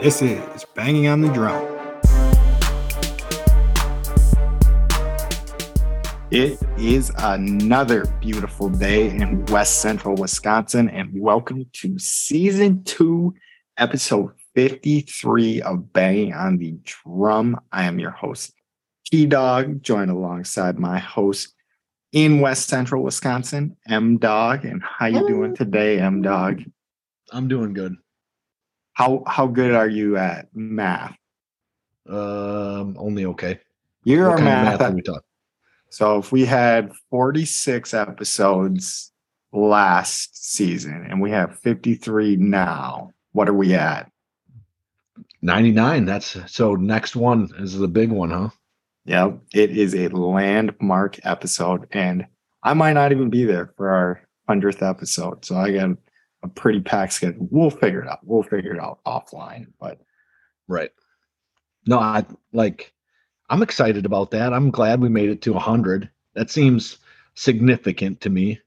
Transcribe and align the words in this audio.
This 0.00 0.22
is 0.22 0.64
Banging 0.76 1.08
on 1.08 1.22
the 1.22 1.32
Drum. 1.32 1.60
It 6.30 6.56
is 6.78 7.10
another 7.18 8.04
beautiful 8.20 8.68
day 8.68 9.10
in 9.10 9.44
West 9.46 9.80
Central 9.82 10.14
Wisconsin, 10.14 10.88
and 10.88 11.20
welcome 11.20 11.66
to 11.72 11.98
season 11.98 12.84
two, 12.84 13.34
episode 13.76 14.30
53 14.54 15.62
of 15.62 15.92
Banging 15.92 16.32
on 16.32 16.58
the 16.58 16.76
Drum. 16.84 17.58
I 17.72 17.86
am 17.86 17.98
your 17.98 18.12
host, 18.12 18.54
T 19.04 19.26
Dog, 19.26 19.82
joined 19.82 20.12
alongside 20.12 20.78
my 20.78 21.00
host 21.00 21.54
in 22.12 22.38
West 22.38 22.68
Central 22.68 23.02
Wisconsin, 23.02 23.76
M 23.88 24.18
Dog. 24.18 24.64
And 24.64 24.80
how 24.80 25.06
you 25.06 25.26
doing 25.26 25.56
today, 25.56 25.98
M 25.98 26.22
Dog? 26.22 26.62
I'm 27.32 27.48
doing 27.48 27.72
good. 27.72 27.96
How 28.98 29.22
how 29.28 29.46
good 29.46 29.74
are 29.74 29.88
you 29.88 30.16
at 30.16 30.48
math? 30.56 31.16
Um, 32.08 32.96
only 32.98 33.26
okay. 33.26 33.60
You're 34.02 34.30
What 34.30 34.42
math. 34.42 34.80
math 34.80 34.92
we 34.92 35.02
so 35.88 36.18
if 36.18 36.32
we 36.32 36.44
had 36.44 36.92
46 37.10 37.94
episodes 37.94 39.12
last 39.52 40.52
season 40.52 41.06
and 41.08 41.20
we 41.20 41.30
have 41.30 41.60
53 41.60 42.36
now, 42.36 43.12
what 43.32 43.48
are 43.48 43.54
we 43.54 43.72
at? 43.74 44.10
99. 45.42 46.04
That's 46.04 46.36
so 46.50 46.74
next 46.74 47.14
one 47.14 47.50
is 47.56 47.78
the 47.78 47.86
big 47.86 48.10
one, 48.10 48.30
huh? 48.30 48.48
Yep, 49.04 49.38
it 49.54 49.70
is 49.78 49.94
a 49.94 50.08
landmark 50.08 51.24
episode, 51.24 51.86
and 51.92 52.26
I 52.64 52.74
might 52.74 52.94
not 52.94 53.12
even 53.12 53.30
be 53.30 53.44
there 53.44 53.72
for 53.76 53.90
our 53.90 54.22
hundredth 54.48 54.82
episode. 54.82 55.44
So 55.44 55.56
I 55.56 55.70
got 55.70 55.96
a 56.42 56.48
pretty 56.48 56.80
packed 56.80 57.12
schedule. 57.14 57.48
We'll 57.50 57.70
figure 57.70 58.00
it 58.02 58.08
out. 58.08 58.20
We'll 58.22 58.42
figure 58.42 58.72
it 58.72 58.80
out 58.80 59.00
offline. 59.04 59.68
But 59.80 60.00
Right. 60.68 60.90
No, 61.86 61.98
I 61.98 62.24
like 62.52 62.92
I'm 63.50 63.62
excited 63.62 64.04
about 64.04 64.30
that. 64.32 64.52
I'm 64.52 64.70
glad 64.70 65.00
we 65.00 65.08
made 65.08 65.30
it 65.30 65.40
to 65.42 65.54
100. 65.54 66.10
That 66.34 66.50
seems 66.50 66.98
significant 67.34 68.20
to 68.22 68.30
me. 68.30 68.60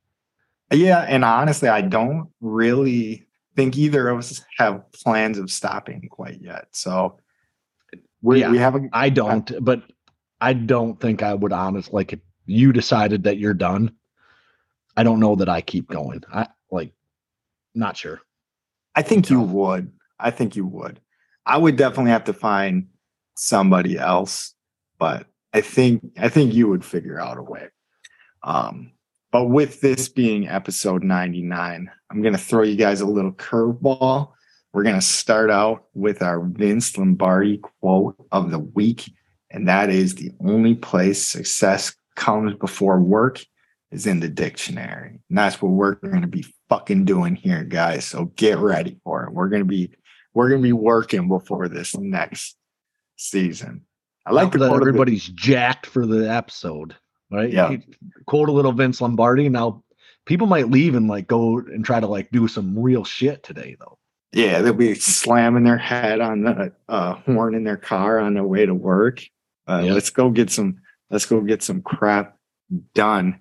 yeah, 0.72 1.02
and 1.08 1.24
honestly, 1.24 1.70
I 1.70 1.82
don't 1.82 2.30
really 2.40 3.26
think 3.56 3.78
either 3.78 4.08
of 4.10 4.18
us 4.20 4.44
have 4.58 4.90
plans 4.94 5.38
of 5.38 5.52
stopping 5.52 6.08
quite 6.10 6.42
yet. 6.42 6.68
So 6.72 7.20
we 8.22 8.40
Yeah. 8.40 8.50
we 8.52 8.58
haven't. 8.58 8.90
I 8.94 9.10
don't, 9.10 9.52
but 9.64 9.84
I 10.40 10.54
don't 10.54 11.00
think 11.00 11.22
I 11.22 11.34
would 11.34 11.54
honest 11.54 11.94
like 11.94 12.14
if 12.14 12.20
you 12.46 12.74
decided 12.74 13.24
that 13.26 13.38
you're 13.38 13.54
done. 13.54 13.94
I 14.98 15.04
don't 15.04 15.20
know 15.20 15.36
that 15.36 15.48
I 15.50 15.62
keep 15.62 15.88
going. 15.88 16.24
I 16.34 16.48
like 16.72 16.94
not 17.74 17.98
sure. 17.98 18.22
I 18.96 19.02
think 19.02 19.30
you 19.30 19.42
would. 19.42 19.92
I 20.20 20.32
think 20.32 20.56
you 20.56 20.66
would. 20.66 21.00
I 21.46 21.58
would 21.58 21.76
definitely 21.76 22.12
have 22.12 22.26
to 22.26 22.34
find 22.34 22.88
somebody 23.36 23.98
else, 23.98 24.54
but 25.00 25.28
I 25.54 25.62
think 25.62 26.04
I 26.18 26.30
think 26.30 26.54
you 26.54 26.68
would 26.68 26.86
figure 26.86 27.20
out 27.20 27.38
a 27.38 27.44
way. 27.44 27.70
Um, 28.44 28.92
but 29.32 29.46
with 29.46 29.82
this 29.82 30.10
being 30.10 30.48
episode 30.48 31.04
99, 31.04 31.90
I'm 32.10 32.22
gonna 32.22 32.38
throw 32.38 32.64
you 32.64 32.76
guys 32.76 33.02
a 33.02 33.06
little 33.06 33.32
curveball. 33.32 34.34
We're 34.74 34.84
gonna 34.84 35.02
start 35.02 35.50
out 35.50 35.86
with 35.94 36.22
our 36.22 36.42
Vince 36.42 36.98
Lombardi 36.98 37.58
quote 37.58 38.16
of 38.32 38.52
the 38.52 38.60
week, 38.60 39.12
and 39.50 39.68
that 39.68 39.90
is 39.90 40.16
the 40.16 40.32
only 40.42 40.76
place 40.76 41.26
success 41.26 41.96
comes 42.16 42.54
before 42.56 43.00
work 43.00 43.44
is 43.92 44.08
in 44.08 44.20
the 44.20 44.30
dictionary. 44.30 45.20
And 45.30 45.38
that's 45.38 45.62
what 45.62 45.70
we're 45.72 45.96
going 45.96 46.22
to 46.22 46.28
be 46.28 46.46
fucking 46.70 47.06
doing 47.06 47.36
here, 47.36 47.64
guys. 47.64 48.06
So 48.06 48.26
get 48.36 48.58
ready 48.58 48.98
for 49.04 49.26
it. 49.26 49.34
We're 49.34 49.50
going 49.50 49.62
to 49.62 49.68
be 49.68 49.92
we're 50.34 50.50
going 50.50 50.62
to 50.62 50.68
be 50.68 50.74
working 50.74 51.28
before 51.28 51.68
this 51.68 51.96
next 51.98 52.56
season. 53.18 53.82
I 54.26 54.32
like 54.34 54.52
that 54.52 54.58
quote 54.60 54.74
of 54.74 54.80
the- 54.80 54.88
everybody's 54.90 55.28
jacked 55.28 55.86
for 55.88 56.06
the 56.06 56.32
episode, 56.32 56.96
right? 57.32 57.52
Yeah. 57.52 57.72
You 57.72 57.82
Quote 58.28 58.50
a 58.50 58.52
little 58.54 58.72
Vince 58.72 59.02
Lombardi. 59.02 59.50
Now, 59.50 59.84
people 60.26 60.48
might 60.48 60.70
leave 60.70 60.96
and 60.96 61.08
like 61.08 61.28
go 61.28 61.58
and 61.58 61.84
try 61.84 62.00
to 62.00 62.08
like 62.08 62.30
do 62.32 62.48
some 62.48 62.78
real 62.78 63.04
shit 63.04 63.44
today, 63.44 63.76
though. 63.80 63.98
yeah, 64.32 64.62
they'll 64.62 64.74
be 64.74 64.94
slamming 64.96 65.64
their 65.66 65.78
head 65.78 66.22
on 66.22 66.44
the 66.44 66.72
uh, 66.88 67.16
horn 67.16 67.54
in 67.56 67.64
their 67.66 67.76
car 67.78 68.20
on 68.20 68.34
their 68.36 68.44
way 68.46 68.66
to 68.66 68.74
work. 68.74 69.22
Uh, 69.68 69.82
Yeah. 69.86 69.94
Let's 69.94 70.12
go 70.12 70.30
get 70.30 70.50
some. 70.50 70.78
Let's 71.10 71.26
go 71.26 71.42
get 71.42 71.62
some 71.62 71.82
crap 71.82 72.38
done 72.96 73.41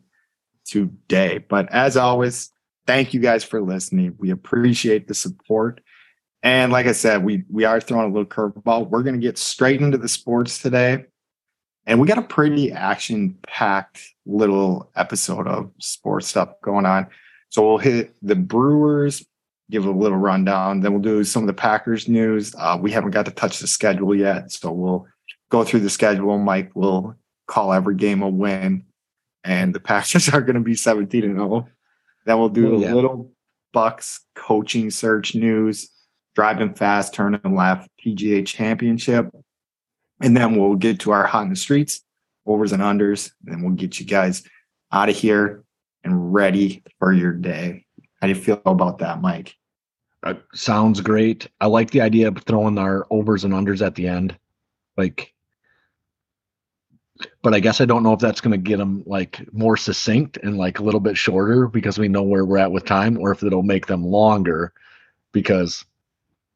today. 0.70 1.38
But 1.38 1.70
as 1.72 1.96
always, 1.96 2.50
thank 2.86 3.12
you 3.12 3.20
guys 3.20 3.44
for 3.44 3.60
listening. 3.60 4.14
We 4.18 4.30
appreciate 4.30 5.08
the 5.08 5.14
support. 5.14 5.80
And 6.42 6.72
like 6.72 6.86
I 6.86 6.92
said, 6.92 7.24
we 7.24 7.44
we 7.50 7.64
are 7.64 7.80
throwing 7.80 8.10
a 8.10 8.14
little 8.14 8.24
curveball. 8.24 8.88
We're 8.88 9.02
going 9.02 9.20
to 9.20 9.26
get 9.26 9.36
straight 9.36 9.82
into 9.82 9.98
the 9.98 10.08
sports 10.08 10.62
today. 10.62 11.04
And 11.86 12.00
we 12.00 12.06
got 12.06 12.18
a 12.18 12.22
pretty 12.22 12.72
action 12.72 13.36
packed 13.46 14.02
little 14.24 14.90
episode 14.96 15.46
of 15.46 15.70
sports 15.78 16.28
stuff 16.28 16.50
going 16.62 16.86
on. 16.86 17.08
So 17.48 17.66
we'll 17.66 17.78
hit 17.78 18.14
the 18.22 18.36
Brewers, 18.36 19.24
give 19.70 19.84
a 19.84 19.90
little 19.90 20.18
rundown. 20.18 20.80
Then 20.80 20.92
we'll 20.92 21.02
do 21.02 21.24
some 21.24 21.42
of 21.42 21.46
the 21.48 21.52
Packers 21.52 22.06
news. 22.06 22.54
Uh, 22.56 22.78
we 22.80 22.92
haven't 22.92 23.10
got 23.10 23.24
to 23.26 23.32
touch 23.32 23.58
the 23.58 23.66
schedule 23.66 24.14
yet. 24.14 24.52
So 24.52 24.70
we'll 24.70 25.06
go 25.50 25.64
through 25.64 25.80
the 25.80 25.90
schedule. 25.90 26.38
Mike 26.38 26.70
will 26.74 27.16
call 27.48 27.72
every 27.72 27.96
game 27.96 28.22
a 28.22 28.28
win. 28.28 28.84
And 29.44 29.74
the 29.74 29.80
Packers 29.80 30.28
are 30.34 30.40
going 30.42 30.54
to 30.54 30.60
be 30.60 30.74
17 30.74 31.24
and 31.24 31.36
0. 31.36 31.68
Then 32.26 32.38
we'll 32.38 32.48
do 32.48 32.74
Oh, 32.74 32.76
a 32.76 32.80
yeah. 32.80 32.94
little 32.94 33.32
Bucks 33.72 34.20
coaching 34.34 34.90
search 34.90 35.34
news, 35.34 35.90
driving 36.34 36.74
fast, 36.74 37.14
turning 37.14 37.54
left, 37.54 37.88
PGA 38.04 38.44
championship. 38.46 39.30
And 40.20 40.36
then 40.36 40.56
we'll 40.56 40.74
get 40.74 41.00
to 41.00 41.12
our 41.12 41.26
hot 41.26 41.44
in 41.44 41.50
the 41.50 41.56
streets, 41.56 42.02
overs 42.46 42.72
and 42.72 42.82
unders. 42.82 43.30
And 43.46 43.62
we'll 43.62 43.72
get 43.74 43.98
you 44.00 44.06
guys 44.06 44.42
out 44.92 45.08
of 45.08 45.16
here 45.16 45.64
and 46.04 46.32
ready 46.34 46.82
for 46.98 47.12
your 47.12 47.32
day. 47.32 47.86
How 48.20 48.26
do 48.26 48.34
you 48.34 48.40
feel 48.40 48.60
about 48.66 48.98
that, 48.98 49.20
Mike? 49.22 49.54
Uh, 50.22 50.34
sounds 50.52 51.00
great. 51.00 51.48
I 51.62 51.66
like 51.66 51.90
the 51.92 52.02
idea 52.02 52.28
of 52.28 52.36
throwing 52.44 52.76
our 52.76 53.06
overs 53.10 53.44
and 53.44 53.54
unders 53.54 53.84
at 53.84 53.94
the 53.94 54.06
end, 54.08 54.36
like. 54.98 55.32
But 57.42 57.54
I 57.54 57.60
guess 57.60 57.80
I 57.80 57.86
don't 57.86 58.02
know 58.02 58.12
if 58.12 58.20
that's 58.20 58.40
going 58.40 58.52
to 58.52 58.58
get 58.58 58.76
them 58.76 59.02
like 59.06 59.46
more 59.52 59.76
succinct 59.76 60.36
and 60.42 60.58
like 60.58 60.78
a 60.78 60.82
little 60.82 61.00
bit 61.00 61.16
shorter 61.16 61.68
because 61.68 61.98
we 61.98 62.08
know 62.08 62.22
where 62.22 62.44
we're 62.44 62.58
at 62.58 62.72
with 62.72 62.84
time, 62.84 63.16
or 63.18 63.32
if 63.32 63.42
it'll 63.42 63.62
make 63.62 63.86
them 63.86 64.04
longer 64.04 64.72
because 65.32 65.84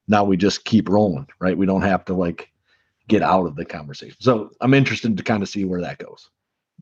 now 0.08 0.24
we 0.24 0.36
just 0.36 0.64
keep 0.64 0.88
rolling, 0.88 1.26
right? 1.38 1.56
We 1.56 1.66
don't 1.66 1.82
have 1.82 2.04
to 2.06 2.14
like 2.14 2.50
get 3.08 3.22
out 3.22 3.46
of 3.46 3.56
the 3.56 3.64
conversation. 3.64 4.16
So 4.20 4.50
I'm 4.60 4.74
interested 4.74 5.16
to 5.16 5.22
kind 5.22 5.42
of 5.42 5.48
see 5.48 5.64
where 5.64 5.80
that 5.80 5.98
goes. 5.98 6.28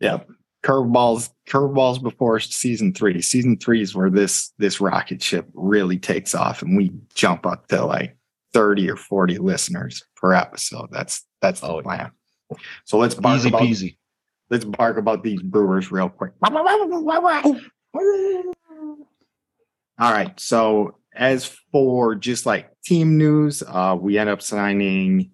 Yeah. 0.00 0.20
Curveballs, 0.64 1.30
curveballs 1.48 2.02
before 2.02 2.38
season 2.38 2.94
three. 2.94 3.20
Season 3.20 3.56
three 3.56 3.82
is 3.82 3.94
where 3.94 4.10
this 4.10 4.52
this 4.58 4.80
rocket 4.80 5.22
ship 5.22 5.48
really 5.54 5.98
takes 5.98 6.34
off 6.34 6.62
and 6.62 6.76
we 6.76 6.92
jump 7.14 7.46
up 7.46 7.66
to 7.68 7.84
like 7.84 8.16
30 8.52 8.90
or 8.90 8.96
40 8.96 9.38
listeners 9.38 10.04
per 10.16 10.32
episode. 10.32 10.88
That's 10.92 11.24
that's 11.40 11.60
the 11.60 11.66
Oh, 11.66 11.82
yeah. 11.84 12.10
So 12.84 12.98
let's 12.98 13.14
bark 13.14 13.38
Easy 13.38 13.48
about, 13.48 13.62
peasy. 13.62 13.96
let's 14.50 14.64
bark 14.64 14.96
about 14.96 15.22
these 15.22 15.42
brewers 15.42 15.90
real 15.90 16.08
quick. 16.08 16.32
All 19.98 20.12
right. 20.12 20.38
So 20.40 20.96
as 21.14 21.50
for 21.70 22.14
just 22.14 22.46
like 22.46 22.70
team 22.82 23.18
news, 23.18 23.62
uh, 23.66 23.96
we 24.00 24.18
end 24.18 24.30
up 24.30 24.42
signing 24.42 25.30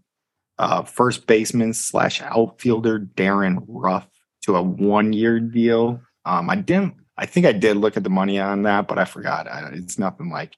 uh, 0.58 0.82
first 0.82 1.26
baseman 1.26 1.72
slash 1.72 2.20
outfielder 2.20 2.98
Darin 2.98 3.64
Ruf 3.66 4.06
to 4.42 4.56
a 4.56 4.62
one 4.62 5.12
year 5.12 5.40
deal. 5.40 6.00
Um, 6.24 6.50
I 6.50 6.56
didn't. 6.56 6.94
I 7.16 7.26
think 7.26 7.46
I 7.46 7.52
did 7.52 7.76
look 7.76 7.96
at 7.96 8.04
the 8.04 8.10
money 8.10 8.38
on 8.38 8.62
that, 8.62 8.86
but 8.86 8.98
I 8.98 9.04
forgot. 9.04 9.48
I, 9.48 9.70
it's 9.72 9.98
nothing 9.98 10.30
like 10.30 10.56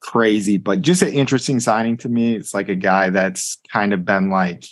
crazy, 0.00 0.56
but 0.56 0.80
just 0.80 1.02
an 1.02 1.12
interesting 1.12 1.60
signing 1.60 1.96
to 1.98 2.08
me. 2.08 2.34
It's 2.34 2.54
like 2.54 2.68
a 2.68 2.76
guy 2.76 3.10
that's 3.10 3.58
kind 3.72 3.92
of 3.92 4.04
been 4.04 4.30
like, 4.30 4.64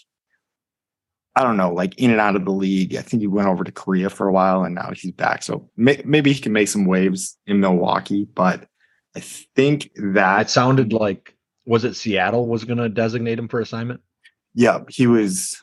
I 1.36 1.42
don't 1.42 1.58
know, 1.58 1.70
like 1.72 1.94
in 1.98 2.10
and 2.10 2.20
out 2.20 2.34
of 2.34 2.44
the 2.46 2.50
league. 2.50 2.96
I 2.96 3.02
think 3.02 3.20
he 3.20 3.26
went 3.26 3.46
over 3.46 3.62
to 3.62 3.70
Korea 3.70 4.08
for 4.08 4.26
a 4.26 4.32
while 4.32 4.64
and 4.64 4.74
now 4.74 4.90
he's 4.94 5.12
back. 5.12 5.42
So 5.42 5.68
may, 5.76 6.00
maybe 6.04 6.32
he 6.32 6.40
can 6.40 6.52
make 6.52 6.68
some 6.68 6.86
waves 6.86 7.36
in 7.46 7.60
Milwaukee, 7.60 8.24
but 8.34 8.66
I 9.14 9.20
think 9.20 9.90
that 9.96 10.40
It 10.42 10.50
sounded 10.50 10.92
like 10.94 11.36
was 11.66 11.84
it 11.84 11.94
Seattle 11.94 12.46
was 12.46 12.64
going 12.64 12.78
to 12.78 12.88
designate 12.88 13.38
him 13.38 13.48
for 13.48 13.60
assignment? 13.60 14.00
yeah, 14.54 14.80
he 14.88 15.06
was 15.06 15.60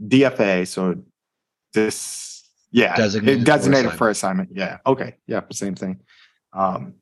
DFA. 0.00 0.68
So 0.68 1.02
this, 1.74 2.48
yeah, 2.70 2.94
Designated 2.94 3.38
it 3.38 3.40
for 3.40 3.46
designated 3.46 3.86
assignment. 3.86 3.98
for 3.98 4.10
assignment. 4.10 4.48
Yeah. 4.52 4.78
Okay. 4.86 5.16
Yeah. 5.26 5.40
Same 5.50 5.74
thing. 5.74 6.00
Um, 6.52 6.94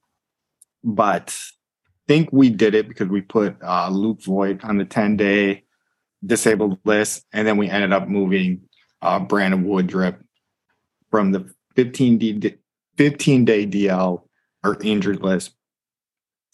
but 0.82 1.37
I 1.87 1.91
think 2.09 2.31
we 2.32 2.49
did 2.49 2.75
it 2.75 2.88
because 2.88 3.09
we 3.09 3.20
put 3.20 3.56
uh, 3.62 3.88
Luke 3.91 4.23
Voit 4.23 4.65
on 4.65 4.79
the 4.79 4.85
10 4.87 5.17
day 5.19 5.64
disabled 6.25 6.79
list. 6.85 7.25
And 7.32 7.47
then 7.47 7.56
we 7.56 7.69
ended 7.69 7.93
up 7.93 8.09
moving 8.09 8.62
uh, 9.03 9.19
Brandon 9.21 9.65
Woodruff 9.65 10.15
from 11.11 11.32
the 11.32 11.53
15 11.76 12.19
D 12.19 12.55
15 12.97 13.44
day 13.44 13.67
DL 13.67 14.23
or 14.62 14.79
injured 14.82 15.23
list 15.23 15.55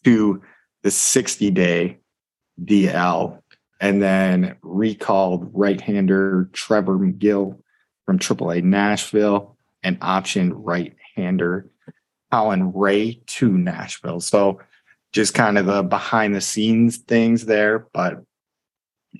to 0.04 0.42
the 0.82 0.90
60 0.90 1.50
day 1.50 1.98
DL 2.62 3.40
and 3.80 4.02
then 4.02 4.56
recalled 4.62 5.50
right-hander 5.52 6.50
Trevor 6.52 6.98
Megill 6.98 7.58
from 8.04 8.18
AAA 8.18 8.62
Nashville 8.62 9.56
and 9.82 9.98
option 10.02 10.52
right-hander 10.52 11.66
Colin 12.30 12.72
Rea 12.74 13.20
to 13.26 13.50
Nashville. 13.50 14.20
So 14.20 14.60
just 15.12 15.34
kind 15.34 15.58
of 15.58 15.66
the 15.66 15.82
behind 15.82 16.34
the 16.34 16.40
scenes 16.40 16.98
things 16.98 17.46
there. 17.46 17.86
But 17.92 18.22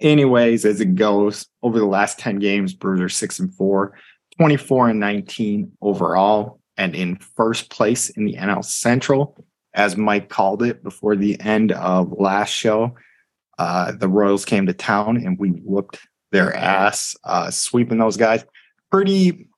anyways, 0.01 0.65
as 0.65 0.81
it 0.81 0.95
goes 0.95 1.47
over 1.63 1.79
the 1.79 1.87
last 1.87 2.19
10 2.19 2.39
games, 2.39 2.75
Brewers 2.75 3.01
are 3.01 3.09
six 3.09 3.39
and 3.39 3.53
four, 3.55 3.97
24 4.39 4.91
and 4.91 5.01
19 5.01 5.73
overall, 5.81 6.61
and 6.77 6.95
in 6.95 7.17
first 7.17 7.71
place 7.71 8.11
in 8.11 8.25
the 8.25 8.35
NL 8.35 8.65
Central, 8.65 9.45
as 9.75 9.97
Mike 9.97 10.29
called 10.29 10.63
it 10.63 10.83
before 10.83 11.17
the 11.17 11.41
end 11.41 11.73
of 11.73 12.13
last 12.13 12.51
show. 12.51 12.95
Uh, 13.59 13.93
the 13.93 14.09
Royals 14.09 14.45
came 14.45 14.67
to 14.67 14.73
town 14.73 15.19
and 15.19 15.39
we 15.39 15.51
whooped 15.51 15.99
their 16.33 16.55
ass, 16.57 17.15
uh, 17.25 17.51
sweeping 17.51 17.99
those 17.99 18.17
guys. 18.17 18.45
Pretty, 18.91 19.49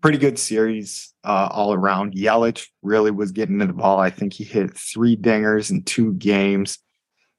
pretty 0.00 0.16
good 0.16 0.38
series 0.38 1.12
uh, 1.24 1.48
all 1.50 1.74
around. 1.74 2.14
Yelich 2.14 2.66
really 2.82 3.10
was 3.10 3.32
getting 3.32 3.58
to 3.58 3.66
the 3.66 3.72
ball. 3.72 3.98
I 3.98 4.10
think 4.10 4.32
he 4.32 4.44
hit 4.44 4.76
three 4.76 5.16
dingers 5.16 5.70
in 5.70 5.82
two 5.82 6.14
games. 6.14 6.78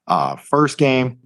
Uh, 0.07 0.35
first 0.35 0.77
game, 0.77 1.17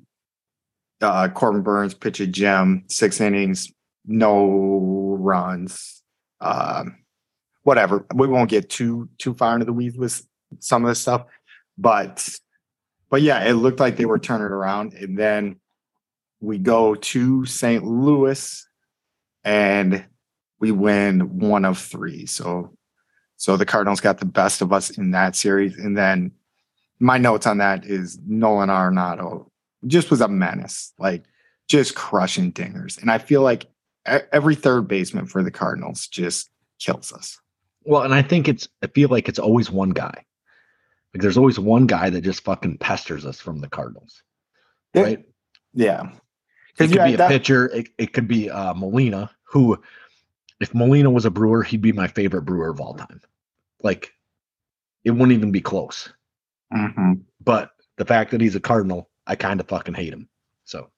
uh, 1.02 1.30
Corbin 1.30 1.62
Burnes 1.62 1.94
pitched 1.94 2.20
a 2.20 2.28
gem, 2.28 2.84
six 2.88 3.20
innings, 3.20 3.72
no 4.06 5.18
runs. 5.20 6.04
Um, 6.42 6.98
whatever. 7.66 8.06
We 8.14 8.28
won't 8.28 8.50
get 8.50 8.70
too 8.70 9.10
too 9.18 9.34
far 9.34 9.54
into 9.54 9.66
the 9.66 9.74
weeds 9.74 9.98
with 9.98 10.26
some 10.60 10.84
of 10.84 10.90
this 10.90 11.00
stuff, 11.00 11.26
but 11.78 12.30
but 13.10 13.22
yeah, 13.22 13.44
it 13.44 13.54
looked 13.54 13.80
like 13.80 13.98
they 13.98 14.06
were 14.06 14.20
turning 14.20 14.48
around, 14.48 14.94
and 14.94 15.18
then 15.18 15.58
we 16.40 16.58
go 16.58 16.96
to 16.96 17.46
St. 17.46 17.84
Louis, 17.84 18.68
and 19.44 20.06
we 20.60 20.72
win 20.72 21.40
one 21.40 21.66
of 21.66 21.78
three. 21.78 22.26
So 22.26 22.78
so 23.38 23.58
the 23.58 23.66
Cardinals 23.66 24.00
got 24.00 24.20
the 24.20 24.26
best 24.26 24.62
of 24.62 24.72
us 24.72 24.92
in 24.98 25.12
that 25.12 25.36
series, 25.36 25.78
and 25.78 25.98
then 25.98 26.32
my 27.00 27.18
notes 27.18 27.46
on 27.46 27.58
that 27.58 27.86
is 27.86 28.18
Nolan 28.26 28.70
Arenado 28.70 29.50
just 29.88 30.12
was 30.12 30.22
a 30.22 30.28
menace, 30.28 30.94
like 31.00 31.26
just 31.68 31.96
crushing 31.96 32.52
dingers. 32.52 33.02
And 33.02 33.12
I 33.12 33.18
feel 33.18 33.42
like 33.42 33.68
every 34.06 34.56
third 34.56 34.88
baseman 34.88 35.26
for 35.26 35.44
the 35.44 35.52
Cardinals 35.52 36.08
just 36.08 36.50
kills 36.80 37.12
us. 37.12 37.40
Well, 37.84 38.04
and 38.04 38.14
I 38.14 38.22
think 38.22 38.48
it's 38.48 38.68
I 38.84 38.88
feel 38.88 39.10
like 39.10 39.30
it's 39.30 39.40
always 39.40 39.72
one 39.72 39.92
guy. 39.92 40.26
Like 41.14 41.22
there's 41.22 41.38
always 41.38 41.60
one 41.60 41.88
guy 41.88 42.10
that 42.10 42.22
just 42.22 42.44
fucking 42.44 42.80
pesters 42.80 43.26
us 43.26 43.40
from 43.40 43.60
the 43.60 43.70
Cardinals. 43.70 44.22
Right? 44.94 45.20
It, 45.20 45.30
yeah. 45.74 46.12
It 46.78 46.90
could 46.90 46.92
be 46.92 47.14
a 47.14 47.18
that, 47.18 47.30
pitcher. 47.30 47.68
It, 47.68 47.88
it 47.98 48.14
could 48.14 48.28
be 48.28 48.50
uh, 48.50 48.74
Molina, 48.74 49.32
who, 49.44 49.82
if 50.60 50.74
Molina 50.74 51.10
was 51.10 51.26
a 51.26 51.32
Brewer, 51.32 51.64
he'd 51.64 51.82
be 51.82 51.94
my 51.94 52.08
favorite 52.08 52.42
Brewer 52.42 52.70
of 52.70 52.82
all 52.82 52.96
time. 52.96 53.22
Like, 53.82 54.12
it 55.06 55.12
wouldn't 55.12 55.32
even 55.32 55.52
be 55.52 55.62
close. 55.62 56.10
Mm-hmm. 56.74 57.14
But 57.42 57.72
the 57.98 58.04
fact 58.04 58.32
that 58.32 58.42
he's 58.42 58.56
a 58.56 58.60
Cardinal, 58.60 59.10
I 59.28 59.36
kind 59.36 59.60
of 59.60 59.68
fucking 59.68 59.94
hate 59.94 60.14
him. 60.14 60.28
So, 60.66 60.90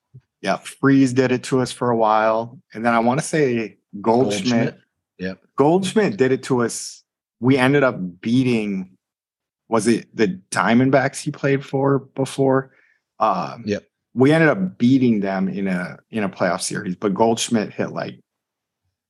yeah, 0.41 0.57
Freese 0.57 1.13
did 1.13 1.31
it 1.31 1.43
to 1.45 1.61
us 1.61 1.71
for 1.71 1.89
a 1.89 1.97
while, 1.97 2.59
and 2.73 2.85
then 2.85 2.93
I 2.93 2.99
want 2.99 3.19
to 3.19 3.25
say 3.25 3.77
Goldschmidt. 4.01 4.51
Goldschmidt. 4.51 4.79
Yeah, 5.17 5.33
Goldschmidt 5.55 6.17
did 6.17 6.31
it 6.31 6.43
to 6.43 6.63
us. 6.63 7.03
We 7.39 7.57
ended 7.57 7.83
up 7.83 8.21
beating. 8.21 8.91
Was 9.69 9.87
it 9.87 10.07
the 10.15 10.39
Diamondbacks 10.51 11.19
he 11.19 11.31
played 11.31 11.65
for 11.65 11.99
before? 11.99 12.71
Um, 13.19 13.63
yep. 13.65 13.83
We 14.13 14.31
ended 14.31 14.49
up 14.49 14.77
beating 14.77 15.19
them 15.19 15.49
in 15.49 15.67
a 15.67 15.97
in 16.09 16.23
a 16.23 16.29
playoff 16.29 16.61
series, 16.61 16.95
but 16.95 17.13
Goldschmidt 17.13 17.73
hit 17.73 17.91
like 17.91 18.19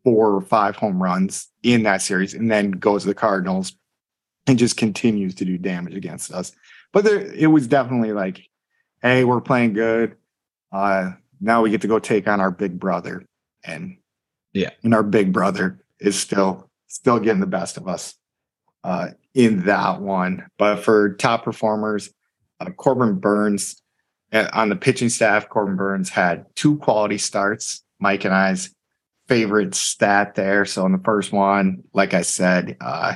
four 0.03 0.33
or 0.33 0.41
five 0.41 0.75
home 0.75 1.01
runs 1.03 1.49
in 1.63 1.83
that 1.83 2.01
series, 2.01 2.33
and 2.33 2.49
then 2.49 2.71
goes 2.71 3.03
to 3.03 3.09
the 3.09 3.13
Cardinals 3.13 3.73
and 4.47 4.57
just 4.57 4.77
continues 4.77 5.35
to 5.35 5.45
do 5.45 5.57
damage 5.57 5.93
against 5.95 6.31
us. 6.31 6.53
But 6.93 7.03
there, 7.03 7.19
it 7.19 7.47
was 7.47 7.67
definitely 7.67 8.13
like 8.13 8.47
hey, 9.01 9.23
we're 9.23 9.41
playing 9.41 9.73
good. 9.73 10.15
Uh, 10.71 11.11
now 11.39 11.61
we 11.61 11.69
get 11.69 11.81
to 11.81 11.87
go 11.87 11.99
take 11.99 12.27
on 12.27 12.41
our 12.41 12.51
big 12.51 12.79
brother, 12.79 13.23
and 13.63 13.97
yeah, 14.53 14.71
and 14.83 14.93
our 14.93 15.03
big 15.03 15.31
brother 15.31 15.79
is 15.99 16.19
still 16.19 16.69
still 16.87 17.19
getting 17.19 17.41
the 17.41 17.47
best 17.47 17.77
of 17.77 17.87
us 17.87 18.15
uh, 18.83 19.09
in 19.33 19.65
that 19.65 20.01
one. 20.01 20.47
But 20.57 20.77
for 20.77 21.13
top 21.13 21.43
performers, 21.43 22.09
uh, 22.59 22.69
Corbin 22.71 23.19
Burnes 23.19 23.81
uh, 24.33 24.47
on 24.53 24.69
the 24.69 24.75
pitching 24.75 25.09
staff, 25.09 25.49
Corbin 25.49 25.75
Burnes 25.75 26.09
had 26.09 26.45
two 26.55 26.77
quality 26.77 27.17
starts. 27.17 27.83
Mike 27.99 28.25
and 28.25 28.33
I's 28.33 28.73
favorite 29.27 29.75
stat 29.75 30.35
there. 30.35 30.65
So 30.65 30.85
in 30.85 30.91
the 30.91 31.01
first 31.03 31.31
one, 31.31 31.83
like 31.93 32.13
I 32.13 32.21
said, 32.21 32.77
uh, 32.79 33.15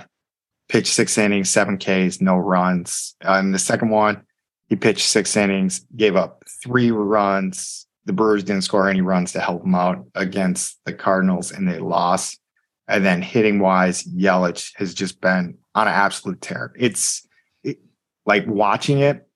pitched 0.68 0.94
six 0.94 1.18
innings, 1.18 1.50
seven 1.50 1.78
Ks, 1.78 2.22
no 2.22 2.38
runs. 2.38 3.16
Uh, 3.24 3.40
in 3.40 3.52
the 3.52 3.60
second 3.60 3.90
one, 3.90 4.24
he 4.72 4.78
pitched 4.78 5.10
six 5.10 5.36
innings, 5.36 5.86
gave 5.98 6.16
up 6.16 6.46
three 6.64 6.92
runs. 6.92 7.88
The 8.06 8.14
Brewers 8.14 8.46
didn't 8.46 8.62
score 8.62 8.88
any 8.88 9.02
runs 9.02 9.34
to 9.34 9.42
help 9.42 9.66
him 9.66 9.76
out 9.76 10.06
against 10.16 10.80
the 10.86 10.94
Cardinals, 10.94 11.52
and 11.52 11.68
they 11.68 11.80
lost. 11.80 12.40
And 12.88 13.06
then 13.06 13.22
hitting 13.22 13.60
wise, 13.60 14.06
Yelich 14.06 14.72
has 14.78 14.94
just 14.94 15.20
been 15.20 15.58
on 15.76 15.90
an 15.90 15.94
absolute 15.94 16.40
tear. 16.40 16.74
It's 16.80 17.28
it, 17.66 17.80
like 18.26 18.48
watching 18.48 19.00
it, 19.00 19.28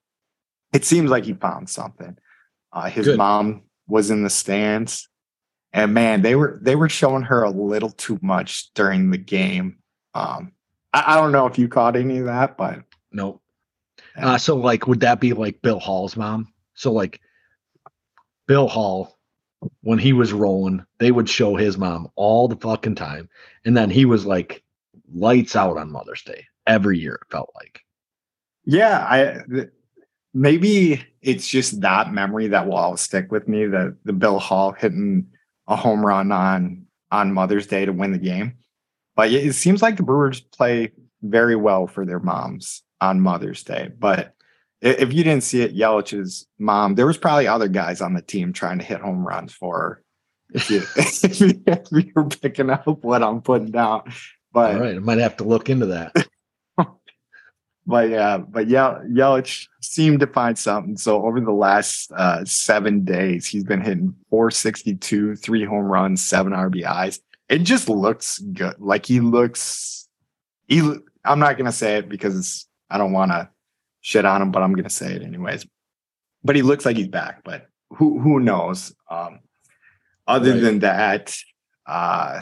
it 0.72 0.86
seems 0.86 1.10
like 1.10 1.26
he 1.26 1.34
found 1.34 1.70
something. 1.70 2.18
Uh, 2.72 2.90
his 2.90 3.06
Good. 3.06 3.18
mom 3.18 3.64
was 3.90 4.12
in 4.12 4.24
the 4.24 4.30
stands, 4.30 5.10
and 5.74 5.94
man, 5.94 6.22
they 6.22 6.36
were 6.36 6.60
they 6.62 6.78
were 6.78 6.88
showing 6.88 7.24
her 7.24 7.44
a 7.44 7.52
little 7.52 7.92
too 7.92 8.18
much 8.22 8.74
during 8.74 9.12
the 9.12 9.18
game. 9.18 9.80
Um, 10.14 10.54
I, 10.94 11.04
I 11.08 11.16
don't 11.20 11.34
know 11.34 11.46
if 11.46 11.60
you 11.60 11.68
caught 11.68 11.98
any 11.98 12.20
of 12.20 12.28
that, 12.28 12.56
but 12.56 12.84
nope. 13.12 13.42
Uh, 14.18 14.38
so 14.38 14.56
like, 14.56 14.88
would 14.88 15.02
that 15.02 15.20
be 15.20 15.34
like 15.34 15.62
Bill 15.62 15.80
Hall's 15.80 16.16
mom? 16.16 16.48
So 16.74 16.92
like, 16.92 17.20
Bill 18.48 18.68
Hall, 18.68 19.18
when 19.82 20.00
he 20.00 20.14
was 20.14 20.34
rolling, 20.34 20.86
they 21.00 21.12
would 21.12 21.30
show 21.30 21.56
his 21.56 21.78
mom 21.78 22.08
all 22.16 22.48
the 22.48 22.56
fucking 22.56 22.96
time, 22.96 23.30
and 23.66 23.76
then 23.76 23.90
he 23.90 24.06
was 24.06 24.26
like 24.26 24.64
lights 25.14 25.56
out 25.56 25.78
on 25.78 25.92
Mother's 25.92 26.22
Day 26.24 26.46
every 26.68 27.00
year. 27.00 27.20
It 27.22 27.32
felt 27.32 27.52
like. 27.56 27.82
Yeah, 28.66 29.00
I 29.00 29.66
maybe 30.34 31.04
it's 31.22 31.48
just 31.48 31.82
that 31.82 32.14
memory 32.14 32.48
that 32.48 32.68
will 32.68 32.76
always 32.76 33.02
stick 33.02 33.32
with 33.32 33.48
me. 33.48 33.66
That 33.66 33.98
the 34.06 34.14
Bill 34.14 34.40
Hall 34.40 34.72
hitting 34.72 35.28
a 35.68 35.76
home 35.76 36.06
run 36.06 36.32
on 36.32 36.86
on 37.12 37.34
Mother's 37.34 37.68
Day 37.68 37.86
to 37.86 37.94
win 37.94 38.12
the 38.12 38.18
game. 38.18 38.56
But 39.16 39.32
it 39.32 39.54
seems 39.54 39.82
like 39.82 39.98
the 39.98 40.04
Brewers 40.04 40.42
play 40.42 40.92
very 41.24 41.56
well 41.56 41.88
for 41.88 42.06
their 42.06 42.20
moms 42.20 42.84
on 43.02 43.22
Mother's 43.22 43.64
Day. 43.64 43.90
But 43.98 44.36
if 44.82 45.14
you 45.14 45.24
didn't 45.24 45.44
see 45.44 45.62
it, 45.62 45.76
Yelich's 45.76 46.48
mom, 46.60 46.96
there 46.96 47.08
was 47.08 47.18
probably 47.18 47.48
other 47.48 47.68
guys 47.68 48.02
on 48.02 48.14
the 48.14 48.22
team 48.22 48.54
trying 48.54 48.80
to 48.80 48.86
hit 48.86 49.02
home 49.02 49.26
runs 49.26 49.54
for 49.54 49.80
her. 49.80 50.04
If 50.54 50.70
you 50.70 50.84
if 50.96 51.42
you, 51.42 51.64
if 51.66 51.88
you 51.92 52.12
were 52.16 52.26
picking 52.26 52.70
up 52.70 52.86
what 53.04 53.24
I'm 53.24 53.42
putting 53.42 53.72
down, 53.72 54.04
but 54.54 54.76
all 54.76 54.82
right, 54.82 54.96
I 54.96 55.00
might 55.00 55.18
have 55.18 55.38
to 55.38 55.44
look 55.44 55.70
into 55.70 55.88
that. 55.88 56.16
but 57.88 58.10
yeah, 58.10 58.38
but 58.38 58.68
yeah, 58.68 59.00
Yelich 59.08 59.68
seemed 59.82 60.20
to 60.20 60.28
find 60.28 60.58
something. 60.58 60.98
So 60.98 61.26
over 61.26 61.42
the 61.42 61.52
last 61.52 62.12
uh, 62.12 62.46
seven 62.46 63.04
days, 63.04 63.48
he's 63.48 63.64
been 63.64 63.82
hitting 63.82 64.16
462, 64.30 65.36
three 65.36 65.66
home 65.66 65.86
runs, 65.86 66.22
seven 66.22 66.54
RBIs. 66.54 67.20
It 67.50 67.60
just 67.60 67.90
looks 67.90 68.40
good. 68.40 68.76
Like 68.80 69.06
he 69.06 69.20
looks. 69.20 70.08
He. 70.68 70.82
I'm 71.24 71.40
not 71.40 71.58
gonna 71.58 71.72
say 71.72 71.98
it 71.98 72.08
because 72.08 72.38
it's 72.38 72.68
I 72.90 72.98
don't 72.98 73.12
want 73.12 73.32
to 73.32 73.50
shit 74.02 74.26
on 74.26 74.42
him, 74.42 74.52
but 74.52 74.62
I'm 74.62 74.74
going 74.74 74.84
to 74.84 74.90
say 74.90 75.14
it 75.14 75.24
anyways. 75.24 75.66
But 76.44 76.56
he 76.56 76.62
looks 76.62 76.86
like 76.86 76.98
he's 76.98 77.08
back, 77.08 77.44
but 77.44 77.68
who 77.92 78.20
who 78.20 78.40
knows? 78.40 78.94
Um, 79.10 79.40
other 80.28 80.52
right. 80.52 80.62
than 80.62 80.80
that, 80.80 81.36
uh, 81.88 82.42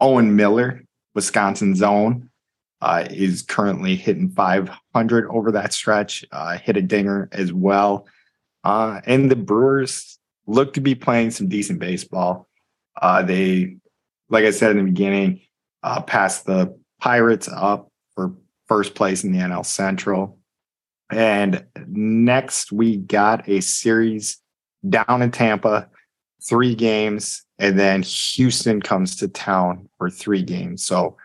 Owen 0.00 0.36
Miller, 0.36 0.84
Wisconsin's 1.14 1.82
own, 1.82 2.30
uh, 2.80 3.06
is 3.10 3.42
currently 3.42 3.96
hitting 3.96 4.30
500 4.30 5.28
over 5.28 5.52
that 5.52 5.72
stretch. 5.72 6.24
Uh, 6.30 6.58
hit 6.58 6.76
a 6.76 6.82
dinger 6.82 7.28
as 7.32 7.52
well, 7.52 8.06
uh, 8.64 9.00
and 9.06 9.30
the 9.30 9.36
Brewers 9.36 10.18
look 10.46 10.74
to 10.74 10.80
be 10.80 10.94
playing 10.94 11.32
some 11.32 11.48
decent 11.48 11.80
baseball. 11.80 12.48
Uh, 13.00 13.22
they, 13.22 13.76
like 14.28 14.44
I 14.44 14.50
said 14.50 14.70
in 14.70 14.78
the 14.78 14.84
beginning, 14.84 15.40
uh, 15.82 16.00
passed 16.02 16.46
the 16.46 16.78
Pirates 17.00 17.48
up 17.48 17.90
for 18.14 18.34
first 18.68 18.94
place 18.94 19.24
in 19.24 19.32
the 19.32 19.38
NL 19.38 19.64
Central. 19.64 20.38
And 21.10 21.64
next, 21.86 22.72
we 22.72 22.96
got 22.96 23.48
a 23.48 23.60
series 23.60 24.38
down 24.88 25.22
in 25.22 25.30
Tampa, 25.30 25.88
three 26.42 26.74
games, 26.74 27.44
and 27.58 27.78
then 27.78 28.02
Houston 28.02 28.80
comes 28.80 29.16
to 29.16 29.28
town 29.28 29.88
for 29.98 30.10
three 30.10 30.42
games. 30.42 30.84
So, 30.84 31.16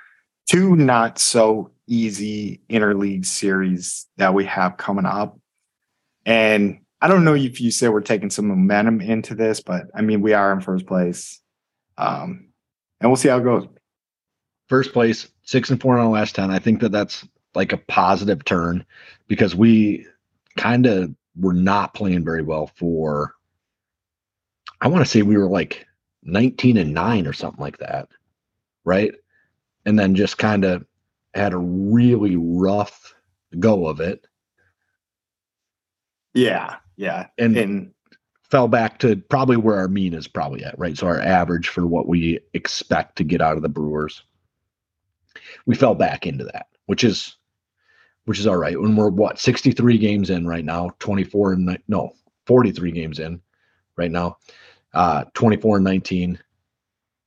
two 0.48 0.76
not 0.76 1.20
so 1.20 1.72
easy 1.88 2.62
interleague 2.70 3.26
series 3.26 4.08
that 4.18 4.34
we 4.34 4.46
have 4.46 4.78
coming 4.78 5.06
up. 5.06 5.38
And 6.26 6.80
I 7.02 7.08
don't 7.08 7.24
know 7.24 7.36
if 7.36 7.60
you 7.60 7.72
say 7.72 7.90
we're 7.90 8.02
taking 8.02 8.30
some 8.30 8.48
momentum 8.48 9.02
into 9.02 9.34
this, 9.34 9.62
but 9.62 9.84
I 9.96 10.02
mean 10.02 10.22
we 10.22 10.34
are 10.34 10.54
in 10.54 10.62
first 10.62 10.86
place, 10.86 11.42
um, 11.98 12.50
and 13.00 13.10
we'll 13.10 13.18
see 13.18 13.30
how 13.30 13.38
it 13.38 13.44
goes. 13.44 13.68
First 14.72 14.94
place, 14.94 15.28
six 15.44 15.70
and 15.70 15.82
four 15.82 15.98
on 15.98 16.06
the 16.06 16.12
last 16.12 16.34
ten. 16.34 16.50
I 16.50 16.58
think 16.58 16.80
that 16.80 16.94
that's 16.94 17.28
like 17.56 17.74
a 17.74 17.78
positive 17.78 18.46
turn 18.46 18.86
because 19.28 19.54
we 19.54 20.08
kind 20.56 20.86
of 20.86 21.14
were 21.36 21.52
not 21.52 21.94
playing 21.94 22.24
very 22.24 22.42
well 22.42 22.72
for. 22.78 23.34
I 24.80 24.88
want 24.88 25.04
to 25.04 25.12
say 25.12 25.24
we 25.24 25.36
were 25.36 25.50
like 25.50 25.86
nineteen 26.24 26.78
and 26.78 26.94
nine 26.94 27.28
or 27.28 27.34
something 27.34 27.60
like 27.60 27.80
that, 27.80 28.08
right? 28.86 29.14
And 29.86 30.00
then 30.00 30.16
just 30.16 30.38
kind 30.38 30.64
of 30.64 30.86
had 31.34 31.52
a 31.52 31.58
really 31.58 32.38
rough 32.38 33.14
go 33.60 33.88
of 33.88 34.00
it. 34.00 34.26
Yeah, 36.34 36.78
yeah, 36.96 37.28
And- 37.38 37.58
and 37.58 37.94
fell 38.50 38.70
back 38.70 39.00
to 39.00 39.18
probably 39.18 39.58
where 39.58 39.76
our 39.80 39.90
mean 39.90 40.14
is 40.14 40.30
probably 40.30 40.64
at, 40.64 40.80
right? 40.80 40.98
So 40.98 41.08
our 41.08 41.20
average 41.20 41.68
for 41.68 41.86
what 41.86 42.08
we 42.08 42.40
expect 42.54 43.18
to 43.18 43.26
get 43.26 43.42
out 43.42 43.58
of 43.58 43.64
the 43.64 43.70
Brewers. 43.70 44.24
We 45.66 45.76
fell 45.76 45.96
back 45.96 46.26
into 46.26 46.46
that, 46.46 46.68
which 46.86 47.04
is 47.04 47.38
which 48.26 48.40
is 48.40 48.48
all 48.48 48.58
right. 48.58 48.80
When 48.80 48.96
we're 48.96 49.10
what 49.10 49.40
63 49.40 49.98
games 49.98 50.30
in 50.30 50.48
right 50.48 50.64
now, 50.64 50.92
24 51.00 51.54
and 51.54 51.78
no, 51.88 52.14
43 52.46 52.92
games 52.92 53.20
in 53.20 53.42
right 53.98 54.12
now. 54.12 54.38
Uh 54.94 55.26
24 55.34 55.78
and 55.78 55.86
19. 55.86 56.40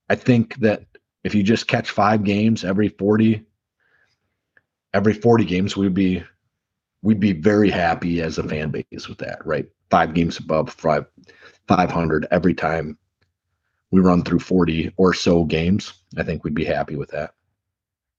I 0.08 0.14
think 0.14 0.56
that 0.56 0.84
if 1.24 1.34
you 1.34 1.42
just 1.42 1.66
catch 1.66 1.90
5 1.90 2.24
games 2.24 2.64
every 2.64 2.88
40 2.88 3.42
every 4.92 5.14
40 5.14 5.44
games 5.44 5.76
we'd 5.76 5.94
be 5.94 6.22
we'd 7.04 7.20
be 7.20 7.32
very 7.32 7.70
happy 7.70 8.22
as 8.22 8.38
a 8.38 8.42
fan 8.42 8.70
base 8.70 9.08
with 9.08 9.18
that, 9.18 9.44
right? 9.46 9.66
Five 9.90 10.14
games 10.14 10.38
above 10.38 10.72
five, 10.72 11.04
500 11.68 12.26
every 12.30 12.54
time 12.54 12.98
we 13.90 14.00
run 14.00 14.24
through 14.24 14.38
40 14.38 14.92
or 14.96 15.12
so 15.12 15.44
games. 15.44 15.92
I 16.16 16.22
think 16.22 16.42
we'd 16.42 16.54
be 16.54 16.64
happy 16.64 16.96
with 16.96 17.10
that. 17.10 17.34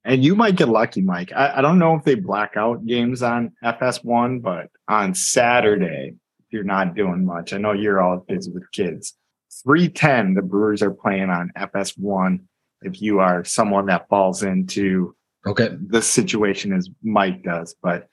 And 0.05 0.23
you 0.23 0.35
might 0.35 0.55
get 0.55 0.69
lucky, 0.69 1.01
Mike. 1.01 1.31
I, 1.35 1.55
I 1.57 1.61
don't 1.61 1.79
know 1.79 1.95
if 1.95 2.03
they 2.03 2.13
black 2.15 2.55
out 2.55 2.85
games 2.85 3.23
on 3.23 3.51
FS1, 3.63 4.41
but 4.41 4.69
on 4.87 5.15
Saturday, 5.15 6.13
if 6.39 6.45
you're 6.53 6.63
not 6.63 6.95
doing 6.95 7.25
much, 7.25 7.53
I 7.53 7.57
know 7.57 7.71
you're 7.73 7.99
all 7.99 8.19
busy 8.19 8.51
with 8.51 8.71
kids. 8.71 9.17
310, 9.63 10.35
the 10.35 10.43
Brewers 10.43 10.83
are 10.83 10.91
playing 10.91 11.31
on 11.31 11.51
FS1. 11.57 12.39
If 12.83 13.01
you 13.01 13.19
are 13.19 13.43
someone 13.43 13.87
that 13.87 14.07
falls 14.07 14.43
into 14.43 15.15
Okay. 15.47 15.69
the 15.87 16.01
situation 16.01 16.73
as 16.73 16.89
Mike 17.03 17.43
does, 17.43 17.75
but 17.81 18.07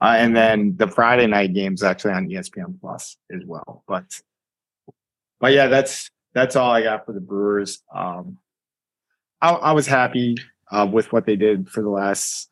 uh, 0.00 0.16
and 0.18 0.34
then 0.34 0.76
the 0.76 0.88
Friday 0.88 1.28
night 1.28 1.54
game's 1.54 1.82
actually 1.84 2.12
on 2.12 2.28
ESPN 2.28 2.80
Plus 2.80 3.16
as 3.32 3.42
well. 3.44 3.84
But 3.86 4.04
but 5.40 5.52
yeah, 5.52 5.68
that's 5.68 6.10
that's 6.34 6.56
all 6.56 6.72
I 6.72 6.82
got 6.82 7.06
for 7.06 7.12
the 7.12 7.20
Brewers. 7.20 7.82
Um, 7.94 8.38
I, 9.40 9.50
I 9.50 9.72
was 9.72 9.86
happy 9.86 10.36
uh, 10.72 10.88
with 10.90 11.12
what 11.12 11.26
they 11.26 11.36
did 11.36 11.68
for 11.68 11.82
the 11.82 11.90
last 11.90 12.50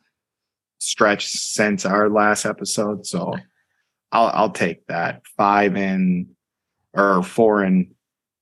stretch 0.79 1.27
since 1.27 1.85
our 1.85 2.09
last 2.09 2.47
episode, 2.47 3.05
so 3.07 3.35
I'll 4.13 4.31
I'll 4.33 4.51
take 4.51 4.87
that 4.87 5.23
five 5.37 5.75
and 5.77 6.29
or 6.95 7.23
four 7.23 7.63
and 7.63 7.93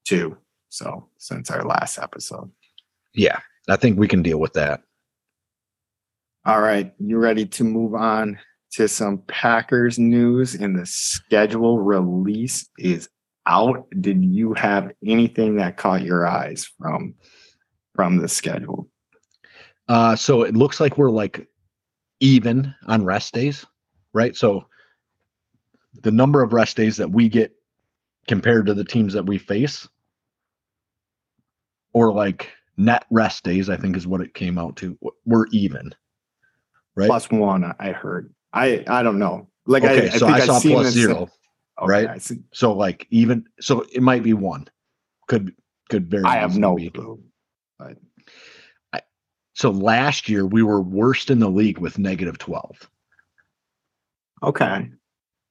two. 0.04 0.36
So 0.68 1.08
since 1.16 1.50
our 1.50 1.64
last 1.64 1.98
episode. 1.98 2.50
Yeah. 3.14 3.38
I 3.68 3.76
think 3.76 3.98
we 3.98 4.08
can 4.08 4.22
deal 4.22 4.38
with 4.38 4.54
that. 4.54 4.82
All 6.44 6.60
right, 6.62 6.94
you 6.98 7.18
ready 7.18 7.44
to 7.44 7.64
move 7.64 7.94
on 7.94 8.38
to 8.72 8.88
some 8.88 9.18
Packers 9.26 9.98
news? 9.98 10.54
And 10.54 10.78
the 10.78 10.86
schedule 10.86 11.78
release 11.78 12.68
is 12.78 13.08
out. 13.46 13.86
Did 14.00 14.24
you 14.24 14.54
have 14.54 14.92
anything 15.04 15.56
that 15.56 15.76
caught 15.76 16.02
your 16.02 16.26
eyes 16.26 16.66
from 16.78 17.14
from 17.94 18.18
the 18.18 18.28
schedule? 18.28 18.88
Uh, 19.88 20.14
so 20.14 20.42
it 20.42 20.54
looks 20.54 20.80
like 20.80 20.98
we're 20.98 21.10
like 21.10 21.46
even 22.20 22.74
on 22.86 23.04
rest 23.04 23.32
days, 23.32 23.64
right? 24.12 24.36
So 24.36 24.66
the 26.02 26.10
number 26.10 26.42
of 26.42 26.52
rest 26.52 26.76
days 26.76 26.96
that 26.98 27.10
we 27.10 27.28
get 27.28 27.52
compared 28.26 28.66
to 28.66 28.74
the 28.74 28.84
teams 28.84 29.14
that 29.14 29.24
we 29.24 29.38
face, 29.38 29.88
or 31.94 32.12
like 32.12 32.50
net 32.76 33.06
rest 33.10 33.44
days, 33.44 33.70
I 33.70 33.76
think 33.76 33.96
is 33.96 34.06
what 34.06 34.20
it 34.20 34.34
came 34.34 34.58
out 34.58 34.76
to. 34.76 34.98
We're 35.24 35.46
even, 35.52 35.94
right? 36.94 37.08
Plus 37.08 37.30
one, 37.30 37.74
I 37.78 37.92
heard. 37.92 38.32
I 38.52 38.84
I 38.88 39.02
don't 39.02 39.18
know. 39.18 39.48
Like 39.66 39.84
I, 39.84 39.94
okay, 39.94 40.10
I 40.10 40.18
so 40.18 40.26
I 40.26 40.32
I've 40.32 40.44
saw 40.44 40.58
seen 40.58 40.84
zero. 40.84 41.28
Okay, 41.80 41.90
right? 41.90 42.08
I, 42.08 42.18
see. 42.18 42.40
So 42.52 42.72
like 42.72 43.06
even, 43.10 43.44
so 43.60 43.86
it 43.92 44.02
might 44.02 44.22
be 44.22 44.34
one. 44.34 44.68
Could 45.28 45.54
could 45.88 46.10
very. 46.10 46.24
I 46.24 46.36
have 46.36 46.58
no 46.58 46.76
be. 46.76 46.90
clue. 46.90 47.22
So 49.58 49.72
last 49.72 50.28
year 50.28 50.46
we 50.46 50.62
were 50.62 50.80
worst 50.80 51.30
in 51.30 51.40
the 51.40 51.50
league 51.50 51.78
with 51.78 51.98
negative 51.98 52.38
twelve. 52.38 52.88
Okay. 54.40 54.88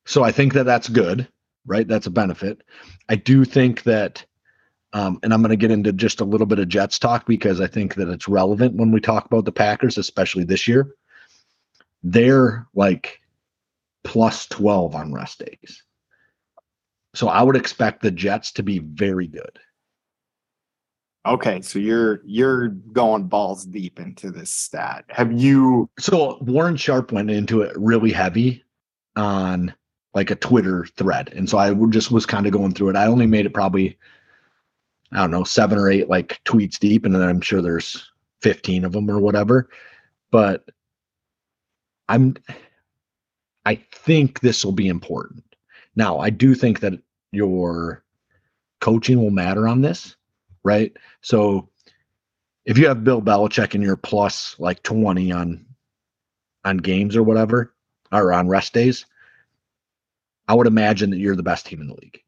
So 0.05 0.23
I 0.23 0.31
think 0.31 0.53
that 0.53 0.63
that's 0.63 0.87
good, 0.87 1.27
right? 1.65 1.85
That's 1.85 2.07
a 2.07 2.11
benefit. 2.11 2.63
I 3.09 3.17
do 3.17 3.43
think 3.43 3.83
that, 3.83 4.25
um, 4.93 5.19
and 5.23 5.33
I'm 5.33 5.41
going 5.41 5.49
to 5.49 5.57
get 5.57 5.71
into 5.71 5.91
just 5.91 6.21
a 6.21 6.25
little 6.25 6.47
bit 6.47 6.59
of 6.59 6.69
Jets 6.69 6.99
talk 6.99 7.25
because 7.27 7.59
I 7.59 7.67
think 7.67 7.95
that 7.95 8.07
it's 8.07 8.29
relevant 8.29 8.75
when 8.75 8.93
we 8.93 9.01
talk 9.01 9.25
about 9.25 9.43
the 9.43 9.51
Packers, 9.51 9.97
especially 9.97 10.45
this 10.45 10.69
year. 10.69 10.95
They're 12.01 12.65
like 12.73 13.19
plus 14.05 14.47
12 14.47 14.95
on 14.95 15.13
rest 15.13 15.39
days. 15.39 15.83
So 17.13 17.27
I 17.27 17.43
would 17.43 17.57
expect 17.57 18.03
the 18.03 18.11
Jets 18.11 18.53
to 18.53 18.63
be 18.63 18.79
very 18.79 19.27
good. 19.27 19.59
Okay. 21.27 21.61
So 21.61 21.79
you're 21.79 22.21
you're 22.25 22.69
going 22.69 23.23
balls 23.23 23.65
deep 23.65 23.99
into 23.99 24.31
this 24.31 24.49
stat. 24.49 25.05
Have 25.09 25.31
you 25.31 25.89
So 25.99 26.37
Warren 26.41 26.77
Sharp 26.77 27.11
went 27.11 27.29
into 27.29 27.61
it 27.61 27.75
really 27.77 28.11
heavy 28.11 28.63
on 29.15 29.73
like 30.17 30.31
a 30.31 30.35
Twitter 30.35 30.87
thread. 30.97 31.31
And 31.35 31.47
so 31.47 31.59
I 31.59 31.75
just 31.89 32.09
was 32.11 32.25
kind 32.25 32.47
of 32.47 32.51
going 32.51 32.73
through 32.73 32.89
it. 32.89 32.95
I 32.95 33.05
only 33.05 33.27
made 33.27 33.45
it 33.45 33.53
probably, 33.53 33.99
I 35.11 35.17
don't 35.17 35.29
know, 35.29 35.43
seven 35.43 35.77
or 35.77 35.91
eight 35.91 36.09
like 36.09 36.41
tweets 36.43 36.79
deep. 36.79 37.05
And 37.05 37.13
then 37.13 37.21
I'm 37.21 37.39
sure 37.39 37.61
there's 37.61 38.11
15 38.41 38.83
of 38.83 38.93
them 38.93 39.11
or 39.11 39.19
whatever. 39.19 39.69
But 40.31 40.67
I'm, 42.09 42.35
I 43.63 43.75
think 43.93 44.39
this 44.39 44.65
will 44.65 44.71
be 44.71 44.87
important. 44.87 45.43
Now, 45.95 46.17
I 46.17 46.31
do 46.31 46.55
think 46.55 46.79
that 46.79 46.93
your 47.31 48.03
coaching 48.81 49.21
will 49.21 49.29
matter 49.29 49.67
on 49.67 49.81
this, 49.81 50.16
right? 50.67 50.95
So 51.21 51.69
if 52.65 52.77
you 52.77 52.87
have 52.87 53.05
Bill 53.05 53.21
Belichick 53.21 53.73
and 53.73 53.83
you're 53.83 53.95
plus 53.95 54.55
like 54.59 54.83
20 54.83 55.31
on 55.31 55.65
on 56.65 56.77
games 56.77 57.15
or 57.15 57.23
whatever, 57.23 57.73
or 58.11 58.33
on 58.33 58.49
rest 58.49 58.73
days, 58.73 59.05
I 60.49 60.53
would 60.53 60.67
imagine 60.67 61.09
that 61.11 61.17
you're 61.17 61.37
the 61.37 61.43
best 61.43 61.65
team 61.65 61.79
in 61.79 61.87
the 61.87 61.95
league. 61.95 62.21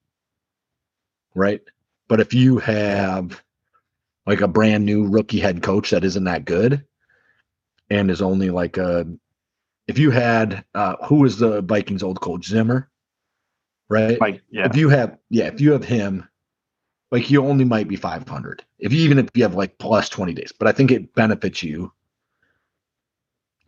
Right? 1.36 1.62
But 2.08 2.22
if 2.22 2.34
you 2.34 2.58
have 2.60 3.44
like 4.26 4.40
a 4.40 4.48
brand 4.48 4.86
new 4.86 5.08
rookie 5.08 5.40
head 5.40 5.62
coach 5.62 5.90
that 5.90 6.06
isn't 6.06 6.24
that 6.24 6.46
good 6.46 6.86
and 7.90 8.10
is 8.10 8.22
only 8.22 8.50
like 8.50 8.78
a 8.78 9.06
if 9.88 9.98
you 10.00 10.12
had 10.12 10.64
uh 10.74 10.96
who 11.06 11.16
was 11.16 11.38
the 11.38 11.62
Vikings 11.62 12.04
old 12.04 12.22
coach 12.22 12.46
Zimmer, 12.46 12.90
right? 13.90 14.22
like 14.22 14.42
yeah. 14.50 14.68
If 14.68 14.78
you 14.78 14.88
have 14.88 15.18
yeah, 15.30 15.48
if 15.48 15.60
you 15.60 15.74
have 15.74 15.84
him 15.84 16.29
like 17.12 17.30
you 17.30 17.44
only 17.46 17.66
might 17.66 17.88
be 17.88 17.96
500 17.96 18.64
if 18.80 18.94
you 18.94 19.02
even 19.02 19.20
if 19.20 19.30
you 19.34 19.44
have 19.44 19.56
like 19.56 19.78
plus 19.78 20.10
20 20.10 20.34
days 20.34 20.54
but 20.58 20.68
i 20.68 20.72
think 20.72 20.92
it 20.92 21.14
benefits 21.16 21.64
you 21.64 21.92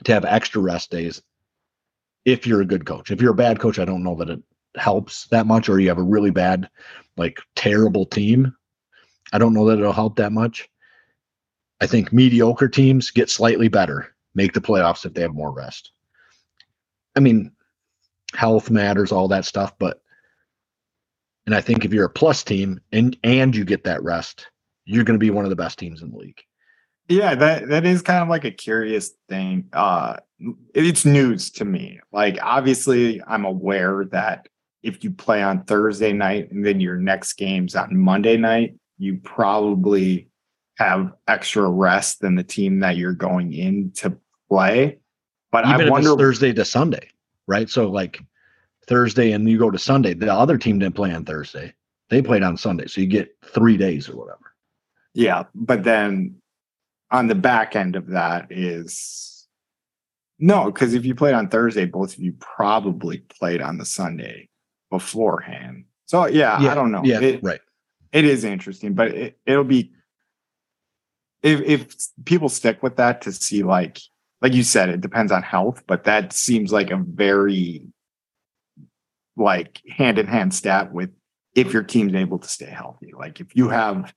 to 0.03 0.13
have 0.13 0.25
extra 0.25 0.61
rest 0.61 0.91
days 0.91 1.21
if 2.25 2.45
you're 2.45 2.61
a 2.61 2.65
good 2.65 2.85
coach. 2.85 3.09
If 3.09 3.21
you're 3.21 3.31
a 3.31 3.35
bad 3.35 3.59
coach 3.59 3.79
i 3.79 3.85
don't 3.85 4.03
know 4.03 4.15
that 4.15 4.29
it 4.29 4.41
helps 4.77 5.27
that 5.27 5.47
much 5.47 5.69
or 5.69 5.79
you 5.79 5.89
have 5.89 5.97
a 5.97 6.03
really 6.03 6.31
bad 6.31 6.69
like 7.17 7.39
terrible 7.55 8.05
team 8.05 8.55
i 9.33 9.37
don't 9.37 9.53
know 9.53 9.65
that 9.65 9.79
it'll 9.79 9.91
help 9.91 10.15
that 10.15 10.31
much. 10.31 10.69
I 11.81 11.87
think 11.87 12.13
mediocre 12.13 12.69
teams 12.69 13.09
get 13.09 13.29
slightly 13.29 13.67
better 13.67 14.13
make 14.35 14.53
the 14.53 14.61
playoffs 14.61 15.03
if 15.05 15.13
they 15.13 15.23
have 15.23 15.33
more 15.33 15.51
rest. 15.51 15.91
I 17.15 17.19
mean 17.19 17.51
health 18.33 18.69
matters 18.69 19.11
all 19.11 19.27
that 19.27 19.45
stuff 19.45 19.77
but 19.77 20.01
and 21.45 21.55
I 21.55 21.61
think 21.61 21.85
if 21.85 21.93
you're 21.93 22.05
a 22.05 22.09
plus 22.09 22.43
team 22.43 22.79
and 22.91 23.17
and 23.23 23.55
you 23.55 23.65
get 23.65 23.83
that 23.85 24.03
rest, 24.03 24.47
you're 24.85 25.03
going 25.03 25.19
to 25.19 25.23
be 25.23 25.31
one 25.31 25.45
of 25.45 25.49
the 25.49 25.55
best 25.55 25.79
teams 25.79 26.01
in 26.01 26.11
the 26.11 26.17
league. 26.17 26.41
Yeah, 27.09 27.35
that 27.35 27.67
that 27.69 27.85
is 27.85 28.01
kind 28.01 28.21
of 28.21 28.29
like 28.29 28.45
a 28.45 28.51
curious 28.51 29.11
thing. 29.27 29.65
Uh 29.73 30.17
it's 30.73 31.05
news 31.05 31.51
to 31.51 31.65
me. 31.65 31.99
Like 32.11 32.39
obviously 32.41 33.21
I'm 33.27 33.45
aware 33.45 34.05
that 34.11 34.47
if 34.83 35.03
you 35.03 35.11
play 35.11 35.43
on 35.43 35.63
Thursday 35.63 36.13
night 36.13 36.51
and 36.51 36.65
then 36.65 36.79
your 36.79 36.97
next 36.97 37.33
game's 37.33 37.75
on 37.75 37.97
Monday 37.97 38.37
night, 38.37 38.75
you 38.97 39.17
probably 39.17 40.29
have 40.77 41.13
extra 41.27 41.69
rest 41.69 42.21
than 42.21 42.35
the 42.35 42.43
team 42.43 42.79
that 42.79 42.97
you're 42.97 43.13
going 43.13 43.53
in 43.53 43.91
to 43.91 44.17
play. 44.49 44.99
But 45.51 45.65
Even 45.65 45.81
I 45.81 45.83
if 45.83 45.89
wonder 45.91 46.11
it's 46.13 46.21
Thursday 46.21 46.53
to 46.53 46.65
Sunday, 46.65 47.09
right? 47.47 47.69
So 47.69 47.89
like 47.89 48.23
Thursday 48.91 49.31
and 49.31 49.49
you 49.49 49.57
go 49.57 49.71
to 49.71 49.79
Sunday. 49.79 50.13
The 50.13 50.33
other 50.33 50.57
team 50.57 50.77
didn't 50.77 50.95
play 50.95 51.13
on 51.13 51.23
Thursday. 51.23 51.73
They 52.09 52.21
played 52.21 52.43
on 52.43 52.57
Sunday. 52.57 52.87
So 52.87 52.99
you 52.99 53.07
get 53.07 53.33
three 53.45 53.77
days 53.77 54.09
or 54.09 54.17
whatever. 54.17 54.53
Yeah. 55.13 55.43
But 55.55 55.85
then 55.85 56.41
on 57.09 57.27
the 57.27 57.35
back 57.35 57.77
end 57.77 57.95
of 57.95 58.07
that 58.07 58.51
is 58.51 59.47
no, 60.39 60.65
because 60.65 60.93
if 60.93 61.05
you 61.05 61.15
played 61.15 61.35
on 61.35 61.47
Thursday, 61.47 61.85
both 61.85 62.15
of 62.15 62.19
you 62.19 62.33
probably 62.33 63.19
played 63.19 63.61
on 63.61 63.77
the 63.77 63.85
Sunday 63.85 64.49
beforehand. 64.89 65.85
So 66.07 66.25
yeah, 66.25 66.57
I 66.57 66.75
don't 66.75 66.91
know. 66.91 67.01
Yeah, 67.05 67.21
It- 67.21 67.43
right. 67.43 67.61
it 68.11 68.25
is 68.25 68.43
interesting, 68.43 68.93
but 68.93 69.07
it, 69.11 69.39
it'll 69.45 69.63
be 69.63 69.93
if 71.43 71.61
if 71.61 71.95
people 72.25 72.49
stick 72.49 72.83
with 72.83 72.97
that 72.97 73.21
to 73.21 73.31
see 73.31 73.63
like 73.63 73.99
like 74.41 74.51
you 74.53 74.63
said, 74.63 74.89
it 74.89 74.99
depends 74.99 75.31
on 75.31 75.43
health, 75.43 75.83
but 75.87 76.03
that 76.03 76.33
seems 76.33 76.73
like 76.73 76.91
a 76.91 76.97
very 76.97 77.83
like 79.41 79.81
hand 79.89 80.19
in 80.19 80.27
hand 80.27 80.53
stat 80.53 80.93
with 80.93 81.11
if 81.55 81.73
your 81.73 81.83
team's 81.83 82.15
able 82.15 82.39
to 82.39 82.47
stay 82.47 82.65
healthy. 82.65 83.11
Like 83.17 83.39
if 83.39 83.55
you 83.55 83.69
have 83.69 84.13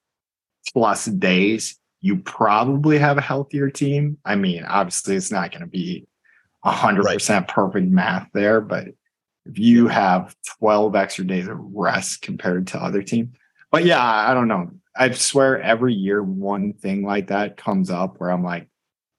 plus 0.72 1.06
days, 1.06 1.78
you 2.00 2.18
probably 2.18 2.98
have 2.98 3.18
a 3.18 3.22
healthier 3.22 3.70
team. 3.70 4.18
I 4.24 4.36
mean, 4.36 4.64
obviously 4.64 5.16
it's 5.16 5.32
not 5.32 5.50
going 5.50 5.62
to 5.62 5.66
be 5.66 6.06
a 6.64 6.70
hundred 6.70 7.04
percent 7.04 7.48
perfect 7.48 7.88
math 7.88 8.28
there, 8.32 8.60
but 8.60 8.88
if 9.46 9.58
you 9.58 9.88
have 9.88 10.34
12 10.58 10.94
extra 10.96 11.24
days 11.24 11.48
of 11.48 11.58
rest 11.58 12.22
compared 12.22 12.68
to 12.68 12.82
other 12.82 13.02
team. 13.02 13.32
but 13.70 13.84
yeah, 13.84 14.02
I 14.02 14.32
don't 14.34 14.48
know. 14.48 14.70
I 14.96 15.10
swear 15.10 15.60
every 15.60 15.92
year 15.92 16.22
one 16.22 16.72
thing 16.72 17.04
like 17.04 17.26
that 17.28 17.56
comes 17.56 17.90
up 17.90 18.20
where 18.20 18.30
I'm 18.30 18.44
like, 18.44 18.68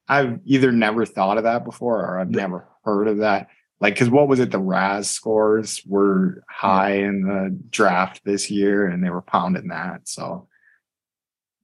I've 0.08 0.40
either 0.44 0.72
never 0.72 1.04
thought 1.04 1.36
of 1.36 1.44
that 1.44 1.64
before 1.64 2.00
or 2.00 2.18
I've 2.18 2.30
never 2.30 2.66
heard 2.84 3.08
of 3.08 3.18
that. 3.18 3.48
Like, 3.80 3.94
because 3.94 4.08
what 4.08 4.28
was 4.28 4.40
it? 4.40 4.50
The 4.50 4.58
RAS 4.58 5.10
scores 5.10 5.82
were 5.86 6.42
high 6.48 6.92
in 6.94 7.22
the 7.22 7.56
draft 7.70 8.22
this 8.24 8.50
year 8.50 8.86
and 8.86 9.04
they 9.04 9.10
were 9.10 9.22
pounding 9.22 9.68
that. 9.68 10.08
So, 10.08 10.48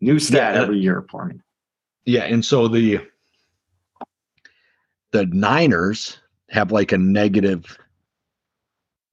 new 0.01 0.19
stat 0.19 0.55
Yeah. 0.55 0.63
every 0.63 0.79
year 0.79 1.07
for 1.11 1.25
me. 1.27 1.41
Yeah, 2.05 2.25
and 2.25 2.45
so 2.45 2.69
the 2.69 3.01
the 5.13 5.27
Niners 5.27 6.19
have 6.51 6.73
like 6.73 6.93
a 6.93 6.99
negative 6.99 7.79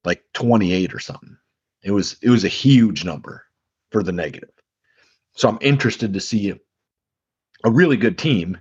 like 0.05 0.23
28 0.33 0.93
or 0.93 0.99
something. 0.99 1.37
It 1.83 1.91
was 1.91 2.17
it 2.21 2.29
was 2.29 2.43
a 2.43 2.49
huge 2.49 3.05
number 3.05 3.45
for 3.91 4.01
the 4.03 4.11
negative. 4.11 4.49
So 5.35 5.47
I'm 5.47 5.57
interested 5.61 6.13
to 6.13 6.19
see 6.19 6.53
a 7.63 7.71
really 7.71 7.97
good 7.97 8.17
team 8.17 8.57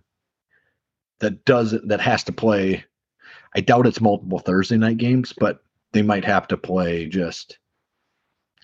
that 1.21 1.45
does 1.45 1.75
that 1.87 2.00
has 2.00 2.23
to 2.25 2.33
play 2.33 2.85
I 3.59 3.61
doubt 3.61 3.88
it's 3.88 4.00
multiple 4.00 4.38
Thursday 4.38 4.77
night 4.77 4.99
games, 4.99 5.35
but 5.37 5.59
they 5.93 6.00
might 6.03 6.25
have 6.25 6.47
to 6.47 6.57
play 6.57 7.07
just 7.09 7.59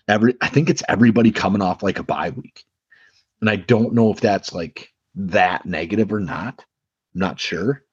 every 0.07 0.35
I 0.39 0.47
think 0.47 0.69
it's 0.69 0.83
everybody 0.87 1.31
coming 1.31 1.61
off 1.61 1.83
like 1.83 1.99
a 1.99 2.03
bye 2.03 2.29
week. 2.29 2.63
And 3.41 3.49
I 3.49 3.57
don't 3.57 3.93
know 3.93 4.09
if 4.09 4.21
that's 4.21 4.53
like 4.53 4.93
that 5.15 5.65
negative 5.65 6.13
or 6.13 6.21
not. 6.21 6.63
I'm 7.13 7.19
not 7.19 7.41
sure. 7.41 7.83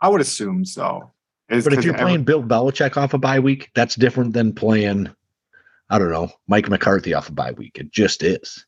I 0.00 0.08
would 0.08 0.22
assume 0.22 0.64
so. 0.64 1.12
It's 1.50 1.64
But 1.64 1.74
if 1.74 1.84
you're 1.84 1.92
every- 1.92 2.06
playing 2.06 2.24
Bill 2.24 2.42
Belichick 2.42 2.96
off 2.96 3.12
a 3.12 3.18
bye 3.18 3.40
week, 3.40 3.70
that's 3.74 3.94
different 3.94 4.32
than 4.32 4.54
playing, 4.54 5.10
I 5.90 5.98
don't 5.98 6.10
know, 6.10 6.30
Mike 6.48 6.70
McCarthy 6.70 7.12
off 7.12 7.28
a 7.28 7.32
bye 7.32 7.52
week. 7.52 7.76
It 7.76 7.92
just 7.92 8.22
is. 8.22 8.64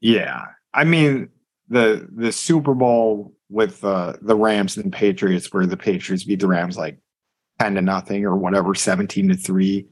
Yeah, 0.00 0.46
I 0.72 0.84
mean 0.84 1.28
the 1.70 2.06
the 2.14 2.32
Super 2.32 2.74
Bowl 2.74 3.34
with 3.48 3.82
uh, 3.84 4.14
the 4.20 4.36
Rams 4.36 4.76
and 4.76 4.92
Patriots, 4.92 5.52
where 5.52 5.66
the 5.66 5.76
Patriots 5.76 6.24
beat 6.24 6.40
the 6.40 6.46
Rams 6.46 6.76
like 6.76 6.98
ten 7.58 7.74
to 7.76 7.82
nothing 7.82 8.24
or 8.26 8.36
whatever, 8.36 8.74
seventeen 8.74 9.28
to 9.28 9.36
three, 9.36 9.86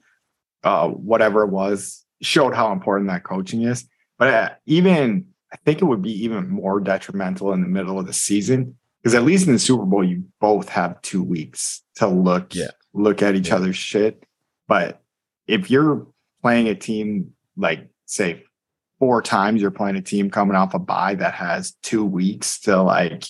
uh, 0.65 0.89
whatever 0.89 1.45
it 1.45 1.51
was, 1.51 2.05
showed 2.21 2.55
how 2.55 2.73
important 2.73 3.09
that 3.09 3.25
coaching 3.25 3.63
is. 3.63 3.87
But 4.19 4.29
uh, 4.35 4.51
even 4.67 5.29
I 5.53 5.57
think 5.65 5.81
it 5.81 5.85
would 5.87 6.03
be 6.03 6.25
even 6.25 6.49
more 6.49 6.81
detrimental 6.81 7.53
in 7.53 7.63
the 7.63 7.69
middle 7.69 7.99
of 7.99 8.07
the 8.07 8.13
season 8.13 8.77
because 9.03 9.15
at 9.15 9.23
least 9.23 9.47
in 9.47 9.53
the 9.55 9.59
Super 9.59 9.85
Bowl, 9.87 10.05
you 10.05 10.25
both 10.41 10.69
have 10.69 11.01
two 11.03 11.23
weeks 11.23 11.83
to 11.97 12.07
look 12.09 12.55
Yeah. 12.55 12.71
look 12.93 13.23
at 13.23 13.35
each 13.37 13.49
Yeah. 13.49 13.57
other's 13.57 13.77
shit. 13.77 14.25
But 14.67 15.01
if 15.47 15.71
you're 15.71 16.07
playing 16.43 16.69
a 16.69 16.75
team 16.75 17.33
like 17.57 17.89
say 18.07 18.45
four 18.99 19.23
times 19.23 19.61
you're 19.61 19.71
playing 19.71 19.97
a 19.97 20.03
team 20.03 20.31
coming 20.31 20.57
off 20.57 20.75
a 20.75 20.79
bye 20.79 21.15
that 21.15 21.35
has 21.35 21.73
two 21.83 22.05
weeks 22.05 22.61
to 22.61 22.83
like 22.83 23.25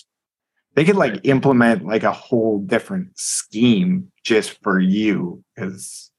they 0.75 0.83
could 0.85 0.95
like 0.95 1.19
implement 1.23 1.85
like 1.85 2.03
a 2.03 2.11
whole 2.11 2.59
different 2.59 3.17
scheme 3.17 4.11
just 4.23 4.61
for 4.63 4.79
you 4.79 5.43
because 5.55 6.11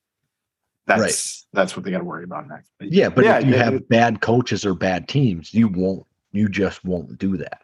that's 0.87 1.47
that's 1.53 1.77
what 1.77 1.85
they 1.85 1.91
got 1.91 1.99
to 1.99 2.05
worry 2.05 2.25
about 2.25 2.49
next. 2.49 2.69
But 2.79 2.93
Yeah, 2.93 3.09
but 3.09 3.25
Yeah, 3.25 3.39
if 3.39 3.47
you 3.47 3.53
yeah, 3.55 3.65
have 3.65 3.75
it- 3.75 3.89
bad 3.89 4.21
coaches 4.21 4.67
or 4.67 4.75
bad 4.75 5.09
teams, 5.09 5.55
you 5.55 5.69
won't. 5.69 6.05
You 6.33 6.49
just 6.49 6.85
won't 6.85 7.19
do 7.19 7.37
that. 7.39 7.63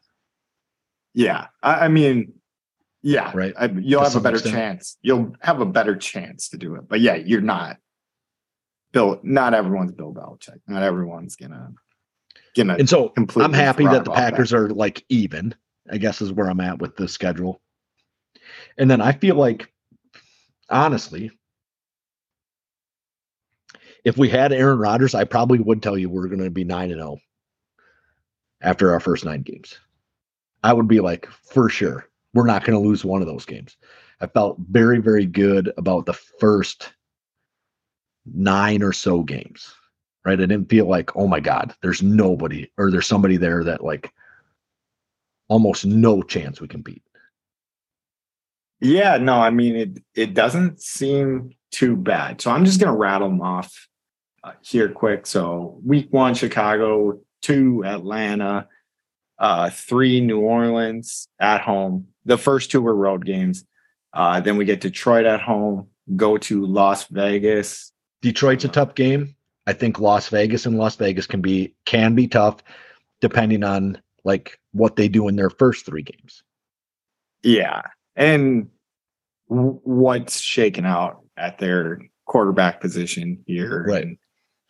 yeah, 1.14 1.46
I, 1.62 1.84
I 1.84 1.88
mean, 1.88 2.32
yeah, 3.02 3.30
Right. 3.34 3.54
I, 3.56 3.66
you'll 3.66 4.00
To 4.02 4.08
have 4.08 4.16
a 4.16 4.20
better 4.20 4.36
extent. 4.36 4.54
chance. 4.56 4.96
You'll 5.02 5.34
have 5.40 5.60
a 5.60 5.66
better 5.66 5.94
chance 5.96 6.48
to 6.48 6.56
do 6.56 6.74
it. 6.74 6.88
But 6.88 7.00
yeah, 7.00 7.14
you're 7.14 7.40
not 7.40 7.76
Bill. 8.96 9.20
Not 9.22 9.52
everyone's 9.52 9.92
Bill 9.92 10.14
Belichick. 10.14 10.60
Not 10.66 10.82
everyone's 10.82 11.36
gonna 11.36 11.70
gonna 12.56 12.76
And 12.78 12.88
so 12.88 13.10
completely. 13.10 13.44
I'm 13.44 13.52
happy 13.52 13.84
that 13.84 14.04
the 14.04 14.10
off 14.10 14.16
that. 14.16 14.30
Packers 14.30 14.52
are 14.52 14.70
like 14.70 15.04
even, 15.08 15.54
I 15.90 15.98
guess 15.98 16.22
is 16.22 16.32
where 16.32 16.48
I'm 16.48 16.60
at 16.60 16.78
with 16.80 16.96
the 16.96 17.06
schedule. 17.06 17.60
And 18.78 18.90
then 18.90 19.00
I 19.00 19.12
feel 19.12 19.36
like, 19.36 19.70
honestly, 20.70 21.30
if 24.04 24.16
we 24.16 24.28
had 24.28 24.52
Aaron 24.52 24.78
Rodgers, 24.78 25.14
I 25.14 25.24
probably 25.24 25.58
would 25.58 25.82
tell 25.82 25.98
you 25.98 26.08
we're 26.08 26.28
going 26.28 26.42
to 26.44 26.50
be 26.50 26.64
9 26.64 26.90
and 26.90 27.00
0 27.00 27.18
after 28.62 28.92
our 28.92 29.00
first 29.00 29.24
nine 29.24 29.42
games. 29.42 29.78
I 30.62 30.72
would 30.72 30.88
be 30.88 31.00
like, 31.00 31.26
for 31.26 31.68
sure, 31.68 32.08
we're 32.32 32.46
not 32.46 32.64
going 32.64 32.80
to 32.80 32.88
lose 32.88 33.04
one 33.04 33.20
of 33.20 33.28
those 33.28 33.44
games. 33.44 33.76
I 34.20 34.26
felt 34.26 34.56
very, 34.70 35.00
very 35.00 35.26
good 35.26 35.72
about 35.76 36.06
the 36.06 36.14
first 36.14 36.92
nine 38.34 38.82
or 38.82 38.92
so 38.92 39.22
games 39.22 39.74
right? 40.26 40.40
I 40.40 40.46
didn't 40.46 40.68
feel 40.68 40.86
like, 40.86 41.14
oh 41.16 41.28
my 41.28 41.40
God, 41.40 41.72
there's 41.80 42.02
nobody 42.02 42.68
or 42.76 42.90
there's 42.90 43.06
somebody 43.06 43.36
there 43.36 43.62
that 43.64 43.82
like 43.82 44.12
almost 45.48 45.86
no 45.86 46.20
chance 46.22 46.60
we 46.60 46.68
can 46.68 46.82
beat. 46.82 47.02
Yeah, 48.80 49.16
no, 49.16 49.34
I 49.34 49.50
mean 49.50 49.76
it. 49.76 50.02
It 50.14 50.34
doesn't 50.34 50.82
seem 50.82 51.52
too 51.70 51.96
bad. 51.96 52.42
So 52.42 52.50
I'm 52.50 52.64
just 52.64 52.80
gonna 52.80 52.96
rattle 52.96 53.28
them 53.28 53.40
off 53.40 53.88
uh, 54.44 54.52
here 54.60 54.90
quick. 54.90 55.26
So 55.26 55.80
week 55.82 56.08
one, 56.10 56.34
Chicago. 56.34 57.20
Two, 57.40 57.84
Atlanta. 57.84 58.66
Uh, 59.38 59.70
three, 59.70 60.20
New 60.20 60.40
Orleans 60.40 61.28
at 61.38 61.60
home. 61.60 62.08
The 62.24 62.36
first 62.36 62.70
two 62.70 62.82
were 62.82 62.94
road 62.94 63.24
games. 63.24 63.64
Uh, 64.12 64.40
then 64.40 64.56
we 64.56 64.64
get 64.64 64.80
Detroit 64.80 65.26
at 65.26 65.40
home. 65.40 65.88
Go 66.16 66.38
to 66.38 66.66
Las 66.66 67.04
Vegas. 67.04 67.92
Detroit's 68.22 68.64
a 68.64 68.68
tough 68.68 68.94
game. 68.94 69.34
I 69.66 69.72
think 69.72 69.98
Las 69.98 70.28
Vegas 70.28 70.66
and 70.66 70.78
Las 70.78 70.96
Vegas 70.96 71.26
can 71.26 71.40
be 71.40 71.74
can 71.84 72.14
be 72.14 72.28
tough 72.28 72.62
depending 73.20 73.64
on 73.64 74.00
like 74.24 74.58
what 74.72 74.96
they 74.96 75.08
do 75.08 75.28
in 75.28 75.36
their 75.36 75.50
first 75.50 75.86
three 75.86 76.02
games. 76.02 76.42
Yeah, 77.42 77.82
and 78.14 78.68
what's 79.46 80.40
shaken 80.40 80.84
out 80.84 81.22
at 81.36 81.58
their 81.58 82.00
quarterback 82.26 82.80
position 82.80 83.42
here, 83.46 83.84
Right. 83.88 84.02
And 84.02 84.18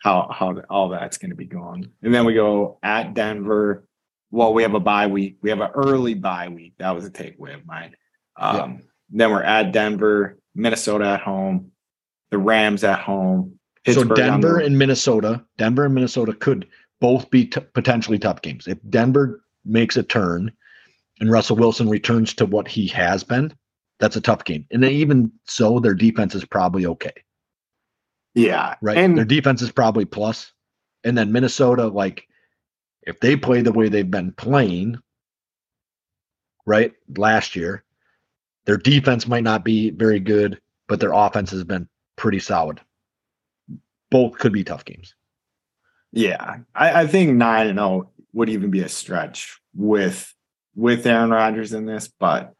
how 0.03 0.29
how 0.31 0.61
all 0.69 0.89
that's 0.89 1.17
going 1.17 1.31
to 1.31 1.35
be 1.35 1.45
going, 1.45 1.91
and 2.01 2.13
then 2.13 2.25
we 2.25 2.33
go 2.33 2.77
at 2.83 3.13
Denver. 3.13 3.87
Well, 4.29 4.53
we 4.53 4.63
have 4.63 4.73
a 4.73 4.79
bye 4.79 5.07
week. 5.07 5.37
We 5.41 5.49
have 5.49 5.61
an 5.61 5.71
early 5.73 6.13
bye 6.13 6.49
week. 6.49 6.73
That 6.79 6.91
was 6.91 7.05
a 7.05 7.09
takeaway 7.09 7.55
of 7.55 7.65
mine. 7.65 7.95
Um, 8.35 8.83
Then 9.09 9.31
we're 9.31 9.41
at 9.41 9.71
Denver, 9.71 10.37
Minnesota 10.53 11.05
at 11.05 11.21
home, 11.21 11.71
the 12.31 12.37
Rams 12.37 12.83
at 12.83 12.99
home. 12.99 13.57
so 13.85 13.93
Pittsburgh 13.93 14.11
on 14.11 14.15
Denver 14.17 14.59
and 14.59 14.77
Minnesota, 14.77 15.43
Denver 15.57 15.85
and 15.85 15.95
Minnesota 15.95 16.33
could 16.33 16.67
both 16.99 17.29
be 17.29 17.45
t- 17.45 17.61
potentially 17.73 18.19
tough 18.19 18.41
games. 18.41 18.67
If 18.67 18.77
Denver 18.89 19.43
makes 19.65 19.97
a 19.97 20.03
turn 20.03 20.51
and 21.19 21.31
Russell 21.31 21.55
Wilson 21.55 21.89
returns 21.89 22.33
to 22.35 22.45
what 22.45 22.67
he 22.67 22.87
has 22.87 23.23
been, 23.23 23.53
that's 23.99 24.15
a 24.15 24.21
tough 24.21 24.43
game. 24.43 24.65
And 24.71 24.83
then 24.83 24.91
even 24.91 25.31
so, 25.45 25.79
their 25.79 25.95
defense 25.95 26.35
is 26.35 26.45
probably 26.45 26.85
okay. 26.85 27.13
yeah, 28.35 28.75
right? 28.81 28.97
And 28.97 29.17
Their 29.17 29.25
defense 29.25 29.61
is 29.61 29.71
probably 29.71 30.05
plus. 30.05 30.51
And 31.03 31.17
then 31.17 31.31
Minnesota, 31.31 31.87
like, 31.87 32.27
if 33.03 33.19
they 33.19 33.35
play 33.35 33.61
the 33.61 33.71
way 33.71 33.89
they've 33.89 34.09
been 34.09 34.33
playing, 34.33 34.97
right, 36.65 36.93
last 37.17 37.55
year, 37.55 37.83
their 38.65 38.77
defense 38.77 39.27
might 39.27 39.43
not 39.43 39.63
be 39.63 39.91
very 39.91 40.19
good, 40.19 40.59
but 40.87 40.99
their 40.99 41.13
offense 41.13 41.51
has 41.51 41.63
been 41.63 41.87
pretty 42.17 42.39
solid. 42.39 42.81
Both 44.11 44.37
could 44.37 44.53
be 44.53 44.63
tough 44.63 44.85
games. 44.85 45.15
Yeah, 46.11 46.57
I, 46.73 47.01
I 47.03 47.07
think 47.07 47.35
nine 47.35 47.67
and 47.67 47.77
zero 47.77 48.09
would 48.33 48.49
even 48.49 48.71
be 48.71 48.81
a 48.81 48.89
stretch 48.89 49.59
with 49.75 50.33
with 50.75 51.05
Aaron 51.05 51.29
Rodgers 51.31 51.73
in 51.73 51.85
this, 51.85 52.07
but 52.19 52.53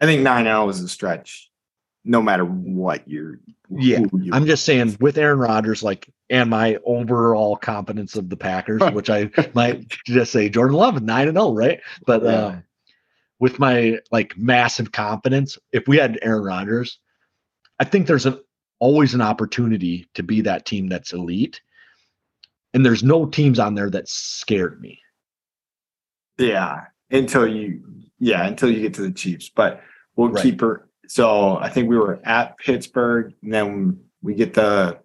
I 0.00 0.06
think 0.06 0.22
nine 0.22 0.46
and 0.46 0.54
zero 0.54 0.68
is 0.68 0.80
a 0.80 0.88
stretch 0.88 1.50
no 2.04 2.20
matter 2.22 2.44
what 2.44 3.08
you're. 3.08 3.40
Yeah, 3.70 4.00
you- 4.12 4.30
I'm 4.32 4.46
just 4.46 4.64
saying 4.64 4.96
with 5.00 5.18
Aaron 5.18 5.38
Rodgers, 5.38 5.82
like, 5.82 6.08
and 6.30 6.50
my 6.50 6.78
overall 6.84 7.56
confidence 7.56 8.14
of 8.14 8.28
the 8.28 8.36
Packers, 8.36 8.82
which 8.92 9.10
I 9.10 9.30
might 9.54 9.88
just 10.06 10.30
say 10.30 10.48
Jordan 10.48 10.76
Love 10.76 11.02
nine 11.02 11.26
and 11.28 11.36
zero, 11.36 11.52
right? 11.52 11.80
But 12.06 12.22
Yeah. 12.22 12.30
um, 12.46 12.64
with 13.40 13.58
my 13.58 13.98
like 14.12 14.38
massive 14.38 14.92
confidence, 14.92 15.58
if 15.72 15.88
we 15.88 15.96
had 15.96 16.18
Aaron 16.22 16.44
Rodgers, 16.44 16.98
I 17.80 17.84
think 17.84 18.06
there's 18.06 18.26
an 18.26 18.38
always 18.84 19.14
an 19.14 19.22
opportunity 19.22 20.06
to 20.12 20.22
be 20.22 20.42
that 20.42 20.66
team 20.66 20.88
that's 20.88 21.14
elite. 21.14 21.62
And 22.74 22.84
there's 22.84 23.02
no 23.02 23.24
teams 23.24 23.58
on 23.58 23.74
there 23.74 23.88
that 23.88 24.10
scared 24.10 24.78
me. 24.78 25.00
Yeah, 26.36 26.82
until 27.10 27.46
you, 27.46 27.82
yeah, 28.18 28.46
until 28.46 28.70
you 28.70 28.82
get 28.82 28.92
to 28.94 29.02
the 29.02 29.10
Chiefs. 29.12 29.48
But 29.48 29.80
we'll 30.16 30.28
Right. 30.28 30.42
keep 30.42 30.60
her. 30.60 30.86
So 31.08 31.56
I 31.56 31.70
think 31.70 31.88
we 31.88 31.96
were 31.96 32.20
at 32.24 32.58
Pittsburgh, 32.58 33.32
and 33.42 33.54
then 33.54 34.00
we 34.20 34.34
get 34.34 34.52
the, 34.52 34.98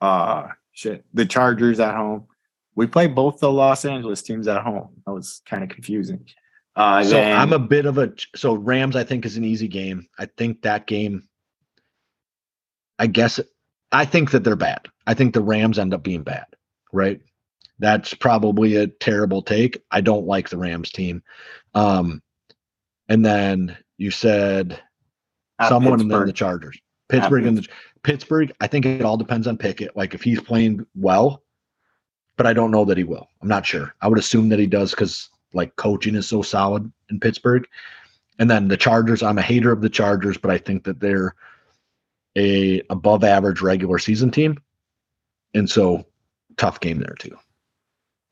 uh, 0.00 0.48
shit, 0.72 1.04
the 1.14 1.26
Chargers 1.26 1.78
at 1.78 1.94
home. 1.94 2.26
We 2.74 2.88
play 2.88 3.06
both 3.06 3.38
the 3.38 3.52
Los 3.52 3.84
Angeles 3.84 4.20
teams 4.22 4.48
at 4.48 4.62
home. 4.62 5.00
That 5.06 5.12
was 5.12 5.42
kind 5.46 5.62
of 5.62 5.68
confusing. 5.68 6.26
Uh, 6.74 7.04
So 7.04 7.10
then- 7.10 7.38
I'm 7.38 7.52
a 7.52 7.58
bit 7.60 7.86
of 7.86 7.98
a 7.98 8.12
so 8.34 8.54
Rams. 8.54 8.96
I 8.96 9.04
think 9.04 9.26
is 9.26 9.36
an 9.36 9.44
easy 9.44 9.68
game. 9.68 10.08
I 10.18 10.26
think 10.26 10.62
that 10.62 10.88
game. 10.88 11.28
I 13.02 13.08
guess 13.08 13.40
I 13.90 14.04
think 14.04 14.30
that 14.30 14.44
they're 14.44 14.54
bad. 14.54 14.86
I 15.08 15.14
think 15.14 15.34
the 15.34 15.42
Rams 15.42 15.76
end 15.76 15.92
up 15.92 16.04
being 16.04 16.22
bad. 16.22 16.46
Right. 16.92 17.20
That's 17.80 18.14
probably 18.14 18.76
a 18.76 18.86
terrible 18.86 19.42
take. 19.42 19.82
I 19.90 20.00
don't 20.02 20.24
like 20.24 20.48
the 20.48 20.56
Rams 20.56 20.92
team. 20.92 21.24
Um, 21.74 22.22
and 23.08 23.26
then 23.26 23.76
you 23.98 24.12
said 24.12 24.80
at 25.58 25.68
someone 25.68 26.00
and 26.00 26.08
then 26.08 26.26
the 26.26 26.32
Chargers. 26.32 26.78
Pittsburgh 27.08 27.44
and 27.44 27.58
the 27.58 27.66
Pittsburgh. 28.04 28.52
I 28.60 28.68
think 28.68 28.86
it 28.86 29.02
all 29.02 29.16
depends 29.16 29.48
on 29.48 29.58
Pickett. 29.58 29.96
Like 29.96 30.14
if 30.14 30.22
he's 30.22 30.40
playing 30.40 30.86
well, 30.94 31.42
but 32.36 32.46
I 32.46 32.52
don't 32.52 32.70
know 32.70 32.84
that 32.84 32.98
he 32.98 33.04
will. 33.04 33.26
I'm 33.42 33.48
not 33.48 33.66
sure. 33.66 33.96
I 34.00 34.06
would 34.06 34.18
assume 34.18 34.48
that 34.50 34.60
he 34.60 34.68
does 34.68 34.92
because 34.92 35.28
like 35.52 35.74
coaching 35.74 36.14
is 36.14 36.28
so 36.28 36.40
solid 36.40 36.90
in 37.10 37.18
Pittsburgh. 37.18 37.66
And 38.38 38.48
then 38.48 38.68
the 38.68 38.76
Chargers. 38.76 39.24
I'm 39.24 39.38
a 39.38 39.42
hater 39.42 39.72
of 39.72 39.80
the 39.80 39.90
Chargers, 39.90 40.38
but 40.38 40.52
I 40.52 40.58
think 40.58 40.84
that 40.84 41.00
they're 41.00 41.34
a 42.36 42.82
above 42.90 43.24
average 43.24 43.60
regular 43.60 43.98
season 43.98 44.30
team, 44.30 44.58
and 45.54 45.68
so 45.68 46.06
tough 46.56 46.80
game 46.80 46.98
there 46.98 47.14
too. 47.18 47.36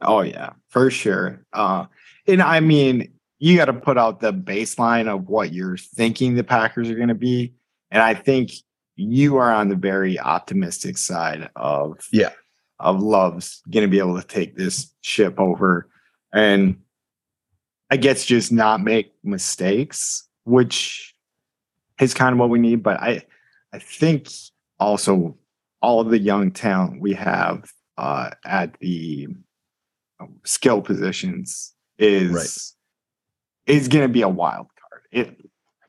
Oh 0.00 0.22
yeah, 0.22 0.50
for 0.68 0.90
sure. 0.90 1.44
Uh, 1.52 1.86
and 2.26 2.42
I 2.42 2.60
mean, 2.60 3.12
you 3.38 3.56
got 3.56 3.66
to 3.66 3.72
put 3.72 3.98
out 3.98 4.20
the 4.20 4.32
baseline 4.32 5.08
of 5.08 5.28
what 5.28 5.52
you're 5.52 5.76
thinking 5.76 6.34
the 6.34 6.44
Packers 6.44 6.88
are 6.90 6.94
going 6.96 7.08
to 7.08 7.14
be, 7.14 7.54
and 7.90 8.02
I 8.02 8.14
think 8.14 8.52
you 8.96 9.36
are 9.36 9.52
on 9.52 9.68
the 9.68 9.76
very 9.76 10.18
optimistic 10.18 10.98
side 10.98 11.48
of 11.56 12.06
Yeah. 12.12 12.30
of 12.78 13.00
Love's 13.00 13.62
going 13.70 13.84
to 13.86 13.90
be 13.90 13.98
able 13.98 14.20
to 14.20 14.26
take 14.26 14.56
this 14.56 14.92
ship 15.00 15.38
over, 15.38 15.88
and 16.32 16.76
I 17.90 17.96
guess 17.96 18.24
just 18.24 18.52
not 18.52 18.82
make 18.82 19.12
mistakes, 19.24 20.28
which 20.44 21.14
is 22.00 22.14
kind 22.14 22.32
of 22.32 22.38
what 22.38 22.50
we 22.50 22.58
need. 22.58 22.82
But 22.82 23.00
I, 23.00 23.24
I 23.72 23.78
think 23.78 24.28
also 24.78 25.36
all 25.82 26.00
of 26.00 26.10
the 26.10 26.18
young 26.18 26.50
talent 26.50 27.00
we 27.00 27.12
have 27.14 27.70
uh, 27.96 28.30
at 28.44 28.78
the 28.80 29.28
skill 30.44 30.82
positions 30.82 31.74
is 31.98 32.32
Right. 33.66 33.74
is 33.76 33.88
going 33.88 34.06
to 34.06 34.12
be 34.12 34.22
a 34.22 34.28
wild 34.28 34.66
card. 34.80 35.02
It 35.12 35.36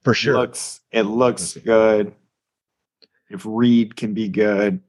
For 0.04 0.13
sure. 0.13 0.36
looks 0.36 0.82
it 0.91 1.04
looks 1.04 1.58
Okay. 1.58 1.65
good. 1.65 2.13
If 3.30 3.46
Reed 3.46 3.96
can 3.96 4.13
be 4.13 4.28
good, 4.28 4.82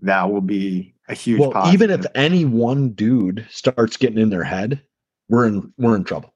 that 0.00 0.30
will 0.30 0.40
be 0.40 0.94
a 1.08 1.14
huge. 1.14 1.38
well, 1.40 1.72
even 1.72 1.90
if 1.90 2.04
any 2.14 2.44
one 2.44 2.90
dude 2.90 3.46
starts 3.50 3.96
getting 3.98 4.18
in 4.18 4.30
their 4.30 4.44
head, 4.44 4.82
we're 5.28 5.46
in 5.46 5.72
we're 5.78 5.96
in 5.96 6.04
trouble. 6.04 6.34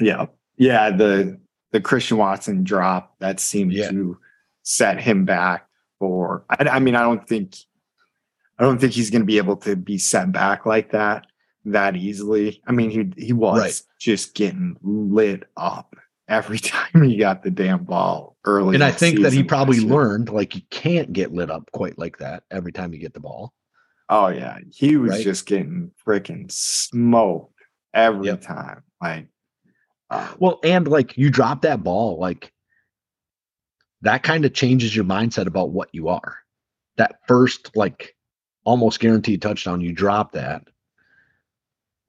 yeah, 0.00 0.26
yeah, 0.56 0.90
the 0.90 1.40
the 1.70 1.80
Christian 1.80 2.18
Watson 2.18 2.64
drop 2.64 3.16
that 3.20 3.40
seemed 3.40 3.72
Yeah. 3.72 3.90
to 3.90 4.18
set 4.62 5.00
him 5.00 5.24
back 5.24 5.66
for. 5.98 6.44
I, 6.50 6.68
I 6.72 6.78
mean, 6.78 6.94
I 6.94 7.02
don't 7.02 7.26
think 7.26 7.56
I 8.58 8.64
don't 8.64 8.78
think 8.78 8.92
he's 8.92 9.10
going 9.10 9.22
to 9.22 9.26
be 9.26 9.38
able 9.38 9.56
to 9.58 9.76
be 9.76 9.98
set 9.98 10.30
back 10.32 10.66
like 10.66 10.92
that 10.92 11.26
that 11.64 11.96
easily. 11.96 12.62
I 12.66 12.72
mean, 12.72 12.90
he 12.90 13.24
he 13.26 13.32
was 13.32 13.60
Right. 13.60 13.82
just 13.98 14.34
getting 14.34 14.76
lit 14.82 15.44
up 15.56 15.96
every 16.28 16.58
time 16.60 17.02
he 17.02 17.16
got 17.16 17.42
the 17.42 17.50
damn 17.50 17.84
ball 17.84 18.36
early. 18.44 18.74
And 18.74 18.84
I 18.84 18.90
think 18.90 19.20
that 19.20 19.32
he 19.32 19.42
probably 19.42 19.80
learned 19.80 20.28
like 20.30 20.54
you 20.54 20.62
can't 20.70 21.12
get 21.12 21.32
lit 21.32 21.50
up 21.50 21.70
quite 21.72 21.98
like 21.98 22.18
that 22.18 22.44
every 22.50 22.72
time 22.72 22.92
you 22.92 22.98
get 22.98 23.14
the 23.14 23.20
ball. 23.20 23.52
Oh 24.08 24.28
yeah, 24.28 24.58
he 24.72 24.96
was 24.96 25.12
Right? 25.12 25.24
just 25.24 25.46
getting 25.46 25.90
freaking 26.06 26.50
smoked 26.52 27.54
every 27.94 28.26
Yep. 28.26 28.42
time. 28.42 28.82
Like, 29.00 29.28
uh, 30.10 30.34
Well, 30.38 30.60
and 30.62 30.86
like 30.86 31.16
you 31.16 31.30
drop 31.30 31.62
that 31.62 31.82
ball, 31.82 32.18
like 32.18 32.52
that 34.02 34.22
kind 34.22 34.44
of 34.44 34.52
changes 34.52 34.94
your 34.94 35.04
mindset 35.04 35.46
about 35.46 35.70
what 35.70 35.88
you 35.92 36.08
are. 36.08 36.38
That 36.96 37.20
first, 37.26 37.74
like 37.76 38.14
almost 38.64 39.00
guaranteed 39.00 39.40
touchdown, 39.42 39.80
you 39.80 39.92
drop 39.92 40.32
that, 40.32 40.68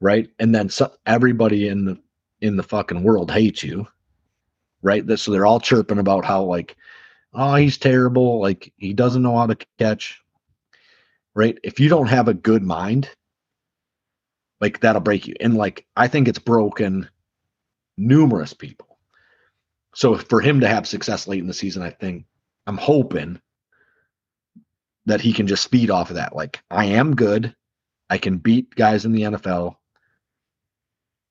right? 0.02 0.30
And 0.40 0.54
then 0.54 0.70
so, 0.70 0.92
everybody 1.06 1.68
in 1.68 1.86
the 1.86 1.98
in 2.42 2.58
the 2.58 2.64
fucking 2.64 3.04
world 3.04 3.32
hates 3.32 3.64
you, 3.64 3.88
right? 4.82 5.04
So 5.18 5.32
they're 5.32 5.46
all 5.46 5.60
chirping 5.62 6.00
about 6.00 6.26
how 6.26 6.44
like, 6.44 6.76
oh, 7.34 7.56
he's 7.56 7.78
terrible, 7.78 8.42
like 8.42 8.74
he 8.78 8.94
doesn't 8.94 9.22
know 9.22 9.38
how 9.38 9.48
to 9.48 9.58
catch, 9.80 10.20
right? 11.36 11.58
If 11.64 11.80
you 11.80 11.90
don't 11.90 12.08
have 12.08 12.28
a 12.28 12.34
good 12.34 12.64
mind, 12.64 13.10
like 14.60 14.80
that'll 14.82 15.02
break 15.02 15.28
you. 15.28 15.36
And 15.40 15.56
like 15.56 15.86
I 15.96 16.08
think 16.08 16.28
it's 16.28 16.40
broken 16.40 17.08
numerous 17.98 18.54
people. 18.54 18.93
So 19.94 20.18
for 20.18 20.42
him 20.42 20.60
to 20.62 20.68
have 20.68 20.88
success 20.88 21.28
late 21.28 21.40
in 21.42 21.48
the 21.48 21.54
season, 21.54 21.84
I 21.84 21.90
think 21.92 22.26
I'm 22.68 22.78
hoping 22.78 23.40
that 25.06 25.22
he 25.22 25.34
can 25.34 25.48
just 25.48 25.70
feed 25.70 25.90
off 25.92 26.10
of 26.10 26.16
that. 26.16 26.36
Like 26.36 26.62
I 26.72 26.86
am 26.86 27.16
good. 27.16 27.54
I 28.10 28.18
can 28.18 28.38
beat 28.38 28.74
guys 28.76 29.06
in 29.06 29.12
the 29.12 29.24
NFL. 29.24 29.76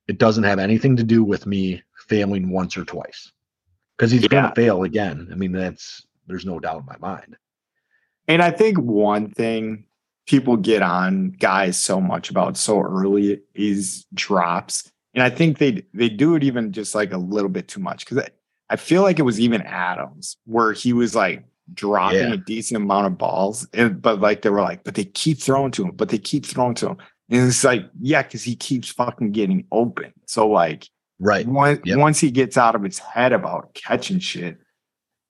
It 0.09 0.19
doesn't 0.19 0.45
have 0.45 0.59
anything 0.59 0.97
to 0.97 1.05
do 1.05 1.25
with 1.25 1.47
me 1.47 1.83
failing 2.09 2.51
once 2.51 2.77
or 2.77 2.85
twice. 2.85 3.33
Because 3.97 4.11
he's 4.11 4.23
Yeah. 4.23 4.29
gonna 4.29 4.55
fail 4.55 4.83
again. 4.83 5.29
I 5.31 5.35
mean, 5.37 5.53
that's 5.53 6.05
there's 6.27 6.47
no 6.47 6.59
doubt 6.61 6.81
in 6.81 6.87
my 6.87 6.97
mind. 6.99 7.37
and 8.29 8.41
I 8.41 8.51
think 8.53 8.79
one 8.79 9.31
thing 9.31 9.85
people 10.27 10.57
get 10.57 10.81
on 10.83 11.31
guys 11.33 11.77
so 11.77 12.01
much 12.01 12.31
about 12.31 12.57
so 12.57 12.81
early 12.81 13.41
is 13.55 14.07
drops, 14.15 14.91
and 15.15 15.23
I 15.25 15.29
think 15.31 15.59
they 15.59 15.85
they 15.93 16.09
do 16.09 16.37
it 16.37 16.45
even 16.45 16.73
just 16.73 16.95
like 16.95 17.13
a 17.13 17.19
little 17.19 17.49
bit 17.51 17.67
too 17.69 17.81
much 17.81 18.05
because 18.05 18.25
I, 18.71 18.77
feel 18.77 19.03
like 19.03 19.19
it 19.19 19.23
was 19.23 19.39
even 19.41 19.63
Adams 19.63 20.37
where 20.45 20.73
he 20.73 20.93
was 20.93 21.15
like 21.15 21.45
dropping 21.75 22.19
Yeah. 22.19 22.33
a 22.35 22.37
decent 22.39 22.83
amount 22.83 23.07
of 23.07 23.19
balls, 23.19 23.67
and 23.73 24.01
but 24.01 24.21
like 24.21 24.43
they 24.43 24.51
were 24.51 24.63
like, 24.63 24.85
but 24.85 24.95
they 24.95 25.05
keep 25.05 25.39
throwing 25.41 25.73
to 25.73 25.85
him, 25.85 25.93
but 25.93 26.09
they 26.09 26.19
keep 26.19 26.47
throwing 26.47 26.75
to 26.77 26.89
him, 26.91 26.97
and 27.31 27.49
it's 27.49 27.65
like 27.65 27.85
yeah, 28.01 28.23
because 28.23 28.43
he 28.43 28.57
keeps 28.57 28.89
fucking 28.91 29.33
getting 29.33 29.67
open. 29.73 30.13
So 30.27 30.49
like 30.49 30.89
Right. 31.19 31.47
once 31.47 31.81
Yep. 31.85 31.99
once 31.99 32.19
he 32.21 32.31
gets 32.31 32.57
out 32.57 32.75
of 32.75 32.83
his 32.83 32.99
head 32.99 33.33
about 33.33 33.75
catching 33.75 34.19
shit, 34.19 34.59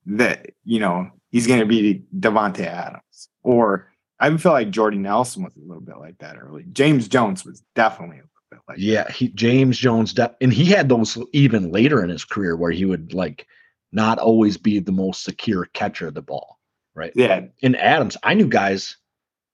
that 0.07 0.47
you 0.64 0.81
know 0.81 1.11
he's 1.31 1.47
going 1.47 1.61
to 1.61 1.66
be 1.66 2.03
Davante 2.18 2.66
Adams, 2.66 3.29
or 3.42 3.92
I 4.18 4.35
feel 4.37 4.53
like 4.53 4.71
Jordy 4.71 4.99
Nelson 4.99 5.42
was 5.45 5.57
a 5.57 5.61
little 5.61 5.83
bit 5.83 5.97
like 5.99 6.18
that 6.18 6.37
early. 6.38 6.64
James 6.73 7.09
Jones 7.09 7.45
was 7.45 7.62
definitely 7.75 8.18
a 8.18 8.32
like 8.69 8.79
Yeah, 8.79 9.11
he 9.11 9.29
James 9.29 9.79
Jones, 9.79 10.15
and 10.41 10.53
he 10.53 10.65
had 10.67 10.88
those 10.88 11.19
even 11.33 11.71
later 11.71 12.03
in 12.03 12.11
his 12.11 12.25
career 12.25 12.57
where 12.57 12.71
he 12.71 12.85
would 12.85 13.12
like 13.15 13.47
not 13.93 14.19
always 14.19 14.57
be 14.57 14.79
the 14.79 14.93
most 14.93 15.25
secure 15.25 15.67
catcher 15.73 16.09
of 16.09 16.15
the 16.15 16.23
ball, 16.23 16.59
right? 16.95 17.15
yeah, 17.15 17.41
In 17.61 17.75
Adams, 17.77 18.17
I 18.23 18.35
knew 18.35 18.49
guys. 18.49 18.97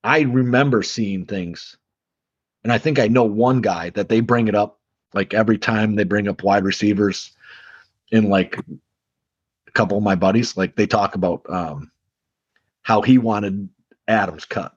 I 0.04 0.20
remember 0.20 0.82
seeing 0.82 1.26
things, 1.26 1.76
and 2.64 2.72
I 2.72 2.78
think 2.78 2.98
I 2.98 3.08
know 3.08 3.24
one 3.24 3.60
guy 3.60 3.90
that 3.90 4.08
they 4.08 4.20
bring 4.20 4.48
it 4.48 4.54
up 4.54 4.80
like 5.14 5.34
every 5.34 5.58
time 5.58 5.94
they 5.96 6.04
bring 6.04 6.28
up 6.28 6.42
wide 6.42 6.64
receivers, 6.64 7.32
in 8.10 8.28
like 8.28 8.58
a 9.68 9.72
couple 9.72 9.96
of 9.96 10.02
my 10.02 10.14
buddies, 10.14 10.56
like 10.56 10.76
they 10.76 10.86
talk 10.86 11.14
about 11.14 11.42
um 11.48 11.90
how 12.82 13.02
he 13.02 13.18
wanted 13.18 13.68
Adams 14.08 14.44
cut 14.44 14.74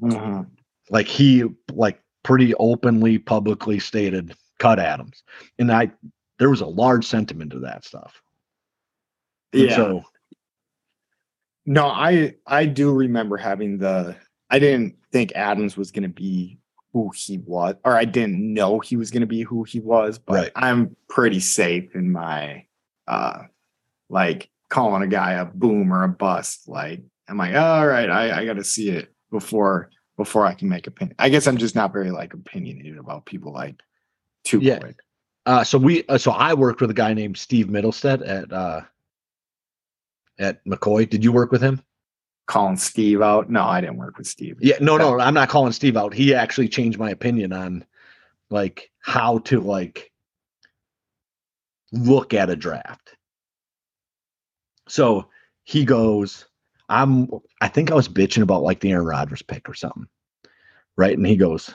Mhm. 0.00 0.56
like 0.90 1.06
he 1.06 1.44
like 1.72 2.00
pretty 2.26 2.52
openly 2.56 3.18
publicly 3.18 3.78
stated 3.78 4.34
cut 4.58 4.78
adams 4.78 5.22
and 5.58 5.70
i 5.70 5.90
there 6.38 6.50
was 6.50 6.60
a 6.60 6.66
large 6.66 7.04
sentiment 7.06 7.50
to 7.52 7.58
that 7.60 7.84
stuff 7.84 8.20
And 9.52 9.70
yeah. 9.70 9.76
so 9.76 10.04
no, 11.64 11.86
I 11.86 12.34
I 12.46 12.66
do 12.66 12.92
remember 12.92 13.36
having 13.36 13.78
the. 13.78 14.16
I 14.50 14.58
didn't 14.60 14.94
think 15.10 15.32
Adams 15.34 15.76
was 15.76 15.90
going 15.90 16.04
to 16.04 16.08
be 16.08 16.58
who 16.92 17.10
he 17.14 17.38
was, 17.38 17.74
or 17.84 17.96
I 17.96 18.04
didn't 18.04 18.38
know 18.54 18.78
he 18.78 18.96
was 18.96 19.10
going 19.10 19.22
to 19.22 19.26
be 19.26 19.42
who 19.42 19.64
he 19.64 19.80
was. 19.80 20.18
But 20.18 20.34
Right. 20.34 20.52
I'm 20.54 20.94
pretty 21.08 21.40
safe 21.40 21.94
in 21.94 22.12
my 22.12 22.66
uh 23.08 23.42
like 24.08 24.48
calling 24.68 25.02
a 25.02 25.08
guy 25.08 25.32
a 25.32 25.44
boom 25.44 25.92
or 25.92 26.04
a 26.04 26.08
bust. 26.08 26.68
Like 26.68 27.02
I'm 27.28 27.36
like, 27.38 27.54
all 27.56 27.86
right, 27.86 28.08
I, 28.08 28.40
I 28.42 28.44
got 28.44 28.54
to 28.56 28.64
see 28.64 28.90
it 28.90 29.12
before 29.32 29.90
before 30.16 30.46
I 30.46 30.54
can 30.54 30.68
make 30.68 30.86
opinion. 30.86 31.14
I 31.18 31.28
guess 31.28 31.46
I'm 31.46 31.56
just 31.58 31.74
not 31.74 31.92
very 31.92 32.10
like 32.10 32.34
opinionated 32.34 32.98
about 32.98 33.26
people 33.26 33.52
like 33.52 33.82
too 34.44 34.58
Yeah. 34.60 34.78
quick. 34.78 34.96
Uh, 35.44 35.62
so 35.62 35.78
we, 35.78 36.04
uh, 36.08 36.18
so 36.18 36.32
I 36.32 36.54
worked 36.54 36.80
with 36.80 36.90
a 36.90 36.94
guy 36.94 37.14
named 37.14 37.36
Steve 37.36 37.66
Middlestead 37.66 38.26
at 38.26 38.52
uh, 38.52 38.80
at 40.38 40.64
McCoy. 40.64 41.08
Did 41.08 41.22
you 41.22 41.32
work 41.32 41.52
with 41.52 41.62
him? 41.62 41.82
Calling 42.46 42.76
Steve 42.76 43.22
out. 43.22 43.48
No, 43.50 43.62
I 43.62 43.80
didn't 43.80 43.96
work 43.96 44.18
with 44.18 44.26
Steve. 44.26 44.56
Yeah, 44.60 44.76
no, 44.80 44.96
no, 44.96 45.18
I'm 45.20 45.34
not 45.34 45.48
calling 45.48 45.72
Steve 45.72 45.96
out. 45.96 46.14
He 46.14 46.34
actually 46.34 46.68
changed 46.68 46.98
my 46.98 47.10
opinion 47.10 47.52
on 47.52 47.84
like 48.50 48.90
how 49.00 49.38
to 49.38 49.60
like 49.60 50.12
look 51.92 52.34
at 52.34 52.50
a 52.50 52.56
draft. 52.56 53.16
So 54.88 55.28
he 55.64 55.84
goes, 55.84 56.46
I'm 56.88 57.28
I 57.60 57.68
think 57.68 57.90
I 57.90 57.94
was 57.94 58.08
bitching 58.08 58.42
about 58.42 58.62
like 58.62 58.80
the 58.80 58.92
Aaron 58.92 59.06
Rodgers 59.06 59.42
pick 59.42 59.68
or 59.68 59.74
something. 59.74 60.06
Right. 60.96 61.16
And 61.16 61.26
he 61.26 61.36
goes, 61.36 61.74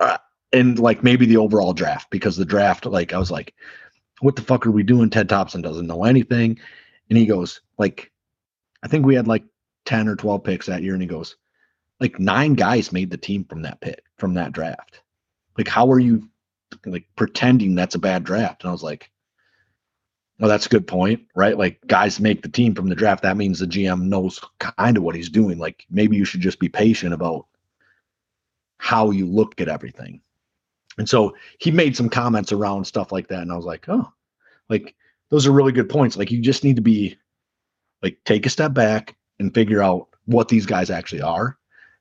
uh, 0.00 0.18
and 0.52 0.78
like 0.78 1.02
maybe 1.02 1.26
the 1.26 1.36
overall 1.36 1.72
draft, 1.72 2.10
because 2.10 2.36
the 2.36 2.44
draft, 2.44 2.86
like 2.86 3.12
I 3.12 3.18
was 3.18 3.30
like, 3.30 3.54
what 4.20 4.36
the 4.36 4.42
fuck 4.42 4.66
are 4.66 4.70
we 4.70 4.82
doing? 4.82 5.10
Ted 5.10 5.28
Thompson 5.28 5.62
doesn't 5.62 5.86
know 5.86 6.04
anything. 6.04 6.58
And 7.08 7.18
he 7.18 7.26
goes, 7.26 7.60
like, 7.78 8.10
I 8.82 8.88
think 8.88 9.06
we 9.06 9.14
had 9.14 9.28
like 9.28 9.44
10 9.84 10.08
or 10.08 10.16
12 10.16 10.42
picks 10.44 10.66
that 10.66 10.82
year. 10.82 10.94
And 10.94 11.02
he 11.02 11.08
goes, 11.08 11.36
like 12.00 12.18
nine 12.18 12.54
guys 12.54 12.92
made 12.92 13.10
the 13.10 13.16
team 13.16 13.44
from 13.44 13.62
that 13.62 13.80
pick, 13.80 14.02
from 14.18 14.34
that 14.34 14.52
draft. 14.52 15.02
Like, 15.56 15.68
how 15.68 15.90
are 15.90 15.98
you 15.98 16.28
like 16.84 17.04
pretending 17.16 17.74
that's 17.74 17.94
a 17.94 18.00
bad 18.00 18.24
draft? 18.24 18.62
And 18.62 18.68
I 18.68 18.72
was 18.72 18.82
like, 18.82 19.10
well, 20.38 20.48
that's 20.48 20.66
a 20.66 20.70
good 20.70 20.86
point, 20.86 21.20
right? 21.34 21.58
Like, 21.58 21.80
guys 21.86 22.20
make 22.20 22.42
the 22.42 22.48
team 22.48 22.74
from 22.74 22.88
the 22.88 22.94
draft. 22.94 23.22
That 23.22 23.36
means 23.36 23.58
the 23.58 23.66
GM 23.66 24.02
knows 24.02 24.40
kind 24.60 24.96
of 24.96 25.02
what 25.02 25.16
he's 25.16 25.28
doing. 25.28 25.58
Like, 25.58 25.84
maybe 25.90 26.16
you 26.16 26.24
should 26.24 26.40
just 26.40 26.60
be 26.60 26.68
patient 26.68 27.12
about 27.12 27.46
how 28.78 29.10
you 29.10 29.26
look 29.26 29.60
at 29.60 29.68
everything. 29.68 30.20
And 30.96 31.08
so 31.08 31.34
he 31.58 31.70
made 31.70 31.96
some 31.96 32.08
comments 32.08 32.52
around 32.52 32.84
stuff 32.84 33.10
like 33.10 33.28
that. 33.28 33.42
And 33.42 33.52
I 33.52 33.56
was 33.56 33.64
like, 33.64 33.88
oh, 33.88 34.12
like, 34.68 34.94
those 35.30 35.46
are 35.46 35.52
really 35.52 35.72
good 35.72 35.88
points. 35.88 36.16
Like, 36.16 36.30
you 36.30 36.40
just 36.40 36.62
need 36.62 36.76
to 36.76 36.82
be 36.82 37.16
like, 38.02 38.18
take 38.24 38.46
a 38.46 38.50
step 38.50 38.74
back 38.74 39.16
and 39.40 39.52
figure 39.52 39.82
out 39.82 40.08
what 40.26 40.48
these 40.48 40.66
guys 40.66 40.90
actually 40.90 41.22
are 41.22 41.56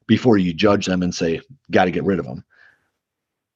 before 0.05 0.37
you 0.37 0.53
judge 0.53 0.85
them 0.85 1.01
and 1.01 1.13
say, 1.13 1.41
got 1.71 1.85
to 1.85 1.91
get 1.91 2.03
rid 2.03 2.19
of 2.19 2.25
them. 2.25 2.43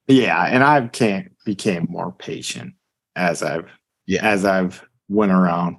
Yeah, 0.08 0.44
and 0.44 0.64
I 0.64 0.88
can't 0.88 1.32
became 1.44 1.86
more 1.88 2.12
patient 2.12 2.74
as 3.14 3.42
I've 3.42 3.70
Yeah. 4.06 4.24
as 4.26 4.44
I've 4.44 4.86
went 5.08 5.32
around. 5.32 5.78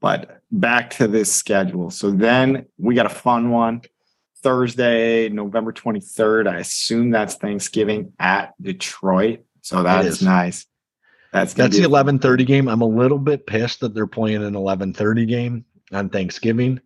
But 0.00 0.40
back 0.50 0.90
to 0.90 1.08
this 1.08 1.32
schedule. 1.32 1.90
So 1.90 2.10
then 2.10 2.66
we 2.78 2.94
got 2.94 3.06
a 3.06 3.10
fun 3.10 3.50
one. 3.50 3.82
Thursday, 4.42 5.28
November 5.28 5.72
23rd. 5.72 6.48
I 6.48 6.60
assume 6.60 7.10
that's 7.10 7.34
Thanksgiving 7.34 8.14
at 8.18 8.54
Detroit. 8.60 9.44
So 9.60 9.82
that's 9.82 10.06
is. 10.06 10.22
nice. 10.22 10.66
That's 11.32 11.54
That's 11.54 11.76
the 11.76 11.84
eleven 11.84 12.18
thirty 12.18 12.44
game. 12.44 12.68
I'm 12.68 12.80
a 12.80 12.86
little 12.86 13.18
bit 13.18 13.46
pissed 13.46 13.80
that 13.80 13.94
they're 13.94 14.08
playing 14.08 14.42
an 14.42 14.56
eleven 14.56 14.92
thirty 14.92 15.26
game 15.26 15.64
on 15.92 16.08
Thanksgiving. 16.08 16.80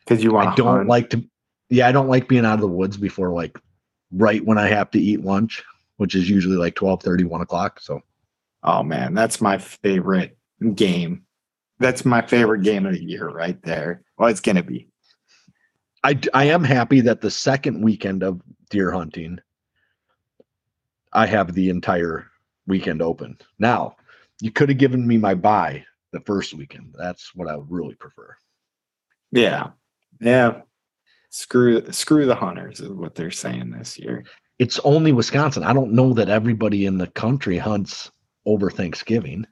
because 0.00 0.22
you 0.22 0.32
want 0.32 0.48
I 0.48 0.54
don't 0.56 0.86
like 0.86 1.08
to. 1.10 1.24
Yeah, 1.70 1.88
I 1.88 1.92
don't 1.92 2.08
like 2.08 2.28
being 2.28 2.44
out 2.44 2.54
of 2.54 2.60
the 2.60 2.68
woods 2.68 2.98
before 2.98 3.32
like 3.32 3.58
right 4.12 4.44
when 4.44 4.58
I 4.58 4.68
have 4.68 4.90
to 4.90 4.98
eat 5.00 5.24
lunch, 5.24 5.64
which 5.96 6.14
is 6.14 6.28
usually 6.28 6.56
like 6.56 6.74
12 6.74 7.02
1 7.06 7.40
o'clock. 7.40 7.80
So 7.80 8.02
Oh 8.62 8.82
man, 8.82 9.14
that's 9.14 9.40
my 9.40 9.58
favorite 9.58 10.36
game. 10.74 11.24
That's 11.78 12.04
my 12.04 12.22
favorite 12.22 12.62
game 12.62 12.86
of 12.86 12.92
the 12.92 13.02
year 13.02 13.28
right 13.28 13.60
there. 13.62 14.02
Well, 14.16 14.28
it's 14.28 14.40
gonna 14.40 14.62
be. 14.62 14.88
I, 16.04 16.18
I 16.32 16.44
am 16.44 16.64
happy 16.64 17.00
that 17.02 17.20
the 17.20 17.30
second 17.30 17.82
weekend 17.82 18.22
of 18.22 18.40
deer 18.70 18.90
hunting, 18.90 19.38
I 21.12 21.26
have 21.26 21.54
the 21.54 21.70
entire 21.70 22.26
weekend 22.66 23.02
open. 23.02 23.38
Now, 23.58 23.96
you 24.40 24.50
could 24.50 24.68
have 24.68 24.78
given 24.78 25.06
me 25.06 25.18
my 25.18 25.34
bye 25.34 25.84
the 26.12 26.20
first 26.20 26.54
weekend. 26.54 26.94
That's 26.96 27.34
what 27.34 27.48
I 27.48 27.56
would 27.56 27.70
really 27.70 27.94
prefer. 27.94 28.36
Yeah. 29.32 29.70
Yeah. 30.20 30.62
Screw 31.30 31.90
screw 31.92 32.26
the 32.26 32.34
hunters 32.34 32.80
is 32.80 32.88
what 32.88 33.14
they're 33.14 33.30
saying 33.30 33.70
this 33.70 33.98
year. 33.98 34.24
It's 34.58 34.80
only 34.80 35.12
Wisconsin. 35.12 35.62
I 35.62 35.72
don't 35.72 35.92
know 35.92 36.14
that 36.14 36.30
everybody 36.30 36.86
in 36.86 36.98
the 36.98 37.06
country 37.08 37.58
hunts 37.58 38.10
over 38.48 38.70
Thanksgiving. 38.70 39.46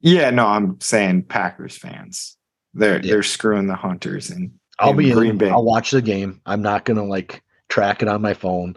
Yeah, 0.00 0.30
no, 0.30 0.46
I'm 0.46 0.80
saying 0.80 1.24
Packers 1.24 1.76
fans. 1.76 2.36
They're 2.74 3.00
Yeah. 3.00 3.12
they're 3.12 3.22
screwing 3.22 3.66
the 3.66 3.74
hunters 3.76 4.30
and 4.30 4.52
I'll 4.78 4.90
in 4.90 4.96
be 4.96 5.12
Green 5.12 5.30
in. 5.32 5.38
Bay. 5.38 5.50
I'll 5.50 5.64
watch 5.64 5.90
the 5.92 6.02
game. 6.02 6.40
I'm 6.46 6.62
not 6.62 6.84
gonna 6.84 7.04
like 7.04 7.42
track 7.68 8.02
it 8.02 8.08
on 8.08 8.20
my 8.22 8.34
phone. 8.34 8.76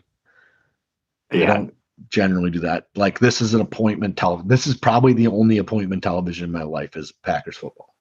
I 1.31 1.37
yeah. 1.37 1.47
don't 1.47 1.73
generally 2.09 2.51
do 2.51 2.59
that. 2.59 2.87
Like 2.95 3.19
this 3.19 3.41
is 3.41 3.53
an 3.53 3.61
appointment 3.61 4.17
tele. 4.17 4.43
This 4.45 4.67
is 4.67 4.75
probably 4.75 5.13
the 5.13 5.27
only 5.27 5.57
appointment 5.57 6.03
television 6.03 6.45
in 6.45 6.51
my 6.51 6.63
life 6.63 6.95
is 6.95 7.11
Packers 7.23 7.57
football. 7.57 7.95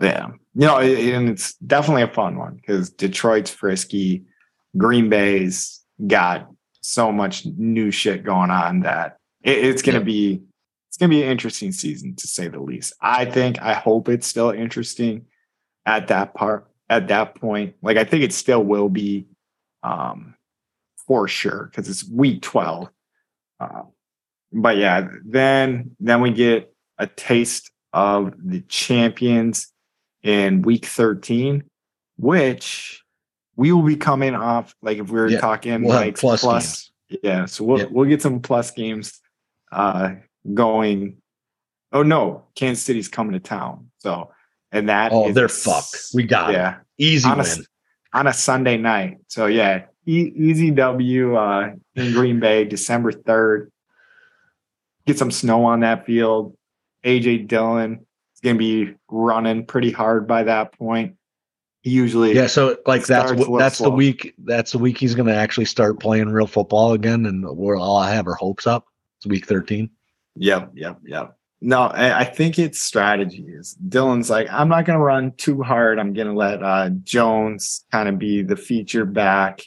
Yeah. 0.00 0.28
You 0.54 0.66
know, 0.66 0.78
it- 0.78 1.14
and 1.14 1.28
it's 1.28 1.54
definitely 1.54 2.02
a 2.02 2.08
fun 2.12 2.36
one 2.38 2.56
because 2.56 2.90
Detroit's 2.90 3.50
frisky. 3.50 4.24
Green 4.76 5.08
Bay's 5.08 5.80
got 6.06 6.48
so 6.82 7.10
much 7.10 7.46
new 7.56 7.90
shit 7.90 8.22
going 8.22 8.50
on 8.50 8.80
that 8.80 9.16
it, 9.42 9.64
it's 9.64 9.82
gonna 9.82 9.98
Yeah. 9.98 10.04
be 10.04 10.42
it's 10.98 11.04
gonna 11.04 11.10
be 11.10 11.22
an 11.22 11.30
interesting 11.30 11.70
season 11.70 12.16
to 12.16 12.26
say 12.26 12.48
the 12.48 12.58
least. 12.58 12.92
I 13.00 13.24
think 13.24 13.62
I 13.62 13.72
hope 13.72 14.08
it's 14.08 14.26
still 14.26 14.50
interesting 14.50 15.26
at 15.86 16.08
that 16.08 16.34
part 16.34 16.68
at 16.88 17.06
that 17.06 17.36
point. 17.36 17.76
Like 17.82 17.96
I 17.96 18.02
think 18.02 18.24
it 18.24 18.32
still 18.32 18.64
will 18.64 18.88
be 18.88 19.28
um 19.84 20.34
for 21.06 21.28
sure 21.28 21.66
because 21.70 21.88
it's 21.88 22.04
week 22.10 22.42
12. 22.42 22.88
Uh, 23.60 23.82
but 24.52 24.76
yeah, 24.76 25.06
then 25.24 25.92
then 26.00 26.20
we 26.20 26.32
get 26.32 26.74
a 26.98 27.06
taste 27.06 27.70
of 27.92 28.34
the 28.44 28.62
champions 28.62 29.72
in 30.24 30.62
week 30.62 30.84
13, 30.84 31.62
which 32.16 33.04
we 33.54 33.70
will 33.70 33.82
be 33.84 33.94
coming 33.94 34.34
off 34.34 34.74
like 34.82 34.98
if 34.98 35.08
we 35.10 35.20
were 35.20 35.28
Yeah, 35.28 35.38
talking 35.38 35.84
we'll 35.84 35.94
like 35.94 36.18
plus 36.18 36.40
plus, 36.40 36.90
yeah. 37.22 37.44
So 37.44 37.62
we'll 37.62 37.78
Yeah. 37.78 37.86
we'll 37.88 38.08
get 38.08 38.20
some 38.20 38.40
plus 38.40 38.72
games 38.72 39.20
uh 39.70 40.16
going. 40.54 41.16
Oh 41.92 42.02
no, 42.02 42.44
Kansas 42.54 42.84
City's 42.84 43.08
coming 43.08 43.32
to 43.32 43.40
town. 43.40 43.90
So 43.98 44.30
and 44.72 44.88
that 44.88 45.12
Oh, 45.12 45.28
is 45.28 45.34
they're 45.34 45.48
fucked. 45.48 45.96
We 46.14 46.24
got 46.24 46.52
yeah 46.52 46.78
Easy 46.98 47.28
on 47.28 47.40
a, 47.40 47.42
win. 47.42 47.64
on 48.12 48.26
a 48.26 48.32
Sunday 48.32 48.76
night. 48.76 49.18
So 49.28 49.46
yeah, 49.46 49.84
e- 50.06 50.32
easy 50.36 50.70
W 50.72 51.36
uh, 51.36 51.70
in 51.94 52.12
Green 52.12 52.40
Bay, 52.40 52.64
December 52.64 53.12
third. 53.12 53.70
Get 55.06 55.16
some 55.18 55.30
snow 55.30 55.64
on 55.64 55.80
that 55.80 56.04
field. 56.04 56.54
AJ 57.04 57.46
Dillon 57.48 58.04
is 58.34 58.40
going 58.42 58.56
to 58.56 58.58
be 58.58 58.94
running 59.08 59.64
pretty 59.64 59.90
hard 59.90 60.26
by 60.26 60.42
that 60.42 60.72
point. 60.72 61.14
He 61.82 61.90
usually 61.90 62.34
Yeah, 62.34 62.48
so 62.48 62.76
like 62.86 63.06
that's 63.06 63.32
what 63.32 63.58
that's 63.58 63.78
the 63.78 63.88
week. 63.90 64.34
That's 64.38 64.72
the 64.72 64.78
week 64.78 64.98
he's 64.98 65.14
going 65.14 65.28
to 65.28 65.34
actually 65.34 65.64
start 65.66 66.00
playing 66.00 66.28
real 66.28 66.48
football 66.48 66.92
again, 66.92 67.24
and 67.24 67.48
we're 67.56 67.78
all 67.78 67.96
I 67.96 68.10
have 68.10 68.26
our 68.26 68.34
hopes 68.34 68.66
up. 68.66 68.86
It's 69.18 69.26
week 69.26 69.46
thirteen. 69.46 69.88
Yep, 70.38 70.72
yep, 70.74 70.98
yep. 71.04 71.36
No, 71.60 71.82
I, 71.82 72.20
I 72.20 72.24
think 72.24 72.58
it's 72.58 72.80
strategies. 72.80 73.74
Dillon's 73.88 74.30
like, 74.30 74.48
I'm 74.50 74.68
not 74.68 74.84
going 74.84 74.98
to 74.98 75.04
run 75.04 75.32
too 75.32 75.62
hard. 75.62 75.98
I'm 75.98 76.12
going 76.12 76.28
to 76.28 76.32
let 76.32 76.62
uh, 76.62 76.90
Jones 77.02 77.84
kind 77.90 78.08
of 78.08 78.18
be 78.18 78.42
the 78.42 78.56
feature 78.56 79.04
back. 79.04 79.62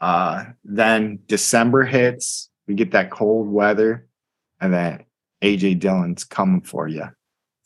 Uh, 0.00 0.44
then 0.64 1.20
December 1.26 1.84
hits, 1.84 2.50
we 2.66 2.74
get 2.74 2.90
that 2.90 3.10
cold 3.10 3.48
weather, 3.48 4.06
and 4.60 4.72
then 4.74 5.04
AJ 5.40 5.80
Dillon's 5.80 6.24
coming 6.24 6.60
for 6.60 6.88
you, 6.88 7.08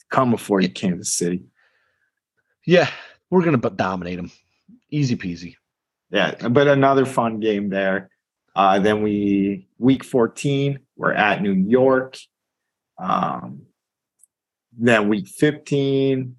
coming 0.09 0.38
for 0.38 0.61
you, 0.61 0.68
Kansas 0.68 1.12
City. 1.12 1.42
Yeah, 2.64 2.88
we're 3.31 3.42
going 3.42 3.61
to 3.61 3.70
dominate 3.70 4.20
him. 4.20 4.31
Easy 4.90 5.16
peasy. 5.16 5.57
Yeah, 6.11 6.48
but 6.48 6.68
another 6.68 7.07
fun 7.07 7.40
game 7.40 7.70
there. 7.70 8.11
Uh, 8.55 8.79
then 8.79 9.03
we 9.03 9.68
week 9.79 10.05
14, 10.05 10.79
we're 10.99 11.13
at 11.13 11.41
New 11.41 11.53
York. 11.55 12.19
Um, 12.99 13.63
then 14.77 15.09
week 15.09 15.27
15 15.29 16.37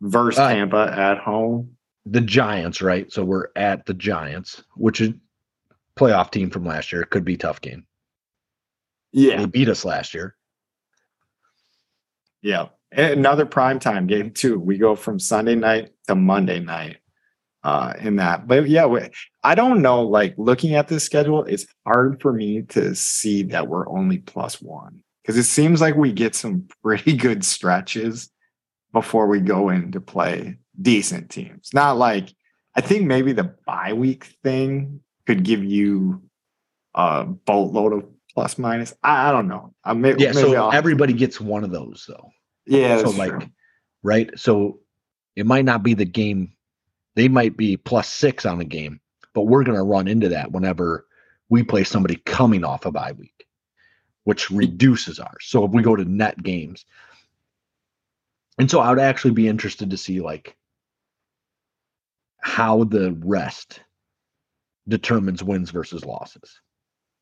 versus 0.00 0.38
Uh, 0.40 0.48
Tampa 0.52 0.92
at 0.96 1.18
home. 1.18 1.76
The 2.06 2.20
Giants, 2.20 2.82
right? 2.82 3.10
So 3.12 3.22
we're 3.24 3.48
at 3.56 3.86
the 3.86 3.94
Giants, 3.94 4.62
which 4.76 5.00
is 5.00 5.12
playoff 5.96 6.30
team 6.30 6.50
from 6.50 6.64
last 6.64 6.92
year. 6.92 7.04
Could 7.04 7.24
be 7.24 7.34
a 7.34 7.38
tough 7.38 7.60
game. 7.60 7.86
Yeah, 9.12 9.36
They 9.38 9.46
beat 9.46 9.68
us 9.68 9.84
last 9.84 10.12
year. 10.14 10.34
yeah. 12.42 12.68
Another 12.92 13.44
primetime 13.46 14.06
game 14.06 14.30
too. 14.30 14.58
We 14.58 14.78
go 14.78 14.94
from 14.94 15.18
Sunday 15.18 15.56
night 15.56 15.92
to 16.06 16.14
Monday 16.14 16.60
night 16.60 16.98
uh 17.64 17.94
in 18.00 18.16
that. 18.16 18.46
But 18.46 18.68
yeah, 18.68 18.86
we, 18.86 19.00
I 19.42 19.54
don't 19.56 19.82
know. 19.82 20.02
Like 20.02 20.34
looking 20.36 20.74
at 20.74 20.86
this 20.88 21.02
schedule, 21.04 21.44
it's 21.44 21.66
hard 21.86 22.20
for 22.22 22.32
me 22.32 22.62
to 22.70 22.94
see 22.94 23.42
that 23.44 23.66
we're 23.68 23.88
only 23.88 24.18
plus 24.18 24.60
one 24.62 25.00
because 25.22 25.36
it 25.36 25.44
seems 25.44 25.80
like 25.80 25.96
we 25.96 26.12
get 26.12 26.34
some 26.34 26.68
pretty 26.84 27.16
good 27.16 27.44
stretches 27.44 28.30
before 28.92 29.26
we 29.26 29.40
go 29.40 29.70
in 29.70 29.90
to 29.92 30.00
play 30.00 30.58
decent 30.80 31.30
teams. 31.30 31.70
Not 31.74 31.96
like 31.96 32.32
I 32.76 32.80
think 32.80 33.06
maybe 33.06 33.32
the 33.32 33.54
bye 33.66 33.92
week 33.92 34.24
thing 34.44 35.00
could 35.26 35.42
give 35.42 35.64
you 35.64 36.22
a 36.94 37.24
boatload 37.24 37.92
of 37.92 38.04
plus 38.34 38.58
minus. 38.58 38.92
I, 39.02 39.28
I 39.28 39.32
don't 39.32 39.48
know. 39.48 39.72
I 39.84 39.94
may, 39.94 40.10
Yeah, 40.10 40.32
maybe 40.32 40.34
so 40.34 40.54
I'll- 40.54 40.72
everybody 40.72 41.12
gets 41.12 41.40
one 41.40 41.64
of 41.64 41.70
those 41.70 42.04
though. 42.08 42.30
yeah, 42.66 42.98
so 42.98 43.10
like 43.10 43.30
true. 43.30 43.48
right? 44.02 44.30
So 44.38 44.80
it 45.36 45.46
might 45.46 45.64
not 45.64 45.82
be 45.82 45.94
the 45.94 46.04
game. 46.04 46.52
They 47.16 47.28
might 47.28 47.56
be 47.56 47.76
plus 47.76 48.08
six 48.08 48.44
on 48.44 48.58
the 48.58 48.64
game, 48.64 49.00
but 49.34 49.42
we're 49.42 49.64
going 49.64 49.78
to 49.78 49.84
run 49.84 50.08
into 50.08 50.28
that 50.30 50.52
whenever 50.52 51.06
we 51.48 51.62
play 51.62 51.84
somebody 51.84 52.16
coming 52.16 52.64
off 52.64 52.86
a 52.86 52.92
bye 52.92 53.12
week, 53.12 53.46
which 54.24 54.50
reduces 54.50 55.20
ours. 55.20 55.44
So 55.46 55.64
if 55.64 55.70
we 55.70 55.82
go 55.82 55.94
to 55.94 56.04
net 56.04 56.42
games, 56.42 56.84
and 58.58 58.70
so 58.70 58.80
I 58.80 58.90
would 58.90 58.98
actually 58.98 59.32
be 59.32 59.48
interested 59.48 59.90
to 59.90 59.96
see 59.96 60.20
like 60.20 60.56
how 62.40 62.84
the 62.84 63.16
rest 63.20 63.80
determines 64.86 65.42
wins 65.42 65.70
versus 65.70 66.04
losses. 66.04 66.60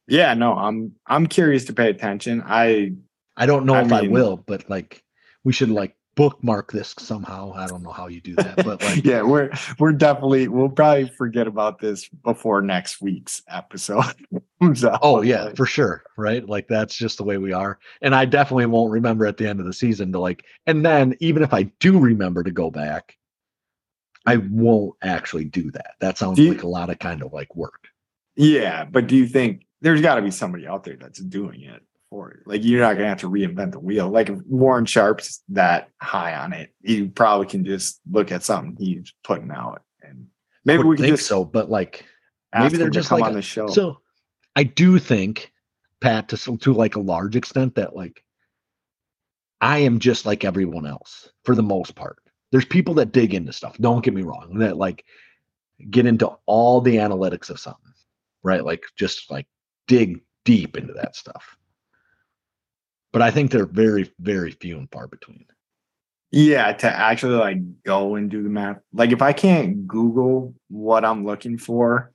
Yeah, 0.09 0.35
no, 0.35 0.55
I'm 0.55 0.92
I'm 1.07 1.26
curious 1.26 1.64
to 1.66 1.72
pay 1.72 1.88
attention. 1.88 2.42
I 2.44 2.92
I 3.37 3.46
don't 3.46 3.66
know 3.66 3.74
I 3.74 3.83
if 3.83 3.92
I 3.92 4.09
will, 4.09 4.37
but 4.37 4.68
like 4.68 5.02
we 5.44 5.52
should 5.52 5.70
like 5.70 5.96
bookmark 6.14 6.72
this 6.72 6.94
somehow. 6.98 7.53
I 7.55 7.66
don't 7.66 7.83
know 7.83 7.90
how 7.92 8.07
you 8.09 8.20
do 8.20 8.35
that, 8.37 8.57
but 8.64 8.83
like 8.83 9.05
yeah, 9.05 9.22
we're 9.22 9.51
we're 9.79 9.92
definitely 9.92 10.48
we'll 10.48 10.68
probably 10.68 11.09
forget 11.16 11.46
about 11.46 11.79
this 11.79 12.09
before 12.09 12.61
next 12.62 13.01
week's 13.01 13.42
episode. 13.48 14.05
comes 14.61 14.85
out. 14.85 14.98
Oh 15.03 15.22
yeah, 15.22 15.44
Like, 15.44 15.57
for 15.57 15.66
sure. 15.66 16.03
Right. 16.16 16.46
Like 16.48 16.68
that's 16.68 16.96
just 16.96 17.18
the 17.18 17.25
way 17.25 17.38
we 17.38 17.53
are. 17.53 17.79
And 18.03 18.14
I 18.14 18.25
definitely 18.27 18.66
won't 18.66 18.92
remember 18.92 19.27
at 19.27 19.37
the 19.37 19.48
end 19.48 19.59
of 19.61 19.66
the 19.66 19.72
season 19.72 20.12
to 20.12 20.18
like 20.20 20.44
and 20.66 20.85
then 20.85 21.16
even 21.20 21.42
if 21.42 21.53
I 21.55 21.64
do 21.81 21.98
remember 21.98 22.42
to 22.42 22.51
go 22.51 22.70
back, 22.70 23.16
I 24.27 24.37
won't 24.37 24.94
actually 25.03 25.46
do 25.46 25.70
that. 25.72 25.94
That 26.01 26.18
sounds 26.18 26.38
you- 26.38 26.53
like 26.53 26.62
a 26.62 26.68
lot 26.68 26.90
of 26.90 26.98
kind 26.98 27.22
of 27.22 27.33
like 27.33 27.55
work. 27.57 27.88
yeah, 28.37 28.85
but 28.85 29.07
do 29.09 29.16
you 29.16 29.27
think 29.27 29.66
there's 29.81 30.01
got 30.01 30.14
to 30.14 30.22
be 30.22 30.31
somebody 30.31 30.66
out 30.66 30.85
there 30.85 30.96
that's 30.96 31.18
doing 31.18 31.62
it 31.62 31.83
for 32.12 32.35
you? 32.37 32.42
Like 32.44 32.62
you're 32.62 32.83
not 32.83 32.94
gonna 32.94 33.09
have 33.09 33.20
to 33.20 33.31
reinvent 33.31 33.72
the 33.72 33.81
wheel. 33.81 34.11
Like 34.11 34.29
if 34.29 34.38
Warren 34.46 34.85
Sharp's 34.85 35.42
that 35.48 35.88
high 36.01 36.35
on 36.35 36.53
it, 36.53 36.70
you 36.83 37.09
probably 37.09 37.46
can 37.46 37.64
just 37.64 38.01
look 38.11 38.31
at 38.31 38.42
something 38.42 38.77
he's 38.79 39.14
putting 39.25 39.51
out, 39.51 39.83
and 40.03 40.27
maybe 40.64 40.83
we 40.83 40.96
can 40.96 41.07
think 41.07 41.16
just 41.16 41.27
so, 41.27 41.42
but 41.42 41.70
like 41.70 42.05
maybe 42.55 42.77
they're 42.77 42.90
just 42.90 43.09
come 43.09 43.20
like 43.20 43.29
on 43.31 43.35
the 43.35 43.42
show. 43.42 43.66
so 43.66 44.01
I 44.55 44.64
do 44.64 44.98
think, 44.98 45.53
Pat, 46.03 46.29
to 46.29 46.37
some 46.37 46.59
to 46.59 46.75
like 46.75 46.96
a 46.96 47.01
large 47.01 47.35
extent 47.35 47.77
that 47.77 47.96
like 47.96 48.22
I 49.62 49.79
am 49.79 49.98
just 49.98 50.27
like 50.27 50.44
everyone 50.44 50.87
else 50.87 51.31
for 51.44 51.55
the 51.55 51.62
most 51.62 51.94
part. 51.94 52.18
There's 52.51 52.66
people 52.66 52.92
that 52.94 53.12
dig 53.12 53.33
into 53.33 53.55
stuff. 53.55 53.79
Don't 53.79 54.05
get 54.05 54.12
me 54.12 54.22
wrong. 54.22 54.59
That 54.59 54.77
like 54.77 55.07
get 55.90 56.05
into 56.05 56.31
all 56.44 56.83
the 56.83 56.96
analytics 56.96 57.48
of 57.48 57.59
something, 57.59 57.94
right? 58.42 58.62
Like 58.62 58.85
just 58.96 59.31
like 59.31 59.46
dig 59.88 60.20
deep 60.44 60.77
into 60.77 60.92
that 60.92 61.16
stuff. 61.16 61.57
But 63.12 63.22
I 63.22 63.31
think 63.31 63.51
they're 63.51 63.66
very, 63.66 64.11
very 64.20 64.53
few 64.53 64.79
and 64.79 64.90
far 64.90 65.07
between. 65.07 65.44
Yeah, 66.31 66.72
to 66.72 66.90
actually 66.90 67.35
like 67.37 67.83
go 67.83 68.14
and 68.14 68.31
do 68.31 68.42
the 68.42 68.48
math. 68.48 68.79
Like 68.94 69.12
if 69.12 69.20
I 69.20 69.33
can't 69.35 69.87
Google 69.87 70.55
what 70.68 71.05
I'm 71.05 71.27
looking 71.27 71.59
for, 71.59 72.11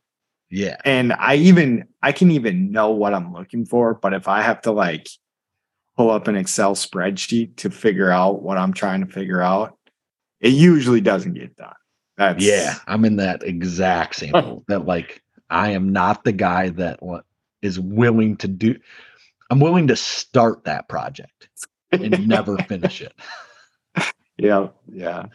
Yeah. 0.50 0.78
and 0.86 1.14
I 1.14 1.36
even 1.36 1.86
I 2.02 2.12
can 2.12 2.32
even 2.32 2.72
know 2.72 2.90
what 2.92 3.14
I'm 3.14 3.32
looking 3.32 3.66
for, 3.66 3.94
but 3.94 4.14
if 4.16 4.28
I 4.28 4.42
have 4.42 4.62
to 4.64 4.72
like 4.72 5.08
pull 5.96 6.10
up 6.10 6.28
an 6.28 6.36
Excel 6.36 6.74
spreadsheet 6.74 7.58
to 7.58 7.70
figure 7.70 8.10
out 8.10 8.42
what 8.42 8.58
I'm 8.58 8.74
trying 8.74 9.06
to 9.06 9.12
figure 9.12 9.42
out, 9.42 9.78
it 10.42 10.54
usually 10.54 11.02
doesn't 11.02 11.34
get 11.36 11.56
done. 11.56 11.74
That's 12.18 12.44
Yeah, 12.44 12.74
I'm 12.88 13.06
in 13.06 13.18
that 13.18 13.44
exact 13.44 14.16
same. 14.16 14.34
That 14.68 14.88
like 14.88 15.22
I 15.52 15.72
am 15.72 15.90
not 15.94 16.24
the 16.24 16.32
guy 16.32 16.70
that 16.70 17.00
is 17.62 17.80
willing 17.80 18.36
to 18.38 18.48
do. 18.48 18.80
I'm 19.50 19.60
willing 19.60 19.88
to 19.88 19.96
start 19.96 20.66
that 20.66 20.90
project 20.90 21.50
and 21.92 22.28
never 22.30 22.58
finish 22.58 23.02
it. 23.02 23.14
yeah, 24.38 24.68
yeah. 24.92 25.26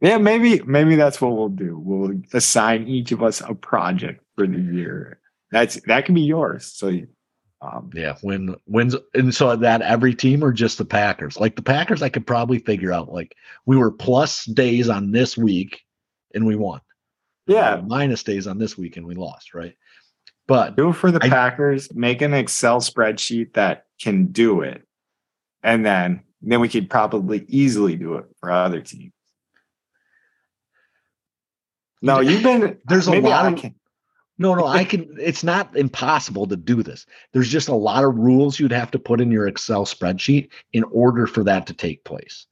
Yeah, 0.00 0.18
maybe 0.18 0.60
maybe 0.62 0.96
that's 0.96 1.20
what 1.20 1.36
we'll 1.36 1.48
do. 1.48 1.78
We'll 1.78 2.20
assign 2.32 2.88
each 2.88 3.12
of 3.12 3.22
us 3.22 3.40
a 3.40 3.54
project 3.54 4.24
for 4.36 4.46
the 4.48 4.58
year. 4.58 5.20
That's 5.52 5.80
that 5.86 6.06
can 6.06 6.14
be 6.16 6.22
yours. 6.22 6.66
So 6.66 6.92
um 7.60 7.90
Yeah, 7.94 8.16
when 8.22 8.56
wins 8.66 8.96
and 9.14 9.32
so 9.32 9.54
that 9.54 9.80
every 9.82 10.14
team 10.14 10.42
or 10.42 10.52
just 10.52 10.78
the 10.78 10.84
Packers. 10.84 11.38
Like 11.38 11.54
the 11.54 11.62
Packers, 11.62 12.02
I 12.02 12.08
could 12.08 12.26
probably 12.26 12.58
figure 12.58 12.92
out. 12.92 13.12
Like 13.12 13.36
we 13.64 13.76
were 13.76 13.92
plus 13.92 14.44
days 14.46 14.88
on 14.88 15.12
this 15.12 15.36
week 15.38 15.82
and 16.34 16.44
we 16.46 16.56
won. 16.56 16.80
yeah, 17.46 17.74
Uh, 17.74 17.82
minus 17.82 18.24
days 18.24 18.48
on 18.48 18.58
this 18.58 18.76
week 18.76 18.96
and 18.96 19.06
we 19.06 19.14
lost. 19.14 19.54
Right, 19.54 19.76
but 20.46 20.76
do 20.76 20.90
it 20.90 20.94
for 20.94 21.10
the 21.10 21.22
I- 21.22 21.28
Packers. 21.28 21.92
Make 21.94 22.22
an 22.22 22.34
Excel 22.34 22.80
spreadsheet 22.80 23.54
that 23.54 23.86
can 24.00 24.26
do 24.26 24.62
it, 24.62 24.86
and 25.62 25.84
then 25.84 26.22
then 26.42 26.60
we 26.60 26.68
could 26.68 26.90
probably 26.90 27.44
easily 27.48 27.96
do 27.96 28.14
it 28.14 28.24
for 28.40 28.50
other 28.50 28.80
teams. 28.80 29.12
No, 32.00 32.20
you've 32.20 32.42
been. 32.42 32.78
There's 32.86 33.06
a 33.06 33.20
lot 33.20 33.44
I 33.46 33.52
of- 33.52 33.58
can- 33.58 33.74
No, 34.38 34.54
no, 34.56 34.66
I 34.66 34.84
can. 34.84 35.16
It's 35.20 35.44
not 35.44 35.76
impossible 35.76 36.46
to 36.48 36.56
do 36.56 36.82
this. 36.82 37.06
There's 37.32 37.48
just 37.48 37.68
a 37.68 37.74
lot 37.74 38.02
of 38.02 38.16
rules 38.16 38.58
you'd 38.58 38.72
have 38.72 38.90
to 38.90 38.98
put 38.98 39.20
in 39.20 39.30
your 39.30 39.46
Excel 39.46 39.84
spreadsheet 39.84 40.48
in 40.72 40.82
order 40.84 41.26
for 41.28 41.44
that 41.44 41.66
to 41.68 41.74
take 41.74 42.02
place. 42.04 42.46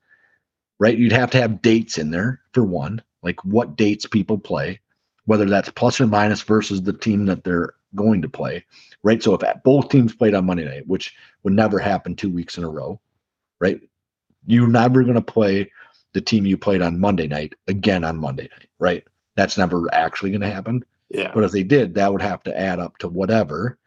Right? 0.78 0.96
You'd 0.96 1.12
have 1.12 1.30
to 1.32 1.40
have 1.40 1.60
dates 1.62 1.98
in 1.98 2.10
there 2.10 2.40
for 2.54 2.64
one, 2.64 3.02
like 3.22 3.44
what 3.44 3.76
dates 3.76 4.06
people 4.06 4.38
play, 4.38 4.80
whether 5.24 5.44
that's 5.46 5.70
plus 5.70 6.00
or 6.00 6.06
minus 6.06 6.42
versus 6.42 6.82
the 6.82 6.92
team 6.92 7.26
that 7.26 7.42
they're 7.44 7.74
going 7.94 8.22
to 8.22 8.28
play. 8.28 8.64
Right? 9.02 9.22
So 9.22 9.34
if 9.34 9.62
both 9.62 9.88
teams 9.88 10.14
played 10.14 10.34
on 10.34 10.46
Monday 10.46 10.64
night, 10.64 10.86
which 10.86 11.14
would 11.42 11.54
never 11.54 11.78
happen 11.78 12.14
two 12.14 12.30
weeks 12.30 12.58
in 12.58 12.64
a 12.64 12.68
row, 12.68 13.00
right? 13.60 13.80
You're 14.46 14.68
never 14.68 15.02
going 15.02 15.14
to 15.14 15.22
play 15.22 15.70
the 16.12 16.20
team 16.20 16.46
you 16.46 16.56
played 16.56 16.82
on 16.82 17.00
Monday 17.00 17.26
night 17.28 17.54
again 17.68 18.04
on 18.04 18.16
Monday 18.16 18.48
night, 18.50 18.68
right? 18.78 19.04
That's 19.36 19.56
never 19.56 19.92
actually 19.92 20.30
going 20.30 20.40
to 20.40 20.50
happen. 20.50 20.84
yeah, 21.08 21.30
But 21.32 21.44
if 21.44 21.52
they 21.52 21.62
did, 21.62 21.94
that 21.94 22.12
would 22.12 22.22
have 22.22 22.42
to 22.44 22.58
add 22.58 22.78
up 22.78 22.98
to 22.98 23.08
whatever. 23.08 23.78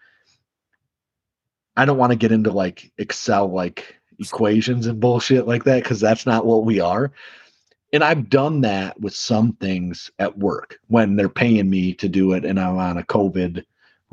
I 1.75 1.85
don't 1.85 1.97
want 1.97 2.11
to 2.11 2.17
get 2.17 2.31
into 2.31 2.51
like 2.51 2.91
Excel 2.97 3.47
like 3.51 3.99
equations 4.19 4.87
and 4.87 4.99
bullshit 4.99 5.47
like 5.47 5.63
that 5.65 5.83
because 5.83 5.99
that's 5.99 6.25
not 6.25 6.45
what 6.45 6.65
we 6.65 6.79
are. 6.79 7.11
And 7.91 8.03
I've 8.03 8.29
done 8.29 8.61
that 8.61 8.99
with 8.99 9.15
some 9.15 9.53
things 9.53 10.09
at 10.17 10.37
work 10.37 10.79
when 10.87 11.15
they're 11.15 11.29
paying 11.29 11.69
me 11.69 11.93
to 11.95 12.09
do 12.09 12.33
it 12.33 12.45
and 12.45 12.59
I'm 12.59 12.77
on 12.77 12.97
a 12.97 13.03
COVID 13.03 13.63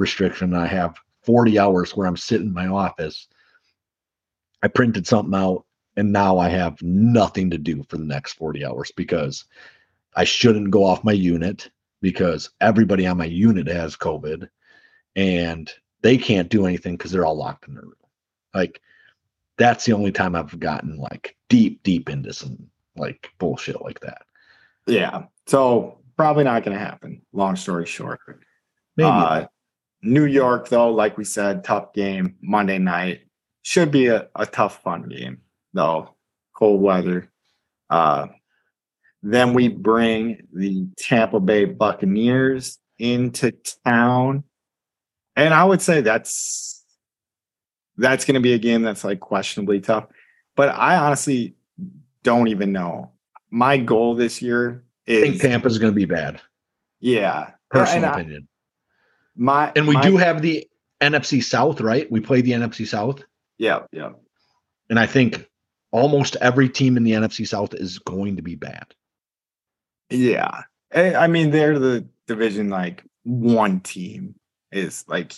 restriction. 0.01 0.55
I 0.55 0.67
have 0.67 0.97
40 1.23 1.59
hours 1.59 1.97
where 1.97 2.07
I'm 2.07 2.17
sitting 2.17 2.49
in 2.49 2.55
my 2.55 2.67
office. 2.67 3.29
I 4.63 4.69
printed 4.69 5.07
something 5.07 5.39
out 5.39 5.65
and 5.97 6.13
now 6.13 6.39
I 6.39 6.49
have 6.49 6.83
nothing 6.83 7.51
to 7.51 7.59
do 7.59 7.85
for 7.89 7.99
the 7.99 8.05
next 8.05 8.33
40 8.35 8.65
hours 8.65 8.91
because 8.97 9.45
I 10.17 10.25
shouldn't 10.25 10.71
go 10.71 10.85
off 10.85 11.05
my 11.05 11.13
unit 11.13 11.71
because 12.01 12.51
everybody 12.61 13.07
on 13.07 13.19
my 13.19 13.27
unit 13.27 13.69
has 13.69 13.97
COVID 13.97 14.49
and 15.15 15.71
they 16.03 16.17
can't 16.17 16.49
do 16.49 16.67
anything 16.67 16.97
because 16.97 17.13
they're 17.13 17.27
all 17.27 17.37
locked 17.37 17.69
in 17.69 17.75
their 17.75 17.85
room. 17.85 17.95
Like 18.55 18.81
that's 19.59 19.85
the 19.85 19.93
only 19.93 20.13
time 20.13 20.35
I've 20.35 20.59
gotten 20.59 20.97
like 20.97 21.37
deep, 21.49 21.83
deep 21.83 22.09
into 22.09 22.33
some 22.33 22.71
like 22.97 23.31
bullshit 23.39 23.83
like 23.83 24.01
that. 24.01 24.23
yeah. 24.87 25.25
So 25.47 25.99
probably 26.17 26.45
not 26.45 26.65
going 26.65 26.77
to 26.77 26.85
happen. 26.85 27.23
Long 27.33 27.57
story 27.57 27.87
short. 27.87 28.21
Maybe 28.97 29.09
Uh, 29.09 29.47
New 30.03 30.25
York, 30.25 30.69
though, 30.69 30.91
like 30.91 31.19
we 31.19 31.25
said, 31.25 31.65
tough 31.65 31.93
game 31.93 32.37
Monday 32.41 32.79
night. 32.79 33.21
Should 33.63 33.91
be 33.91 34.07
a, 34.07 34.29
a 34.35 34.47
tough, 34.47 34.83
fun 34.83 35.09
game, 35.09 35.43
though. 35.75 36.15
Cold 36.55 36.81
weather. 36.81 37.31
Uh, 37.91 38.29
then 39.23 39.53
we 39.53 39.69
bring 39.69 40.47
the 40.55 40.87
Tampa 40.97 41.41
Bay 41.41 41.67
Buccaneers 41.67 42.79
into 42.99 43.53
town. 43.85 44.45
And 45.37 45.53
I 45.53 45.65
would 45.65 45.83
say 45.83 46.01
that's 46.01 46.85
that's 47.97 48.25
going 48.25 48.35
to 48.35 48.41
be 48.41 48.55
a 48.55 48.59
game 48.59 48.83
that's 48.83 49.05
like 49.05 49.21
questionably 49.21 49.81
tough. 49.81 50.07
But 50.57 50.71
I 50.71 50.97
honestly 50.97 51.55
don't 52.23 52.49
even 52.49 52.73
know. 52.73 53.13
My 53.51 53.77
goal 53.77 54.15
this 54.15 54.41
year 54.41 54.85
I 55.07 55.13
is 55.13 55.23
think 55.23 55.43
Tampa's 55.43 55.79
going 55.79 55.93
to 55.93 55.97
be 55.97 56.07
bad. 56.07 56.41
yeah. 57.01 57.51
Personal 57.71 58.11
I- 58.11 58.21
opinion. 58.21 58.49
My 59.41 59.73
And 59.75 59.89
we 59.89 59.95
my- 59.95 60.03
do 60.03 60.19
have 60.19 60.43
the 60.43 60.69
NFC 61.01 61.43
South, 61.43 61.81
right? 61.81 62.11
We 62.13 62.21
play 62.21 62.43
the 62.43 62.53
NFC 62.53 62.87
South. 62.87 63.25
yeah, 63.59 63.87
yeah. 63.91 64.11
And 64.91 64.99
I 64.99 65.07
think 65.07 65.49
almost 65.93 66.37
every 66.37 66.69
team 66.69 66.97
in 66.99 67.05
the 67.05 67.13
NFC 67.13 67.49
South 67.49 67.73
is 67.75 67.99
going 68.01 68.37
to 68.37 68.43
be 68.43 68.55
bad. 68.55 68.95
Yeah. 70.11 70.63
I 70.95 71.15
I 71.15 71.27
mean, 71.29 71.51
they're 71.53 71.79
the 71.79 72.07
division 72.27 72.69
like 72.69 73.03
one 73.25 73.81
team 73.81 74.35
is 74.73 75.05
like 75.09 75.33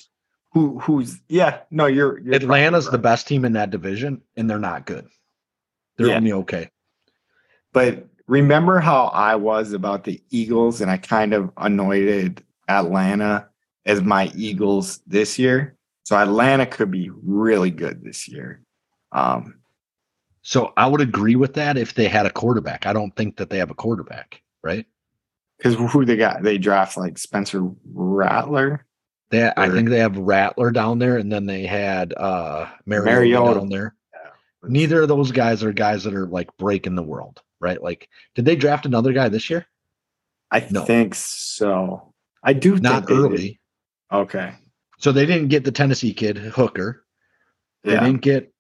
who 0.52 0.78
who's 0.80 1.20
yeah, 1.28 1.60
no, 1.70 1.86
you're, 1.86 2.18
you're 2.20 2.34
Atlanta's 2.34 2.90
the 2.90 2.98
best 2.98 3.28
team 3.28 3.44
in 3.44 3.52
that 3.54 3.70
division, 3.70 4.22
and 4.36 4.48
they're 4.50 4.58
not 4.58 4.84
good. 4.86 5.06
They're 5.96 6.08
Yeah. 6.08 6.16
only 6.16 6.32
okay. 6.32 6.70
But 7.72 8.08
remember 8.26 8.80
how 8.80 9.06
I 9.06 9.36
was 9.36 9.72
about 9.72 10.04
the 10.04 10.22
Eagles 10.30 10.80
and 10.80 10.90
I 10.90 10.96
kind 10.96 11.34
of 11.34 11.50
anointed 11.56 12.42
Atlanta 12.68 13.48
as 13.86 14.02
my 14.02 14.30
Eagles 14.36 15.00
this 15.06 15.38
year. 15.38 15.76
So 16.04 16.16
Atlanta 16.16 16.66
could 16.66 16.90
be 16.90 17.10
really 17.10 17.70
good 17.70 18.02
this 18.02 18.28
year. 18.28 18.62
Um, 19.12 19.58
So 20.42 20.72
I 20.76 20.86
would 20.88 21.00
agree 21.00 21.36
with 21.36 21.54
that 21.54 21.76
if 21.78 21.94
they 21.94 22.08
had 22.08 22.26
a 22.26 22.30
quarterback. 22.30 22.86
I 22.86 22.92
don't 22.92 23.14
think 23.14 23.36
that 23.36 23.48
they 23.50 23.58
have 23.58 23.70
a 23.70 23.74
quarterback, 23.74 24.42
right? 24.62 24.86
because 25.58 25.76
who 25.92 26.04
they 26.04 26.16
got? 26.16 26.42
They 26.42 26.58
draft 26.58 26.96
like 26.96 27.16
Spencer 27.18 27.62
Rattler. 27.94 28.84
They, 29.30 29.48
I 29.56 29.70
think 29.70 29.88
they 29.90 30.00
have 30.00 30.16
Rattler 30.18 30.72
down 30.72 30.98
there, 30.98 31.18
and 31.18 31.30
then 31.32 31.46
they 31.46 31.64
had 31.66 32.12
uh 32.16 32.66
Mariota, 32.84 33.20
Mariota. 33.20 33.60
down 33.60 33.68
there. 33.68 33.94
Neither 34.64 35.02
of 35.02 35.08
those 35.08 35.30
guys 35.30 35.62
are 35.62 35.72
guys 35.72 36.02
that 36.04 36.14
are 36.14 36.26
like 36.26 36.48
breaking 36.56 36.96
the 36.96 37.02
world, 37.02 37.40
right? 37.60 37.80
Like, 37.80 38.08
did 38.34 38.44
they 38.44 38.56
draft 38.56 38.86
another 38.86 39.12
guy 39.12 39.28
this 39.28 39.48
year? 39.50 39.64
I 40.50 40.66
No. 40.70 40.84
think 40.84 41.14
so. 41.14 42.12
I 42.42 42.52
do 42.54 42.76
Not 42.78 43.06
think 43.06 43.08
they 43.08 43.14
did. 43.14 43.20
early. 43.22 43.60
Okay. 44.12 44.54
So 44.98 45.10
they 45.12 45.26
didn't 45.26 45.48
get 45.48 45.64
the 45.64 45.72
Tennessee 45.72 46.12
kid 46.14 46.36
Hooker. 46.36 47.04
They 47.82 47.92
Yeah. 47.94 48.00
didn't 48.04 48.22
get 48.22 48.52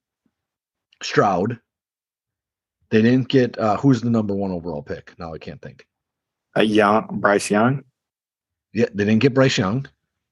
Stroud. 1.02 1.60
They 2.90 3.02
didn't 3.02 3.28
get 3.28 3.58
uh 3.58 3.76
who's 3.76 4.00
the 4.00 4.10
number 4.10 4.34
one 4.34 4.50
overall 4.50 4.82
pick? 4.82 5.14
Now 5.18 5.32
I 5.34 5.38
can't 5.38 5.60
think. 5.62 5.86
A 6.54 6.62
young 6.62 7.06
Bryce 7.20 7.50
Young. 7.50 7.84
Yeah, 8.72 8.86
they 8.94 9.04
didn't 9.04 9.20
get 9.22 9.34
Bryce 9.34 9.58
Young. 9.58 9.86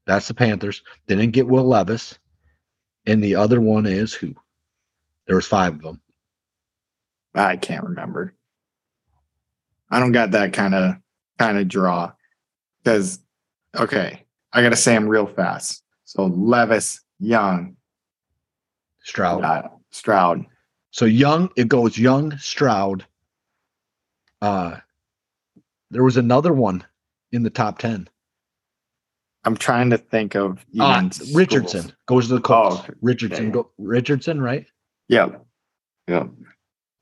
That's 0.07 0.29
the 0.29 0.35
Panthers. 0.35 0.83
They 1.07 1.14
didn't 1.16 1.33
get 1.33 1.47
Will 1.47 1.64
Levis. 1.64 2.18
And 3.07 3.23
the 3.23 3.35
other 3.37 3.61
one 3.61 3.87
is 3.87 4.12
who? 4.12 4.35
There 5.27 5.37
was 5.37 5.47
five 5.47 5.75
of 5.75 5.83
them. 5.83 6.01
I 7.35 7.57
can't 7.57 7.85
remember. 7.85 8.35
I 9.91 10.01
don't 10.01 10.12
got 10.12 10.33
that 10.33 10.53
kind 10.53 10.75
of 10.75 10.97
kind 11.39 11.59
of 11.59 11.68
draw 11.68 12.12
because 12.83 13.21
okay, 13.77 14.25
I 14.53 14.62
gotta 14.62 14.76
say 14.76 14.94
them 14.94 15.07
real 15.09 15.26
fast. 15.26 15.82
So 16.05 16.26
Levis, 16.26 17.01
Young, 17.20 17.76
Stroud. 19.03 19.44
uh, 19.44 19.68
Stroud. 19.90 20.44
So 20.90 21.05
Young, 21.05 21.51
it 21.57 21.68
goes 21.68 21.96
Young, 21.98 22.36
Stroud. 22.38 23.07
Uh 24.42 24.78
there 25.90 26.05
was 26.05 26.16
another 26.16 26.53
one 26.53 26.84
in 27.32 27.42
the 27.42 27.51
top 27.51 27.78
10. 27.78 28.09
I'm 29.44 29.57
trying 29.57 29.90
to 29.90 29.98
think 29.98 30.36
of 30.36 30.64
Uh, 30.78 31.11
schools. 31.11 31.34
Richardson 31.34 31.92
goes 32.07 32.28
to 32.28 32.34
the 32.34 32.40
Colts. 32.40 32.82
Oh, 32.88 32.94
Richardson 33.01 33.51
go, 33.51 33.70
Richardson, 33.78 34.40
right? 34.40 34.66
Yeah, 35.09 35.30
yeah, 36.07 36.26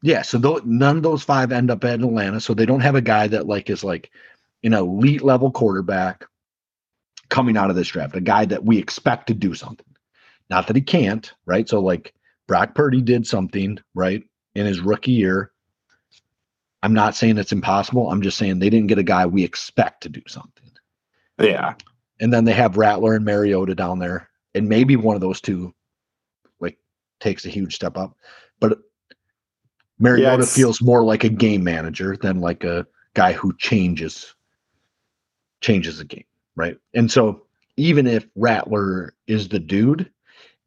Yeah, 0.02 0.22
so 0.22 0.38
tho- 0.38 0.62
none 0.64 0.96
of 0.98 1.02
those 1.02 1.22
five 1.22 1.52
end 1.52 1.70
up 1.70 1.84
at 1.84 2.00
Atlanta, 2.00 2.40
so 2.40 2.54
they 2.54 2.64
don't 2.64 2.80
have 2.80 2.94
a 2.94 3.00
guy 3.02 3.26
that 3.28 3.46
like 3.46 3.68
is 3.68 3.84
like 3.84 4.10
an 4.64 4.72
elite 4.72 5.22
level 5.22 5.50
quarterback 5.50 6.24
coming 7.28 7.56
out 7.56 7.70
of 7.70 7.76
this 7.76 7.88
draft, 7.88 8.16
a 8.16 8.20
guy 8.20 8.44
that 8.46 8.64
we 8.64 8.78
expect 8.78 9.26
to 9.28 9.34
do 9.34 9.54
something. 9.54 9.86
Not 10.50 10.66
that 10.66 10.76
he 10.76 10.82
can't, 10.82 11.32
right? 11.46 11.68
So 11.68 11.80
like 11.80 12.14
Brock 12.46 12.74
Purdy 12.74 13.02
did 13.02 13.26
something, 13.26 13.78
right, 13.94 14.22
in 14.54 14.66
his 14.66 14.80
rookie 14.80 15.12
year. 15.12 15.52
I'm 16.82 16.94
not 16.94 17.14
saying 17.14 17.38
it's 17.38 17.52
impossible. 17.52 18.10
I'm 18.10 18.22
just 18.22 18.38
saying 18.38 18.58
they 18.58 18.70
didn't 18.70 18.86
get 18.86 18.98
a 18.98 19.02
guy 19.04 19.26
we 19.26 19.44
expect 19.44 20.02
to 20.04 20.08
do 20.08 20.22
something. 20.26 20.70
Yeah. 21.38 21.74
And 22.20 22.32
then 22.32 22.44
they 22.44 22.52
have 22.52 22.76
Rattler 22.76 23.14
and 23.14 23.24
Mariota 23.24 23.74
down 23.74 23.98
there, 23.98 24.28
and 24.54 24.68
maybe 24.68 24.96
one 24.96 25.14
of 25.14 25.20
those 25.20 25.40
two 25.40 25.74
like 26.60 26.78
takes 27.20 27.44
a 27.44 27.50
huge 27.50 27.74
step 27.74 27.96
up. 27.96 28.16
But 28.60 28.78
Mariota 29.98 30.46
feels 30.46 30.80
more 30.80 31.04
like 31.04 31.24
a 31.24 31.28
game 31.28 31.62
manager 31.62 32.16
than 32.16 32.40
like 32.40 32.64
a 32.64 32.86
guy 33.14 33.32
who 33.32 33.56
changes 33.56 34.34
changes 35.60 35.98
the 35.98 36.04
game, 36.04 36.24
right? 36.58 36.76
And 36.94 37.10
so 37.10 37.42
even 37.76 38.06
if 38.06 38.26
Rattler 38.34 39.14
is 39.26 39.48
the 39.48 39.60
dude 39.60 40.10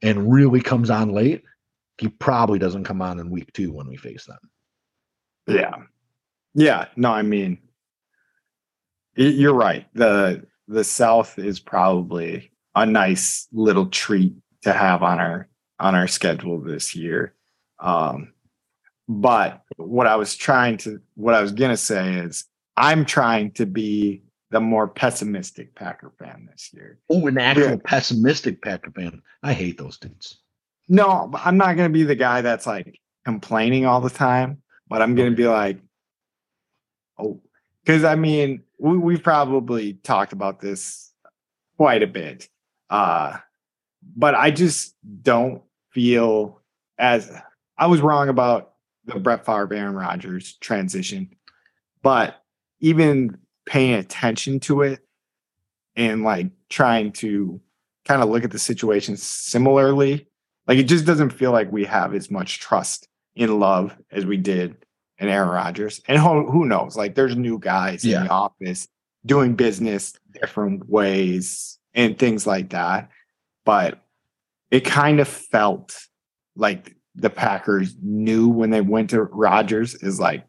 and 0.01 0.31
really 0.31 0.61
comes 0.61 0.89
on 0.89 1.11
late, 1.11 1.43
he 1.97 2.07
probably 2.07 2.57
doesn't 2.57 2.85
come 2.85 3.01
on 3.01 3.19
in 3.19 3.29
week 3.29 3.51
two 3.53 3.71
when 3.71 3.87
we 3.87 3.97
face 3.97 4.25
them. 4.25 4.39
Yeah. 5.47 5.75
Yeah. 6.53 6.85
No, 6.95 7.11
I 7.11 7.21
mean, 7.21 7.59
you're 9.15 9.53
right. 9.53 9.85
The 9.93 10.47
the 10.67 10.83
South 10.83 11.37
is 11.37 11.59
probably 11.59 12.49
a 12.75 12.85
nice 12.85 13.47
little 13.51 13.87
treat 13.87 14.33
to 14.61 14.71
have 14.71 15.03
on 15.03 15.19
our 15.19 15.49
on 15.79 15.95
our 15.95 16.07
schedule 16.07 16.61
this 16.61 16.95
year. 16.95 17.35
Um, 17.79 18.33
but 19.09 19.61
what 19.75 20.07
I 20.07 20.15
was 20.15 20.35
trying 20.35 20.77
to 20.77 21.01
what 21.15 21.33
I 21.33 21.41
was 21.41 21.51
gonna 21.51 21.77
say 21.77 22.15
is 22.15 22.45
I'm 22.77 23.05
trying 23.05 23.51
to 23.53 23.65
be 23.65 24.23
the 24.51 24.59
more 24.59 24.87
pessimistic 24.87 25.73
Packer 25.75 26.11
fan 26.19 26.47
this 26.51 26.69
year. 26.73 26.99
Oh, 27.09 27.25
an 27.27 27.37
actual 27.37 27.69
Yeah. 27.71 27.75
pessimistic 27.83 28.61
Packer 28.61 28.91
fan. 28.91 29.21
I 29.41 29.53
hate 29.53 29.77
those 29.77 29.97
dudes. 29.97 30.39
No, 30.89 31.31
I'm 31.33 31.57
not 31.57 31.77
going 31.77 31.89
to 31.89 31.93
be 31.93 32.03
the 32.03 32.15
guy 32.15 32.41
that's 32.41 32.67
like 32.67 32.99
complaining 33.23 33.85
all 33.85 34.01
the 34.01 34.09
time, 34.09 34.61
but 34.89 35.01
I'm 35.01 35.15
going 35.15 35.29
to 35.29 35.35
be 35.35 35.47
like, 35.47 35.79
oh, 37.17 37.41
because 37.83 38.03
I 38.03 38.15
mean, 38.15 38.63
we, 38.77 38.97
we've 38.97 39.23
probably 39.23 39.93
talked 39.93 40.33
about 40.33 40.59
this 40.59 41.13
quite 41.77 42.03
a 42.03 42.07
bit. 42.07 42.49
Uh, 42.89 43.37
but 44.17 44.35
I 44.35 44.51
just 44.51 44.95
don't 45.23 45.61
feel 45.91 46.61
as 46.97 47.31
I 47.77 47.87
was 47.87 48.01
wrong 48.01 48.27
about 48.27 48.73
the 49.05 49.17
Brett 49.19 49.45
Favre, 49.45 49.73
Aaron 49.73 49.95
Rodgers 49.95 50.53
transition, 50.57 51.29
but 52.03 52.35
even 52.81 53.37
paying 53.71 53.93
attention 53.93 54.59
to 54.59 54.81
it 54.81 54.99
and 55.95 56.23
like 56.23 56.47
trying 56.69 57.09
to 57.13 57.61
kind 58.03 58.21
of 58.21 58.27
look 58.29 58.43
at 58.43 58.51
the 58.51 58.59
situation 58.59 59.15
similarly 59.15 60.27
like 60.67 60.77
it 60.77 60.83
just 60.89 61.05
doesn't 61.05 61.29
feel 61.29 61.53
like 61.53 61.71
we 61.71 61.85
have 61.85 62.13
as 62.13 62.29
much 62.29 62.59
trust 62.59 63.07
in 63.35 63.59
love 63.61 63.95
as 64.11 64.25
we 64.25 64.35
did 64.35 64.75
in 65.19 65.29
Aaron 65.29 65.49
Rodgers. 65.49 66.01
And 66.07 66.19
who, 66.19 66.49
who 66.51 66.65
knows? 66.65 66.97
Like 66.97 67.15
there's 67.15 67.37
new 67.37 67.59
guys 67.59 68.03
Yeah. 68.03 68.21
in 68.21 68.23
the 68.25 68.31
office 68.31 68.87
doing 69.25 69.55
business 69.55 70.13
different 70.39 70.89
ways 70.89 71.79
and 71.93 72.17
things 72.19 72.45
like 72.45 72.71
that. 72.71 73.09
But 73.65 74.01
it 74.69 74.81
kind 74.81 75.19
of 75.21 75.27
felt 75.27 75.97
like 76.55 76.95
the 77.15 77.29
Packers 77.29 77.95
knew 78.01 78.49
when 78.49 78.69
they 78.69 78.81
went 78.81 79.11
to 79.11 79.23
Rodgers 79.23 79.95
is 79.95 80.19
like, 80.19 80.43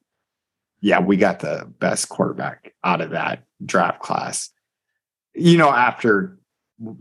yeah, 0.83 1.01
we 1.01 1.17
got 1.17 1.41
the 1.41 1.67
best 1.79 2.09
quarterback 2.11 2.75
out 2.85 3.01
of 3.01 3.11
that 3.11 3.45
draft 3.65 4.01
class. 4.03 4.51
You 5.35 5.57
know, 5.57 5.71
after 5.71 6.39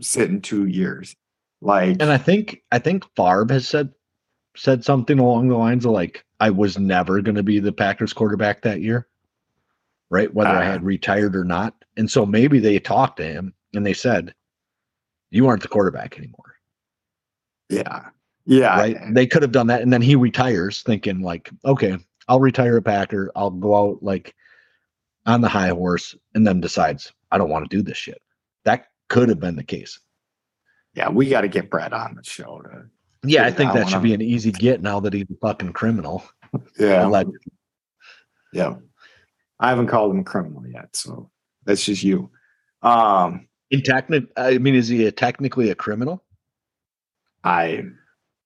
sitting 0.00 0.40
two 0.40 0.66
years. 0.66 1.14
Like 1.60 2.00
And 2.00 2.10
I 2.10 2.16
think 2.18 2.62
I 2.72 2.78
think 2.78 3.04
Favre 3.16 3.46
has 3.50 3.68
said 3.68 3.90
said 4.56 4.84
something 4.84 5.18
along 5.18 5.48
the 5.48 5.56
lines 5.56 5.84
of 5.84 5.92
like, 5.92 6.24
I 6.40 6.50
was 6.50 6.78
never 6.78 7.20
going 7.22 7.34
to 7.36 7.42
be 7.42 7.58
the 7.58 7.72
Packers 7.72 8.12
quarterback 8.12 8.62
that 8.62 8.80
year, 8.80 9.06
right? 10.10 10.32
Whether 10.32 10.50
I 10.50 10.66
Uh. 10.66 10.72
had 10.72 10.82
retired 10.84 11.36
or 11.36 11.44
not. 11.44 11.74
And 11.96 12.10
so 12.10 12.24
maybe 12.26 12.58
they 12.58 12.78
talked 12.78 13.18
to 13.18 13.24
him 13.24 13.54
and 13.74 13.84
they 13.86 13.92
said, 13.94 14.34
"You 15.30 15.46
aren't 15.46 15.62
the 15.62 15.68
quarterback 15.68 16.18
anymore." 16.18 16.54
Yeah. 17.68 18.08
Yeah. 18.44 18.76
right? 18.78 18.96
They 19.14 19.26
could 19.26 19.42
have 19.42 19.52
done 19.52 19.68
that, 19.68 19.82
and 19.82 19.92
then 19.92 20.02
he 20.02 20.16
retires, 20.16 20.82
thinking 20.82 21.20
like, 21.20 21.50
"Okay, 21.64 21.96
I'll 22.32 22.40
retire 22.40 22.78
a 22.78 22.82
Packer. 22.82 23.30
I'll 23.36 23.50
go 23.50 23.76
out 23.76 24.02
like 24.02 24.34
on 25.26 25.42
the 25.42 25.50
high 25.50 25.68
horse," 25.68 26.14
and 26.34 26.46
then 26.46 26.62
decides, 26.62 27.12
"I 27.30 27.36
don't 27.36 27.50
want 27.50 27.68
to 27.70 27.76
do 27.76 27.82
this 27.82 27.98
shit." 27.98 28.22
That 28.64 28.86
could 29.10 29.28
have 29.28 29.38
been 29.38 29.54
the 29.56 29.62
case. 29.62 30.00
Yeah. 30.94 31.10
We 31.10 31.28
got 31.28 31.42
to 31.42 31.48
get 31.48 31.68
Brett 31.68 31.92
on 31.92 32.14
the 32.14 32.24
show. 32.24 32.62
To, 32.62 32.84
Yeah, 33.22 33.44
I 33.44 33.50
think 33.50 33.74
that 33.74 33.90
should 33.90 34.02
be 34.02 34.14
an 34.14 34.22
easy 34.22 34.50
get 34.50 34.80
now 34.80 34.98
that 35.00 35.12
he's 35.12 35.26
a 35.30 35.36
fucking 35.42 35.74
criminal. 35.74 36.24
yeah. 36.78 37.04
Like, 37.04 37.26
Yeah. 38.54 38.76
I 39.60 39.68
haven't 39.68 39.88
called 39.88 40.12
him 40.12 40.20
a 40.20 40.24
criminal 40.24 40.66
yet. 40.66 40.96
So 40.96 41.30
that's 41.66 41.84
just 41.84 42.02
you. 42.02 42.30
Um, 42.82 43.46
in 43.70 43.82
technic, 43.82 44.24
I 44.38 44.56
mean, 44.58 44.74
is 44.74 44.88
he 44.88 45.04
a, 45.06 45.12
technically 45.12 45.68
a 45.70 45.74
criminal, 45.74 46.24
I, 47.44 47.84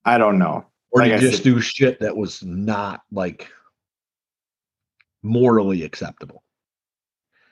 I 0.04 0.18
don't 0.18 0.38
know. 0.38 0.66
or 0.90 1.00
Like 1.02 1.12
I 1.12 1.18
just 1.18 1.38
said- 1.38 1.44
do 1.44 1.60
shit 1.60 2.00
that 2.00 2.16
was 2.16 2.42
not 2.42 3.02
like 3.12 3.48
morally 5.22 5.82
acceptable? 5.82 6.42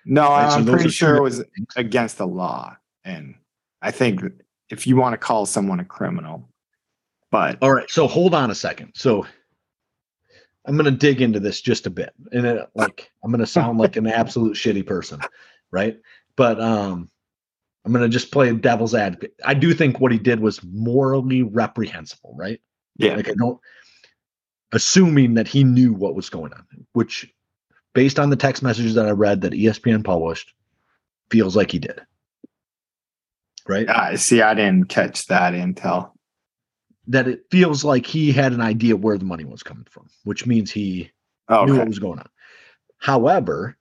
No, 0.04 0.22
Right, 0.22 0.46
I'm 0.52 0.64
those 0.64 0.74
pretty 0.74 0.90
sure 0.90 1.16
it 1.16 1.22
was 1.22 1.38
things. 1.38 1.68
against 1.76 2.18
the 2.18 2.26
law. 2.26 2.76
And 3.04 3.34
I 3.82 3.90
think 3.90 4.20
if 4.70 4.86
you 4.86 4.96
want 4.96 5.14
to 5.14 5.18
call 5.18 5.46
someone 5.46 5.80
a 5.80 5.84
criminal, 5.84 6.48
but 7.30 7.58
All 7.62 7.72
right, 7.72 7.90
so 7.90 8.06
hold 8.06 8.34
on 8.34 8.50
a 8.50 8.54
second. 8.54 8.92
So 8.94 9.26
I'm 10.66 10.76
going 10.76 10.84
to 10.86 10.90
dig 10.90 11.20
into 11.20 11.40
this 11.40 11.60
just 11.60 11.86
a 11.86 11.90
bit, 11.90 12.12
and 12.32 12.46
it, 12.46 12.68
like 12.74 13.10
I'm 13.22 13.30
going 13.30 13.40
to 13.40 13.46
sound 13.46 13.78
like 13.78 13.96
an 13.96 14.06
absolute 14.06 14.56
shitty 14.56 14.86
person, 14.86 15.20
right? 15.70 15.98
But 16.36 16.60
um, 16.60 17.10
I'm 17.84 17.92
going 17.92 18.02
to 18.04 18.08
just 18.08 18.30
play 18.30 18.50
devil's 18.54 18.94
advocate. 18.94 19.34
I 19.44 19.52
do 19.54 19.74
think 19.74 20.00
what 20.00 20.12
he 20.12 20.18
did 20.18 20.40
was 20.40 20.62
morally 20.64 21.42
reprehensible, 21.42 22.34
right? 22.36 22.60
yeah, 22.96 23.14
Like 23.16 23.28
I 23.28 23.34
don't, 23.34 23.60
assuming 24.72 25.34
that 25.34 25.48
he 25.48 25.64
knew 25.64 25.92
what 25.92 26.14
was 26.14 26.30
going 26.30 26.52
on, 26.54 26.64
which 26.94 27.30
based 27.94 28.18
on 28.18 28.30
the 28.30 28.36
text 28.36 28.62
messages 28.62 28.94
that 28.94 29.06
I 29.06 29.10
read 29.10 29.40
that 29.42 29.52
ESPN 29.52 30.04
published, 30.04 30.52
feels 31.30 31.56
like 31.56 31.70
he 31.70 31.78
did. 31.78 32.00
Right? 33.66 33.88
I 33.88 34.16
see. 34.16 34.42
I 34.42 34.52
didn't 34.54 34.88
catch 34.88 35.26
that 35.26 35.54
intel. 35.54 36.10
That 37.06 37.28
it 37.28 37.44
feels 37.50 37.84
like 37.84 38.06
he 38.06 38.32
had 38.32 38.52
an 38.52 38.60
idea 38.60 38.96
where 38.96 39.16
the 39.16 39.24
money 39.24 39.44
was 39.44 39.62
coming 39.62 39.86
from, 39.90 40.08
which 40.24 40.46
means 40.46 40.70
he 40.70 41.10
Oh, 41.48 41.64
knew 41.64 41.78
what 41.78 41.88
was 41.88 41.98
going 41.98 42.18
on. 42.18 42.28
However, 42.98 43.76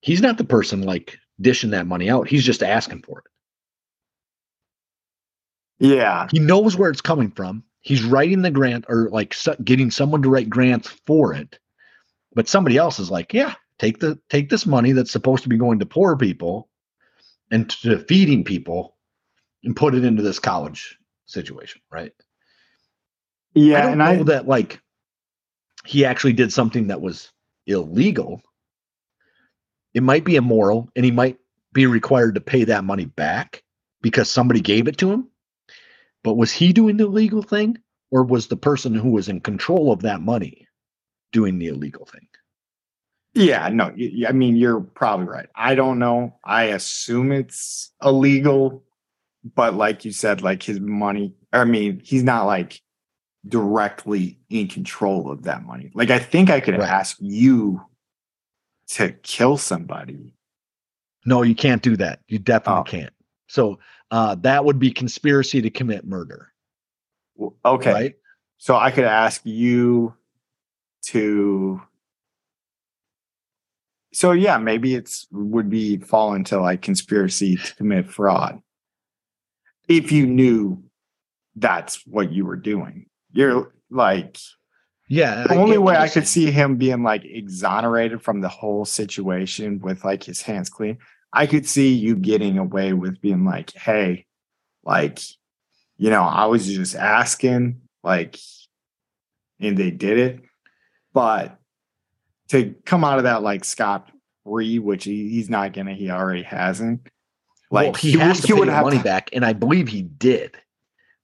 he's 0.00 0.20
not 0.20 0.38
the 0.38 0.44
person 0.44 0.82
like 0.82 1.18
dishing 1.40 1.70
that 1.70 1.86
money 1.86 2.10
out. 2.10 2.28
He's 2.28 2.44
just 2.44 2.62
asking 2.62 3.02
for 3.02 3.20
it. 3.20 3.24
Yeah. 5.78 6.26
He 6.30 6.38
knows 6.38 6.76
where 6.76 6.90
it's 6.90 7.00
coming 7.00 7.30
from. 7.30 7.64
He's 7.80 8.02
writing 8.02 8.42
the 8.42 8.50
grant 8.50 8.86
or 8.88 9.08
like 9.10 9.34
getting 9.64 9.90
someone 9.90 10.22
to 10.22 10.28
write 10.28 10.50
grants 10.50 10.88
for 11.06 11.32
it. 11.32 11.58
But 12.34 12.48
somebody 12.48 12.76
else 12.76 12.98
is 13.00 13.10
like, 13.10 13.34
yeah, 13.34 13.54
take 13.78 14.00
the 14.00 14.18
take 14.30 14.50
this 14.50 14.66
money 14.66 14.92
that's 14.92 15.10
supposed 15.12 15.44
to 15.44 15.48
be 15.48 15.58
going 15.58 15.80
to 15.80 15.86
poor 15.86 16.16
people 16.16 16.68
and 17.50 17.70
to 17.70 17.98
feeding 18.00 18.44
people 18.44 18.96
and 19.64 19.76
put 19.76 19.94
it 19.94 20.04
into 20.04 20.22
this 20.22 20.38
college 20.40 20.98
situation, 21.26 21.82
right? 21.92 22.12
I 23.72 23.80
Yeah. 23.80 23.82
don't 23.82 24.02
And 24.02 24.02
know 24.02 24.24
I, 24.24 24.24
that 24.24 24.48
like 24.48 24.80
he 25.86 26.04
actually 26.04 26.34
did 26.34 26.52
something 26.52 26.88
that 26.88 27.00
was 27.00 27.32
illegal. 27.66 28.42
It 29.94 30.02
might 30.02 30.24
be 30.24 30.36
immoral 30.36 30.90
and 30.96 31.04
he 31.04 31.10
might 31.10 31.38
be 31.72 31.86
required 31.86 32.36
to 32.36 32.40
pay 32.42 32.64
that 32.64 32.84
money 32.84 33.06
back 33.06 33.62
because 34.02 34.30
somebody 34.30 34.60
gave 34.60 34.88
it 34.88 34.98
to 34.98 35.10
him. 35.12 35.28
But 36.24 36.36
was 36.36 36.52
he 36.52 36.72
doing 36.72 36.96
the 36.98 37.06
legal 37.06 37.42
thing 37.42 37.78
or 38.10 38.24
was 38.24 38.48
the 38.48 38.56
person 38.56 38.94
who 38.94 39.10
was 39.10 39.28
in 39.28 39.40
control 39.40 39.92
of 39.92 40.02
that 40.02 40.20
money 40.20 40.66
doing 41.32 41.58
the 41.58 41.68
illegal 41.68 42.06
thing? 42.06 42.26
yeah, 43.34 43.68
no, 43.68 43.94
I 44.26 44.32
mean, 44.32 44.56
you're 44.56 44.80
probably 44.80 45.26
right. 45.26 45.48
I 45.54 45.76
don't 45.76 46.00
know. 46.00 46.34
I 46.42 46.64
assume 46.64 47.30
it's 47.30 47.92
illegal, 48.02 48.82
but 49.54 49.74
like 49.74 50.04
you 50.04 50.10
said, 50.10 50.42
like 50.42 50.64
his 50.64 50.80
money, 50.80 51.32
I 51.52 51.64
mean, 51.64 52.00
he's 52.04 52.24
not 52.24 52.46
like 52.46 52.80
directly 53.46 54.40
in 54.50 54.66
control 54.66 55.30
of 55.30 55.44
that 55.44 55.62
money. 55.64 55.92
Like, 55.94 56.10
I 56.10 56.18
think 56.18 56.50
I 56.50 56.58
could 56.58 56.76
Right. 56.76 56.88
ask 56.88 57.16
you 57.20 57.80
to 58.88 59.12
kill 59.22 59.56
somebody. 59.56 60.34
No, 61.24 61.42
you 61.42 61.54
can't 61.54 61.82
do 61.82 61.96
that. 61.98 62.20
You 62.26 62.40
definitely 62.40 62.80
Oh. 62.80 62.84
can't. 62.84 63.12
So 63.46 63.78
uh, 64.10 64.34
that 64.40 64.64
would 64.64 64.80
be 64.80 64.90
conspiracy 64.90 65.62
to 65.62 65.70
commit 65.70 66.04
murder, 66.04 66.52
Okay. 67.64 67.92
right? 67.92 68.14
So 68.58 68.74
I 68.74 68.90
could 68.90 69.04
ask 69.04 69.40
you 69.44 70.14
to. 71.12 71.80
So 74.12 74.32
yeah, 74.32 74.58
maybe 74.58 74.94
it's 74.94 75.26
would 75.30 75.70
be 75.70 75.98
fall 75.98 76.34
into 76.34 76.60
like 76.60 76.82
conspiracy 76.82 77.56
to 77.56 77.74
commit 77.76 78.10
fraud. 78.10 78.60
If 79.88 80.10
you 80.12 80.26
knew 80.26 80.82
that's 81.56 82.06
what 82.06 82.32
you 82.32 82.44
were 82.44 82.56
doing, 82.56 83.06
you're 83.32 83.72
like 83.90 84.36
Yeah. 85.08 85.44
the 85.44 85.54
I 85.54 85.56
only 85.58 85.78
way 85.78 85.96
I 85.96 86.08
could 86.08 86.26
see 86.26 86.50
him 86.50 86.76
being 86.76 87.02
like 87.02 87.24
exonerated 87.24 88.22
from 88.22 88.40
the 88.40 88.48
whole 88.48 88.84
situation 88.84 89.80
with 89.80 90.04
like 90.04 90.22
his 90.24 90.42
hands 90.42 90.70
clean. 90.70 90.98
I 91.32 91.46
could 91.46 91.66
see 91.66 91.92
you 91.94 92.16
getting 92.16 92.58
away 92.58 92.92
with 92.92 93.20
being 93.20 93.44
like, 93.44 93.72
hey, 93.72 94.26
like, 94.84 95.20
you 95.98 96.10
know, 96.10 96.22
I 96.22 96.46
was 96.46 96.66
just 96.66 96.96
asking, 96.96 97.80
like, 98.02 98.36
and 99.60 99.76
they 99.76 99.92
did 99.92 100.18
it. 100.18 100.40
But 101.12 101.58
to 102.48 102.74
come 102.84 103.04
out 103.04 103.18
of 103.18 103.24
that 103.24 103.42
like 103.42 103.64
scot 103.64 104.10
free, 104.44 104.78
which 104.78 105.04
he, 105.04 105.28
he's 105.30 105.50
not 105.50 105.72
gonna, 105.72 105.94
he 105.94 106.10
already 106.10 106.42
hasn't. 106.42 107.08
Like 107.70 107.86
well, 107.86 107.94
he, 107.94 108.12
has 108.12 108.38
would- 108.38 108.46
to 108.48 108.54
pay 108.54 108.58
would 108.60 108.68
the 108.68 108.72
have 108.72 108.84
money 108.84 108.98
to- 108.98 109.04
back, 109.04 109.30
and 109.32 109.44
I 109.44 109.52
believe 109.52 109.88
he 109.88 110.02
did. 110.02 110.54
right? 110.54 110.62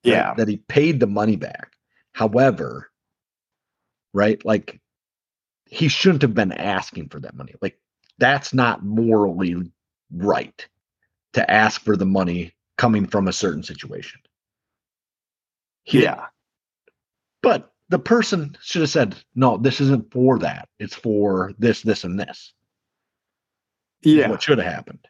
Yeah. 0.03 0.35
that 0.35 0.49
he 0.49 0.59
paid 0.59 1.01
the 1.01 1.07
money 1.07 1.37
back. 1.37 1.73
However, 2.13 2.91
right, 4.15 4.43
like 4.45 4.81
he 5.69 5.89
shouldn't 5.89 6.23
have 6.23 6.35
been 6.35 6.53
asking 6.53 7.09
for 7.09 7.19
that 7.21 7.35
money. 7.35 7.55
Like 7.61 7.79
that's 8.19 8.55
not 8.55 8.85
morally 8.85 9.57
right 10.13 10.67
to 11.35 11.51
ask 11.51 11.83
for 11.83 11.97
the 11.97 12.07
money 12.07 12.55
coming 12.79 13.07
from 13.07 13.27
a 13.29 13.33
certain 13.33 13.63
situation. 13.65 14.21
He 15.83 15.99
didn't. 16.01 16.15
Yeah. 16.17 16.27
But 17.43 17.73
the 17.89 17.99
person 17.99 18.57
should 18.63 18.83
have 18.83 18.91
said, 18.91 19.15
"No, 19.35 19.57
this 19.57 19.81
isn't 19.81 20.13
for 20.13 20.39
that. 20.41 20.69
It's 20.79 20.95
for 20.95 21.53
this, 21.59 21.83
this, 21.83 22.05
and 22.05 22.19
this." 22.19 22.53
Yeah. 24.03 24.29
what 24.29 24.43
should 24.43 24.59
have 24.59 24.73
happened. 24.73 25.07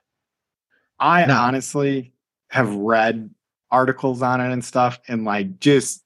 I 0.99 1.27
Now- 1.27 1.45
honestly 1.45 2.13
have 2.49 2.75
read 2.75 3.29
articles 3.71 4.23
on 4.23 4.41
it 4.41 4.53
and 4.53 4.65
stuff 4.65 4.99
and 5.09 5.25
like 5.25 5.59
just 5.59 6.03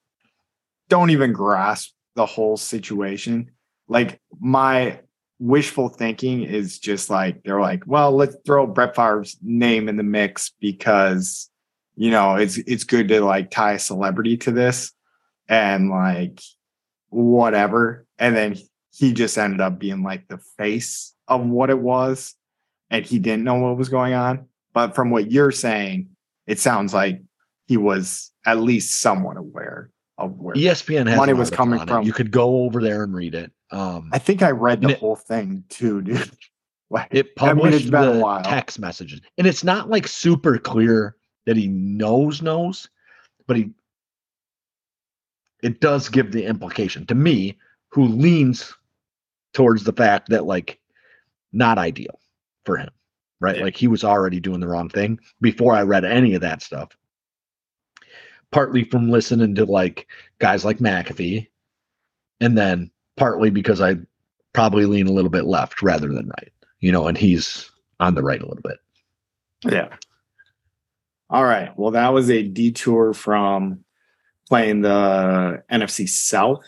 don't 0.88 1.10
even 1.10 1.32
grasp 1.32 1.92
the 2.16 2.26
whole 2.26 2.56
situation. 2.56 3.50
Like 3.86 4.20
my 4.40 5.00
wishful 5.38 5.88
thinking 5.88 6.42
is 6.42 6.78
just 6.78 7.10
like 7.10 7.42
they're 7.44 7.60
like, 7.60 7.84
well, 7.86 8.10
let's 8.12 8.36
throw 8.44 8.66
Brett 8.66 8.96
Favre's 8.96 9.36
name 9.42 9.88
in 9.88 9.96
the 9.96 10.02
mix 10.02 10.52
because 10.60 11.48
you 11.96 12.10
know 12.10 12.36
it's 12.36 12.56
it's 12.58 12.84
good 12.84 13.08
to 13.08 13.20
like 13.20 13.50
tie 13.50 13.72
a 13.74 13.78
celebrity 13.78 14.36
to 14.38 14.50
this 14.50 14.92
and 15.48 15.90
like 15.90 16.40
whatever. 17.10 18.06
And 18.18 18.34
then 18.36 18.56
he 18.92 19.12
just 19.12 19.36
ended 19.38 19.60
up 19.60 19.78
being 19.78 20.02
like 20.02 20.26
the 20.28 20.38
face 20.58 21.14
of 21.28 21.44
what 21.46 21.70
it 21.70 21.78
was 21.78 22.34
and 22.90 23.04
he 23.04 23.18
didn't 23.18 23.44
know 23.44 23.54
what 23.54 23.76
was 23.76 23.88
going 23.88 24.14
on. 24.14 24.46
But 24.72 24.94
from 24.94 25.10
what 25.10 25.30
you're 25.30 25.52
saying, 25.52 26.08
it 26.46 26.58
sounds 26.58 26.92
like 26.94 27.22
he 27.66 27.76
was 27.76 28.32
at 28.46 28.58
least 28.58 29.00
somewhat 29.00 29.36
aware 29.36 29.90
of 30.18 30.38
where. 30.38 30.54
ESPN 30.54 31.08
has 31.08 31.16
Money 31.16 31.32
was 31.32 31.50
coming 31.50 31.80
it. 31.80 31.88
from- 31.88 32.04
You 32.04 32.12
could 32.12 32.30
go 32.30 32.64
over 32.64 32.80
there 32.82 33.02
and 33.04 33.14
read 33.14 33.34
it. 33.34 33.52
Um, 33.70 34.10
I 34.12 34.18
think 34.18 34.42
I 34.42 34.50
read 34.50 34.80
the 34.80 34.90
it- 34.90 34.98
whole 34.98 35.16
thing 35.16 35.64
too, 35.68 36.02
dude. 36.02 36.30
Like, 36.92 37.06
it 37.12 37.28
I 37.38 37.54
mean, 37.54 37.62
published 37.62 37.90
the 37.92 38.40
text 38.44 38.80
messages 38.80 39.20
and 39.38 39.46
it's 39.46 39.62
not 39.62 39.88
like 39.88 40.08
super 40.08 40.58
clear 40.58 41.14
that 41.46 41.56
he 41.56 41.68
knows 41.68 42.42
knows 42.42 42.88
but 43.46 43.56
he 43.56 43.70
it 45.62 45.80
does 45.80 46.08
give 46.08 46.32
the 46.32 46.44
implication 46.44 47.04
to 47.06 47.14
me 47.14 47.56
who 47.88 48.04
leans 48.06 48.72
towards 49.52 49.84
the 49.84 49.92
fact 49.92 50.28
that 50.28 50.44
like 50.46 50.78
not 51.52 51.78
ideal 51.78 52.18
for 52.64 52.76
him 52.76 52.90
right 53.40 53.56
Yeah. 53.56 53.64
like 53.64 53.76
he 53.76 53.88
was 53.88 54.04
already 54.04 54.40
doing 54.40 54.60
the 54.60 54.68
wrong 54.68 54.88
thing 54.88 55.18
before 55.40 55.74
i 55.74 55.82
read 55.82 56.04
any 56.04 56.34
of 56.34 56.40
that 56.42 56.62
stuff 56.62 56.90
partly 58.52 58.84
from 58.84 59.10
listening 59.10 59.54
to 59.56 59.64
like 59.64 60.06
guys 60.38 60.64
like 60.64 60.78
mcafee 60.78 61.46
and 62.40 62.56
then 62.56 62.90
partly 63.16 63.50
because 63.50 63.80
i 63.80 63.96
probably 64.52 64.86
lean 64.86 65.06
a 65.06 65.12
little 65.12 65.30
bit 65.30 65.44
left 65.44 65.82
rather 65.82 66.08
than 66.08 66.28
right 66.28 66.52
you 66.80 66.90
know 66.92 67.06
and 67.06 67.18
he's 67.18 67.70
on 68.00 68.14
the 68.14 68.22
right 68.22 68.40
a 68.42 68.46
little 68.46 68.62
bit 68.62 68.78
Yeah. 69.64 69.88
All 71.28 71.44
right. 71.44 71.70
Well, 71.78 71.92
that 71.92 72.08
was 72.12 72.28
a 72.28 72.42
detour 72.42 73.12
from 73.14 73.84
playing 74.50 74.82
the 74.82 75.62
NFC 75.72 76.06
South, 76.06 76.64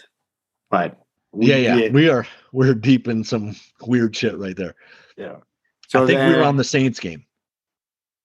but 0.70 0.98
we 1.32 1.46
yeah 1.48 1.56
yeah 1.56 1.74
did- 1.76 1.94
we 1.94 2.08
are 2.08 2.26
we're 2.52 2.72
deep 2.74 3.08
in 3.08 3.24
some 3.24 3.54
weird 3.82 4.16
shit 4.16 4.38
right 4.38 4.56
there 4.56 4.74
yeah. 5.18 5.36
So 5.88 6.04
I 6.04 6.06
think 6.06 6.20
we 6.20 6.38
were 6.38 6.44
on 6.44 6.56
the 6.56 6.64
saints 6.64 6.98
game 7.00 7.24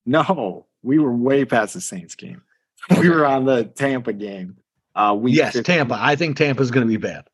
No, 0.06 0.66
we 0.82 0.98
were 0.98 1.12
way 1.12 1.44
past 1.44 1.74
the 1.74 1.80
Saints 1.82 2.14
game. 2.14 2.40
We 3.00 3.10
were 3.10 3.26
on 3.26 3.44
the 3.44 3.64
Tampa 3.64 4.12
game. 4.14 4.56
Uh, 4.94 5.14
week 5.14 5.36
yes 5.36 5.52
15. 5.54 5.76
tampa 5.76 5.96
i 6.00 6.16
think 6.16 6.36
tampa's 6.36 6.70
going 6.70 6.86
to 6.86 6.88
be 6.90 6.96
bad 6.96 7.24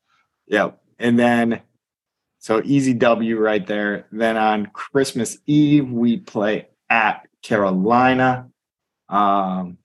Yep. 0.47 0.79
And 0.99 1.17
then, 1.19 1.61
so 2.39 2.61
easy 2.63 2.93
W 2.93 3.37
right 3.39 3.65
there. 3.65 4.05
Then 4.11 4.37
on 4.37 4.67
Christmas 4.67 5.37
Eve, 5.47 5.89
we 5.91 6.17
play 6.17 6.67
at 6.89 7.27
Carolina. 7.41 8.49
Um, 9.09 9.77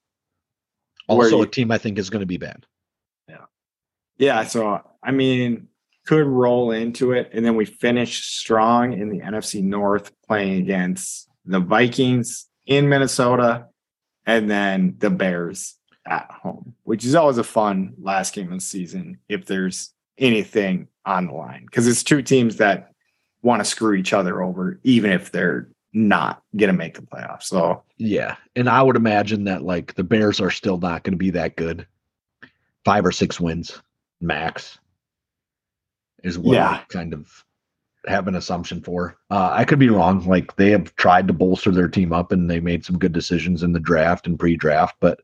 also 1.11 1.39
you- 1.39 1.43
a 1.43 1.47
team 1.47 1.71
i 1.71 1.79
think 1.79 1.99
is 1.99 2.11
going 2.11 2.21
to 2.21 2.27
be 2.27 2.37
bad 2.39 2.67
yeah. 3.29 3.45
Yeah. 4.19 4.45
So, 4.45 4.83
I 5.03 5.13
mean, 5.13 5.69
could 6.07 6.27
roll 6.27 6.73
into 6.73 7.13
it. 7.13 7.31
And 7.33 7.45
then 7.45 7.57
we 7.57 7.65
finish 7.65 8.25
strong 8.25 8.93
in 8.93 9.09
the 9.11 9.21
NFC 9.21 9.63
North 9.63 10.13
playing 10.27 10.61
against 10.61 11.29
the 11.45 11.61
Vikings 11.61 12.47
in 12.67 12.89
Minnesota 12.89 13.67
and 14.27 14.51
then 14.51 14.97
the 14.99 15.11
Bears 15.11 15.77
at 16.07 16.31
home, 16.31 16.75
which 16.83 17.05
is 17.05 17.15
always 17.15 17.39
a 17.39 17.45
fun 17.45 17.95
last 18.01 18.35
game 18.35 18.53
of 18.53 18.59
the 18.59 18.65
season 18.65 19.19
if 19.29 19.47
there's 19.47 19.93
anything 20.19 20.89
on 21.07 21.29
the 21.29 21.33
line 21.33 21.65
because 21.65 21.87
it's 21.87 22.03
two 22.03 22.23
teams 22.23 22.57
that 22.57 22.93
want 23.43 23.61
to 23.61 23.65
screw 23.65 23.95
each 23.95 24.13
other 24.13 24.43
over, 24.43 24.79
even 24.83 25.13
if 25.13 25.33
they're 25.33 25.71
not 25.93 26.43
going 26.57 26.71
to 26.71 26.77
make 26.77 26.95
the 26.95 27.03
playoffs. 27.03 27.45
So, 27.45 27.83
yeah 27.99 28.37
and 28.57 28.69
i 28.69 28.83
would 28.83 28.97
imagine 28.97 29.45
that 29.45 29.63
like 29.63 29.95
the 29.95 30.05
bears 30.05 30.41
are 30.41 30.51
still 30.51 30.79
not 30.79 31.03
going 31.03 31.13
to 31.13 31.19
be 31.19 31.31
that 31.31 31.57
good 31.57 31.87
five 32.85 33.05
or 33.05 33.13
six 33.13 33.39
wins 33.39 33.83
max 34.21 34.79
is 36.23 36.39
what 36.39 36.55
Yeah. 36.55 36.69
I 36.71 36.85
kind 36.89 37.13
of 37.15 37.45
have 38.07 38.29
an 38.29 38.35
assumption 38.35 38.81
for. 38.83 39.19
Uh, 39.31 39.51
I 39.53 39.65
could 39.65 39.79
be 39.79 39.91
wrong. 39.91 40.25
Like 40.27 40.57
they 40.57 40.71
have 40.71 40.95
tried 40.97 41.27
to 41.29 41.35
bolster 41.35 41.71
their 41.71 41.89
team 41.89 42.13
up 42.13 42.33
and 42.33 42.49
they 42.51 42.61
made 42.61 42.85
some 42.85 42.99
good 42.99 43.13
decisions 43.13 43.63
in 43.63 43.73
the 43.73 43.81
draft 43.81 44.27
and 44.27 44.39
pre-draft, 44.39 44.97
but 45.01 45.21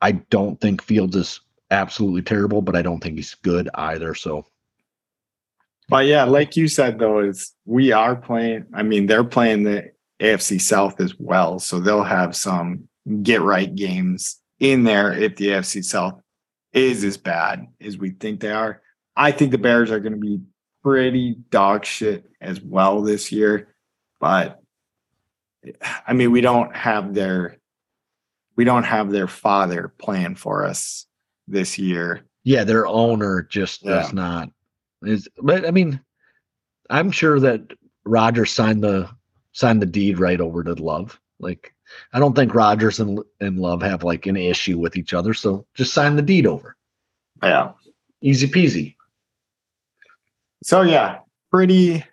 I 0.00 0.12
don't 0.12 0.60
think 0.60 0.82
Fields 0.82 1.16
is 1.16 1.40
absolutely 1.70 2.22
terrible, 2.22 2.62
but 2.62 2.76
I 2.76 2.82
don't 2.82 3.00
think 3.02 3.16
he's 3.16 3.34
good 3.34 3.68
either. 3.74 4.14
So, 4.14 4.46
but 5.88 6.06
yeah, 6.06 6.24
like 6.24 6.56
you 6.56 6.68
said 6.68 6.98
though, 6.98 7.20
is 7.20 7.52
we 7.64 7.92
are 7.92 8.16
playing. 8.16 8.66
I 8.74 8.82
mean, 8.82 9.06
they're 9.06 9.24
playing 9.24 9.62
the 9.62 9.90
AFC 10.20 10.60
South 10.60 11.00
as 11.00 11.14
well, 11.18 11.58
so 11.58 11.80
they'll 11.80 12.02
have 12.02 12.34
some 12.34 12.88
get 13.22 13.42
right 13.42 13.72
games 13.72 14.40
in 14.58 14.84
there 14.84 15.12
if 15.12 15.36
the 15.36 15.48
AFC 15.48 15.84
South 15.84 16.20
is 16.72 17.04
as 17.04 17.16
bad 17.16 17.66
as 17.80 17.96
we 17.96 18.10
think 18.10 18.40
they 18.40 18.50
are. 18.50 18.82
I 19.16 19.32
think 19.32 19.50
the 19.50 19.58
Bears 19.58 19.90
are 19.90 20.00
going 20.00 20.12
to 20.12 20.18
be 20.18 20.40
pretty 20.82 21.36
dog 21.50 21.84
shit 21.84 22.24
as 22.40 22.60
well 22.60 23.02
this 23.02 23.32
year. 23.32 23.74
But 24.20 24.60
I 26.06 26.12
mean, 26.12 26.32
we 26.32 26.40
don't 26.40 26.74
have 26.76 27.14
their 27.14 27.56
we 28.56 28.64
don't 28.64 28.84
have 28.84 29.10
their 29.10 29.28
father 29.28 29.92
playing 29.98 30.36
for 30.36 30.64
us 30.64 31.06
this 31.46 31.78
year. 31.78 32.24
Yeah, 32.44 32.64
their 32.64 32.86
owner 32.86 33.42
just 33.42 33.84
yeah. 33.84 33.90
does 33.90 34.12
not. 34.12 34.50
Is 35.02 35.28
but 35.38 35.66
I 35.66 35.70
mean, 35.70 36.00
I'm 36.90 37.10
sure 37.10 37.38
that 37.40 37.72
Rodgers 38.04 38.50
signed 38.50 38.82
the 38.82 39.08
signed 39.52 39.82
the 39.82 39.86
deed 39.86 40.18
right 40.18 40.40
over 40.40 40.62
to 40.64 40.74
Love. 40.74 41.18
Like, 41.38 41.74
I 42.12 42.18
don't 42.18 42.34
think 42.34 42.54
Rodgers 42.54 43.00
and 43.00 43.20
and 43.40 43.58
Love 43.58 43.82
have 43.82 44.04
like 44.04 44.26
an 44.26 44.36
issue 44.36 44.78
with 44.78 44.96
each 44.96 45.14
other. 45.14 45.34
So 45.34 45.66
just 45.74 45.94
sign 45.94 46.16
the 46.16 46.22
deed 46.22 46.46
over. 46.46 46.76
Yeah, 47.42 47.72
easy 48.22 48.48
peasy 48.48 48.96
so 50.66 50.82
yeah, 50.82 51.20
pretty. 51.52 52.04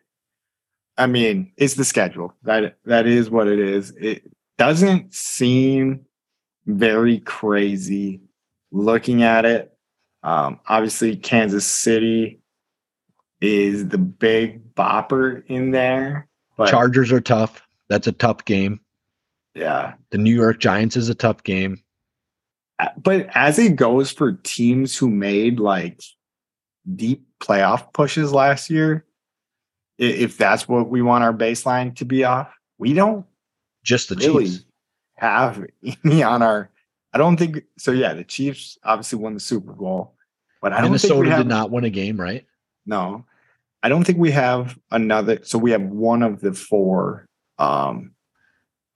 I 0.95 1.07
mean, 1.07 1.51
it's 1.57 1.73
the 1.73 1.83
schedule. 1.83 2.35
That 2.43 2.77
that 2.85 3.07
is 3.07 3.31
what 3.31 3.47
it 3.47 3.57
is. 3.57 3.91
It 3.99 4.23
doesn't 4.59 5.11
seem 5.11 6.05
very 6.67 7.19
crazy 7.21 8.21
looking 8.71 9.23
at 9.23 9.45
it. 9.45 9.75
Um, 10.21 10.59
obviously, 10.67 11.15
Kansas 11.15 11.65
City 11.65 12.41
is 13.43 13.89
the 13.89 13.97
big 13.97 14.73
bopper 14.73 15.43
in 15.47 15.71
there. 15.71 16.27
But 16.55 16.69
Chargers 16.69 17.11
are 17.11 17.21
tough. 17.21 17.61
That's 17.89 18.07
a 18.07 18.13
tough 18.13 18.45
game. 18.45 18.79
Yeah. 19.53 19.95
The 20.11 20.17
New 20.17 20.33
York 20.33 20.59
Giants 20.59 20.95
is 20.95 21.09
a 21.09 21.15
tough 21.15 21.43
game. 21.43 21.83
But 22.97 23.27
as 23.35 23.59
it 23.59 23.75
goes 23.75 24.11
for 24.11 24.33
teams 24.43 24.97
who 24.97 25.09
made 25.09 25.59
like 25.59 26.01
deep 26.95 27.25
playoff 27.39 27.91
pushes 27.93 28.31
last 28.31 28.69
year, 28.69 29.05
if 29.97 30.37
that's 30.37 30.67
what 30.67 30.89
we 30.89 31.01
want 31.01 31.23
our 31.23 31.33
baseline 31.33 31.95
to 31.97 32.05
be 32.05 32.23
off, 32.23 32.51
we 32.77 32.93
don't 32.93 33.25
just 33.83 34.09
the 34.09 34.15
really 34.15 34.45
Chiefs 34.45 34.65
have 35.17 35.65
any 36.03 36.23
on 36.23 36.41
our. 36.41 36.69
I 37.13 37.17
don't 37.17 37.37
think 37.37 37.63
so. 37.77 37.91
Yeah, 37.91 38.13
the 38.13 38.23
Chiefs 38.23 38.77
obviously 38.83 39.19
won 39.19 39.33
the 39.33 39.39
Super 39.39 39.73
Bowl, 39.73 40.15
but 40.61 40.73
I 40.73 40.77
don't 40.77 40.91
Minnesota 40.91 41.13
think 41.13 41.25
we 41.25 41.29
have, 41.29 41.39
did 41.39 41.47
not 41.47 41.71
win 41.71 41.83
a 41.83 41.89
game, 41.89 42.19
right? 42.19 42.45
No, 42.85 43.25
I 43.83 43.89
don't 43.89 44.05
think 44.05 44.17
we 44.17 44.31
have 44.31 44.79
another. 44.91 45.39
So 45.43 45.59
we 45.59 45.71
have 45.71 45.81
one 45.81 46.23
of 46.23 46.39
the 46.39 46.53
four 46.53 47.27
um, 47.59 48.13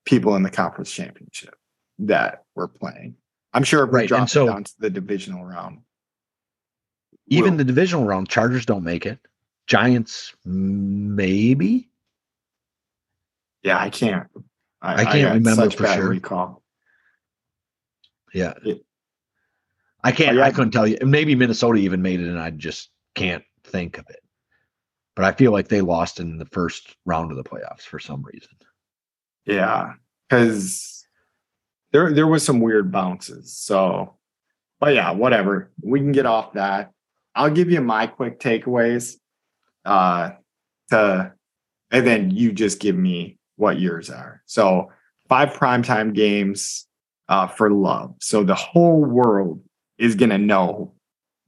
people 0.05 0.35
in 0.37 0.43
the 0.43 0.49
conference 0.49 0.91
championship 0.91 1.55
that 1.99 2.45
we're 2.55 2.69
playing. 2.69 3.15
I'm 3.53 3.63
sure 3.63 3.83
if 3.83 3.91
we 3.91 3.99
right. 3.99 4.07
drop 4.07 4.29
so, 4.29 4.47
down 4.47 4.63
to 4.63 4.73
the 4.79 4.89
divisional 4.89 5.45
round, 5.45 5.81
even 7.27 7.51
will. 7.51 7.57
the 7.57 7.63
divisional 7.65 8.05
round, 8.05 8.29
Chargers 8.29 8.65
don't 8.65 8.83
make 8.83 9.05
it. 9.05 9.19
Giants, 9.67 10.33
maybe. 10.45 11.89
Yeah, 13.63 13.77
I 13.77 13.89
can't. 13.89 14.27
I, 14.81 15.01
I 15.01 15.05
can't 15.05 15.31
I 15.31 15.33
remember 15.33 15.69
for 15.69 15.87
sure. 15.87 16.09
Recall. 16.09 16.63
Yeah, 18.33 18.53
it, 18.63 18.85
I 20.01 20.13
can't. 20.13 20.39
I 20.39 20.51
couldn't 20.51 20.71
tell 20.71 20.87
you. 20.87 20.97
Maybe 21.01 21.35
Minnesota 21.35 21.79
even 21.79 22.01
made 22.01 22.21
it, 22.21 22.29
and 22.29 22.39
I 22.39 22.51
just 22.51 22.89
can't 23.15 23.43
think 23.65 23.97
of 23.97 24.05
it. 24.09 24.21
But 25.17 25.25
I 25.25 25.31
feel 25.31 25.51
like 25.51 25.67
they 25.67 25.81
lost 25.81 26.19
in 26.19 26.37
the 26.37 26.45
first 26.45 26.95
round 27.03 27.31
of 27.31 27.37
the 27.37 27.43
playoffs 27.43 27.81
for 27.81 27.97
some 27.97 28.21
reason. 28.21 28.51
Yeah, 29.45 29.93
because 30.29 31.07
there 31.91 32.13
there 32.13 32.27
was 32.27 32.45
some 32.45 32.59
weird 32.59 32.91
bounces. 32.91 33.57
So, 33.57 34.13
but 34.79 34.93
yeah, 34.93 35.09
whatever. 35.09 35.71
We 35.81 36.01
can 36.01 36.11
get 36.11 36.27
off 36.27 36.53
that. 36.53 36.91
I'll 37.33 37.49
give 37.49 37.71
you 37.71 37.81
my 37.81 38.05
quick 38.05 38.39
takeaways. 38.39 39.15
Uh, 39.83 40.33
to 40.91 41.33
and 41.89 42.05
then 42.05 42.29
you 42.29 42.51
just 42.51 42.79
give 42.79 42.95
me 42.95 43.39
what 43.55 43.79
yours 43.79 44.11
are. 44.11 44.43
So 44.45 44.91
five 45.27 45.49
primetime 45.49 46.13
games 46.13 46.85
uh, 47.27 47.47
for 47.47 47.71
love. 47.71 48.13
So 48.21 48.43
the 48.43 48.53
whole 48.53 49.03
world 49.03 49.63
is 49.97 50.13
gonna 50.13 50.37
know 50.37 50.93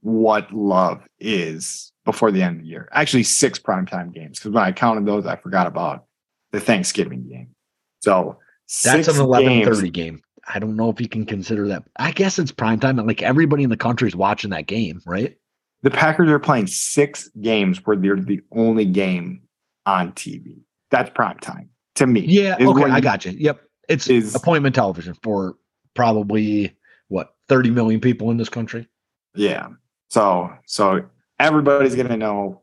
what 0.00 0.52
love 0.52 1.06
is 1.20 1.89
before 2.10 2.30
the 2.30 2.42
end 2.42 2.56
of 2.56 2.62
the 2.62 2.68
year. 2.68 2.88
Actually, 2.92 3.22
six 3.22 3.58
primetime 3.58 4.12
games 4.12 4.38
because 4.38 4.52
when 4.52 4.64
I 4.64 4.72
counted 4.72 5.06
those, 5.06 5.26
I 5.26 5.36
forgot 5.36 5.66
about 5.66 6.06
the 6.52 6.60
Thanksgiving 6.60 7.28
game. 7.28 7.54
So 8.00 8.38
that's 8.84 9.08
an 9.08 9.20
eleven 9.20 9.64
thirty 9.64 9.90
game. 9.90 10.22
I 10.52 10.58
don't 10.58 10.76
know 10.76 10.90
if 10.90 11.00
you 11.00 11.08
can 11.08 11.26
consider 11.26 11.68
that. 11.68 11.84
I 11.96 12.12
guess 12.12 12.38
it's 12.38 12.50
primetime. 12.50 12.98
And 12.98 13.06
like 13.06 13.22
everybody 13.22 13.62
in 13.62 13.70
the 13.70 13.76
country 13.76 14.08
is 14.08 14.16
watching 14.16 14.50
that 14.50 14.66
game, 14.66 15.00
right? 15.06 15.36
The 15.82 15.90
Packers 15.90 16.28
are 16.30 16.38
playing 16.38 16.66
six 16.66 17.28
games 17.40 17.84
where 17.86 17.96
they're 17.96 18.16
the 18.16 18.40
only 18.52 18.84
game 18.84 19.42
on 19.86 20.12
TV. 20.12 20.58
That's 20.90 21.10
prime 21.10 21.38
time 21.38 21.70
to 21.96 22.06
me. 22.06 22.20
Yeah, 22.20 22.56
okay, 22.60 22.90
I 22.90 23.00
got 23.00 23.24
you. 23.24 23.32
Yep, 23.32 23.60
it's 23.88 24.08
is, 24.08 24.34
appointment 24.34 24.74
television 24.74 25.14
for 25.22 25.56
probably 25.94 26.76
what 27.08 27.34
30 27.48 27.70
million 27.70 28.00
people 28.00 28.30
in 28.30 28.36
this 28.36 28.48
country. 28.48 28.88
Yeah. 29.34 29.68
So 30.08 30.52
so 30.66 31.04
everybody's 31.40 31.96
gonna 31.96 32.16
know 32.16 32.60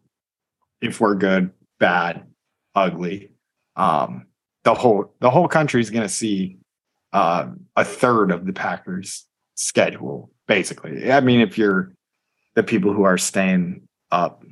if 0.82 1.02
we're 1.02 1.16
good, 1.16 1.52
bad, 1.80 2.24
ugly. 2.76 3.32
Um, 3.76 4.28
the 4.64 4.74
whole 4.74 5.16
the 5.20 5.30
whole 5.30 5.48
country 5.48 5.82
is 5.82 5.90
gonna 5.90 6.08
see 6.08 6.60
uh, 7.12 7.48
a 7.76 7.84
third 7.84 8.32
of 8.32 8.46
the 8.46 8.54
Packers 8.54 9.26
schedule, 9.56 10.32
basically. 10.48 11.12
I 11.12 11.20
mean, 11.20 11.42
if 11.42 11.58
you're 11.58 11.92
the 12.56 12.64
people 12.64 12.94
who 12.94 13.04
are 13.04 13.18
staying 13.18 13.88
up 14.12 14.44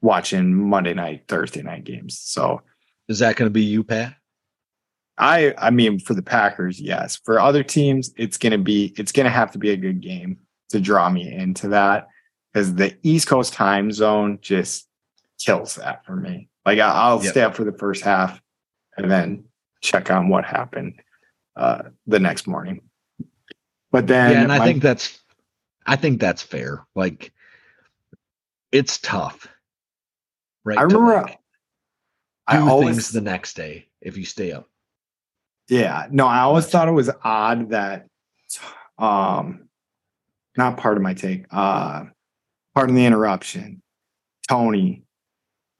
watching 0.00 0.54
Monday 0.54 0.94
night, 0.94 1.24
Thursday 1.28 1.62
night 1.62 1.84
games. 1.84 2.18
So 2.18 2.62
is 3.08 3.18
that 3.18 3.36
going 3.36 3.48
to 3.48 3.52
be 3.52 3.64
you, 3.64 3.82
Pat? 3.82 4.14
I 5.16 5.52
I 5.58 5.70
mean 5.70 5.98
for 5.98 6.14
the 6.14 6.22
Packers, 6.22 6.80
yes. 6.80 7.20
For 7.24 7.40
other 7.40 7.64
teams, 7.64 8.12
it's 8.16 8.38
gonna 8.38 8.58
be 8.58 8.94
it's 8.96 9.10
gonna 9.10 9.30
have 9.30 9.50
to 9.52 9.58
be 9.58 9.70
a 9.70 9.76
good 9.76 10.00
game 10.00 10.38
to 10.68 10.78
draw 10.78 11.10
me 11.10 11.32
into 11.32 11.68
that 11.68 12.06
because 12.58 12.74
the 12.74 12.96
East 13.04 13.28
Coast 13.28 13.52
time 13.52 13.92
zone 13.92 14.38
just 14.40 14.88
kills 15.38 15.76
that 15.76 16.04
for 16.04 16.16
me. 16.16 16.48
Like 16.66 16.80
I, 16.80 17.14
will 17.14 17.22
yep. 17.22 17.30
stay 17.30 17.42
up 17.42 17.54
for 17.54 17.62
the 17.62 17.72
first 17.72 18.02
half 18.02 18.42
and 18.96 19.08
then 19.08 19.44
check 19.80 20.10
on 20.10 20.28
what 20.28 20.44
happened 20.44 20.94
uh, 21.54 21.84
the 22.08 22.18
next 22.18 22.48
morning. 22.48 22.80
But 23.92 24.08
then, 24.08 24.32
yeah, 24.32 24.42
and 24.42 24.52
I 24.52 24.64
think 24.64 24.82
that's 24.82 25.20
I 25.86 25.94
think 25.94 26.20
that's 26.20 26.42
fair. 26.42 26.84
Like 26.96 27.32
it's 28.72 28.98
tough. 28.98 29.46
Right. 30.64 30.78
I 30.78 30.82
remember 30.82 31.22
like 31.22 31.38
I 32.48 32.58
always 32.58 33.12
the 33.12 33.20
next 33.20 33.54
day 33.54 33.86
if 34.00 34.16
you 34.16 34.24
stay 34.24 34.50
up. 34.50 34.68
Yeah. 35.68 36.08
No, 36.10 36.26
I 36.26 36.40
always 36.40 36.66
thought 36.66 36.88
it 36.88 36.92
was 36.92 37.08
odd 37.22 37.70
that 37.70 38.08
um 38.98 39.68
not 40.56 40.76
part 40.76 40.96
of 40.96 41.04
my 41.04 41.14
take. 41.14 41.46
Uh 41.52 42.06
pardon 42.78 42.94
the 42.94 43.04
interruption. 43.04 43.82
Tony 44.48 45.02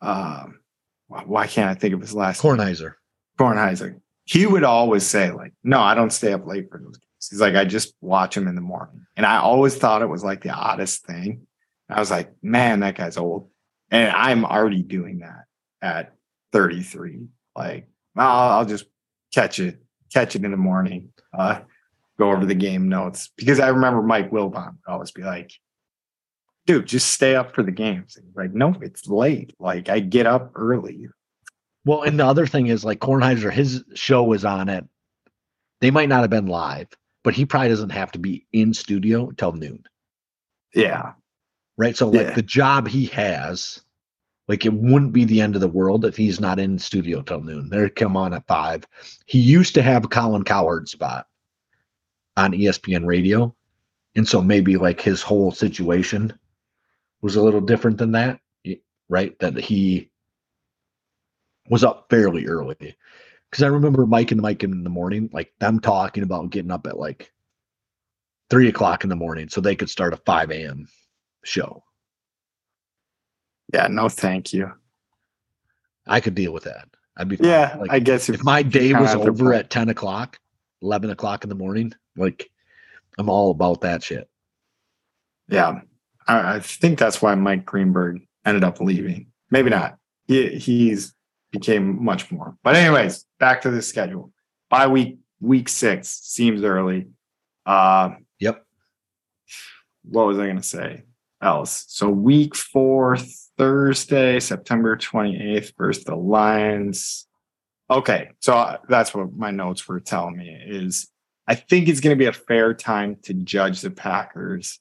um 0.00 0.58
why 1.06 1.46
can't 1.46 1.70
I 1.70 1.74
think 1.74 1.94
of 1.94 2.00
his 2.00 2.12
last 2.12 2.42
Kornheiser. 2.42 2.80
Name? 2.80 2.92
Kornheiser. 3.38 4.00
He 4.24 4.46
would 4.46 4.64
always 4.64 5.06
say, 5.06 5.30
like, 5.30 5.52
no, 5.62 5.80
I 5.80 5.94
don't 5.94 6.12
stay 6.12 6.32
up 6.32 6.44
late 6.44 6.68
for 6.70 6.78
those 6.78 6.98
games. 6.98 7.28
He's 7.30 7.40
like, 7.40 7.54
I 7.54 7.64
just 7.64 7.94
watch 8.00 8.36
him 8.36 8.48
in 8.48 8.56
the 8.56 8.60
morning. 8.60 9.06
And 9.16 9.24
I 9.24 9.38
always 9.38 9.76
thought 9.76 10.02
it 10.02 10.08
was 10.08 10.24
like 10.24 10.42
the 10.42 10.50
oddest 10.50 11.06
thing. 11.06 11.46
I 11.88 12.00
was 12.00 12.10
like, 12.10 12.32
man, 12.42 12.80
that 12.80 12.96
guy's 12.96 13.16
old. 13.16 13.48
And 13.92 14.10
I'm 14.10 14.44
already 14.44 14.82
doing 14.82 15.20
that 15.20 15.44
at 15.80 16.14
33. 16.52 17.28
Like, 17.56 17.88
I'll, 18.16 18.58
I'll 18.58 18.66
just 18.66 18.86
catch 19.32 19.60
it, 19.60 19.80
catch 20.12 20.34
it 20.34 20.44
in 20.44 20.50
the 20.50 20.56
morning, 20.56 21.12
uh, 21.32 21.60
go 22.18 22.32
over 22.32 22.44
the 22.44 22.54
game 22.54 22.88
notes. 22.88 23.30
Because 23.36 23.60
I 23.60 23.68
remember 23.68 24.02
Mike 24.02 24.30
Wilbon 24.30 24.72
would 24.72 24.92
always 24.92 25.12
be 25.12 25.22
like, 25.22 25.52
dude, 26.68 26.86
just 26.86 27.12
stay 27.12 27.34
up 27.34 27.54
for 27.54 27.62
the 27.62 27.72
games. 27.72 28.18
like, 28.34 28.52
no, 28.52 28.74
it's 28.82 29.08
late. 29.08 29.54
Like, 29.58 29.88
I 29.88 30.00
get 30.00 30.26
up 30.26 30.52
early. 30.54 31.08
Well, 31.86 32.02
and 32.02 32.20
the 32.20 32.26
other 32.26 32.46
thing 32.46 32.66
is 32.66 32.84
like 32.84 33.00
Kornheiser, 33.00 33.50
his 33.50 33.82
show 33.94 34.22
was 34.22 34.44
on 34.44 34.68
at, 34.68 34.84
they 35.80 35.90
might 35.90 36.10
not 36.10 36.20
have 36.20 36.28
been 36.28 36.46
live, 36.46 36.88
but 37.24 37.32
he 37.32 37.46
probably 37.46 37.70
doesn't 37.70 37.88
have 37.88 38.12
to 38.12 38.18
be 38.18 38.46
in 38.52 38.74
studio 38.74 39.30
until 39.30 39.52
noon. 39.52 39.82
Yeah. 40.74 41.12
Right. 41.78 41.96
So, 41.96 42.10
like, 42.10 42.26
yeah. 42.28 42.34
the 42.34 42.42
job 42.42 42.86
he 42.86 43.06
has 43.06 43.80
Like 44.48 44.64
it 44.64 44.72
wouldn't 44.72 45.12
be 45.12 45.24
the 45.24 45.42
end 45.42 45.54
of 45.54 45.60
the 45.60 45.68
world 45.68 46.04
if 46.04 46.16
he's 46.16 46.40
not 46.40 46.58
in 46.58 46.78
studio 46.78 47.22
till 47.22 47.42
noon. 47.42 47.68
They'd 47.68 47.94
come 47.94 48.16
on 48.16 48.32
at 48.32 48.46
five. 48.46 48.84
He 49.26 49.38
used 49.38 49.74
to 49.74 49.82
have 49.82 50.10
Colin 50.10 50.42
Cowherd 50.42 50.88
spot 50.88 51.26
on 52.36 52.52
ESPN 52.52 53.06
radio. 53.06 53.54
And 54.16 54.26
so 54.26 54.42
maybe 54.42 54.76
like 54.76 55.00
his 55.00 55.22
whole 55.22 55.52
situation 55.52 56.32
was 57.20 57.36
a 57.36 57.42
little 57.42 57.60
different 57.60 57.98
than 57.98 58.12
that, 58.12 58.40
right? 59.08 59.38
That 59.40 59.58
he 59.58 60.10
was 61.68 61.84
up 61.84 62.06
fairly 62.10 62.46
early. 62.46 62.76
Because 62.78 63.62
I 63.62 63.68
remember 63.68 64.06
Mike 64.06 64.30
and 64.30 64.40
Mike 64.40 64.62
in 64.62 64.84
the 64.84 64.90
morning, 64.90 65.30
like 65.32 65.52
them 65.58 65.80
talking 65.80 66.22
about 66.22 66.50
getting 66.50 66.70
up 66.70 66.86
at 66.86 66.98
like 66.98 67.32
three 68.50 68.68
o'clock 68.68 69.04
in 69.04 69.10
the 69.10 69.16
morning 69.16 69.48
so 69.48 69.60
they 69.60 69.76
could 69.76 69.90
start 69.90 70.12
a 70.12 70.18
5 70.18 70.50
a.m. 70.50 70.88
show. 71.44 71.82
Yeah, 73.72 73.88
no, 73.88 74.08
thank 74.08 74.52
you. 74.52 74.72
I 76.06 76.20
could 76.20 76.34
deal 76.34 76.52
with 76.52 76.64
that. 76.64 76.88
I'd 77.16 77.28
be. 77.28 77.36
Yeah, 77.40 77.76
Like, 77.78 77.90
I 77.90 77.98
guess 77.98 78.28
if, 78.28 78.36
if 78.36 78.44
my 78.44 78.62
day 78.62 78.94
was 78.94 79.14
over 79.14 79.52
at 79.52 79.70
10 79.70 79.90
o'clock, 79.90 80.38
11 80.82 81.10
o'clock 81.10 81.44
in 81.44 81.50
the 81.50 81.56
morning, 81.56 81.92
like 82.16 82.50
I'm 83.18 83.28
all 83.28 83.50
about 83.50 83.80
that 83.82 84.02
shit. 84.02 84.28
yeah, 85.48 85.80
I, 86.28 86.56
I 86.56 86.60
think 86.60 86.98
that's 86.98 87.20
why 87.20 87.34
Mike 87.34 87.64
Greenberg 87.64 88.20
ended 88.44 88.62
up 88.62 88.80
leaving. 88.80 89.28
Maybe 89.50 89.70
not. 89.70 89.96
He 90.26 90.58
he's 90.58 91.14
became 91.50 92.04
much 92.04 92.30
more. 92.30 92.56
But 92.62 92.76
anyways, 92.76 93.24
back 93.40 93.62
to 93.62 93.70
the 93.70 93.82
schedule. 93.82 94.30
Bye 94.70 94.86
week 94.86 95.18
week 95.40 95.68
six 95.68 96.08
seems 96.22 96.62
early. 96.62 97.08
Uh, 97.66 98.10
Yep. 98.40 98.64
what 100.04 100.26
was 100.26 100.38
I 100.38 100.44
going 100.44 100.56
to 100.56 100.62
say 100.62 101.02
else? 101.42 101.84
So 101.88 102.08
week 102.08 102.54
four, 102.54 103.16
Thursday, 103.56 104.38
September 104.40 104.96
28th 104.96 105.72
versus 105.76 106.04
the 106.04 106.14
Lions. 106.14 107.26
Okay. 107.90 108.30
So 108.40 108.76
that's 108.88 109.14
what 109.14 109.32
my 109.34 109.50
notes 109.50 109.88
were 109.88 110.00
telling 110.00 110.36
me 110.36 110.56
is 110.66 111.08
I 111.46 111.54
think 111.56 111.88
it's 111.88 112.00
going 112.00 112.16
to 112.16 112.18
be 112.18 112.28
a 112.28 112.32
fair 112.32 112.74
time 112.74 113.16
to 113.22 113.34
judge 113.34 113.80
the 113.80 113.90
Packers 113.90 114.78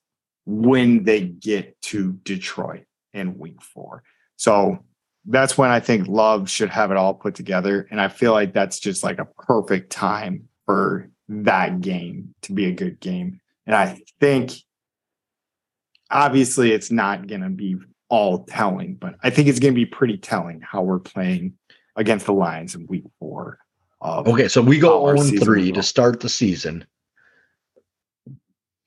when 0.47 1.03
they 1.03 1.23
get 1.23 1.79
to 1.81 2.13
Detroit 2.23 2.85
in 3.13 3.37
week 3.37 3.61
four. 3.61 4.01
So 4.37 4.79
that's 5.25 5.57
when 5.57 5.69
I 5.69 5.81
think 5.81 6.07
Love 6.07 6.49
should 6.49 6.69
have 6.69 6.89
it 6.89 6.95
all 6.95 7.13
put 7.13 7.35
together. 7.35 7.85
And 7.91 7.99
I 7.99 8.07
feel 8.07 8.31
like 8.31 8.53
that's 8.53 8.79
just 8.79 9.03
like 9.03 9.19
a 9.19 9.25
perfect 9.25 9.91
time 9.91 10.47
for 10.65 11.09
that 11.27 11.81
game 11.81 12.33
to 12.43 12.53
be 12.53 12.65
a 12.65 12.71
good 12.71 13.01
game. 13.01 13.41
And 13.65 13.75
I 13.75 13.99
think 14.21 14.53
obviously 16.09 16.71
it's 16.71 16.91
not 16.91 17.27
going 17.27 17.41
to 17.41 17.49
be 17.49 17.75
all 18.07 18.45
telling, 18.45 18.95
but 18.95 19.15
I 19.21 19.29
think 19.31 19.49
it's 19.49 19.59
going 19.59 19.73
to 19.73 19.79
be 19.79 19.85
pretty 19.85 20.17
telling 20.17 20.61
how 20.61 20.81
we're 20.81 20.99
playing 20.99 21.57
against 21.97 22.25
the 22.25 22.33
Lions 22.33 22.73
in 22.73 22.87
week 22.87 23.03
four. 23.19 23.59
Of, 23.99 24.29
Okay. 24.29 24.47
So 24.47 24.61
we 24.61 24.79
go 24.79 25.13
0 25.17 25.43
3 25.43 25.73
to 25.73 25.83
start 25.83 26.21
the 26.21 26.29
season. 26.29 26.85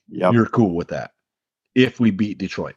Yep. 0.08 0.32
You're 0.32 0.46
cool 0.46 0.74
with 0.74 0.88
that 0.88 1.10
if 1.74 2.00
we 2.00 2.10
beat 2.10 2.38
Detroit. 2.38 2.76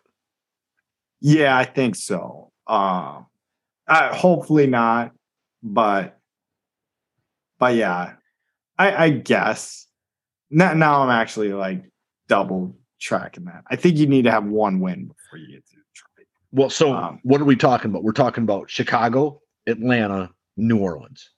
Yeah, 1.21 1.57
I 1.57 1.65
think 1.65 1.95
so. 1.95 2.51
Um, 2.67 3.27
uh, 3.87 4.13
hopefully 4.15 4.67
not, 4.67 5.11
but 5.61 6.17
but 7.59 7.75
yeah, 7.75 8.13
I, 8.77 9.05
I 9.05 9.09
guess. 9.11 9.87
Now, 10.49 10.73
now 10.73 11.01
I'm 11.01 11.09
actually 11.09 11.53
like 11.53 11.83
double 12.27 12.75
tracking 12.99 13.45
that. 13.45 13.63
I 13.69 13.75
think 13.75 13.97
you 13.97 14.05
need 14.07 14.23
to 14.23 14.31
have 14.31 14.45
one 14.45 14.79
win 14.79 15.07
before 15.07 15.39
you 15.39 15.47
get 15.55 15.65
to 15.65 15.75
Detroit. 15.75 16.27
Well, 16.51 16.69
so 16.69 16.93
Um, 16.93 17.19
what 17.23 17.41
are 17.41 17.45
we 17.45 17.55
talking 17.55 17.89
about? 17.89 18.03
We're 18.03 18.11
talking 18.11 18.43
about 18.43 18.69
Chicago, 18.69 19.41
Atlanta, 19.67 20.29
New 20.57 20.77
Orleans. 20.79 21.31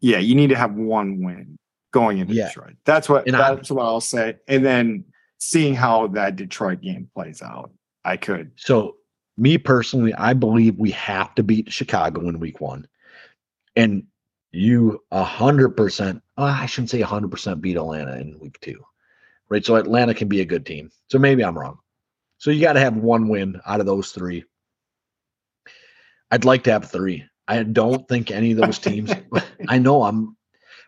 Yeah, 0.00 0.18
you 0.18 0.34
need 0.34 0.48
to 0.48 0.56
have 0.56 0.74
one 0.74 1.22
win 1.24 1.58
going 1.92 2.18
into 2.18 2.34
Yeah. 2.34 2.48
Detroit. 2.48 2.76
That's 2.84 3.08
what 3.08 3.26
And 3.26 3.36
I- 3.36 3.54
that's 3.54 3.70
what 3.70 3.82
I'll 3.82 4.00
say. 4.00 4.36
And 4.46 4.64
then 4.64 5.04
seeing 5.40 5.74
how 5.74 6.06
that 6.08 6.36
Detroit 6.36 6.80
game 6.80 7.10
plays 7.12 7.42
out, 7.42 7.72
I 8.04 8.16
could. 8.16 8.52
So, 8.56 8.96
me 9.36 9.58
personally, 9.58 10.14
I 10.14 10.34
believe 10.34 10.76
we 10.76 10.90
have 10.92 11.34
to 11.34 11.42
beat 11.42 11.72
Chicago 11.72 12.28
in 12.28 12.38
week 12.38 12.60
one. 12.60 12.86
And 13.74 14.04
you 14.52 15.02
a 15.10 15.24
hundred 15.24 15.70
percent, 15.70 16.22
oh, 16.36 16.44
I 16.44 16.66
shouldn't 16.66 16.90
say 16.90 17.00
a 17.00 17.06
hundred 17.06 17.30
percent 17.30 17.62
beat 17.62 17.76
Atlanta 17.76 18.16
in 18.16 18.38
week 18.38 18.60
two. 18.60 18.84
Right. 19.48 19.64
So 19.64 19.76
Atlanta 19.76 20.14
can 20.14 20.28
be 20.28 20.40
a 20.40 20.44
good 20.44 20.66
team. 20.66 20.90
So 21.10 21.18
maybe 21.18 21.42
I'm 21.42 21.58
wrong. 21.58 21.78
So 22.38 22.50
you 22.50 22.60
got 22.60 22.74
to 22.74 22.80
have 22.80 22.96
one 22.96 23.28
win 23.28 23.60
out 23.66 23.80
of 23.80 23.86
those 23.86 24.12
three. 24.12 24.44
I'd 26.30 26.44
like 26.44 26.64
to 26.64 26.72
have 26.72 26.90
three. 26.90 27.24
I 27.48 27.62
don't 27.64 28.06
think 28.08 28.30
any 28.30 28.52
of 28.52 28.58
those 28.58 28.78
teams, 28.78 29.12
I 29.68 29.78
know 29.78 30.04
I'm, 30.04 30.36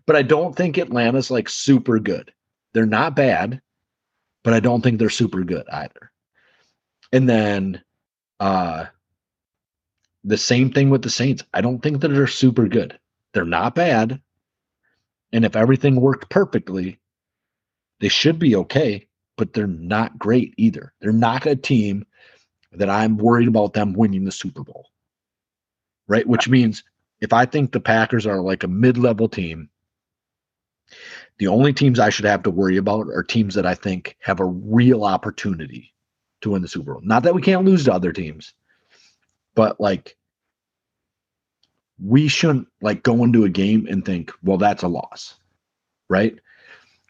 but 0.07 0.15
I 0.15 0.23
don't 0.23 0.55
think 0.55 0.79
Atlanta's 0.79 1.31
like 1.31 1.49
super 1.49 1.99
good. 1.99 2.33
They're 2.73 2.87
not 2.87 3.17
bad, 3.17 3.61
but 4.45 4.55
I 4.55 4.61
don't 4.61 4.83
think 4.83 4.99
they're 4.99 5.11
super 5.11 5.45
good 5.45 5.69
either. 5.71 6.11
And 7.13 7.29
then 7.29 7.83
uh 8.41 8.87
the 10.25 10.39
same 10.39 10.71
thing 10.71 10.91
with 10.91 11.03
the 11.03 11.11
Saints. 11.11 11.43
I 11.53 11.61
don't 11.61 11.83
think 11.83 12.01
that 12.01 12.09
they're 12.09 12.27
super 12.27 12.69
good. 12.69 12.99
They're 13.35 13.45
not 13.45 13.75
bad. 13.75 14.21
And 15.33 15.45
if 15.45 15.57
everything 15.57 15.97
worked 15.97 16.31
perfectly, 16.31 17.01
they 18.01 18.09
should 18.09 18.39
be 18.39 18.55
okay, 18.57 19.07
but 19.37 19.53
they're 19.53 19.67
not 19.67 20.19
great 20.19 20.55
either. 20.57 20.93
They're 21.01 21.13
not 21.13 21.47
a 21.47 21.57
team 21.57 22.07
that 22.73 22.91
I'm 22.91 23.17
worried 23.17 23.49
about 23.49 23.73
them 23.73 23.95
winning 23.95 24.25
the 24.25 24.33
Super 24.33 24.63
Bowl. 24.63 24.91
Right? 26.07 26.27
Which 26.27 26.49
means 26.49 26.85
if 27.21 27.33
I 27.33 27.47
think 27.47 27.73
the 27.73 27.81
Packers 27.81 28.27
are 28.27 28.41
like 28.41 28.65
a 28.65 28.69
mid-level 28.69 29.29
team, 29.29 29.71
the 31.43 31.49
only 31.49 31.73
teams 31.73 31.99
I 31.99 32.09
should 32.09 32.25
have 32.25 32.45
to 32.45 32.53
worry 32.53 32.77
about 32.77 33.09
are 33.09 33.25
teams 33.25 33.57
that 33.57 33.67
I 33.67 33.75
think 33.75 34.17
have 34.21 34.39
a 34.39 34.45
real 34.45 35.03
opportunity 35.03 35.93
to 36.41 36.51
win 36.51 36.63
the 36.63 36.69
Super 36.69 36.93
Bowl. 36.93 37.03
Not 37.03 37.25
that 37.25 37.35
we 37.35 37.43
can't 37.43 37.65
lose 37.65 37.83
to 37.87 37.93
other 37.93 38.13
teams, 38.13 38.55
but 39.57 39.81
like 39.81 40.17
we 42.01 42.29
shouldn't 42.29 42.69
like 42.81 43.03
go 43.03 43.25
into 43.25 43.43
a 43.43 43.49
game 43.49 43.89
and 43.91 44.05
think, 44.05 44.31
well, 44.45 44.57
that's 44.57 44.85
a 44.85 44.89
loss. 44.89 45.35
Right. 46.09 46.39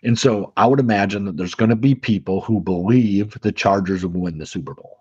And 0.02 0.18
so 0.18 0.54
I 0.56 0.66
would 0.66 0.80
imagine 0.80 1.26
that 1.26 1.36
there's 1.36 1.54
going 1.54 1.68
to 1.68 1.76
be 1.76 1.94
people 1.94 2.40
who 2.40 2.58
believe 2.58 3.38
the 3.42 3.52
Chargers 3.52 4.02
will 4.02 4.18
win 4.18 4.38
the 4.38 4.46
Super 4.46 4.72
Bowl. 4.72 5.00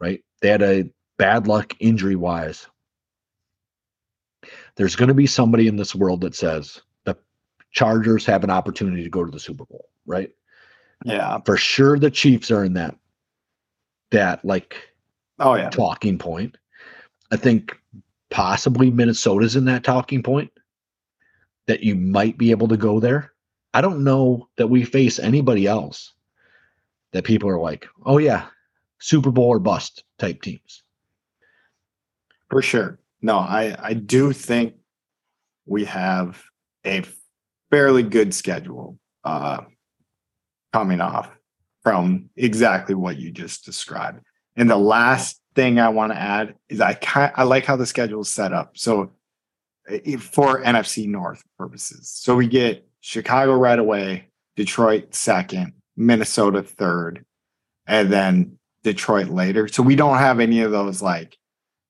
Right. 0.00 0.24
They 0.42 0.48
had 0.48 0.62
a 0.62 0.90
bad 1.18 1.46
luck 1.46 1.72
injury 1.78 2.16
wise. 2.16 2.66
There's 4.74 4.96
going 4.96 5.06
to 5.06 5.14
be 5.14 5.28
somebody 5.28 5.68
in 5.68 5.76
this 5.76 5.94
world 5.94 6.22
that 6.22 6.34
says 6.34 6.82
Chargers 7.72 8.24
have 8.26 8.44
an 8.44 8.50
opportunity 8.50 9.02
to 9.04 9.10
go 9.10 9.24
to 9.24 9.30
the 9.30 9.40
Super 9.40 9.64
Bowl. 9.64 9.88
Right 10.06 10.30
Yeah. 11.04 11.38
for 11.44 11.56
sure 11.56 11.98
the 11.98 12.10
Chiefs 12.10 12.50
are 12.50 12.64
in 12.64 12.74
that 12.74 12.96
that 14.10 14.44
like 14.44 14.76
Oh 15.38 15.54
yeah. 15.54 15.70
talking 15.70 16.18
point. 16.18 16.56
I 17.30 17.36
think 17.36 17.76
possibly 18.30 18.90
Minnesota's 18.90 19.54
in 19.56 19.66
that 19.66 19.84
talking 19.84 20.22
point 20.22 20.50
that 21.66 21.82
you 21.82 21.94
might 21.94 22.38
be 22.38 22.50
able 22.50 22.68
to 22.68 22.76
go 22.76 22.98
there. 23.00 23.32
I 23.74 23.80
don't 23.82 24.02
know 24.02 24.48
that 24.56 24.68
we 24.68 24.82
face 24.84 25.18
anybody 25.18 25.66
else 25.66 26.14
that 27.12 27.24
people 27.24 27.48
are 27.50 27.60
like, 27.60 27.86
oh 28.06 28.18
yeah, 28.18 28.46
Super 28.98 29.30
Bowl 29.30 29.48
or 29.48 29.58
bust 29.58 30.04
type 30.18 30.40
teams. 30.42 30.82
For 32.50 32.62
sure. 32.62 32.98
No, 33.20 33.38
I 33.38 33.76
I 33.78 33.92
do 33.94 34.32
think 34.32 34.74
we 35.66 35.84
have 35.84 36.42
a 36.86 37.02
fairly 37.70 38.02
good 38.02 38.34
schedule 38.34 38.98
uh 39.24 39.58
coming 40.72 41.00
off 41.00 41.30
from 41.82 42.28
exactly 42.36 42.94
what 42.94 43.16
you 43.16 43.30
just 43.30 43.64
described. 43.64 44.20
And 44.56 44.68
the 44.68 44.76
last 44.76 45.40
thing 45.54 45.80
I 45.80 45.88
want 45.88 46.12
to 46.12 46.18
add 46.18 46.54
is 46.68 46.80
I 46.80 46.94
kind 46.94 47.32
I 47.34 47.44
like 47.44 47.64
how 47.64 47.76
the 47.76 47.86
schedule 47.86 48.22
is 48.22 48.28
set 48.28 48.52
up. 48.52 48.76
So 48.76 49.12
for 50.20 50.62
NFC 50.62 51.08
North 51.08 51.42
purposes. 51.56 52.10
So 52.10 52.36
we 52.36 52.46
get 52.46 52.86
Chicago 53.00 53.54
right 53.54 53.78
away, 53.78 54.28
Detroit 54.56 55.14
second, 55.14 55.72
Minnesota 55.96 56.62
third, 56.62 57.24
and 57.86 58.12
then 58.12 58.58
Detroit 58.82 59.28
later. 59.28 59.68
So 59.68 59.82
we 59.82 59.96
don't 59.96 60.18
have 60.18 60.40
any 60.40 60.60
of 60.60 60.70
those 60.70 61.00
like 61.00 61.36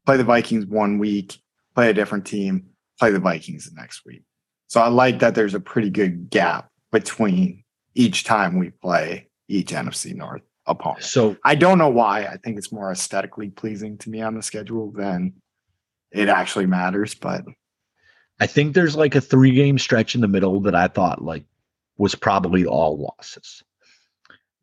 play 0.07 0.16
the 0.16 0.24
Vikings 0.24 0.66
one 0.66 0.99
week, 0.99 1.39
play 1.74 1.91
a 1.91 1.95
different 1.95 2.26
team, 2.26 2.66
play 2.99 3.11
the 3.11 3.18
Vikings 3.18 3.68
the 3.68 3.74
next 3.74 4.05
week. 4.07 4.22
So 4.69 4.81
I 4.81 4.89
like 4.89 5.19
that 5.21 5.35
there's 5.35 5.55
a 5.55 5.61
pretty 5.61 5.91
good 5.91 6.31
gap 6.31 6.71
between 6.93 7.64
each 7.95 8.25
time 8.25 8.59
we 8.59 8.71
play 8.71 9.29
each 9.49 9.71
NFC 9.71 10.14
North 10.14 10.43
opponent. 10.66 11.05
So 11.05 11.37
I 11.45 11.55
don't 11.55 11.79
know 11.79 11.89
why. 11.89 12.25
I 12.25 12.37
think 12.37 12.59
it's 12.59 12.71
more 12.71 12.93
aesthetically 12.93 13.49
pleasing 13.49 13.97
to 13.99 14.11
me 14.11 14.21
on 14.21 14.35
the 14.35 14.43
schedule 14.43 14.93
than 14.93 15.33
it 16.12 16.29
actually 16.29 16.66
matters. 16.66 17.14
But 17.14 17.45
I 18.41 18.47
think 18.47 18.75
there's 18.75 18.95
like 18.95 19.14
a 19.14 19.21
three 19.21 19.53
game 19.53 19.79
stretch 19.79 20.14
in 20.14 20.21
the 20.21 20.29
middle 20.29 20.61
that 20.61 20.75
I 20.75 20.89
thought 20.89 21.23
like 21.23 21.45
was 21.97 22.14
probably 22.14 22.66
all 22.66 22.99
losses. 22.99 23.62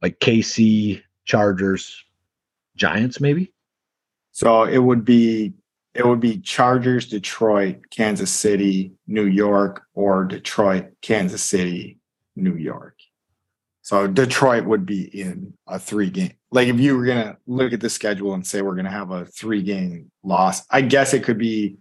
Like 0.02 0.20
KC, 0.20 1.02
Chargers, 1.26 2.04
Giants, 2.76 3.20
maybe. 3.20 3.52
So 4.32 4.64
it 4.64 4.78
would 4.78 5.04
be 5.04 5.54
it 5.96 6.06
would 6.06 6.20
be 6.20 6.40
Chargers, 6.40 7.08
Detroit, 7.08 7.90
Kansas 7.90 8.30
City, 8.30 8.92
New 9.08 9.26
York, 9.26 9.84
or 9.94 10.26
Detroit, 10.26 10.88
Kansas 11.02 11.42
City, 11.42 12.00
New 12.36 12.56
York. 12.56 12.98
So 13.82 14.08
Detroit 14.08 14.66
would 14.66 14.86
be 14.86 15.04
in 15.04 15.54
a 15.68 15.80
three 15.80 16.10
game. 16.10 16.34
Like 16.52 16.68
if 16.68 16.80
you 16.80 16.98
were 16.98 17.06
gonna 17.06 17.38
look 17.48 17.72
at 17.72 17.80
the 17.80 17.90
schedule 17.90 18.34
and 18.34 18.46
say 18.46 18.62
we're 18.62 18.76
gonna 18.76 18.92
have 18.92 19.12
a 19.12 19.26
three 19.26 19.62
game 19.62 20.12
loss, 20.24 20.66
I 20.70 20.82
guess 20.82 21.14
it 21.14 21.24
could 21.24 21.38
be 21.38 21.78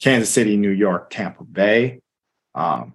Kansas 0.00 0.30
City, 0.30 0.56
New 0.56 0.70
York, 0.70 1.10
Tampa 1.10 1.44
Bay. 1.44 2.00
Um, 2.54 2.94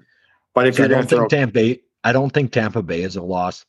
but 0.54 0.68
if 0.68 0.76
So 0.76 0.84
you're 0.84 0.90
gonna 0.90 1.02
don't 1.02 1.10
throw 1.10 1.20
think 1.20 1.30
Tampa 1.30 1.54
Bay, 1.54 1.82
I 2.04 2.14
don't 2.14 2.32
think 2.32 2.52
Tampa 2.52 2.82
Bay 2.82 3.02
is 3.02 3.16
a 3.16 3.22
loss. 3.22 3.66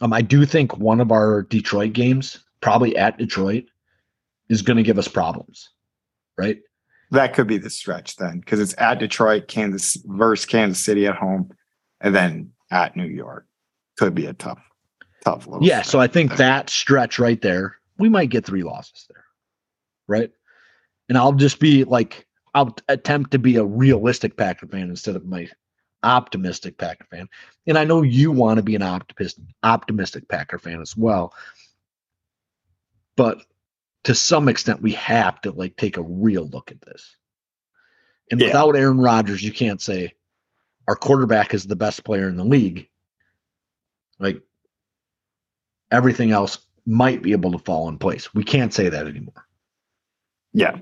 Um, 0.00 0.12
I 0.12 0.22
do 0.22 0.44
think 0.44 0.76
one 0.76 1.00
of 1.00 1.10
our 1.10 1.42
Detroit 1.42 1.92
games, 1.92 2.44
probably 2.60 2.96
at 2.96 3.18
Detroit, 3.18 3.64
is 4.48 4.62
going 4.62 4.76
to 4.76 4.82
give 4.82 4.98
us 4.98 5.08
problems, 5.08 5.70
right? 6.36 6.58
that 7.10 7.34
could 7.34 7.46
be 7.46 7.58
the 7.58 7.70
stretch 7.70 8.16
then, 8.16 8.40
because 8.40 8.60
it's 8.60 8.74
at 8.78 8.98
Detroit, 8.98 9.48
Kansas 9.48 9.96
versus 10.04 10.46
Kansas 10.46 10.82
City 10.82 11.06
at 11.06 11.14
home, 11.14 11.50
and 12.00 12.14
then 12.14 12.52
at 12.70 12.96
New 12.96 13.06
York. 13.06 13.46
Could 13.96 14.14
be 14.14 14.26
a 14.26 14.34
tough, 14.34 14.60
tough 15.24 15.46
little. 15.46 15.66
Yeah, 15.66 15.82
so 15.82 16.00
I 16.00 16.06
think 16.06 16.36
that 16.36 16.68
stretch 16.68 17.18
right 17.18 17.40
there, 17.40 17.76
we 17.98 18.08
might 18.08 18.30
get 18.30 18.44
three 18.44 18.62
losses 18.62 19.06
there, 19.08 19.24
right? 20.06 20.30
And 21.08 21.16
I'll 21.16 21.32
just 21.32 21.60
be 21.60 21.84
like, 21.84 22.26
I'll 22.54 22.76
attempt 22.88 23.30
to 23.30 23.38
be 23.38 23.56
a 23.56 23.64
realistic 23.64 24.36
Packer 24.36 24.66
fan 24.66 24.90
instead 24.90 25.16
of 25.16 25.24
my 25.24 25.48
optimistic 26.02 26.76
Packer 26.76 27.06
fan. 27.10 27.28
And 27.66 27.78
I 27.78 27.84
know 27.84 28.02
you 28.02 28.32
want 28.32 28.58
to 28.58 28.62
be 28.62 28.74
an 28.74 28.82
optimist, 28.82 29.38
optimistic 29.62 30.28
Packer 30.28 30.58
fan 30.58 30.82
as 30.82 30.96
well. 30.96 31.32
But 33.16 33.42
to 34.06 34.14
some 34.14 34.48
extent, 34.48 34.80
we 34.80 34.92
have 34.92 35.40
to 35.40 35.50
like 35.50 35.76
take 35.76 35.96
a 35.96 36.02
real 36.02 36.46
look 36.46 36.70
at 36.70 36.80
this. 36.82 37.16
And 38.30 38.40
Yeah. 38.40 38.46
without 38.48 38.76
Aaron 38.76 38.98
Rodgers, 38.98 39.42
you 39.42 39.52
can't 39.52 39.80
say 39.82 40.12
our 40.86 40.94
quarterback 40.94 41.54
is 41.54 41.64
the 41.66 41.74
best 41.74 42.04
player 42.04 42.28
in 42.28 42.36
the 42.36 42.44
league. 42.44 42.88
Like 44.20 44.40
everything 45.90 46.30
else 46.30 46.58
might 46.86 47.20
be 47.20 47.32
able 47.32 47.50
to 47.50 47.58
fall 47.58 47.88
in 47.88 47.98
place. 47.98 48.32
We 48.32 48.44
can't 48.44 48.72
say 48.72 48.88
that 48.88 49.06
anymore. 49.08 49.46
yeah, 50.52 50.78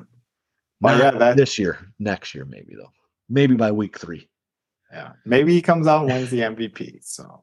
Well, 0.82 0.98
yeah, 0.98 1.10
that- 1.12 1.36
this 1.38 1.58
year, 1.58 1.78
next 1.98 2.34
year, 2.34 2.44
maybe 2.44 2.74
though. 2.76 2.92
Maybe 3.30 3.56
by 3.56 3.72
week 3.72 3.98
three. 3.98 4.28
yeah. 4.92 5.14
Maybe 5.24 5.54
he 5.54 5.62
comes 5.62 5.86
out 5.86 6.02
and 6.04 6.12
wins 6.12 6.30
the 6.30 6.40
MVP. 6.42 6.98
So 7.02 7.42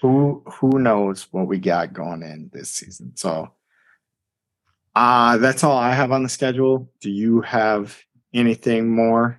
who 0.00 0.44
who 0.46 0.78
knows 0.78 1.24
what 1.32 1.48
we 1.48 1.58
got 1.58 1.92
going 1.92 2.22
in 2.22 2.48
this 2.52 2.70
season? 2.70 3.16
So 3.16 3.52
uh 4.94 5.36
that's 5.38 5.64
all 5.64 5.76
I 5.76 5.92
have 5.92 6.12
on 6.12 6.22
the 6.22 6.28
schedule. 6.28 6.90
Do 7.00 7.10
you 7.10 7.40
have 7.42 7.98
anything 8.34 8.90
more? 8.90 9.38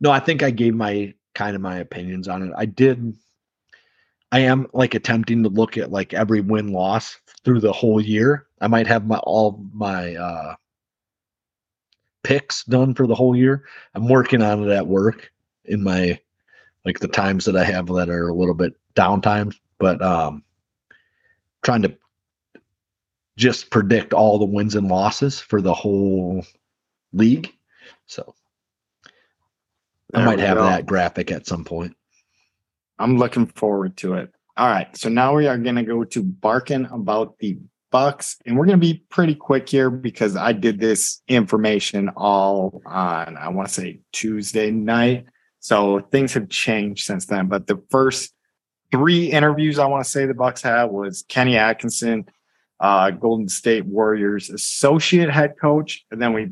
No, 0.00 0.10
I 0.10 0.20
think 0.20 0.42
I 0.42 0.50
gave 0.50 0.74
my 0.74 1.14
kind 1.34 1.56
of 1.56 1.62
my 1.62 1.78
opinions 1.78 2.28
on 2.28 2.42
it. 2.42 2.52
I 2.56 2.66
did. 2.66 3.16
I 4.32 4.40
am 4.40 4.66
like 4.72 4.94
attempting 4.94 5.42
to 5.42 5.48
look 5.48 5.78
at 5.78 5.92
like 5.92 6.12
every 6.12 6.40
win 6.40 6.72
loss 6.72 7.18
through 7.44 7.60
the 7.60 7.72
whole 7.72 8.00
year. 8.00 8.46
I 8.60 8.66
might 8.66 8.86
have 8.86 9.06
my 9.06 9.18
all 9.18 9.64
my 9.72 10.14
uh 10.16 10.54
picks 12.22 12.64
done 12.64 12.94
for 12.94 13.06
the 13.06 13.14
whole 13.14 13.36
year. 13.36 13.64
I'm 13.94 14.08
working 14.08 14.42
on 14.42 14.64
it 14.64 14.72
at 14.72 14.86
work 14.86 15.30
in 15.66 15.82
my 15.82 16.18
like 16.84 16.98
the 16.98 17.08
times 17.08 17.44
that 17.44 17.56
I 17.56 17.64
have 17.64 17.86
that 17.86 18.08
are 18.08 18.28
a 18.28 18.34
little 18.34 18.54
bit 18.54 18.74
down 18.94 19.20
downtime, 19.20 19.54
but 19.78 20.02
um 20.02 20.42
trying 21.62 21.82
to 21.82 21.96
just 23.36 23.70
predict 23.70 24.12
all 24.12 24.38
the 24.38 24.44
wins 24.44 24.74
and 24.74 24.88
losses 24.88 25.40
for 25.40 25.60
the 25.60 25.74
whole 25.74 26.44
league. 27.12 27.52
So 28.06 28.34
I 30.12 30.24
might 30.24 30.38
have 30.38 30.56
go. 30.56 30.64
that 30.64 30.86
graphic 30.86 31.30
at 31.30 31.46
some 31.46 31.64
point. 31.64 31.96
I'm 32.98 33.18
looking 33.18 33.46
forward 33.46 33.96
to 33.98 34.14
it. 34.14 34.32
All 34.56 34.68
right. 34.68 34.96
So 34.96 35.08
now 35.08 35.34
we 35.34 35.48
are 35.48 35.58
going 35.58 35.74
to 35.74 35.82
go 35.82 36.04
to 36.04 36.22
barking 36.22 36.86
about 36.86 37.38
the 37.38 37.58
Bucks, 37.90 38.38
and 38.44 38.58
we're 38.58 38.66
going 38.66 38.80
to 38.80 38.84
be 38.86 39.04
pretty 39.08 39.36
quick 39.36 39.68
here 39.68 39.88
because 39.88 40.34
I 40.34 40.52
did 40.52 40.80
this 40.80 41.22
information 41.28 42.08
all 42.16 42.82
on, 42.86 43.36
I 43.36 43.48
want 43.50 43.68
to 43.68 43.74
say 43.74 44.00
Tuesday 44.10 44.72
night. 44.72 45.26
So 45.60 46.00
things 46.10 46.34
have 46.34 46.48
changed 46.48 47.06
since 47.06 47.26
then. 47.26 47.46
But 47.46 47.68
the 47.68 47.80
first 47.90 48.34
three 48.90 49.30
interviews 49.30 49.78
I 49.78 49.86
want 49.86 50.04
to 50.04 50.10
say 50.10 50.26
the 50.26 50.34
Bucks 50.34 50.60
had 50.60 50.86
was 50.86 51.24
Kenny 51.28 51.56
Atkinson, 51.56 52.26
uh, 52.80 53.10
Golden 53.10 53.48
State 53.48 53.86
Warriors 53.86 54.50
associate 54.50 55.30
head 55.30 55.54
coach, 55.60 56.04
and 56.10 56.20
then 56.20 56.32
we 56.32 56.50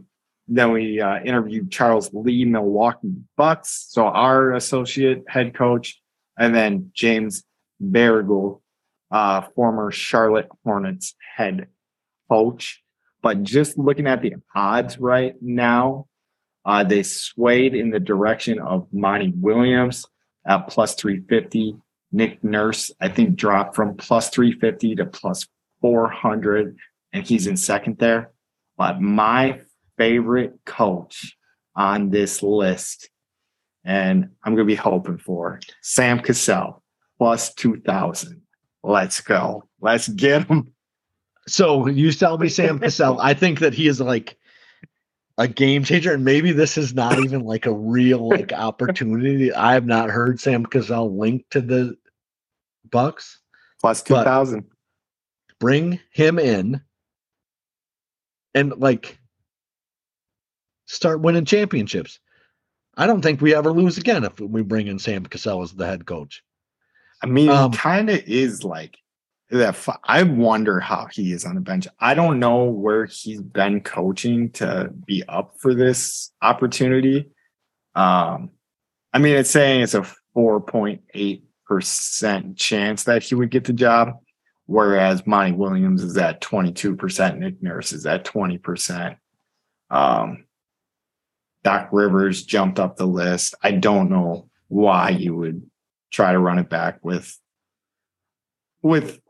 then 0.49 0.73
we 0.73 1.01
uh, 1.01 1.21
interviewed 1.23 1.71
Charles 1.71 2.11
Lee, 2.13 2.45
Milwaukee 2.45 3.15
Bucks, 3.37 3.87
so 3.89 4.07
our 4.07 4.53
associate 4.53 5.25
head 5.29 5.55
coach, 5.55 6.01
and 6.39 6.55
then 6.55 6.91
James 6.93 7.45
Borrego, 7.83 8.61
uh, 9.11 9.43
former 9.55 9.91
Charlotte 9.91 10.49
Hornets 10.65 11.15
head 11.37 11.69
coach. 12.29 12.83
But 13.23 13.45
just 13.45 13.79
looking 13.79 14.07
at 14.07 14.21
the 14.21 14.35
odds 14.55 14.99
right 14.99 15.35
now, 15.41 16.07
uh, 16.65 16.85
they 16.85 17.03
swayed 17.03 17.75
in 17.75 17.91
the 17.91 18.01
direction 18.01 18.59
of 18.59 18.89
Monty 18.93 19.33
Williams 19.37 20.07
at 20.47 20.69
plus 20.69 20.95
350. 20.95 21.77
Nick 22.15 22.45
Nurse, 22.45 22.91
I 23.01 23.09
think, 23.09 23.37
dropped 23.37 23.75
from 23.75 23.97
plus 23.97 24.29
350 24.29 24.97
to 24.97 25.07
plus 25.07 25.47
400, 25.83 26.79
and 27.13 27.27
he's 27.27 27.47
in 27.47 27.59
second 27.59 27.99
there. 27.99 28.33
But 28.79 29.01
my 29.01 29.61
favorite 29.99 30.55
coach 30.65 31.37
on 31.77 32.11
this 32.11 32.43
list, 32.43 33.11
and 33.85 34.31
I'm 34.43 34.55
going 34.55 34.67
to 34.67 34.73
be 34.73 34.77
hoping 34.77 35.19
for 35.19 35.61
Sam 35.83 36.21
Cassell 36.21 36.83
plus 37.19 37.53
2,000. 37.55 38.41
Let's 38.83 39.21
go. 39.21 39.69
Let's 39.81 40.09
get 40.09 40.49
him. 40.49 40.73
So 41.47 41.87
you 41.89 42.11
tell 42.13 42.39
me 42.39 42.49
Sam 42.49 42.79
Cassell. 42.79 43.21
I 43.21 43.35
think 43.35 43.61
that 43.61 43.75
he 43.75 43.89
is 43.89 44.01
like 44.01 44.37
a 45.39 45.49
game 45.49 45.85
changer, 45.85 46.15
and 46.15 46.25
maybe 46.25 46.53
this 46.53 46.79
is 46.79 46.95
not 46.95 47.19
even 47.19 47.43
like 47.43 47.67
a 47.67 47.73
real 47.73 48.29
like 48.29 48.53
opportunity. 48.57 49.53
I 49.53 49.75
have 49.75 49.87
not 49.87 50.11
heard 50.11 50.41
Sam 50.41 50.65
Cassell 50.65 51.17
linked 51.17 51.51
to 51.51 51.61
the 51.61 51.97
Bucks. 52.91 53.41
2,000. 54.25 54.65
Bring 55.63 56.01
him 56.11 56.39
in 56.41 56.81
and 58.53 58.77
like 58.79 59.17
start 60.87 61.21
winning 61.21 61.45
championships. 61.45 62.19
I 62.97 63.07
don't 63.07 63.23
think 63.23 63.41
we 63.41 63.55
ever 63.55 63.71
lose 63.71 63.97
again 63.97 64.25
if 64.25 64.41
we 64.41 64.63
bring 64.63 64.89
in 64.89 64.99
Sam 64.99 65.25
Cassell 65.25 65.63
as 65.63 65.73
the 65.73 65.87
head 65.87 66.05
coach. 66.05 66.43
I 67.23 67.27
mean, 67.27 67.49
Um, 67.49 67.71
kind 67.71 68.11
of 68.11 68.19
is 68.27 68.65
like 68.65 68.99
that. 69.51 69.77
fu- 69.77 69.93
I 70.03 70.25
wonder 70.25 70.81
how 70.81 71.07
he 71.13 71.31
is 71.33 71.45
on 71.45 71.55
the 71.55 71.61
bench. 71.61 71.87
I 72.01 72.15
don't 72.15 72.41
know 72.41 72.65
where 72.65 73.05
he's 73.07 73.41
been 73.41 73.83
coaching 73.83 74.51
to 74.55 74.91
be 75.07 75.23
up 75.29 75.55
for 75.61 75.75
this 75.75 76.33
opportunity. 76.43 77.31
Um, 77.95 78.51
I 79.13 79.19
mean, 79.21 79.37
it's 79.37 79.51
saying 79.51 79.83
it's 79.83 79.95
a 79.95 80.05
4.8% 80.37 82.57
chance 82.57 83.05
that 83.05 83.23
he 83.23 83.37
would 83.37 83.51
get 83.53 83.63
the 83.65 83.73
job, 83.73 84.15
whereas 84.73 85.27
Monty 85.27 85.53
Williams 85.53 86.03
is 86.03 86.17
at 86.17 86.41
22%, 86.41 87.37
Nick 87.37 87.63
Nurse 87.63 87.93
is 87.93 88.07
at 88.07 88.25
20%. 88.25 89.19
Um, 89.91 90.47
Doc 91.63 91.91
Rivers 91.93 92.43
jumped 92.45 92.81
up 92.81 92.97
the 92.97 93.07
list. 93.07 93.55
I 93.63 93.73
don't 93.73 94.09
know 94.09 94.49
why 94.69 95.11
you 95.11 95.37
would 95.37 95.71
try 96.11 96.33
to 96.33 96.39
run 96.39 96.59
it 96.59 96.71
back 96.71 97.05
with 97.05 97.39
with 98.83 99.21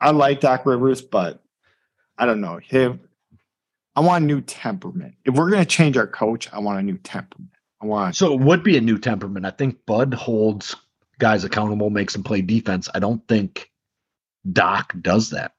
I 0.00 0.10
like 0.10 0.40
Doc 0.40 0.64
Rivers, 0.64 1.02
but 1.02 1.42
I 2.16 2.24
don't 2.24 2.40
know 2.40 2.58
him. 2.58 3.00
I 3.96 4.00
want 4.00 4.22
a 4.22 4.26
new 4.26 4.40
temperament. 4.40 5.16
If 5.24 5.34
we're 5.34 5.50
gonna 5.50 5.66
change 5.66 5.96
our 5.96 6.06
coach, 6.06 6.48
I 6.52 6.60
want 6.60 6.78
a 6.78 6.82
new 6.82 6.96
temperament. 6.98 7.50
I 7.82 7.86
want 7.86 8.14
So 8.14 8.32
it 8.32 8.40
would 8.40 8.62
be 8.62 8.76
a 8.76 8.80
new 8.80 8.98
temperament. 8.98 9.44
I 9.44 9.50
think 9.50 9.84
Bud 9.84 10.14
holds 10.14 10.76
guys 11.18 11.42
accountable, 11.42 11.90
makes 11.90 12.12
them 12.12 12.22
play 12.22 12.40
defense. 12.40 12.88
I 12.94 13.00
don't 13.00 13.26
think 13.26 13.70
Doc 14.52 14.92
does 15.00 15.30
that, 15.30 15.52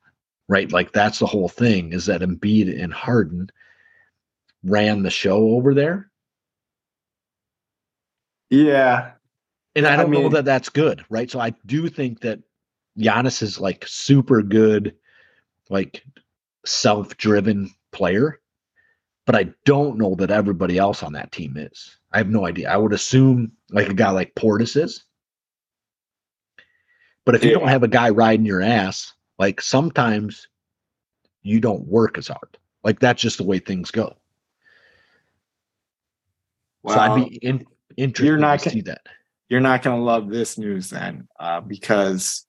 right? 0.48 0.72
Like 0.72 0.92
that's 0.92 1.20
the 1.20 1.26
whole 1.26 1.50
thing 1.50 1.94
is 1.94 2.06
that 2.08 2.22
Embiid 2.22 2.82
and 2.82 2.94
Harden 2.94 3.50
ran 4.64 5.04
the 5.04 5.10
show 5.10 5.50
over 5.52 5.74
there. 5.74 6.10
yeah. 8.50 9.12
And 9.76 9.86
I 9.86 9.94
I 9.94 9.98
don't 9.98 10.12
know 10.12 10.24
mean- 10.24 10.32
that 10.32 10.46
that's 10.46 10.70
good, 10.70 11.06
right? 11.10 11.30
So 11.30 11.40
I 11.40 11.52
do 11.66 11.88
think 11.90 12.22
that 12.22 12.40
Giannis 12.98 13.42
is 13.42 13.60
like 13.60 13.86
super 13.88 14.42
good, 14.42 14.96
like 15.70 16.04
self-driven 16.66 17.72
player, 17.92 18.40
but 19.26 19.36
I 19.36 19.54
don't 19.66 19.98
know 19.98 20.16
that 20.16 20.32
everybody 20.32 20.78
else 20.80 21.04
on 21.04 21.14
that 21.14 21.32
team 21.32 21.56
is. 21.56 21.98
I 22.12 22.18
have 22.18 22.30
no 22.30 22.46
idea. 22.48 22.70
I 22.70 22.78
would 22.78 22.94
assume 22.94 23.52
like 23.70 23.88
a 23.90 23.94
guy 23.94 24.10
like 24.10 24.34
Portis 24.36 24.76
is. 24.76 25.06
But 27.26 27.36
if 27.36 27.44
you 27.44 27.52
don't 27.52 27.68
have 27.68 27.84
a 27.84 27.88
guy 27.88 28.10
riding 28.10 28.46
your 28.46 28.62
ass, 28.62 29.14
like 29.38 29.62
sometimes 29.62 30.48
you 31.42 31.60
don't 31.60 31.88
work 31.88 32.18
as 32.18 32.28
hard. 32.28 32.58
Like 32.84 33.00
that's 33.00 33.22
just 33.22 33.38
the 33.38 33.44
way 33.44 33.60
things 33.60 33.92
go. 33.92 34.16
so 36.88 36.96
I'd 36.96 37.30
be 37.30 37.36
in, 37.38 37.66
interested 37.98 38.26
you're 38.26 38.38
not 38.38 38.60
to 38.62 38.70
see 38.70 38.82
that. 38.82 39.02
you're 39.50 39.60
not 39.60 39.84
going 39.84 39.98
to 39.98 40.04
love 40.04 40.30
this 40.30 40.58
news 40.58 40.90
then, 40.90 41.28
uh, 41.40 41.62
because 41.62 42.46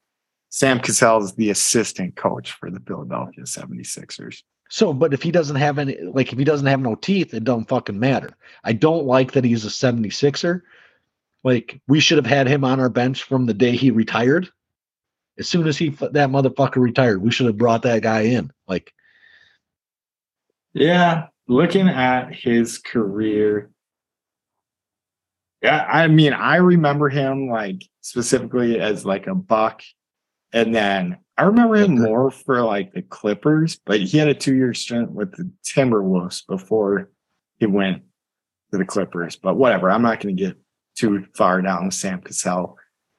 Sam 0.50 0.80
Cassell 0.80 1.22
is 1.22 1.34
the 1.34 1.50
assistant 1.50 2.16
coach 2.16 2.52
for 2.52 2.70
the 2.70 2.80
Philadelphia 2.80 3.44
76ers. 3.44 4.42
So, 4.68 4.92
but 4.92 5.12
if 5.12 5.22
he 5.22 5.32
doesn't 5.32 5.56
have 5.56 5.78
any, 5.78 5.96
like 6.00 6.32
if 6.32 6.38
he 6.38 6.44
doesn't 6.44 6.66
have 6.66 6.80
no 6.80 6.94
teeth, 6.94 7.34
it 7.34 7.42
don't 7.42 7.68
fucking 7.68 7.98
matter. 7.98 8.30
I 8.62 8.72
don't 8.72 9.04
like 9.04 9.32
that 9.32 9.44
he's 9.44 9.64
a 9.64 9.68
76er. 9.68 10.62
Like 11.42 11.80
we 11.88 11.98
should 11.98 12.18
have 12.18 12.26
had 12.26 12.46
him 12.46 12.64
on 12.64 12.78
our 12.78 12.88
bench 12.88 13.24
from 13.24 13.46
the 13.46 13.54
day 13.54 13.72
he 13.72 13.90
retired. 13.90 14.48
As 15.40 15.48
soon 15.48 15.66
as 15.66 15.78
he 15.78 15.88
that 15.88 16.28
motherfucker 16.28 16.76
retired, 16.76 17.22
we 17.22 17.30
should 17.30 17.46
have 17.46 17.56
brought 17.56 17.82
that 17.82 18.02
guy 18.02 18.20
in. 18.20 18.52
Like, 18.68 18.92
Yeah, 20.74 21.28
looking 21.48 21.88
at 21.88 22.34
his 22.34 22.76
career. 22.76 23.70
Yeah, 25.62 25.86
I 25.90 26.08
mean, 26.08 26.34
I 26.34 26.56
remember 26.56 27.08
him 27.08 27.48
like 27.48 27.82
specifically 28.02 28.78
as 28.80 29.06
like 29.06 29.26
a 29.26 29.34
buck. 29.34 29.82
And 30.52 30.74
then 30.74 31.18
I 31.38 31.44
remember 31.44 31.76
him 31.76 32.02
more 32.02 32.30
for 32.30 32.62
like 32.62 32.92
the 32.92 33.02
Clippers, 33.02 33.80
but 33.86 34.00
he 34.00 34.18
had 34.18 34.28
a 34.28 34.34
two 34.34 34.54
year 34.54 34.74
stint 34.74 35.10
with 35.10 35.32
the 35.32 35.50
Timberwolves 35.64 36.46
before 36.46 37.10
he 37.58 37.64
went 37.64 38.02
to 38.72 38.78
the 38.78 38.84
Clippers. 38.84 39.36
But 39.36 39.56
whatever, 39.56 39.90
I'm 39.90 40.02
not 40.02 40.20
going 40.20 40.36
to 40.36 40.42
get 40.42 40.58
too 40.96 41.24
far 41.34 41.62
down 41.62 41.90
Sam 41.90 42.20
Cassell 42.20 42.76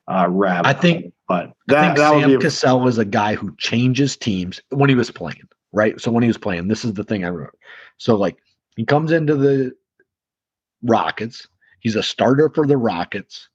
uh, 0.07 0.27
rabbit. 0.29 0.67
I 0.67 0.73
think- 0.73 1.13
but 1.27 1.53
I 1.69 1.73
think 1.81 1.97
that 1.97 2.11
Sam 2.19 2.35
a, 2.35 2.39
Cassell 2.39 2.79
was 2.81 2.97
a 2.97 3.05
guy 3.05 3.35
who 3.35 3.55
changes 3.57 4.17
teams 4.17 4.61
when 4.69 4.89
he 4.89 4.95
was 4.95 5.09
playing, 5.09 5.47
right? 5.71 5.99
So 6.01 6.11
when 6.11 6.23
he 6.23 6.27
was 6.27 6.37
playing, 6.37 6.67
this 6.67 6.83
is 6.83 6.93
the 6.93 7.05
thing 7.05 7.23
I 7.23 7.27
remember. 7.29 7.53
So 7.97 8.15
like 8.17 8.37
he 8.75 8.83
comes 8.83 9.11
into 9.13 9.35
the 9.35 9.73
Rockets, 10.83 11.47
he's 11.79 11.95
a 11.95 12.03
starter 12.03 12.49
for 12.49 12.67
the 12.67 12.75
Rockets. 12.77 13.47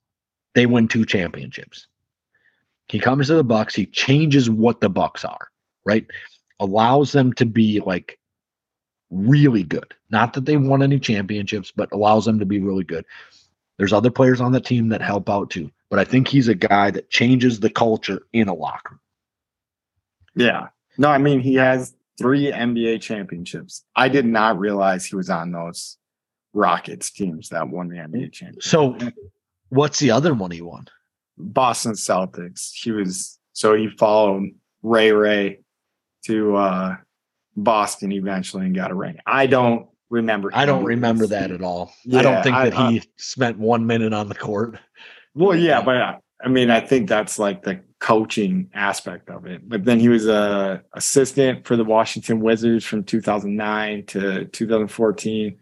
They 0.55 0.65
win 0.65 0.89
two 0.89 1.05
championships. 1.05 1.87
He 2.89 2.99
comes 2.99 3.27
to 3.27 3.35
the 3.35 3.45
Bucks, 3.45 3.75
he 3.75 3.85
changes 3.85 4.49
what 4.49 4.81
the 4.81 4.89
Bucks 4.89 5.25
are, 5.25 5.49
right? 5.85 6.07
Allows 6.61 7.13
them 7.13 7.33
to 7.35 7.45
be 7.45 7.81
like 7.81 8.19
really 9.11 9.65
good. 9.65 9.93
Not 10.09 10.33
that 10.33 10.47
they 10.47 10.57
won 10.57 10.83
any 10.83 10.99
championships, 10.99 11.73
but 11.75 11.93
allows 11.93 12.25
them 12.25 12.39
to 12.39 12.47
be 12.47 12.61
really 12.61 12.85
good. 12.85 13.05
There's 13.79 13.93
other 13.93 14.11
players 14.11 14.41
on 14.41 14.53
the 14.53 14.61
team 14.61 14.89
that 14.89 15.03
help 15.03 15.29
out 15.29 15.51
too, 15.51 15.71
but 15.91 15.99
I 15.99 16.05
think 16.05 16.29
he's 16.29 16.49
a 16.49 16.55
guy 16.55 16.91
that 16.91 17.11
changes 17.11 17.61
the 17.61 17.71
culture 17.71 18.23
in 18.33 18.49
a 18.49 18.55
locker 18.55 18.93
room. 18.93 19.01
Yeah. 20.35 20.69
No, 20.99 21.09
I 21.09 21.19
mean, 21.19 21.41
he 21.41 21.55
has 21.55 21.95
three 22.19 22.51
NBA 22.51 23.01
championships. 23.03 23.85
I 23.95 24.09
did 24.09 24.25
not 24.25 24.59
realize 24.59 25.05
he 25.05 25.17
was 25.17 25.31
on 25.31 25.53
those 25.53 25.99
Rockets 26.55 27.11
teams 27.11 27.51
that 27.51 27.69
won 27.69 27.89
the 27.89 27.97
NBA 27.97 28.33
championship. 28.33 28.63
So, 28.63 28.97
what's 29.69 29.99
the 29.99 30.11
other 30.11 30.33
one 30.33 30.51
he 30.51 30.63
won? 30.63 30.87
Boston 31.37 31.93
Celtics. 31.93 32.73
He 32.73 32.91
was 32.91 33.39
so 33.53 33.75
he 33.75 33.89
followed 33.89 34.51
Ray 34.83 35.13
Ray 35.13 35.61
to 36.25 36.57
uh 36.57 36.97
Boston 37.57 38.13
eventually 38.13 38.65
and 38.65 38.75
got 38.75 38.91
a 38.91 38.95
ring. 38.95 39.19
I 39.27 39.47
don't 39.47 39.89
remember. 40.11 40.51
I 40.53 40.67
don't 40.67 40.85
remember 40.85 41.27
that 41.27 41.51
at 41.51 41.63
all. 41.63 41.93
I 42.13 42.23
don't 42.23 42.43
think 42.43 42.57
I- 42.57 42.71
that 42.71 42.91
he 42.91 43.03
spent 43.17 43.59
one 43.59 43.87
minute 43.87 44.13
on 44.13 44.29
the 44.29 44.35
court. 44.35 44.79
Well, 45.35 45.57
yeah, 45.57 45.83
but 45.83 45.97
uh, 45.97 46.17
I 46.43 46.49
mean, 46.49 46.71
I 46.71 46.81
think 46.81 47.09
that's 47.09 47.39
like 47.39 47.63
the 47.63 47.81
coaching 47.99 48.71
aspect 48.75 49.31
of 49.31 49.47
it. 49.47 49.69
But 49.69 49.85
then 49.85 50.01
he 50.01 50.09
was 50.09 50.27
a 50.27 50.83
assistant 50.95 51.67
for 51.67 51.77
the 51.77 51.85
Washington 51.85 52.41
Wizards 52.41 52.85
from 52.85 53.05
2009 53.05 54.07
to 54.07 54.45
2014. 54.47 55.59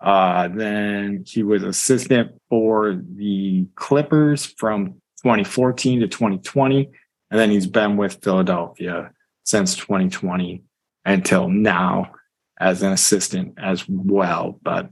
Uh, 0.00 0.48
then 0.48 1.24
he 1.26 1.42
was 1.42 1.62
assistant 1.62 2.32
for 2.48 3.02
the 3.16 3.66
Clippers 3.74 4.46
from 4.46 4.94
2014 5.22 6.00
to 6.00 6.08
2020, 6.08 6.88
and 7.30 7.40
then 7.40 7.50
he's 7.50 7.66
been 7.66 7.96
with 7.96 8.22
Philadelphia 8.22 9.10
since 9.44 9.74
2020 9.76 10.62
until 11.04 11.48
now 11.48 12.12
as 12.60 12.82
an 12.82 12.92
assistant 12.92 13.54
as 13.58 13.88
well. 13.88 14.58
But 14.62 14.90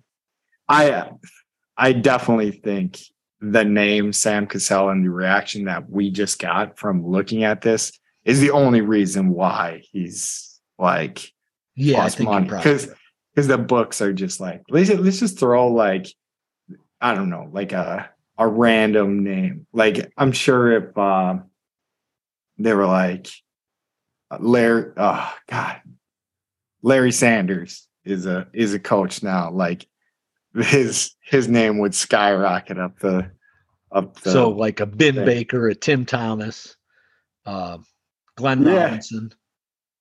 I, 0.68 1.10
I 1.76 1.92
definitely 1.92 2.52
think 2.52 2.98
the 3.40 3.64
name 3.64 4.12
Sam 4.12 4.46
Cassell 4.46 4.88
and 4.88 5.04
the 5.04 5.10
reaction 5.10 5.64
that 5.64 5.90
we 5.90 6.10
just 6.10 6.38
got 6.38 6.78
from 6.78 7.06
looking 7.06 7.44
at 7.44 7.60
this 7.60 7.92
is 8.24 8.40
the 8.40 8.50
only 8.50 8.80
reason 8.80 9.30
why 9.30 9.82
he's 9.92 10.60
like 10.78 11.32
Yeah, 11.74 12.08
think 12.08 12.28
money 12.28 12.48
because 12.48 12.88
because 13.34 13.46
the 13.46 13.58
books 13.58 14.00
are 14.00 14.12
just 14.12 14.40
like 14.40 14.62
let's 14.68 14.90
let's 14.90 15.20
just 15.20 15.38
throw 15.38 15.68
like 15.68 16.06
I 17.00 17.14
don't 17.14 17.30
know 17.30 17.48
like 17.52 17.72
a 17.72 18.10
a 18.38 18.48
random 18.48 19.22
name 19.22 19.66
like 19.72 20.12
I'm 20.16 20.32
sure 20.32 20.72
if 20.72 20.96
um 20.98 21.44
they 22.58 22.72
were 22.72 22.86
like 22.86 23.28
Larry 24.38 24.92
oh 24.96 25.34
god 25.48 25.80
Larry 26.86 27.10
Sanders 27.10 27.88
is 28.04 28.26
a 28.26 28.46
is 28.52 28.72
a 28.72 28.78
coach 28.78 29.20
now 29.20 29.50
like 29.50 29.88
his 30.54 31.16
his 31.20 31.48
name 31.48 31.78
would 31.78 31.96
skyrocket 31.96 32.78
up 32.78 33.00
the 33.00 33.28
up 33.90 34.20
the 34.20 34.30
so 34.30 34.50
like 34.50 34.78
a 34.78 34.86
Ben 34.86 35.16
thing. 35.16 35.24
Baker, 35.24 35.66
a 35.68 35.74
Tim 35.74 36.06
Thomas, 36.06 36.76
uh, 37.44 37.78
Glenn 38.36 38.62
Yeah. 38.62 38.84
Robinson. 38.84 39.32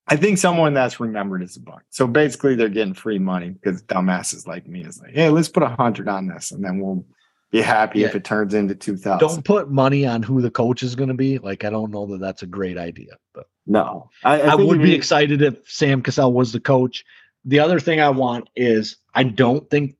I 0.07 0.15
think 0.15 0.37
someone 0.37 0.75
that's 0.75 0.99
remembered 0.99 1.41
is 1.41 1.57
a 1.57 1.59
buck. 1.59 1.81
So 1.89 2.05
basically, 2.05 2.53
they're 2.53 2.69
getting 2.69 2.93
free 2.93 3.17
money 3.17 3.49
because 3.49 3.81
dumbasses 3.81 4.45
like 4.45 4.67
me 4.67 4.81
is 4.81 5.01
like, 5.01 5.15
hey, 5.15 5.29
let's 5.29 5.49
put 5.49 5.63
a 5.63 5.69
hundred 5.69 6.07
on 6.07 6.27
this, 6.27 6.51
and 6.51 6.63
then 6.63 6.79
we'll 6.79 7.03
be 7.51 7.61
happy 7.61 8.03
if 8.03 8.15
it 8.15 8.23
turns 8.23 8.53
into 8.53 8.75
two 8.75 8.97
thousand. 8.97 9.27
Don't 9.27 9.45
put 9.45 9.71
money 9.71 10.05
on 10.05 10.23
who 10.23 10.41
the 10.41 10.51
coach 10.51 10.83
is 10.83 10.95
going 10.95 11.09
to 11.09 11.15
be. 11.15 11.37
Like 11.37 11.63
I 11.63 11.69
don't 11.69 11.91
know 11.91 12.05
that 12.07 12.19
that's 12.19 12.43
a 12.43 12.47
great 12.47 12.77
idea, 12.77 13.13
but 13.33 13.47
No, 13.65 14.09
I, 14.23 14.41
I, 14.41 14.55
think 14.55 14.69
would 14.69 14.81
be 14.81 14.93
excited 14.93 15.41
if 15.41 15.57
Sam 15.69 16.01
Cassell 16.01 16.33
was 16.33 16.51
the 16.51 16.59
coach. 16.59 17.03
The 17.45 17.59
other 17.59 17.79
thing 17.79 18.01
I 18.01 18.09
want 18.09 18.49
is 18.55 18.97
I 19.13 19.23
don't 19.23 19.69
think 19.69 19.95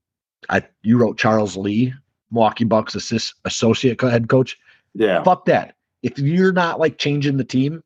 I 0.49 0.63
you 0.81 0.97
wrote 0.97 1.17
Charles 1.17 1.55
Lee, 1.55 1.93
Milwaukee 2.31 2.65
Bucks 2.65 2.95
assist, 2.95 3.35
associate 3.45 4.01
head 4.01 4.27
coach. 4.27 4.57
Yeah, 4.93 5.23
Fuck 5.23 5.45
that. 5.45 5.75
If 6.03 6.19
you're 6.19 6.53
not 6.53 6.79
like 6.79 6.97
changing 6.97 7.37
the 7.37 7.43
team 7.43 7.83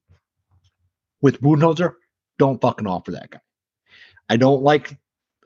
with 1.21 1.41
Budenholzer, 1.41 1.93
don't 2.37 2.61
fucking 2.61 2.87
offer 2.87 3.11
that 3.11 3.31
guy. 3.31 3.39
I 4.29 4.37
don't 4.37 4.61
like 4.61 4.97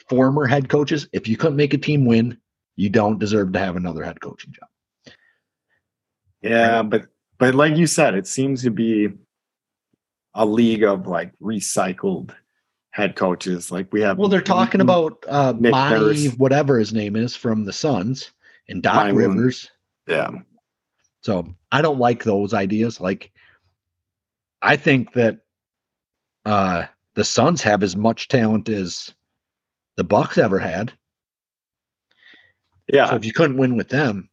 former 0.10 0.46
head 0.46 0.70
coaches. 0.70 1.08
If 1.14 1.28
you 1.28 1.38
couldn't 1.38 1.58
make 1.58 1.74
a 1.74 1.78
team 1.78 2.06
win, 2.06 2.38
you 2.76 2.90
don't 2.90 3.20
deserve 3.20 3.54
to 3.54 3.60
have 3.60 3.76
another 3.76 4.04
head 4.04 4.20
coaching 4.22 4.52
job. 4.54 5.14
yeah, 6.42 6.82
but 6.84 7.08
but 7.38 7.56
like 7.56 7.76
you 7.78 7.88
said, 7.88 8.16
it 8.16 8.28
seems 8.28 8.64
to 8.64 8.72
be 8.72 9.10
a 10.34 10.46
league 10.46 10.84
of 10.84 11.08
like 11.08 11.32
recycled 11.40 12.32
head 12.92 13.16
coaches. 13.16 13.72
Like 13.72 13.92
we 13.92 14.02
have. 14.02 14.18
Well, 14.18 14.30
they're 14.30 14.42
talking 14.42 14.82
about 14.82 15.24
uh 15.28 15.54
Nick 15.58 15.72
Monty, 15.72 16.26
Nurse. 16.28 16.36
whatever 16.38 16.80
his 16.80 16.94
name 16.94 17.16
is 17.16 17.36
from 17.36 17.66
the 17.66 17.74
Suns 17.74 18.32
and 18.70 18.82
Doc 18.82 19.14
Williams. 19.14 19.36
Rivers. 19.36 19.72
yeah, 20.08 20.30
So 21.22 21.54
I 21.72 21.82
don't 21.82 22.00
like 22.00 22.24
those 22.24 22.54
ideas. 22.54 23.00
Like 23.00 23.32
I 24.62 24.76
think 24.76 25.14
that 25.14 25.40
uh 26.46 26.86
the 27.16 27.24
Suns 27.24 27.62
have 27.62 27.84
as 27.84 27.96
much 27.96 28.28
talent 28.28 28.70
as 28.70 29.14
the 29.98 30.04
Bucks 30.04 30.38
ever 30.38 30.58
had. 30.60 30.92
Yeah. 32.88 33.10
So 33.10 33.16
if 33.16 33.26
you 33.26 33.34
couldn't 33.34 33.58
win 33.58 33.78
with 33.78 33.90
them, 33.90 34.30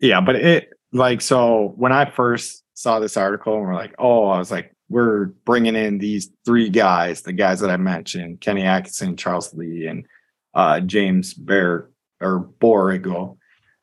Yeah, 0.00 0.20
but 0.20 0.36
it 0.36 0.72
like 0.92 1.20
so 1.20 1.72
when 1.76 1.92
I 1.92 2.10
first 2.10 2.62
saw 2.74 3.00
this 3.00 3.16
article 3.16 3.56
and 3.56 3.62
we're 3.64 3.74
like, 3.74 3.94
oh, 3.98 4.26
I 4.26 4.38
was 4.38 4.50
like, 4.50 4.74
we're 4.88 5.26
bringing 5.46 5.76
in 5.76 5.98
these 5.98 6.30
three 6.44 6.68
guys, 6.68 7.22
the 7.22 7.32
guys 7.32 7.60
that 7.60 7.70
I 7.70 7.76
mentioned, 7.76 8.40
Kenny 8.40 8.62
Atkinson, 8.62 9.16
Charles 9.16 9.54
Lee, 9.54 9.86
and 9.86 10.06
uh, 10.52 10.80
James 10.80 11.34
Bear 11.34 11.88
or 12.20 12.48
Borrego. 12.60 13.38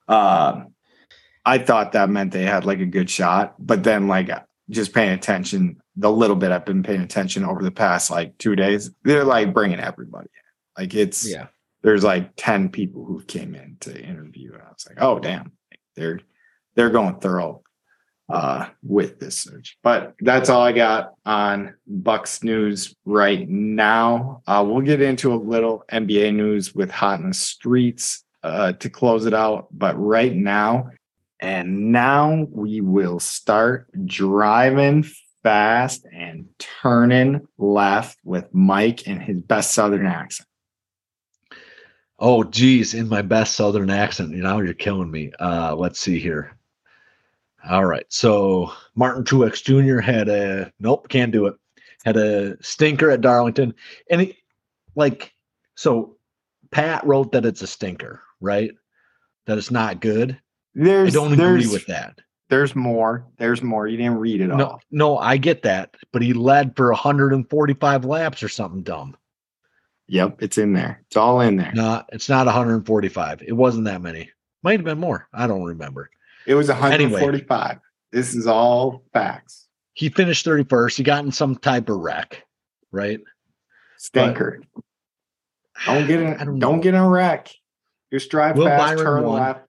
Uh, 0.07 0.63
I 1.45 1.57
thought 1.57 1.93
that 1.93 2.09
meant 2.09 2.31
they 2.31 2.43
had 2.43 2.65
like 2.65 2.79
a 2.79 2.85
good 2.85 3.09
shot, 3.09 3.55
but 3.57 3.83
then 3.83 4.07
like 4.07 4.29
just 4.69 4.93
paying 4.93 5.11
attention, 5.11 5.81
the 5.95 6.11
little 6.11 6.35
bit 6.35 6.51
I've 6.51 6.65
been 6.65 6.83
paying 6.83 7.01
attention 7.01 7.43
over 7.43 7.63
the 7.63 7.71
past 7.71 8.11
like 8.11 8.37
two 8.37 8.55
days, 8.55 8.91
they're 9.03 9.25
like 9.25 9.53
bringing 9.53 9.79
everybody. 9.79 10.29
in. 10.33 10.83
Like 10.83 10.93
it's 10.93 11.29
yeah. 11.29 11.47
There's 11.81 12.03
like 12.03 12.31
10 12.35 12.69
people 12.69 13.05
who 13.05 13.23
came 13.23 13.55
in 13.55 13.77
to 13.81 13.99
interview 13.99 14.53
and 14.53 14.61
i 14.61 14.69
was 14.69 14.85
like 14.87 15.01
oh 15.01 15.19
damn. 15.19 15.51
They're 15.95 16.21
they're 16.75 16.89
going 16.89 17.19
thorough 17.19 17.63
uh 18.29 18.67
with 18.81 19.19
this 19.19 19.37
search. 19.37 19.77
But 19.83 20.15
that's 20.19 20.49
all 20.49 20.61
i 20.61 20.71
got 20.71 21.13
on 21.25 21.75
bucks 21.85 22.43
news 22.43 22.95
right 23.05 23.47
now. 23.47 24.41
Uh 24.47 24.63
we'll 24.67 24.81
get 24.81 25.01
into 25.01 25.33
a 25.33 25.35
little 25.35 25.83
nba 25.91 26.33
news 26.33 26.73
with 26.73 26.91
hot 26.91 27.19
in 27.19 27.29
the 27.29 27.33
streets 27.33 28.23
uh 28.43 28.73
to 28.73 28.89
close 28.89 29.25
it 29.25 29.33
out. 29.33 29.67
But 29.71 29.99
right 29.99 30.33
now 30.33 30.91
and 31.39 31.91
now 31.91 32.47
we 32.51 32.81
will 32.81 33.19
start 33.19 33.87
driving 34.05 35.03
fast 35.43 36.05
and 36.13 36.45
turning 36.59 37.47
left 37.57 38.17
with 38.23 38.53
Mike 38.53 39.07
and 39.07 39.21
his 39.21 39.41
best 39.41 39.71
Southern 39.71 40.05
accent. 40.05 40.47
Oh, 42.21 42.43
geez, 42.43 42.93
in 42.93 43.09
my 43.09 43.21
best 43.23 43.55
Southern 43.55 43.89
accent. 43.89 44.31
You 44.31 44.43
know, 44.43 44.59
you're 44.59 44.73
killing 44.75 45.09
me. 45.09 45.31
Uh, 45.39 45.75
let's 45.75 45.99
see 45.99 46.19
here. 46.19 46.55
All 47.67 47.85
right. 47.85 48.05
So 48.09 48.71
Martin 48.95 49.23
Truex 49.23 49.63
Jr. 49.63 49.99
had 49.99 50.29
a 50.29 50.71
nope, 50.79 51.09
can't 51.09 51.31
do 51.31 51.47
it. 51.47 51.55
Had 52.05 52.17
a 52.17 52.61
stinker 52.63 53.09
at 53.11 53.21
Darlington. 53.21 53.73
And 54.09 54.21
he, 54.21 54.37
like, 54.95 55.33
so 55.75 56.15
Pat 56.71 57.05
wrote 57.05 57.31
that 57.31 57.45
it's 57.45 57.61
a 57.61 57.67
stinker, 57.67 58.21
right? 58.39 58.71
That 59.45 59.57
it's 59.57 59.71
not 59.71 59.99
good. 59.99 60.39
There's, 60.73 61.15
I 61.15 61.19
don't 61.19 61.33
agree 61.33 61.67
with 61.67 61.85
that. 61.87 62.19
There's 62.49 62.75
more. 62.75 63.25
There's 63.37 63.61
more. 63.61 63.87
You 63.87 63.97
didn't 63.97 64.17
read 64.17 64.41
it 64.41 64.47
No, 64.47 64.65
all. 64.65 64.81
no, 64.91 65.17
I 65.17 65.37
get 65.37 65.63
that, 65.63 65.95
but 66.11 66.21
he 66.21 66.33
led 66.33 66.75
for 66.75 66.89
145 66.89 68.05
laps 68.05 68.43
or 68.43 68.49
something 68.49 68.83
dumb. 68.83 69.15
Yep, 70.11 70.43
it's 70.43 70.57
in 70.57 70.73
there. 70.73 71.01
It's 71.07 71.15
all 71.15 71.39
in 71.39 71.55
there. 71.55 71.71
No, 71.73 72.03
it's 72.11 72.27
not 72.27 72.45
145. 72.45 73.43
It 73.47 73.53
wasn't 73.53 73.85
that 73.85 74.01
many. 74.01 74.29
Might 74.61 74.79
have 74.79 74.83
been 74.83 74.99
more. 74.99 75.29
I 75.33 75.47
don't 75.47 75.63
remember. 75.63 76.09
It 76.45 76.53
was 76.53 76.67
145. 76.67 77.79
This 78.11 78.35
is 78.35 78.45
all 78.45 79.03
facts. 79.13 79.69
He 79.93 80.09
finished 80.09 80.45
31st. 80.45 80.97
He 80.97 81.03
got 81.03 81.23
in 81.23 81.31
some 81.31 81.55
type 81.55 81.87
of 81.87 81.95
wreck, 81.99 82.43
right? 82.91 83.21
Stinker. 83.99 84.61
don't 85.85 86.05
get 86.07 86.19
in. 86.19 86.33
I 86.39 86.43
don't 86.43 86.59
Don't, 86.59 86.81
get 86.81 86.93
in 86.93 86.99
a 86.99 87.07
wreck. 87.09 87.49
Just 88.11 88.29
drive 88.29 88.57
Will 88.57 88.65
fast, 88.65 88.81
Byron 88.97 88.97
turn 89.05 89.23
won. 89.23 89.39
left. 89.41 89.61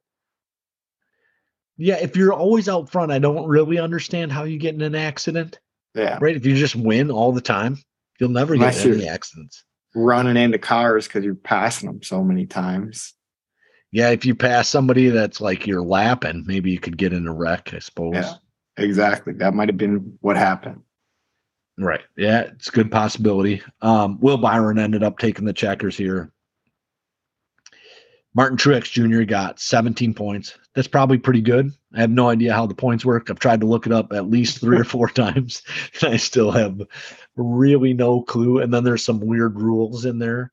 Yeah, 1.76 1.98
if 2.00 2.16
you're 2.16 2.32
always 2.32 2.68
out 2.68 2.90
front, 2.90 3.12
I 3.12 3.20
don't 3.20 3.46
really 3.46 3.78
understand 3.78 4.32
how 4.32 4.42
you 4.42 4.58
get 4.58 4.74
in 4.74 4.82
an 4.82 4.96
accident, 4.96 5.60
Yeah, 5.94 6.18
right? 6.20 6.34
If 6.34 6.44
you 6.44 6.56
just 6.56 6.74
win 6.74 7.12
all 7.12 7.30
the 7.30 7.40
time, 7.40 7.78
you'll 8.18 8.30
never 8.30 8.54
get 8.54 8.62
Unless 8.62 8.84
in 8.84 8.90
any 8.94 9.00
you're- 9.02 9.08
accidents. 9.10 9.64
Running 9.94 10.36
into 10.36 10.58
cars 10.58 11.06
because 11.06 11.24
you're 11.24 11.34
passing 11.34 11.88
them 11.88 12.02
so 12.02 12.22
many 12.22 12.46
times. 12.46 13.14
Yeah, 13.90 14.10
if 14.10 14.24
you 14.24 14.34
pass 14.34 14.68
somebody 14.68 15.10
that's 15.10 15.40
like 15.40 15.66
you're 15.66 15.82
lapping, 15.82 16.44
maybe 16.46 16.70
you 16.70 16.80
could 16.80 16.96
get 16.96 17.12
in 17.12 17.26
a 17.26 17.32
wreck, 17.32 17.74
I 17.74 17.78
suppose. 17.78 18.14
Yeah. 18.14 18.34
Exactly. 18.78 19.34
That 19.34 19.54
might 19.54 19.68
have 19.68 19.76
been 19.76 20.16
what 20.20 20.36
happened. 20.36 20.82
Right. 21.78 22.00
Yeah, 22.16 22.40
it's 22.40 22.68
a 22.68 22.72
good 22.72 22.90
possibility. 22.90 23.62
Um, 23.80 24.18
Will 24.20 24.38
Byron 24.38 24.78
ended 24.78 25.02
up 25.02 25.18
taking 25.18 25.44
the 25.44 25.52
checkers 25.52 25.96
here. 25.96 26.32
Martin 28.34 28.56
Truex 28.56 28.90
Jr. 28.90 29.24
got 29.24 29.60
17 29.60 30.14
points. 30.14 30.58
That's 30.74 30.88
probably 30.88 31.18
pretty 31.18 31.42
good. 31.42 31.70
I 31.94 32.00
have 32.00 32.10
no 32.10 32.30
idea 32.30 32.54
how 32.54 32.66
the 32.66 32.74
points 32.74 33.04
work. 33.04 33.28
I've 33.28 33.38
tried 33.38 33.60
to 33.60 33.66
look 33.66 33.84
it 33.84 33.92
up 33.92 34.12
at 34.12 34.30
least 34.30 34.58
three 34.60 34.78
or 34.78 34.84
four 34.84 35.08
times, 35.08 35.62
and 36.00 36.14
I 36.14 36.16
still 36.16 36.50
have 36.50 36.80
really 37.36 37.94
no 37.94 38.22
clue. 38.22 38.60
And 38.60 38.72
then 38.72 38.84
there's 38.84 39.04
some 39.04 39.20
weird 39.20 39.60
rules 39.60 40.04
in 40.04 40.18
there 40.18 40.52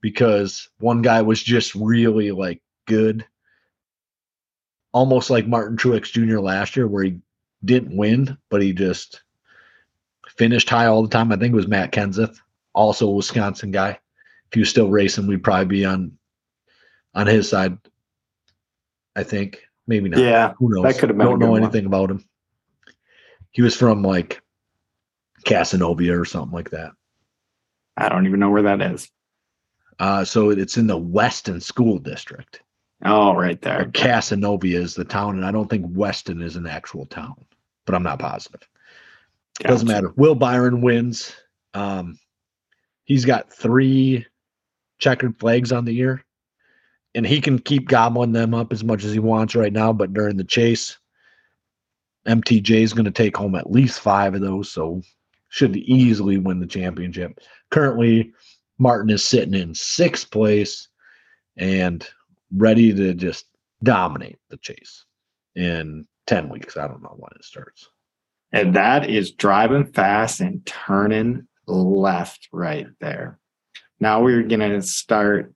because 0.00 0.68
one 0.78 1.02
guy 1.02 1.22
was 1.22 1.42
just 1.42 1.74
really 1.74 2.30
like 2.30 2.62
good, 2.86 3.26
almost 4.92 5.30
like 5.30 5.46
Martin 5.46 5.76
Truex 5.76 6.10
Jr. 6.12 6.38
last 6.40 6.76
year, 6.76 6.86
where 6.86 7.04
he 7.04 7.18
didn't 7.64 7.96
win, 7.96 8.36
but 8.50 8.62
he 8.62 8.72
just 8.72 9.22
finished 10.28 10.68
high 10.68 10.86
all 10.86 11.02
the 11.02 11.08
time. 11.08 11.32
I 11.32 11.36
think 11.36 11.52
it 11.52 11.56
was 11.56 11.68
Matt 11.68 11.92
Kenseth, 11.92 12.38
also 12.74 13.08
a 13.08 13.12
Wisconsin 13.12 13.70
guy. 13.70 13.90
If 13.90 14.54
he 14.54 14.60
was 14.60 14.68
still 14.70 14.90
racing, 14.90 15.26
we'd 15.26 15.42
probably 15.44 15.66
be 15.66 15.84
on 15.84 16.16
on 17.14 17.26
his 17.26 17.48
side. 17.48 17.78
I 19.16 19.22
think 19.22 19.62
maybe 19.86 20.08
not. 20.08 20.20
Yeah, 20.20 20.52
Who 20.58 20.68
knows? 20.74 20.84
have 21.00 21.16
Don't 21.16 21.38
know 21.38 21.52
one. 21.52 21.62
anything 21.62 21.86
about 21.86 22.10
him. 22.10 22.24
He 23.52 23.62
was 23.62 23.76
from 23.76 24.02
like 24.02 24.42
Casanova 25.44 26.10
or 26.10 26.24
something 26.24 26.52
like 26.52 26.70
that. 26.70 26.92
I 27.96 28.08
don't 28.08 28.26
even 28.26 28.40
know 28.40 28.50
where 28.50 28.62
that 28.62 28.82
is. 28.82 29.08
Uh, 29.98 30.24
so 30.24 30.50
it's 30.50 30.76
in 30.76 30.86
the 30.86 30.96
Weston 30.96 31.60
School 31.60 31.98
District. 31.98 32.60
Oh, 33.04 33.34
right 33.34 33.60
there. 33.60 33.90
Casanova 33.92 34.66
is 34.66 34.94
the 34.94 35.04
town, 35.04 35.36
and 35.36 35.44
I 35.44 35.52
don't 35.52 35.68
think 35.68 35.86
Weston 35.90 36.42
is 36.42 36.56
an 36.56 36.66
actual 36.66 37.06
town, 37.06 37.44
but 37.84 37.94
I'm 37.94 38.02
not 38.02 38.18
positive. 38.18 38.66
Gotcha. 39.58 39.68
Doesn't 39.68 39.88
matter. 39.88 40.12
Will 40.16 40.34
Byron 40.34 40.80
wins. 40.80 41.34
Um, 41.74 42.18
he's 43.04 43.24
got 43.24 43.52
three 43.52 44.26
checkered 44.98 45.38
flags 45.38 45.70
on 45.70 45.84
the 45.84 45.92
year, 45.92 46.24
and 47.14 47.26
he 47.26 47.40
can 47.40 47.58
keep 47.58 47.88
gobbling 47.88 48.32
them 48.32 48.54
up 48.54 48.72
as 48.72 48.82
much 48.82 49.04
as 49.04 49.12
he 49.12 49.18
wants 49.18 49.54
right 49.54 49.72
now. 49.72 49.92
But 49.92 50.12
during 50.12 50.36
the 50.36 50.44
chase, 50.44 50.98
MTJ 52.26 52.82
is 52.82 52.94
going 52.94 53.04
to 53.04 53.10
take 53.10 53.36
home 53.36 53.54
at 53.54 53.70
least 53.70 54.00
five 54.00 54.34
of 54.34 54.40
those, 54.40 54.70
so 54.70 55.02
should 55.54 55.76
easily 55.76 56.36
win 56.36 56.58
the 56.58 56.66
championship. 56.66 57.38
Currently, 57.70 58.32
Martin 58.76 59.08
is 59.08 59.24
sitting 59.24 59.54
in 59.54 59.72
sixth 59.72 60.32
place 60.32 60.88
and 61.56 62.04
ready 62.52 62.92
to 62.92 63.14
just 63.14 63.46
dominate 63.80 64.38
the 64.50 64.56
chase 64.56 65.04
in 65.54 66.08
10 66.26 66.48
weeks. 66.48 66.76
I 66.76 66.88
don't 66.88 67.04
know 67.04 67.14
when 67.16 67.30
it 67.36 67.44
starts. 67.44 67.88
And 68.50 68.74
that 68.74 69.08
is 69.08 69.30
driving 69.30 69.92
fast 69.92 70.40
and 70.40 70.66
turning 70.66 71.46
left 71.68 72.48
right 72.50 72.88
there. 73.00 73.38
Now 74.00 74.24
we're 74.24 74.42
going 74.42 74.58
to 74.58 74.82
start 74.82 75.54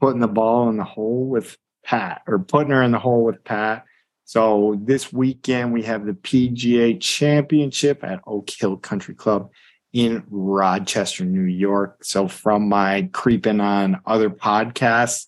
putting 0.00 0.20
the 0.20 0.26
ball 0.26 0.70
in 0.70 0.78
the 0.78 0.84
hole 0.84 1.26
with 1.26 1.58
Pat 1.84 2.22
or 2.26 2.38
putting 2.38 2.70
her 2.70 2.82
in 2.82 2.92
the 2.92 2.98
hole 2.98 3.24
with 3.24 3.44
Pat. 3.44 3.84
So 4.24 4.80
this 4.82 5.12
weekend 5.12 5.72
we 5.72 5.82
have 5.82 6.06
the 6.06 6.12
PGA 6.12 7.00
Championship 7.00 8.02
at 8.02 8.20
Oak 8.26 8.48
Hill 8.50 8.76
Country 8.78 9.14
Club 9.14 9.50
in 9.92 10.24
Rochester, 10.28 11.24
New 11.24 11.42
York. 11.42 12.02
So 12.02 12.26
from 12.26 12.68
my 12.68 13.08
creeping 13.12 13.60
on 13.60 14.00
other 14.06 14.30
podcasts, 14.30 15.26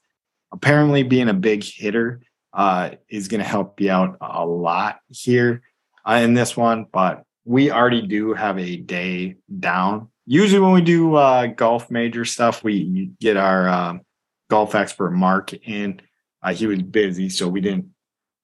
apparently 0.52 1.02
being 1.02 1.28
a 1.28 1.34
big 1.34 1.62
hitter 1.62 2.22
uh, 2.52 2.90
is 3.08 3.28
going 3.28 3.40
to 3.40 3.46
help 3.46 3.80
you 3.80 3.90
out 3.90 4.16
a 4.20 4.44
lot 4.46 5.00
here 5.08 5.62
uh, 6.08 6.20
in 6.22 6.34
this 6.34 6.56
one, 6.56 6.86
but 6.90 7.22
we 7.44 7.70
already 7.70 8.02
do 8.02 8.32
have 8.32 8.58
a 8.58 8.76
day 8.76 9.36
down. 9.60 10.08
Usually, 10.26 10.60
when 10.60 10.72
we 10.72 10.80
do 10.80 11.14
uh, 11.14 11.46
golf 11.46 11.90
major 11.90 12.24
stuff, 12.24 12.64
we 12.64 13.12
get 13.20 13.36
our 13.36 13.68
um, 13.68 14.00
golf 14.50 14.74
expert 14.74 15.12
Mark 15.12 15.52
in. 15.52 16.00
Uh, 16.42 16.52
he 16.52 16.66
was 16.66 16.82
busy, 16.82 17.28
so 17.28 17.46
we 17.46 17.60
didn't 17.60 17.90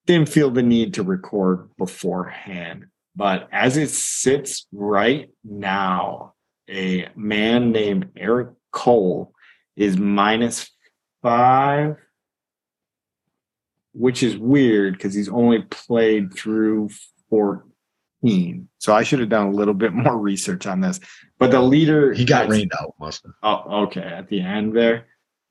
didn't 0.06 0.28
feel 0.28 0.50
the 0.50 0.62
need 0.62 0.94
to 0.94 1.02
record 1.02 1.70
beforehand. 1.76 2.86
But 3.14 3.48
as 3.52 3.76
it 3.76 3.90
sits 3.90 4.66
right 4.72 5.30
now, 5.44 6.34
a 6.68 7.08
man 7.14 7.72
named 7.72 8.10
Eric 8.16 8.50
Cole 8.70 9.32
is 9.76 9.96
minus 9.98 10.70
five, 11.22 11.96
which 13.92 14.22
is 14.22 14.36
weird 14.36 14.94
because 14.94 15.14
he's 15.14 15.28
only 15.28 15.62
played 15.62 16.32
through 16.34 16.88
14. 17.30 18.68
So 18.78 18.94
I 18.94 19.02
should 19.02 19.20
have 19.20 19.28
done 19.28 19.48
a 19.48 19.52
little 19.52 19.74
bit 19.74 19.92
more 19.92 20.16
research 20.18 20.66
on 20.66 20.80
this. 20.80 20.98
But 21.38 21.50
the 21.50 21.60
leader 21.60 22.12
He 22.12 22.24
got 22.24 22.48
rained 22.48 22.72
out, 22.80 22.94
must 22.98 23.24
have. 23.24 23.34
Oh, 23.42 23.82
okay. 23.84 24.00
At 24.00 24.28
the 24.28 24.40
end 24.40 24.74
there. 24.74 25.06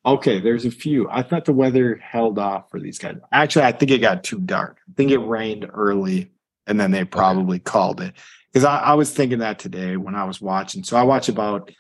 Okay, 0.05 0.39
there's 0.39 0.65
a 0.65 0.71
few. 0.71 1.07
I 1.09 1.21
thought 1.21 1.45
the 1.45 1.53
weather 1.53 1.97
held 1.97 2.39
off 2.39 2.69
for 2.71 2.79
these 2.79 2.97
guys. 2.97 3.17
Actually, 3.31 3.65
I 3.65 3.71
think 3.71 3.91
it 3.91 3.99
got 3.99 4.23
too 4.23 4.39
dark. 4.39 4.79
I 4.89 4.93
think 4.95 5.11
it 5.11 5.19
rained 5.19 5.69
early 5.71 6.31
and 6.67 6.79
then 6.79 6.91
they 6.91 7.03
probably 7.03 7.59
called 7.59 8.01
it. 8.01 8.13
Because 8.51 8.65
I, 8.65 8.77
I 8.79 8.93
was 8.95 9.11
thinking 9.11 9.39
that 9.39 9.59
today 9.59 9.97
when 9.97 10.15
I 10.15 10.23
was 10.23 10.41
watching. 10.41 10.83
So 10.83 10.97
I 10.97 11.03
watched 11.03 11.29
about, 11.29 11.71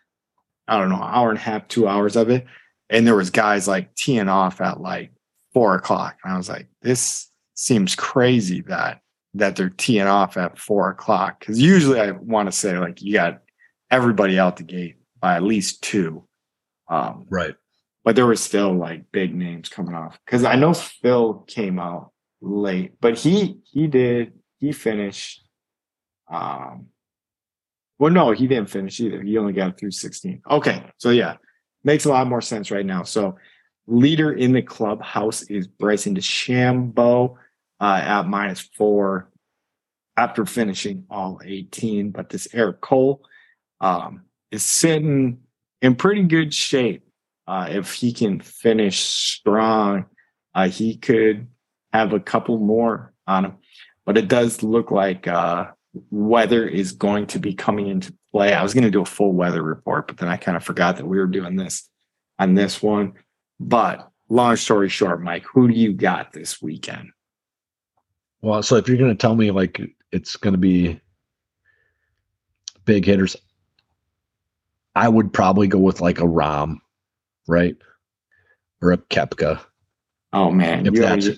I 0.67 0.77
don't 0.77 0.89
know, 0.89 0.95
an 0.95 1.01
hour 1.01 1.29
and 1.29 1.37
a 1.37 1.41
half, 1.41 1.67
two 1.67 1.87
hours 1.87 2.15
of 2.15 2.29
it. 2.29 2.45
And 2.89 3.07
there 3.07 3.15
was 3.15 3.29
guys 3.29 3.67
like 3.67 3.95
teeing 3.95 4.29
off 4.29 4.61
at 4.61 4.81
like 4.81 5.11
four 5.53 5.75
o'clock. 5.75 6.17
And 6.23 6.33
I 6.33 6.37
was 6.37 6.49
like, 6.49 6.67
this 6.81 7.29
seems 7.55 7.95
crazy 7.95 8.61
that 8.61 9.01
that 9.33 9.55
they're 9.55 9.69
teeing 9.69 10.07
off 10.07 10.35
at 10.35 10.57
four 10.57 10.89
o'clock. 10.89 11.39
Because 11.39 11.59
usually 11.59 11.99
I 11.99 12.11
want 12.11 12.47
to 12.47 12.51
say 12.51 12.77
like 12.77 13.01
you 13.01 13.13
got 13.13 13.41
everybody 13.89 14.37
out 14.37 14.57
the 14.57 14.63
gate 14.63 14.95
by 15.19 15.35
at 15.35 15.43
least 15.43 15.81
two. 15.81 16.25
Um, 16.89 17.25
Right. 17.29 17.55
But 18.03 18.15
there 18.15 18.25
were 18.25 18.35
still 18.35 18.73
like 18.73 19.11
big 19.11 19.35
names 19.35 19.69
coming 19.69 19.93
off 19.93 20.19
because 20.25 20.43
I 20.43 20.55
know 20.55 20.73
Phil 20.73 21.45
came 21.47 21.79
out 21.79 22.11
late, 22.41 22.93
but 22.99 23.17
he 23.17 23.59
he 23.71 23.87
did 23.87 24.33
he 24.59 24.71
finished. 24.71 25.47
Um, 26.29 26.87
well, 27.99 28.11
no, 28.11 28.31
he 28.31 28.47
didn't 28.47 28.69
finish 28.69 28.99
either. 28.99 29.21
He 29.21 29.37
only 29.37 29.53
got 29.53 29.77
through 29.77 29.91
sixteen. 29.91 30.41
Okay, 30.49 30.83
so 30.97 31.09
yeah, 31.09 31.35
makes 31.83 32.05
a 32.05 32.09
lot 32.09 32.27
more 32.27 32.41
sense 32.41 32.71
right 32.71 32.85
now. 32.85 33.03
So, 33.03 33.37
leader 33.87 34.31
in 34.31 34.53
the 34.53 34.61
clubhouse 34.61 35.43
is 35.43 35.67
Bryson 35.67 36.15
DeChambeau 36.15 37.35
uh, 37.79 38.01
at 38.03 38.27
minus 38.27 38.61
four 38.61 39.29
after 40.17 40.45
finishing 40.45 41.05
all 41.09 41.39
eighteen, 41.43 42.09
but 42.09 42.29
this 42.29 42.47
Eric 42.53 42.81
Cole 42.81 43.23
um, 43.79 44.23
is 44.51 44.63
sitting 44.63 45.39
in 45.81 45.95
pretty 45.95 46.23
good 46.23 46.53
shape. 46.53 47.03
Uh, 47.51 47.67
if 47.69 47.91
he 47.91 48.13
can 48.13 48.39
finish 48.39 49.01
strong, 49.01 50.05
uh, 50.55 50.69
he 50.69 50.95
could 50.95 51.49
have 51.91 52.13
a 52.13 52.19
couple 52.21 52.57
more 52.57 53.13
on 53.27 53.43
him. 53.43 53.57
But 54.05 54.17
it 54.17 54.29
does 54.29 54.63
look 54.63 54.89
like 54.89 55.27
uh, 55.27 55.65
weather 56.11 56.65
is 56.65 56.93
going 56.93 57.27
to 57.27 57.39
be 57.39 57.53
coming 57.53 57.87
into 57.87 58.15
play. 58.31 58.53
I 58.53 58.63
was 58.63 58.73
going 58.73 58.85
to 58.85 58.89
do 58.89 59.01
a 59.01 59.05
full 59.05 59.33
weather 59.33 59.61
report, 59.61 60.07
but 60.07 60.15
then 60.15 60.29
I 60.29 60.37
kind 60.37 60.55
of 60.55 60.63
forgot 60.63 60.95
that 60.95 61.05
we 61.05 61.17
were 61.17 61.27
doing 61.27 61.57
this 61.57 61.89
on 62.39 62.55
this 62.55 62.81
one. 62.81 63.15
But 63.59 64.09
long 64.29 64.55
story 64.55 64.87
short, 64.87 65.21
Mike, 65.21 65.43
who 65.43 65.67
do 65.67 65.73
you 65.73 65.91
got 65.91 66.31
this 66.31 66.61
weekend? 66.61 67.09
Well, 68.41 68.63
so 68.63 68.77
if 68.77 68.87
you're 68.87 68.97
going 68.97 69.11
to 69.11 69.21
tell 69.21 69.35
me 69.35 69.51
like 69.51 69.77
it's 70.13 70.37
going 70.37 70.53
to 70.53 70.57
be 70.57 71.01
big 72.85 73.03
hitters, 73.03 73.35
I 74.95 75.09
would 75.09 75.33
probably 75.33 75.67
go 75.67 75.79
with 75.79 75.99
like 75.99 76.19
a 76.19 76.23
Rahm, 76.23 76.77
right? 77.47 77.75
Or 78.81 78.91
a 78.91 78.97
Koepka. 78.97 79.61
Oh 80.33 80.51
man, 80.51 80.85
you, 80.85 81.35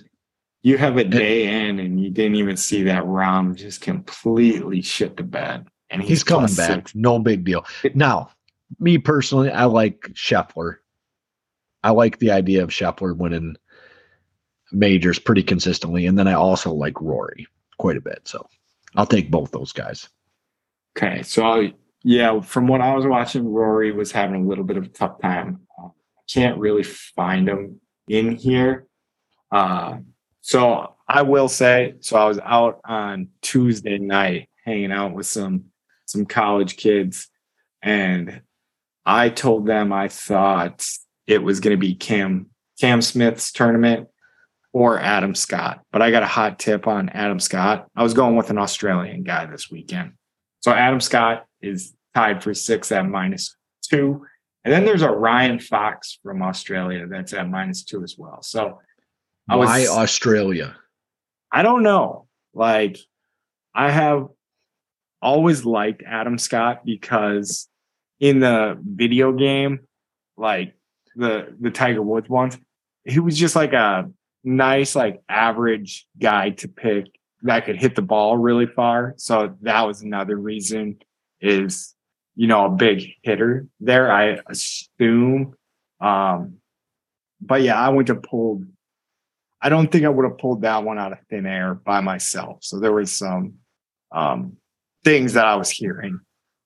you 0.61 0.77
have 0.77 0.97
a 0.97 1.03
day 1.03 1.67
in 1.67 1.79
and 1.79 1.99
you 1.99 2.09
didn't 2.09 2.35
even 2.35 2.57
see 2.57 2.83
that 2.83 3.03
Rahm 3.03 3.55
just 3.55 3.81
completely 3.81 4.81
shit 4.81 5.17
the 5.17 5.23
bed. 5.23 5.67
And 5.89 6.01
he's, 6.01 6.09
He's, 6.09 6.23
coming 6.23 6.53
back. 6.55 6.71
six. 6.71 6.95
No 6.95 7.19
big 7.19 7.43
deal. 7.43 7.65
Now, 7.93 8.31
me 8.79 8.97
personally, 8.97 9.51
I 9.51 9.65
like 9.65 10.09
Scheffler. 10.13 10.77
I 11.83 11.91
like 11.91 12.19
the 12.19 12.31
idea 12.31 12.63
of 12.63 12.69
Scheffler 12.69 13.15
winning 13.15 13.57
majors 14.71 15.19
pretty 15.19 15.43
consistently. 15.43 16.05
And 16.07 16.17
then 16.17 16.27
I 16.27 16.33
also 16.33 16.73
like 16.73 16.99
Rory 17.01 17.45
quite 17.77 17.97
a 17.97 18.01
bit. 18.01 18.21
So 18.25 18.47
I'll 18.95 19.05
take 19.05 19.29
both 19.29 19.51
those 19.51 19.71
guys. 19.71 20.09
Okay, 20.97 21.23
so 21.23 21.69
yeah, 22.03 22.39
from 22.41 22.67
what 22.67 22.81
I 22.81 22.95
was 22.95 23.05
watching, 23.05 23.45
Rory 23.47 23.91
was 23.91 24.11
having 24.11 24.45
a 24.45 24.47
little 24.47 24.63
bit 24.63 24.77
of 24.77 24.83
a 24.83 24.89
tough 24.89 25.19
time. 25.21 25.59
Can't 26.29 26.57
really 26.57 26.83
find 26.83 27.47
them 27.47 27.81
in 28.07 28.35
here. 28.35 28.85
Uh, 29.51 29.97
so 30.41 30.95
I 31.07 31.21
will 31.21 31.47
say, 31.47 31.95
so 31.99 32.17
I 32.17 32.25
was 32.25 32.39
out 32.39 32.81
on 32.85 33.29
Tuesday 33.41 33.97
night 33.97 34.49
hanging 34.65 34.91
out 34.91 35.13
with 35.13 35.25
some 35.25 35.65
some 36.05 36.25
college 36.25 36.77
kids, 36.77 37.29
and 37.81 38.41
I 39.05 39.29
told 39.29 39.65
them 39.65 39.91
I 39.93 40.09
thought 40.09 40.85
it 41.27 41.41
was 41.41 41.59
going 41.59 41.75
to 41.75 41.79
be 41.79 41.95
Cam 41.95 42.47
Cam 42.79 43.01
Smith's 43.01 43.51
tournament 43.51 44.09
or 44.73 44.99
Adam 44.99 45.35
Scott, 45.35 45.81
but 45.91 46.01
I 46.01 46.09
got 46.09 46.23
a 46.23 46.27
hot 46.27 46.57
tip 46.57 46.87
on 46.87 47.09
Adam 47.09 47.39
Scott. 47.39 47.87
I 47.95 48.03
was 48.03 48.13
going 48.13 48.35
with 48.35 48.49
an 48.49 48.57
Australian 48.57 49.23
guy 49.23 49.45
this 49.45 49.69
weekend. 49.69 50.13
So 50.61 50.71
Adam 50.71 50.99
Scott 50.99 51.45
is 51.61 51.93
tied 52.15 52.43
for 52.43 52.53
six 52.53 52.91
at 52.91 53.05
minus 53.05 53.55
two. 53.83 54.25
And 54.65 54.73
then 54.73 54.85
there's 54.85 55.01
a 55.01 55.09
Ryan 55.11 55.59
Fox 55.59 56.19
from 56.23 56.41
Australia 56.41 57.05
that's 57.07 57.33
at 57.33 57.49
minus 57.49 57.83
two 57.83 58.03
as 58.03 58.15
well. 58.17 58.41
So 58.41 58.79
I 59.49 59.57
was 59.57 59.67
Why 59.67 59.87
Australia? 59.87 60.75
I 61.51 61.63
don't 61.63 61.83
know. 61.83 62.27
Like 62.53 62.97
I 63.75 63.91
have 63.91 64.27
always 65.21 65.65
liked 65.65 66.03
Adam 66.05 66.37
Scott 66.37 66.85
because 66.85 67.67
in 68.19 68.39
the 68.39 68.77
video 68.81 69.33
game, 69.33 69.81
like 70.37 70.75
the 71.15 71.53
the 71.59 71.71
Tiger 71.71 72.01
Woods 72.01 72.29
ones, 72.29 72.57
he 73.03 73.19
was 73.19 73.37
just 73.37 73.55
like 73.55 73.73
a 73.73 74.09
nice, 74.43 74.95
like 74.95 75.21
average 75.27 76.07
guy 76.19 76.51
to 76.51 76.67
pick 76.67 77.07
that 77.43 77.65
could 77.65 77.75
hit 77.75 77.95
the 77.95 78.01
ball 78.01 78.37
really 78.37 78.65
far. 78.65 79.13
So 79.17 79.57
that 79.61 79.81
was 79.81 80.01
another 80.01 80.37
reason 80.37 80.99
is 81.41 81.93
you 82.35 82.47
know 82.47 82.65
a 82.65 82.69
big 82.69 83.03
hitter 83.21 83.67
there, 83.79 84.11
I 84.11 84.39
assume. 84.49 85.55
Um 85.99 86.57
but 87.41 87.61
yeah, 87.61 87.79
I 87.79 87.89
went 87.89 88.07
to 88.07 88.15
pull 88.15 88.63
I 89.61 89.69
don't 89.69 89.89
think 89.91 90.03
I 90.03 90.09
would 90.09 90.25
have 90.25 90.37
pulled 90.37 90.63
that 90.63 90.83
one 90.83 90.99
out 90.99 91.13
of 91.13 91.19
thin 91.29 91.45
air 91.45 91.73
by 91.73 92.01
myself. 92.01 92.57
So 92.61 92.79
there 92.81 92.91
was 92.91 93.11
some 93.13 93.53
um, 94.11 94.57
things 95.05 95.33
that 95.33 95.45
I 95.45 95.55
was 95.55 95.69
hearing 95.69 96.19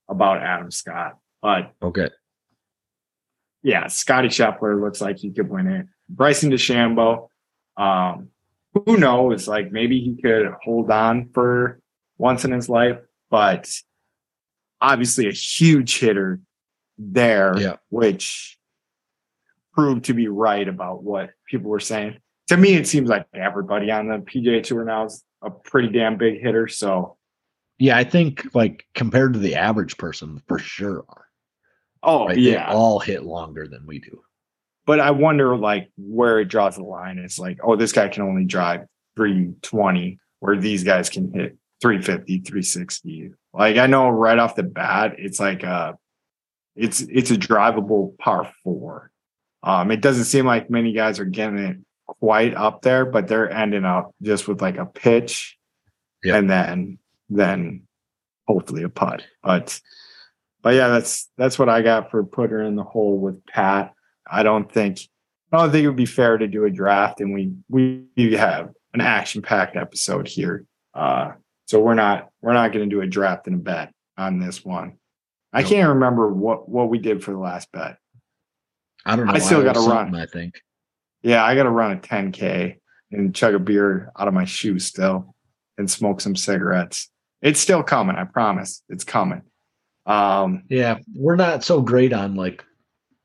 about 0.10 0.42
Adam 0.42 0.72
Scott. 0.72 1.18
But 1.40 1.74
Okay. 1.84 2.10
yeah, 3.62 3.86
Scotty 3.86 4.30
Scheffler 4.30 4.82
looks 4.82 5.00
like 5.00 5.18
he 5.18 5.32
could 5.32 5.48
win 5.48 5.68
it. 5.68 5.86
Bryson 6.10 6.50
DeChambeau, 6.50 7.28
um, 7.78 8.30
who 8.74 8.98
knows? 8.98 9.48
Like 9.48 9.72
maybe 9.72 10.00
he 10.00 10.20
could 10.20 10.48
hold 10.64 10.90
on 10.90 11.30
for 11.36 11.80
once 12.18 12.46
in 12.46 12.52
his 12.52 12.68
life, 12.68 12.98
but 13.30 13.70
obviously 14.82 15.28
a 15.28 15.32
huge 15.32 16.00
hitter 16.00 16.40
there, 16.98 17.58
Yeah. 17.58 17.76
which 17.90 18.58
proved 19.74 20.06
to 20.06 20.14
be 20.14 20.28
right 20.28 20.68
about 20.68 21.04
what 21.04 21.32
people 21.50 21.70
were 21.70 21.80
saying. 21.80 22.18
To 22.48 22.58
me, 22.58 22.74
it 22.74 22.88
seems 22.88 23.10
like 23.10 23.28
everybody 23.34 23.92
on 23.92 24.08
the 24.08 24.18
PGA 24.20 24.62
Tour 24.64 24.86
now 24.86 25.06
is 25.06 25.24
a 25.44 25.50
pretty 25.52 25.90
damn 25.90 26.18
big 26.18 26.42
hitter. 26.42 26.68
So, 26.68 27.18
Yeah, 27.78 27.98
I 27.98 28.04
think 28.04 28.48
like 28.56 28.86
compared 28.96 29.34
to 29.34 29.40
the 29.40 29.56
average 29.56 29.98
person, 29.98 30.42
for 30.48 30.58
sure. 30.58 31.06
oh 32.04 32.28
Right? 32.28 32.36
They 32.36 32.42
yeah, 32.54 32.72
all 32.72 33.00
hit 33.00 33.24
longer 33.24 33.68
than 33.68 33.86
we 33.86 34.00
do. 34.00 34.22
but 34.86 35.00
I 35.02 35.12
wonder 35.12 35.56
like 35.58 35.92
where 35.98 36.40
it 36.40 36.46
draws 36.46 36.78
the 36.78 36.84
line 36.84 37.18
It's 37.20 37.38
like, 37.38 37.60
oh, 37.64 37.76
this 37.76 37.92
guy 37.92 38.08
can 38.08 38.24
only 38.24 38.46
drive 38.46 38.86
320, 39.18 40.18
where 40.40 40.56
these 40.58 40.84
guys 40.84 41.10
can 41.10 41.34
hit 41.34 41.58
350, 41.82 42.40
360. 42.40 43.32
Like 43.54 43.78
I 43.78 43.88
know 43.88 44.10
right 44.10 44.38
off 44.40 44.56
the 44.56 44.64
bat, 44.64 45.16
it's 45.18 45.40
like 45.40 45.64
a 45.64 45.98
it's 46.76 47.02
it's 47.02 47.32
a 47.32 47.38
drivable 47.38 48.18
par 48.18 48.52
four. 48.64 49.12
Um, 49.64 49.92
it 49.92 50.02
doesn't 50.02 50.26
seem 50.26 50.46
like 50.46 50.70
many 50.70 50.94
guys 50.94 51.20
are 51.20 51.26
getting 51.26 51.58
it 51.58 51.78
quite 52.06 52.54
up 52.56 52.82
there, 52.84 53.06
but 53.06 53.28
they're 53.28 53.52
ending 53.52 53.84
up 53.86 54.12
just 54.22 54.48
with 54.48 54.62
like 54.62 54.78
a 54.78 54.86
pitch 54.86 55.58
Yeah. 56.24 56.38
and 56.38 56.50
then 56.50 57.00
then 57.30 57.84
hopefully 58.48 58.84
a 58.84 58.90
putt. 58.90 59.24
But 59.44 59.80
but 60.62 60.76
yeah, 60.76 60.88
that's 60.90 61.30
that's 61.38 61.58
what 61.60 61.70
I 61.70 61.82
got 61.82 62.12
for 62.12 62.24
putter 62.24 62.62
in 62.62 62.76
the 62.76 62.84
hole 62.84 63.18
with 63.18 63.46
Pat. 63.46 63.94
I 64.30 64.44
don't 64.44 64.72
think 64.72 65.00
I 65.52 65.58
don't 65.58 65.72
think 65.72 65.84
it 65.84 65.88
would 65.88 65.96
be 65.96 66.06
fair 66.06 66.38
to 66.38 66.48
do 66.48 66.66
a 66.66 66.70
draft 66.70 67.22
and 67.22 67.34
we 67.34 67.54
we 68.16 68.34
have 68.36 68.70
an 68.94 69.02
action 69.02 69.42
packed 69.42 69.76
episode 69.76 70.28
here. 70.28 70.66
Uh 70.94 71.32
so 71.68 71.82
we're 71.82 71.94
not 71.94 72.30
we're 72.42 72.54
not 72.54 72.72
gonna 72.72 72.88
do 72.88 73.02
a 73.02 73.08
draft 73.08 73.46
and 73.48 73.58
a 73.58 73.60
bet 73.60 73.94
on 74.18 74.40
this 74.40 74.66
one. 74.66 74.98
I 75.54 75.64
can't 75.64 75.90
remember 75.90 76.32
what 76.32 76.68
what 76.68 76.90
we 76.90 76.98
did 76.98 77.24
for 77.24 77.32
the 77.32 77.38
last 77.38 77.72
bet. 77.72 77.98
I 79.06 79.16
don't 79.16 79.28
know. 79.28 79.34
I 79.34 79.40
still 79.40 79.64
gotta 79.64 79.82
run. 79.82 80.16
I 80.16 80.26
think. 80.26 80.62
Yeah, 81.22 81.44
I 81.44 81.56
gotta 81.56 81.70
run 81.70 81.92
a 81.92 81.98
10K 81.98 82.78
and 83.12 83.36
chug 83.36 83.54
a 83.54 83.60
beer 83.60 84.12
out 84.18 84.28
of 84.28 84.34
my 84.34 84.46
shoe 84.46 84.80
still 84.80 85.36
and 85.78 85.90
smoke 85.90 86.22
some 86.22 86.36
cigarettes. 86.36 87.10
It's 87.42 87.60
still 87.60 87.84
coming, 87.84 88.16
I 88.16 88.24
promise. 88.24 88.82
It's 88.90 89.04
coming. 89.04 89.42
Um 90.06 90.64
Yeah, 90.70 91.00
we're 91.16 91.36
not 91.36 91.64
so 91.64 91.82
great 91.82 92.14
on 92.14 92.36
like 92.36 92.64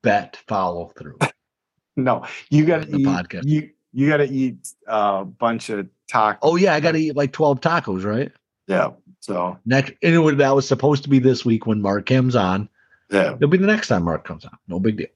bet 0.03 0.37
follow 0.49 0.93
through. 0.99 1.19
no, 1.97 2.27
you 2.51 2.65
gotta 2.65 2.89
eat 2.89 3.07
podcast. 3.07 3.45
you 3.47 3.71
you 3.93 4.09
gotta 4.09 4.31
eat 4.31 4.57
a 4.89 5.25
bunch 5.25 5.71
of 5.71 5.87
tacos. 6.13 6.39
Oh 6.43 6.57
yeah, 6.57 6.75
I 6.75 6.81
got 6.81 6.93
to 6.93 6.99
eat 6.99 7.17
like 7.17 7.33
twelve 7.33 7.61
tacos, 7.61 8.05
right? 8.05 8.31
yeah. 8.67 8.91
So 9.21 9.57
Next, 9.65 9.93
would, 10.03 10.39
that 10.39 10.55
was 10.55 10.67
supposed 10.67 11.05
to 11.05 11.09
be 11.09 11.21
this 11.21 11.45
week 11.45 11.65
when 11.67 11.81
Mark 11.81 12.07
comes 12.07 12.35
on. 12.35 12.69
yeah, 13.09 13.35
It'll 13.35 13.49
be 13.49 13.57
the 13.57 13.69
next 13.69 13.87
time 13.87 14.03
Mark 14.03 14.25
comes 14.25 14.45
on. 14.45 14.57
No 14.67 14.81
big 14.81 14.97
deal. 14.97 15.07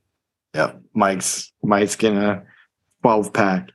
yeah. 0.55 0.74
Mike's 0.94 1.52
Mike's 1.64 1.97
getting 1.97 2.18
a 2.18 2.44
12 3.02 3.32
pack. 3.32 3.70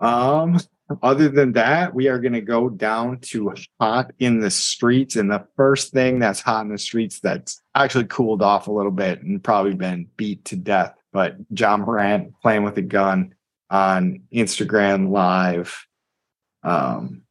Um 0.00 0.58
other 1.02 1.28
than 1.28 1.52
that, 1.52 1.94
we 1.94 2.08
are 2.08 2.18
gonna 2.18 2.40
go 2.40 2.70
down 2.70 3.18
to 3.20 3.52
hot 3.78 4.12
in 4.18 4.40
the 4.40 4.50
streets. 4.50 5.16
And 5.16 5.30
the 5.30 5.46
first 5.56 5.92
thing 5.92 6.18
that's 6.18 6.40
hot 6.40 6.62
in 6.64 6.70
the 6.72 6.78
streets 6.78 7.20
that's 7.20 7.60
actually 7.74 8.06
cooled 8.06 8.40
off 8.40 8.66
a 8.68 8.72
little 8.72 8.90
bit 8.92 9.22
and 9.22 9.44
probably 9.44 9.74
been 9.74 10.08
beat 10.16 10.46
to 10.46 10.56
death. 10.56 10.94
But 11.12 11.36
Ja 11.50 11.76
Morant 11.76 12.32
playing 12.40 12.62
with 12.62 12.78
a 12.78 12.82
gun 12.82 13.34
on 13.68 14.22
Instagram 14.32 15.10
live. 15.10 15.84
Um 16.68 17.22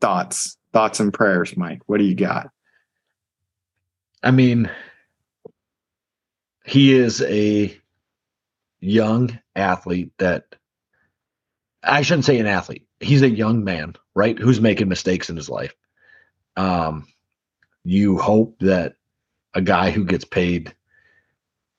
thoughts, 0.00 0.56
thoughts 0.72 1.00
and 1.00 1.12
prayers, 1.12 1.56
Mike. 1.56 1.82
What 1.86 1.98
do 1.98 2.04
you 2.04 2.14
got? 2.14 2.50
I 4.22 4.30
mean, 4.30 4.70
he 6.64 6.92
is 6.92 7.22
a 7.22 7.76
young 8.80 9.38
athlete 9.54 10.12
that 10.18 10.54
I 11.82 12.02
shouldn't 12.02 12.24
say 12.24 12.38
an 12.38 12.46
athlete. 12.46 12.86
He's 13.00 13.22
a 13.22 13.30
young 13.30 13.64
man, 13.64 13.94
right? 14.14 14.38
Who's 14.38 14.60
making 14.60 14.88
mistakes 14.88 15.30
in 15.30 15.36
his 15.36 15.48
life. 15.48 15.74
Um, 16.56 17.06
you 17.84 18.18
hope 18.18 18.58
that 18.60 18.94
a 19.54 19.60
guy 19.60 19.90
who 19.90 20.04
gets 20.04 20.24
paid 20.24 20.74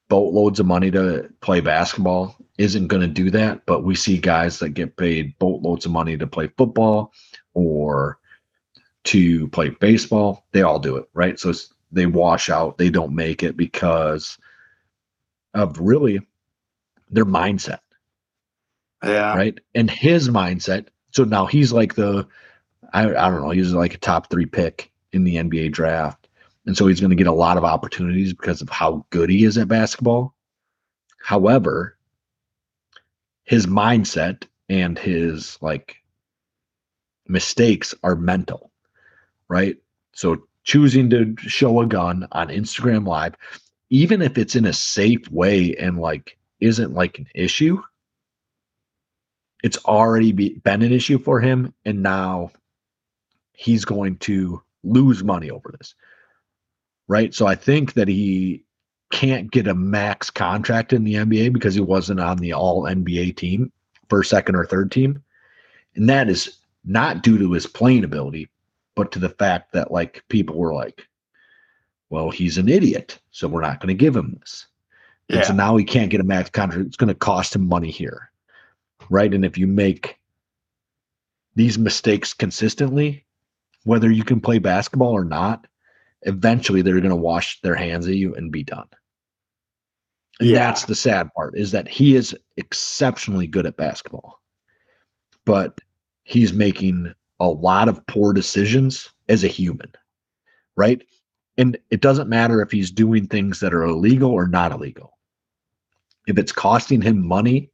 boatloads 0.08 0.60
of 0.60 0.66
money 0.66 0.90
to 0.92 1.30
play 1.42 1.62
basketball 1.62 2.36
isn't 2.60 2.88
going 2.88 3.02
to 3.02 3.08
do 3.08 3.32
that. 3.32 3.66
But 3.66 3.84
we 3.84 3.96
see 3.96 4.20
guys 4.20 4.60
that 4.60 4.72
get 4.72 4.98
paid 4.98 5.38
boatloads 5.40 5.88
of 5.88 5.92
money 5.94 6.18
to 6.18 6.28
play 6.28 6.50
football 6.58 7.14
or 7.56 8.20
to 9.06 9.48
play 9.50 9.70
baseball. 9.70 10.46
They 10.52 10.62
all 10.62 10.80
do 10.80 10.98
it, 10.98 11.10
right? 11.14 11.40
So 11.40 11.50
it's, 11.50 11.74
they 11.92 12.06
wash 12.06 12.50
out. 12.50 12.78
They 12.78 12.90
don't 12.92 13.16
make 13.16 13.42
it 13.44 13.58
because 13.58 14.38
of 15.56 15.80
really 15.80 16.20
their 17.10 17.26
mindset 17.26 17.80
Yeah. 19.04 19.34
right? 19.36 19.60
And 19.74 19.90
his 19.90 20.30
mindset. 20.30 20.88
So 21.12 21.24
now 21.24 21.48
he's 21.48 21.74
like 21.74 21.96
the 21.96 22.28
I, 22.94 23.04
I 23.04 23.30
don't 23.30 23.42
know, 23.42 23.52
he's 23.52 23.74
like 23.74 23.96
a 23.96 24.00
top 24.00 24.30
three 24.30 24.46
pick 24.46 24.92
in 25.14 25.24
the 25.24 25.36
NBA 25.38 25.72
draft. 25.72 26.28
And 26.66 26.78
so 26.78 26.88
he's 26.88 27.00
going 27.00 27.10
to 27.12 27.16
get 27.16 27.28
a 27.28 27.32
lot 27.32 27.58
of 27.58 27.64
opportunities 27.64 28.34
because 28.34 28.62
of 28.62 28.70
how 28.70 29.06
good 29.12 29.30
he 29.30 29.44
is 29.46 29.58
at 29.58 29.68
basketball. 29.68 30.36
However, 31.24 31.98
his 33.50 33.66
mindset 33.66 34.44
and 34.70 35.00
his 35.00 35.58
like 35.60 35.96
mistakes 37.28 37.96
are 38.04 38.16
mental, 38.16 38.72
right? 39.48 39.76
So 40.14 40.44
choosing 40.66 41.10
to 41.10 41.36
show 41.40 41.82
a 41.82 41.88
gun 41.88 42.28
on 42.32 42.50
Instagram 42.50 43.08
Live, 43.08 43.34
even 43.90 44.22
if 44.22 44.38
it's 44.38 44.56
in 44.56 44.68
a 44.68 44.74
safe 44.74 45.28
way 45.32 45.76
and 45.78 45.98
like 45.98 46.38
isn't 46.60 46.94
like 46.94 47.18
an 47.18 47.26
issue, 47.34 47.82
it's 49.64 49.84
already 49.84 50.32
be, 50.32 50.60
been 50.60 50.84
an 50.84 50.92
issue 50.92 51.18
for 51.18 51.42
him. 51.42 51.74
And 51.86 52.04
now 52.04 52.52
he's 53.54 53.84
going 53.84 54.18
to 54.18 54.62
lose 54.84 55.24
money 55.24 55.50
over 55.50 55.74
this. 55.76 55.96
Right. 57.08 57.34
So 57.34 57.48
I 57.48 57.56
think 57.56 57.94
that 57.94 58.08
he 58.08 58.64
can't 59.12 59.52
get 59.52 59.68
a 59.68 59.74
max 59.74 60.30
contract 60.30 60.94
in 60.94 61.04
the 61.04 61.16
NBA 61.16 61.54
because 61.54 61.74
he 61.74 61.82
wasn't 61.82 62.20
on 62.20 62.38
the 62.38 62.54
all 62.54 62.84
NBA 62.84 63.36
team, 63.36 63.72
first, 64.08 64.30
second, 64.30 64.56
or 64.56 64.66
third 64.66 64.92
team. 64.92 65.24
And 65.96 66.10
that 66.10 66.30
is 66.30 66.58
not 66.86 67.24
due 67.24 67.38
to 67.38 67.52
his 67.52 67.68
playing 67.68 68.04
ability, 68.04 68.50
but 68.96 69.12
to 69.12 69.20
the 69.20 69.30
fact 69.30 69.74
that 69.74 69.92
like 69.92 70.24
people 70.30 70.56
were 70.56 70.74
like, 70.74 71.08
well, 72.10 72.30
he's 72.30 72.58
an 72.58 72.70
idiot, 72.70 73.20
so 73.32 73.48
we're 73.48 73.62
not 73.62 73.80
going 73.80 73.90
to 73.90 73.94
give 73.94 74.16
him 74.16 74.38
this. 74.40 74.68
Yeah. 75.28 75.38
And 75.38 75.46
so 75.46 75.54
now 75.54 75.78
he 75.78 75.84
can't 75.84 76.10
get 76.10 76.22
a 76.22 76.24
max 76.24 76.50
contract. 76.50 76.88
It's 76.88 76.98
going 76.98 77.10
to 77.10 77.14
cost 77.14 77.56
him 77.56 77.68
money 77.68 77.92
here. 77.92 78.32
Right. 79.10 79.34
And 79.34 79.46
if 79.46 79.58
you 79.58 79.68
make 79.68 80.18
these 81.56 81.78
mistakes 81.78 82.34
consistently, 82.34 83.26
whether 83.84 84.12
you 84.12 84.24
can 84.24 84.42
play 84.42 84.60
basketball 84.60 85.12
or 85.12 85.26
not, 85.26 85.68
eventually 86.24 86.82
they're 86.82 87.00
going 87.00 87.10
to 87.10 87.16
wash 87.16 87.62
their 87.62 87.76
hands 87.76 88.08
at 88.08 88.16
you 88.16 88.36
and 88.36 88.52
be 88.52 88.64
done. 88.64 88.88
Yeah. 90.40 90.60
that's 90.60 90.86
the 90.86 90.96
sad 90.96 91.30
part 91.34 91.58
is 91.58 91.72
that 91.72 91.88
he 91.88 92.16
is 92.16 92.36
exceptionally 92.58 93.48
good 93.48 93.66
at 93.66 93.78
basketball. 93.78 94.40
But 95.46 95.80
he's 96.24 96.54
making 96.54 97.14
a 97.40 97.48
lot 97.50 97.90
of 97.90 98.06
poor 98.08 98.34
decisions 98.34 99.10
as 99.28 99.44
a 99.44 99.48
human, 99.48 99.92
right? 100.76 101.02
And 101.58 101.78
it 101.90 102.02
doesn't 102.02 102.30
matter 102.30 102.62
if 102.62 102.72
he's 102.72 102.92
doing 102.92 103.28
things 103.28 103.60
that 103.60 103.74
are 103.74 103.84
illegal 103.84 104.32
or 104.32 104.48
not 104.48 104.72
illegal. 104.72 105.18
If 106.28 106.38
it's 106.38 106.52
costing 106.52 107.02
him 107.02 107.26
money, 107.26 107.70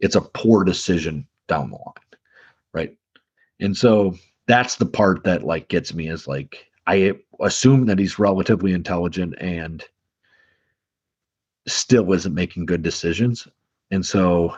it's 0.00 0.16
a 0.16 0.20
poor 0.20 0.64
decision 0.64 1.26
down 1.46 1.70
the 1.70 1.76
line, 1.76 1.94
right? 2.72 2.96
And 3.60 3.76
so 3.76 4.16
that's 4.46 4.76
the 4.76 4.86
part 4.86 5.24
that 5.24 5.44
like 5.44 5.68
gets 5.68 5.94
me 5.94 6.08
is 6.08 6.26
like 6.26 6.66
I 6.86 7.14
assume 7.40 7.86
that 7.86 7.98
he's 7.98 8.18
relatively 8.18 8.72
intelligent 8.72 9.34
and 9.38 9.84
still 11.66 12.12
isn't 12.12 12.34
making 12.34 12.66
good 12.66 12.82
decisions. 12.82 13.48
And 13.90 14.04
so 14.04 14.56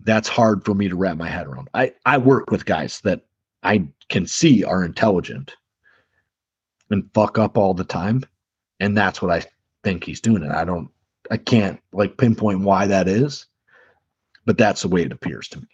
that's 0.00 0.28
hard 0.28 0.64
for 0.64 0.74
me 0.74 0.88
to 0.88 0.96
wrap 0.96 1.16
my 1.16 1.28
head 1.28 1.46
around. 1.46 1.68
I 1.74 1.92
I 2.06 2.18
work 2.18 2.50
with 2.50 2.64
guys 2.64 3.00
that 3.02 3.22
I 3.62 3.88
can 4.08 4.26
see 4.26 4.64
are 4.64 4.84
intelligent 4.84 5.54
and 6.90 7.08
fuck 7.14 7.38
up 7.38 7.58
all 7.58 7.74
the 7.74 7.84
time, 7.84 8.24
and 8.80 8.96
that's 8.96 9.20
what 9.20 9.30
I 9.30 9.44
think 9.84 10.04
he's 10.04 10.20
doing. 10.20 10.42
And 10.42 10.52
I 10.52 10.64
don't, 10.64 10.88
I 11.30 11.36
can't 11.36 11.80
like 11.92 12.16
pinpoint 12.16 12.60
why 12.60 12.86
that 12.86 13.08
is, 13.08 13.46
but 14.46 14.56
that's 14.56 14.82
the 14.82 14.88
way 14.88 15.02
it 15.02 15.12
appears 15.12 15.48
to 15.48 15.60
me. 15.60 15.68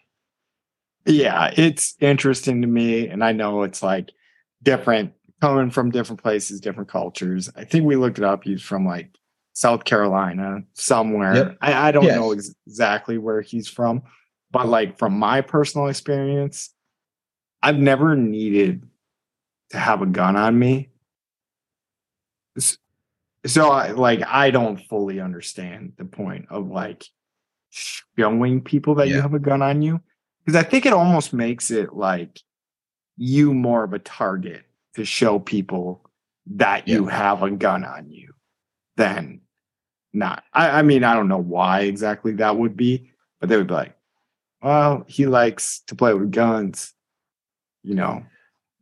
Yeah, 1.06 1.52
it's 1.56 1.94
interesting 2.00 2.62
to 2.62 2.66
me, 2.66 3.08
and 3.08 3.22
I 3.22 3.32
know 3.32 3.62
it's 3.62 3.82
like 3.82 4.10
different 4.62 5.12
coming 5.44 5.70
from 5.70 5.90
different 5.90 6.22
places, 6.22 6.60
different 6.60 6.88
cultures. 6.88 7.50
I 7.54 7.64
think 7.64 7.84
we 7.84 7.96
looked 7.96 8.18
it 8.18 8.24
up. 8.24 8.44
He's 8.44 8.62
from 8.62 8.86
like 8.86 9.10
South 9.52 9.84
Carolina, 9.84 10.62
somewhere. 10.72 11.34
Yep. 11.34 11.58
I, 11.60 11.88
I, 11.88 11.92
don't 11.92 12.04
yes. 12.04 12.16
know 12.16 12.32
ex- 12.32 12.54
exactly 12.66 13.18
where 13.18 13.42
he's 13.42 13.68
from, 13.68 14.02
but 14.50 14.68
like 14.68 14.98
from 14.98 15.18
my 15.18 15.42
personal 15.42 15.88
experience, 15.88 16.70
I've 17.62 17.78
never 17.78 18.16
needed 18.16 18.88
to 19.70 19.78
have 19.78 20.00
a 20.00 20.06
gun 20.06 20.36
on 20.36 20.58
me. 20.58 20.90
So 23.46 23.70
I 23.70 23.90
like 23.90 24.22
I 24.26 24.50
don't 24.50 24.78
fully 24.88 25.20
understand 25.20 25.92
the 25.98 26.06
point 26.06 26.46
of 26.48 26.68
like 26.68 27.04
showing 27.68 28.62
people 28.62 28.94
that 28.94 29.08
yeah. 29.08 29.16
you 29.16 29.20
have 29.20 29.34
a 29.34 29.38
gun 29.38 29.60
on 29.60 29.82
you 29.82 30.00
because 30.44 30.58
I 30.58 30.66
think 30.66 30.86
it 30.86 30.94
almost 30.94 31.34
makes 31.34 31.70
it 31.70 31.92
like 31.92 32.40
you 33.18 33.52
more 33.52 33.84
of 33.84 33.92
a 33.92 33.98
target 33.98 34.64
to 34.94 35.04
show 35.04 35.38
people 35.38 36.02
that 36.46 36.86
yeah. 36.86 36.96
you 36.96 37.06
have 37.06 37.42
a 37.42 37.50
gun 37.50 37.84
on 37.84 38.10
you 38.10 38.32
than 38.96 39.40
not. 40.12 40.44
I, 40.52 40.78
I 40.78 40.82
mean, 40.82 41.04
I 41.04 41.14
don't 41.14 41.28
know 41.28 41.38
why 41.38 41.80
exactly 41.80 42.32
that 42.32 42.56
would 42.56 42.76
be, 42.76 43.10
but 43.40 43.48
they 43.48 43.56
would 43.56 43.66
be 43.66 43.74
like, 43.74 43.96
well, 44.62 45.04
he 45.08 45.26
likes 45.26 45.80
to 45.88 45.94
play 45.94 46.14
with 46.14 46.30
guns, 46.30 46.92
you 47.82 47.94
know. 47.94 48.24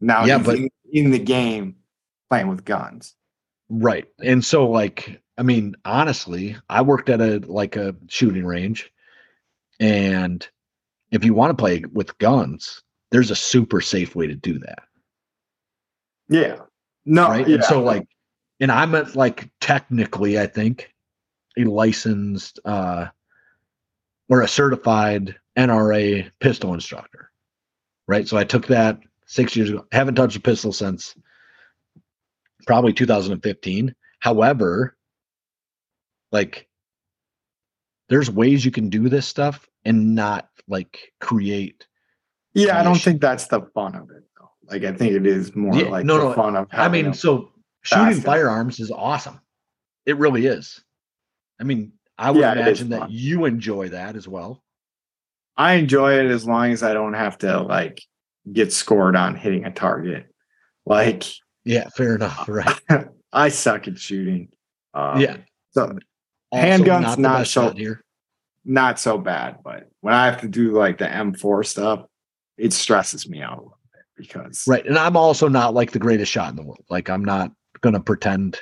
Now 0.01 0.25
yeah, 0.25 0.39
but 0.39 0.57
in, 0.57 0.71
in 0.93 1.11
the 1.11 1.19
game 1.19 1.77
playing 2.29 2.49
with 2.49 2.65
guns. 2.65 3.15
Right. 3.69 4.07
And 4.23 4.45
so 4.45 4.69
like 4.69 5.21
I 5.39 5.43
mean, 5.43 5.75
honestly, 5.85 6.57
I 6.69 6.83
worked 6.83 7.09
at 7.09 7.21
a 7.21 7.39
like 7.47 7.77
a 7.77 7.95
shooting 8.09 8.45
range 8.45 8.93
and 9.81 10.47
if 11.11 11.25
you 11.25 11.35
want 11.35 11.51
to 11.51 11.61
play 11.61 11.85
with 11.93 12.17
guns, 12.19 12.83
there's 13.11 13.31
a 13.31 13.37
super 13.37 13.81
safe 13.81 14.15
way 14.15 14.27
to 14.27 14.35
do 14.35 14.59
that. 14.61 14.81
Yeah. 16.29 16.57
No. 17.05 17.29
Right. 17.29 17.47
Yeah. 17.47 17.57
And 17.57 17.65
so 17.65 17.83
like, 17.83 18.07
and 18.61 18.71
I'm 18.71 18.95
at 18.95 19.17
like 19.17 19.51
technically, 19.61 20.39
I 20.39 20.47
think 20.47 20.93
a 21.59 21.65
licensed 21.65 22.61
uh 22.65 23.07
or 24.29 24.41
a 24.41 24.49
certified 24.49 25.37
NRA 25.59 26.31
pistol 26.41 26.75
instructor. 26.75 27.31
Right. 28.09 28.27
So 28.27 28.37
I 28.37 28.45
took 28.45 28.69
that 28.69 28.99
six 29.27 29.57
years 29.57 29.71
ago. 29.71 29.87
Haven't 29.93 30.15
touched 30.15 30.37
a 30.37 30.41
pistol 30.41 30.73
since 30.73 31.15
probably 32.67 32.93
2015. 32.93 33.95
However, 34.21 34.97
like 36.31 36.69
there's 38.09 38.31
ways 38.31 38.65
you 38.65 38.71
can 38.71 38.89
do 38.89 39.09
this 39.09 39.27
stuff 39.27 39.69
and 39.85 40.15
not 40.15 40.49
like 40.69 41.13
create. 41.21 41.87
Yeah, 42.55 42.79
I 42.79 42.83
don't 42.83 43.01
think 43.01 43.21
that's 43.21 43.47
the 43.47 43.63
fun 43.75 43.95
of 43.95 44.11
it. 44.11 44.25
Like 44.73 44.85
I 44.85 44.93
think 44.93 45.13
it 45.13 45.27
is 45.27 45.55
more 45.55 45.75
yeah, 45.77 45.89
like 45.89 46.07
no, 46.07 46.17
the 46.17 46.25
no, 46.31 46.33
fun 46.33 46.57
of. 46.57 46.67
I 46.73 46.89
mean, 46.89 47.13
so 47.13 47.51
shooting 47.83 48.23
firearms 48.23 48.81
is 48.81 48.91
awesome. 48.91 49.39
It 50.07 50.17
really 50.17 50.47
is. 50.47 50.83
I 51.61 51.65
mean, 51.65 51.93
I 52.17 52.31
would 52.31 52.41
yeah, 52.41 52.53
imagine 52.53 52.89
that 52.89 53.11
you 53.11 53.45
enjoy 53.45 53.91
that 53.91 54.17
as 54.17 54.27
well. 54.27 54.63
I 55.59 55.75
enjoy 55.75 56.15
it 56.15 56.31
as 56.31 56.47
long 56.47 56.73
as 56.73 56.83
I 56.83 56.95
don't 56.95 57.13
have 57.13 57.37
to 57.39 57.61
like 57.61 58.01
get 58.51 58.73
scored 58.73 59.15
on 59.15 59.37
hitting 59.37 59.67
a 59.67 59.71
target. 59.71 60.27
Like, 60.87 61.25
yeah, 61.65 61.89
fair 61.95 62.15
enough. 62.15 62.49
Right. 62.49 62.81
I 63.33 63.51
suck 63.51 63.89
at 63.89 63.99
shooting. 63.99 64.49
Um, 64.95 65.21
yeah. 65.21 65.37
So 65.73 65.99
also 66.51 66.67
handguns 66.67 67.03
not, 67.03 67.19
not 67.19 67.47
so 67.47 67.71
here. 67.73 68.03
not 68.65 68.99
so 68.99 69.19
bad, 69.19 69.59
but 69.63 69.91
when 70.01 70.15
I 70.15 70.25
have 70.27 70.41
to 70.41 70.49
do 70.49 70.73
like 70.73 70.97
the 70.97 71.05
M4 71.05 71.67
stuff, 71.67 72.07
it 72.57 72.73
stresses 72.73 73.29
me 73.29 73.43
out 73.43 73.53
a 73.53 73.57
little 73.57 73.69
bit 73.71 73.82
because 74.23 74.65
right. 74.67 74.87
And 74.87 74.99
I'm 74.99 75.17
also 75.17 75.49
not 75.49 75.75
like 75.75 75.93
the 75.93 75.99
greatest 75.99 76.31
shot 76.31 76.51
in 76.51 76.57
the 76.57 76.63
world. 76.63 76.85
Like 76.89 77.11
I'm 77.11 77.25
not 77.25 77.53
gonna 77.81 78.01
pretend 78.01 78.61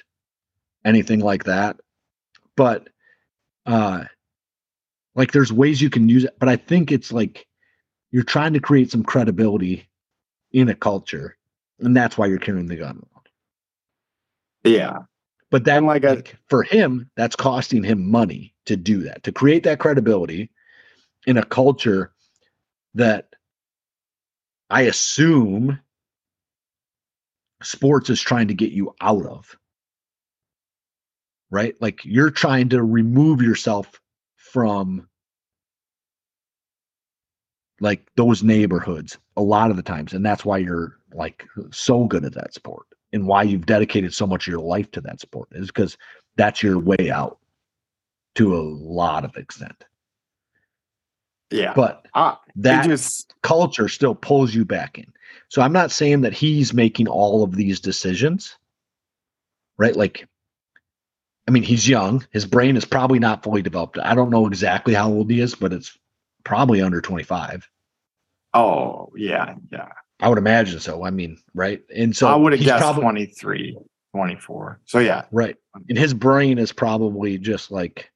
anything 0.85 1.21
like 1.21 1.45
that. 1.45 1.77
But 2.57 2.89
uh 3.67 4.05
like 5.15 5.33
there's 5.33 5.53
ways 5.53 5.81
you 5.83 5.91
can 5.91 6.09
use 6.09 6.25
it, 6.25 6.37
but 6.39 6.49
I 6.49 6.57
think 6.57 6.91
it's 6.91 7.13
like 7.13 7.47
you're 8.11 8.23
trying 8.23 8.55
to 8.55 8.61
create 8.61 8.91
some 8.91 9.03
credibility 9.03 9.89
in 10.53 10.69
a 10.69 10.75
culture, 10.75 11.37
and 11.79 11.97
that's 11.97 12.19
why 12.19 12.27
you're 12.27 12.39
carrying 12.39 12.67
the 12.67 12.77
gun 12.77 12.97
around. 12.97 13.29
Yeah. 14.65 14.99
But 15.51 15.65
then, 15.65 15.85
like, 15.85 16.05
like 16.05 16.37
for 16.49 16.63
him, 16.63 17.11
that's 17.17 17.37
costing 17.37 17.83
him 17.83 18.09
money 18.09 18.55
to 18.67 18.77
do 18.77 19.03
that, 19.03 19.23
to 19.25 19.33
create 19.33 19.65
that 19.65 19.81
credibility 19.81 20.51
in 21.27 21.37
a 21.37 21.45
culture 21.45 22.13
that 22.95 23.30
I 24.71 24.83
assume 24.83 25.81
sports 27.63 28.09
is 28.09 28.21
trying 28.21 28.49
to 28.49 28.55
get 28.55 28.73
you 28.73 28.95
out 29.01 29.27
of. 29.27 29.57
Right? 31.51 31.75
Like 31.81 32.05
you're 32.05 32.31
trying 32.31 32.69
to 32.71 32.83
remove 32.83 33.43
yourself 33.43 34.01
from 34.37 35.09
like 37.81 38.07
those 38.17 38.43
neighborhoods 38.43 39.19
a 39.37 39.43
lot 39.43 39.71
of 39.71 39.77
the 39.77 39.83
times 39.83 40.13
and 40.13 40.25
that's 40.25 40.45
why 40.45 40.59
you're 40.59 40.99
like 41.15 41.47
so 41.71 42.05
good 42.05 42.25
at 42.25 42.35
that 42.35 42.53
sport 42.53 42.87
and 43.13 43.27
why 43.27 43.43
you've 43.43 43.67
dedicated 43.67 44.13
so 44.13 44.27
much 44.27 44.47
of 44.47 44.53
your 44.53 44.61
life 44.61 44.91
to 44.91 45.01
that 45.01 45.21
sport 45.21 45.49
is 45.53 45.69
because 45.69 45.97
that's 46.37 46.63
your 46.63 46.79
way 46.79 47.11
out 47.11 47.39
to 48.35 48.55
a 48.55 48.61
lot 48.61 49.25
of 49.25 49.37
extent 49.37 49.85
Yeah. 51.51 51.73
But 51.75 52.07
Uh, 52.15 52.35
that 52.57 52.85
just 52.87 53.35
culture 53.43 53.89
still 53.89 54.15
pulls 54.15 54.55
you 54.55 54.65
back 54.65 54.99
in. 54.99 55.07
So 55.49 55.63
I'm 55.63 55.73
not 55.73 55.91
saying 55.91 56.21
that 56.23 56.33
he's 56.33 56.73
making 56.75 57.09
all 57.09 57.43
of 57.43 57.57
these 57.57 57.81
decisions, 57.81 58.57
right? 59.79 59.95
Like, 59.97 60.29
I 61.49 61.51
mean, 61.51 61.63
he's 61.63 61.89
young. 61.89 62.25
His 62.33 62.47
brain 62.47 62.77
is 62.77 62.85
probably 62.85 63.19
not 63.19 63.43
fully 63.43 63.63
developed. 63.63 63.99
I 63.99 64.15
don't 64.15 64.31
know 64.31 64.47
exactly 64.47 64.95
how 64.95 65.11
old 65.11 65.31
he 65.31 65.41
is, 65.41 65.55
but 65.55 65.73
it's 65.73 65.97
probably 66.45 66.81
under 66.81 67.01
25. 67.01 67.69
oh 68.55 69.13
yeah, 69.17 69.55
yeah. 69.73 69.89
I 70.21 70.29
would 70.29 70.39
imagine 70.39 70.81
so. 70.81 71.05
I 71.05 71.11
mean, 71.11 71.39
right? 71.55 71.83
And 71.95 72.15
so 72.15 72.29
I 72.29 72.37
would 72.37 72.53
have 72.53 72.61
guessed 72.61 72.83
probably 72.83 73.03
23, 73.03 73.79
24. 74.15 74.81
So 74.85 74.99
yeah. 74.99 75.25
right. 75.33 75.57
And 75.89 75.97
his 75.97 76.13
brain 76.13 76.59
is 76.59 76.73
probably 76.73 77.39
just 77.39 77.71
like 77.71 78.11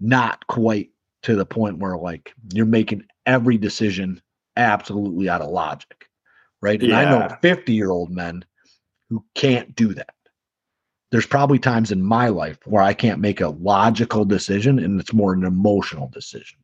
not 0.00 0.46
quite 0.48 0.90
to 1.24 1.34
the 1.34 1.46
point 1.46 1.78
where 1.78 1.96
like 1.96 2.32
you're 2.52 2.66
making 2.66 3.04
every 3.26 3.58
decision 3.58 4.20
absolutely 4.56 5.28
out 5.28 5.40
of 5.40 5.50
logic. 5.50 6.06
Right. 6.60 6.82
And 6.82 6.94
I 6.94 7.04
know 7.04 7.36
50 7.42 7.72
year 7.72 7.90
old 7.90 8.10
men 8.10 8.44
who 9.10 9.24
can't 9.34 9.74
do 9.74 9.94
that. 9.94 10.14
There's 11.10 11.26
probably 11.26 11.58
times 11.58 11.92
in 11.92 12.02
my 12.02 12.28
life 12.28 12.58
where 12.64 12.82
I 12.82 12.92
can't 12.92 13.20
make 13.20 13.40
a 13.40 13.48
logical 13.48 14.24
decision 14.24 14.78
and 14.78 15.00
it's 15.00 15.12
more 15.12 15.32
an 15.32 15.44
emotional 15.44 16.08
decision. 16.08 16.58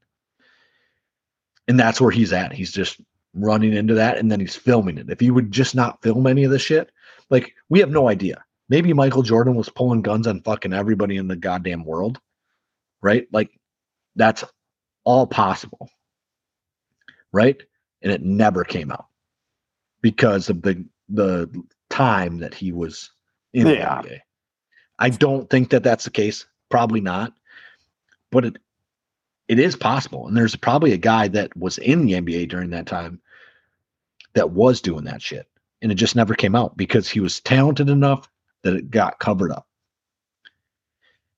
And 1.68 1.78
that's 1.78 2.00
where 2.00 2.10
he's 2.10 2.32
at. 2.32 2.52
He's 2.52 2.72
just 2.72 3.00
running 3.34 3.72
into 3.72 3.94
that 3.94 4.18
and 4.18 4.30
then 4.30 4.40
he's 4.40 4.56
filming 4.56 4.98
it. 4.98 5.10
If 5.10 5.20
he 5.20 5.30
would 5.30 5.52
just 5.52 5.74
not 5.74 6.02
film 6.02 6.26
any 6.26 6.44
of 6.44 6.50
this 6.50 6.62
shit, 6.62 6.90
like 7.30 7.54
we 7.68 7.78
have 7.80 7.90
no 7.90 8.08
idea. 8.08 8.44
Maybe 8.68 8.92
Michael 8.92 9.22
Jordan 9.22 9.54
was 9.54 9.68
pulling 9.68 10.02
guns 10.02 10.26
on 10.26 10.42
fucking 10.42 10.72
everybody 10.72 11.16
in 11.16 11.28
the 11.28 11.36
goddamn 11.36 11.84
world. 11.84 12.20
Right? 13.02 13.26
Like 13.32 13.59
that's 14.20 14.44
all 15.04 15.26
possible. 15.26 15.90
Right? 17.32 17.60
And 18.02 18.12
it 18.12 18.22
never 18.22 18.64
came 18.64 18.90
out 18.90 19.06
because 20.02 20.48
of 20.50 20.62
the 20.62 20.84
the 21.08 21.50
time 21.88 22.38
that 22.38 22.54
he 22.54 22.72
was 22.72 23.10
in 23.52 23.66
Yeah. 23.66 24.02
the 24.02 24.08
NBA. 24.08 24.20
I 24.98 25.08
don't 25.10 25.48
think 25.50 25.70
that 25.70 25.82
that's 25.82 26.04
the 26.04 26.10
case. 26.10 26.46
Probably 26.68 27.00
not. 27.00 27.32
But 28.30 28.44
it 28.44 28.58
it 29.48 29.58
is 29.58 29.74
possible. 29.74 30.28
And 30.28 30.36
there's 30.36 30.54
probably 30.54 30.92
a 30.92 30.96
guy 30.98 31.26
that 31.28 31.56
was 31.56 31.78
in 31.78 32.06
the 32.06 32.12
NBA 32.12 32.48
during 32.48 32.70
that 32.70 32.86
time 32.86 33.20
that 34.34 34.50
was 34.50 34.80
doing 34.80 35.04
that 35.04 35.20
shit. 35.20 35.48
And 35.82 35.90
it 35.90 35.96
just 35.96 36.14
never 36.14 36.34
came 36.34 36.54
out 36.54 36.76
because 36.76 37.08
he 37.08 37.18
was 37.18 37.40
talented 37.40 37.88
enough 37.88 38.28
that 38.62 38.76
it 38.76 38.90
got 38.90 39.18
covered 39.18 39.50
up. 39.50 39.66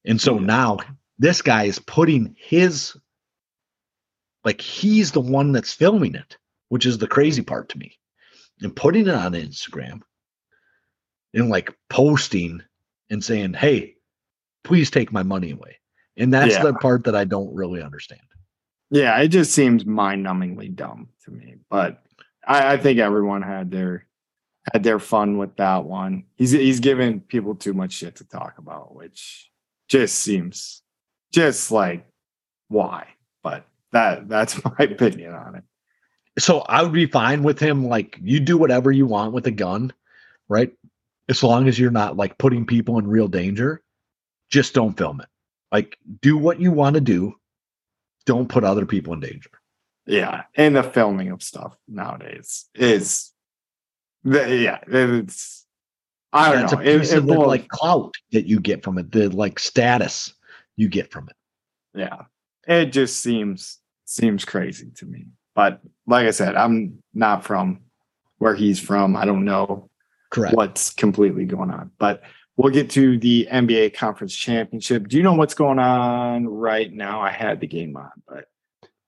And 0.05 0.21
so 0.21 0.39
now 0.39 0.79
this 1.23 1.41
guy 1.41 1.65
is 1.65 1.79
putting 1.79 2.35
his 2.37 2.97
like 4.45 4.61
he's 4.61 5.13
the 5.13 5.21
one 5.21 5.53
that's 5.53 5.73
filming 5.73 6.17
it, 6.17 6.37
which 6.69 6.85
is 6.85 6.99
the 6.99 7.07
crazy 7.07 7.43
part 7.43 7.69
to 7.69 7.79
me. 7.79 7.97
And 8.61 8.75
putting 8.75 9.07
it 9.07 9.15
on 9.15 9.33
Instagram 9.33 10.01
and 11.33 11.49
like 11.49 11.73
posting 11.89 12.61
and 13.09 13.25
saying, 13.25 13.55
"Hey, 13.55 13.95
please 14.65 14.91
take 14.91 15.13
my 15.13 15.23
money 15.23 15.53
away." 15.53 15.79
And 16.17 16.35
that's 16.35 16.55
Yeah. 16.55 16.65
the 16.65 16.75
part 16.75 17.05
that 17.05 17.15
I 17.15 17.25
don't 17.25 17.55
really 17.55 17.83
understand. 17.83 18.21
Yeah, 18.91 19.17
it 19.19 19.29
just 19.29 19.53
seems 19.53 19.87
mind-numbingly 19.87 20.75
dumb 20.75 21.09
to 21.25 21.31
me. 21.31 21.55
But 21.71 22.03
I, 22.47 22.75
I 22.75 22.77
think 22.77 22.99
everyone 22.99 23.43
had 23.43 23.71
their 23.71 24.07
had 24.73 24.83
their 24.83 24.99
fun 24.99 25.39
with 25.39 25.57
that 25.57 25.85
one. 25.85 26.25
He's 26.37 26.51
he's 26.51 26.81
giving 26.81 27.21
people 27.21 27.55
too 27.55 27.75
much 27.75 27.93
shit 27.93 28.17
to 28.17 28.25
talk 28.25 28.59
about, 28.59 28.95
which 28.95 29.51
just 29.89 30.17
seems 30.17 30.82
just 31.33 31.71
like 31.71 32.07
why. 32.69 33.09
But 33.43 33.67
that 33.93 34.29
that's 34.29 34.63
my 34.65 34.77
opinion 34.79 35.35
on 35.35 35.57
it. 35.57 35.65
So 36.39 36.61
I 36.61 36.83
would 36.83 36.93
be 36.93 37.07
fine 37.07 37.43
with 37.43 37.59
him 37.59 37.87
like 37.87 38.19
you 38.23 38.41
do 38.41 38.57
whatever 38.57 38.91
you 38.91 39.07
want 39.07 39.33
with 39.33 39.47
a 39.47 39.51
gun, 39.51 39.93
right? 40.49 40.73
As 41.29 41.43
long 41.43 41.69
as 41.69 41.79
you're 41.79 41.91
not 41.91 42.17
like 42.17 42.39
putting 42.39 42.67
people 42.67 42.99
in 42.99 43.07
real 43.07 43.29
danger, 43.29 43.83
just 44.51 44.75
don't 44.75 44.97
film 44.97 45.21
it. 45.21 45.29
Like 45.71 45.97
do 46.21 46.37
what 46.39 46.61
you 46.61 46.73
want 46.73 46.95
to 46.95 47.01
do. 47.01 47.35
Don't 48.25 48.49
put 48.49 48.65
other 48.65 48.87
people 48.87 49.13
in 49.15 49.21
danger. 49.21 49.51
Yeah, 50.07 50.45
and 50.57 50.75
the 50.75 50.83
filming 50.83 51.31
of 51.31 51.43
stuff 51.43 51.77
nowadays 51.89 52.67
is, 52.75 53.33
yeah, 54.25 54.79
it's. 54.87 55.67
I 56.33 56.51
don't 56.53 56.61
That's 56.63 56.73
know. 56.73 56.79
a 56.79 56.83
It, 56.83 56.99
piece 57.01 57.13
it 57.13 57.19
of 57.19 57.27
the 57.27 57.39
like 57.39 57.69
clout 57.69 58.15
that 58.33 58.47
you 58.47 58.59
get 58.59 58.83
from 58.83 58.99
it, 58.99 59.13
the 59.13 59.29
like 59.29 59.59
status 59.59 60.35
you 60.83 60.89
get 60.89 61.11
from 61.11 61.29
it. 61.29 61.37
yeah, 61.99 62.23
it 62.67 62.87
just 62.87 63.23
seems 63.23 63.79
seems 64.05 64.45
crazy 64.45 64.91
to 64.97 65.07
me. 65.07 65.27
But 65.55 65.81
like 66.07 66.27
I 66.27 66.31
said, 66.33 66.57
I'm 66.57 66.99
not 67.15 67.45
from 67.45 67.81
where 68.39 68.55
he's 68.55 68.81
from. 68.81 69.17
I 69.17 69.25
don't 69.25 69.45
know 69.45 69.89
Correct. 70.31 70.55
what's 70.57 70.91
completely 70.91 71.45
going 71.45 71.71
on. 71.71 71.91
But 71.99 72.23
we'll 72.57 72.73
get 72.73 72.91
to 72.91 73.19
the 73.19 73.49
NBA 73.51 73.95
Conference 73.95 74.35
Championship. 74.35 75.09
Do 75.09 75.17
you 75.17 75.23
know 75.23 75.35
what's 75.35 75.55
going 75.55 75.79
on 75.79 76.47
right 76.49 76.93
now? 76.93 77.21
I 77.21 77.31
had 77.31 77.61
the 77.61 77.67
game 77.67 77.97
on, 77.97 78.11
but 78.27 78.49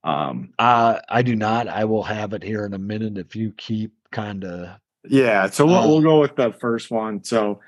um, 0.09 0.53
Uh 0.59 1.01
I 1.09 1.23
do 1.23 1.35
not. 1.35 1.67
I 1.69 1.85
will 1.85 2.03
have 2.05 2.33
it 2.35 2.43
here 2.43 2.65
in 2.67 2.75
a 2.75 2.79
minute 2.79 3.19
if 3.19 3.35
you 3.35 3.53
keep 3.57 3.93
kind 4.13 4.45
of 4.45 4.79
Yeah, 5.09 5.49
so 5.51 5.67
we'll, 5.67 5.77
Um, 5.77 5.89
we'll 5.89 6.03
go 6.03 6.21
with 6.21 6.37
the 6.37 6.53
first 6.53 6.91
one. 6.91 7.25
So 7.25 7.61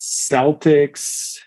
Celtics, 0.00 1.38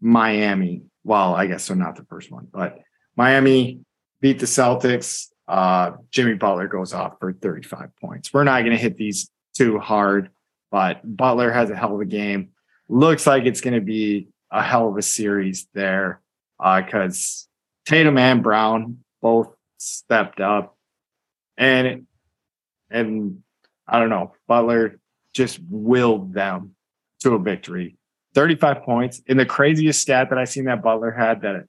Miami. 0.00 0.82
Well, 1.06 1.36
I 1.36 1.46
guess 1.46 1.68
they're 1.68 1.76
not 1.76 1.94
the 1.94 2.04
first 2.04 2.32
one, 2.32 2.48
but 2.52 2.80
Miami 3.14 3.78
beat 4.20 4.40
the 4.40 4.46
Celtics. 4.46 5.28
Uh, 5.46 5.92
Jimmy 6.10 6.34
Butler 6.34 6.66
goes 6.66 6.92
off 6.92 7.20
for 7.20 7.32
35 7.32 7.90
points. 8.00 8.34
We're 8.34 8.42
not 8.42 8.62
going 8.62 8.72
to 8.72 8.76
hit 8.76 8.96
these 8.96 9.30
too 9.54 9.78
hard, 9.78 10.30
but 10.72 11.00
Butler 11.04 11.52
has 11.52 11.70
a 11.70 11.76
hell 11.76 11.94
of 11.94 12.00
a 12.00 12.06
game. 12.06 12.48
Looks 12.88 13.24
like 13.24 13.44
it's 13.44 13.60
going 13.60 13.74
to 13.74 13.80
be 13.80 14.26
a 14.50 14.60
hell 14.60 14.88
of 14.88 14.96
a 14.96 15.02
series 15.02 15.68
there 15.74 16.22
because 16.58 17.46
Tatum 17.84 18.18
and 18.18 18.42
Brown 18.42 18.98
both 19.22 19.54
stepped 19.78 20.40
up, 20.40 20.76
and 21.56 22.08
and 22.90 23.44
I 23.86 24.00
don't 24.00 24.10
know. 24.10 24.34
Butler 24.48 24.98
just 25.32 25.60
willed 25.70 26.34
them 26.34 26.74
to 27.20 27.34
a 27.34 27.38
victory. 27.38 27.95
35 28.36 28.82
points. 28.82 29.22
And 29.26 29.40
the 29.40 29.46
craziest 29.46 30.02
stat 30.02 30.28
that 30.28 30.38
I 30.38 30.44
seen 30.44 30.66
that 30.66 30.82
Butler 30.82 31.10
had 31.10 31.40
that 31.40 31.64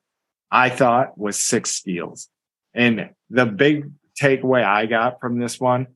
I 0.52 0.69
thought 0.69 1.18
was 1.18 1.38
six 1.38 1.72
steals. 1.72 2.27
And 2.73 3.11
the 3.30 3.45
big 3.45 3.89
takeaway 4.22 4.65
I 4.65 4.85
got 4.85 5.22
from 5.22 5.39
this 5.39 5.61
one 5.61 5.88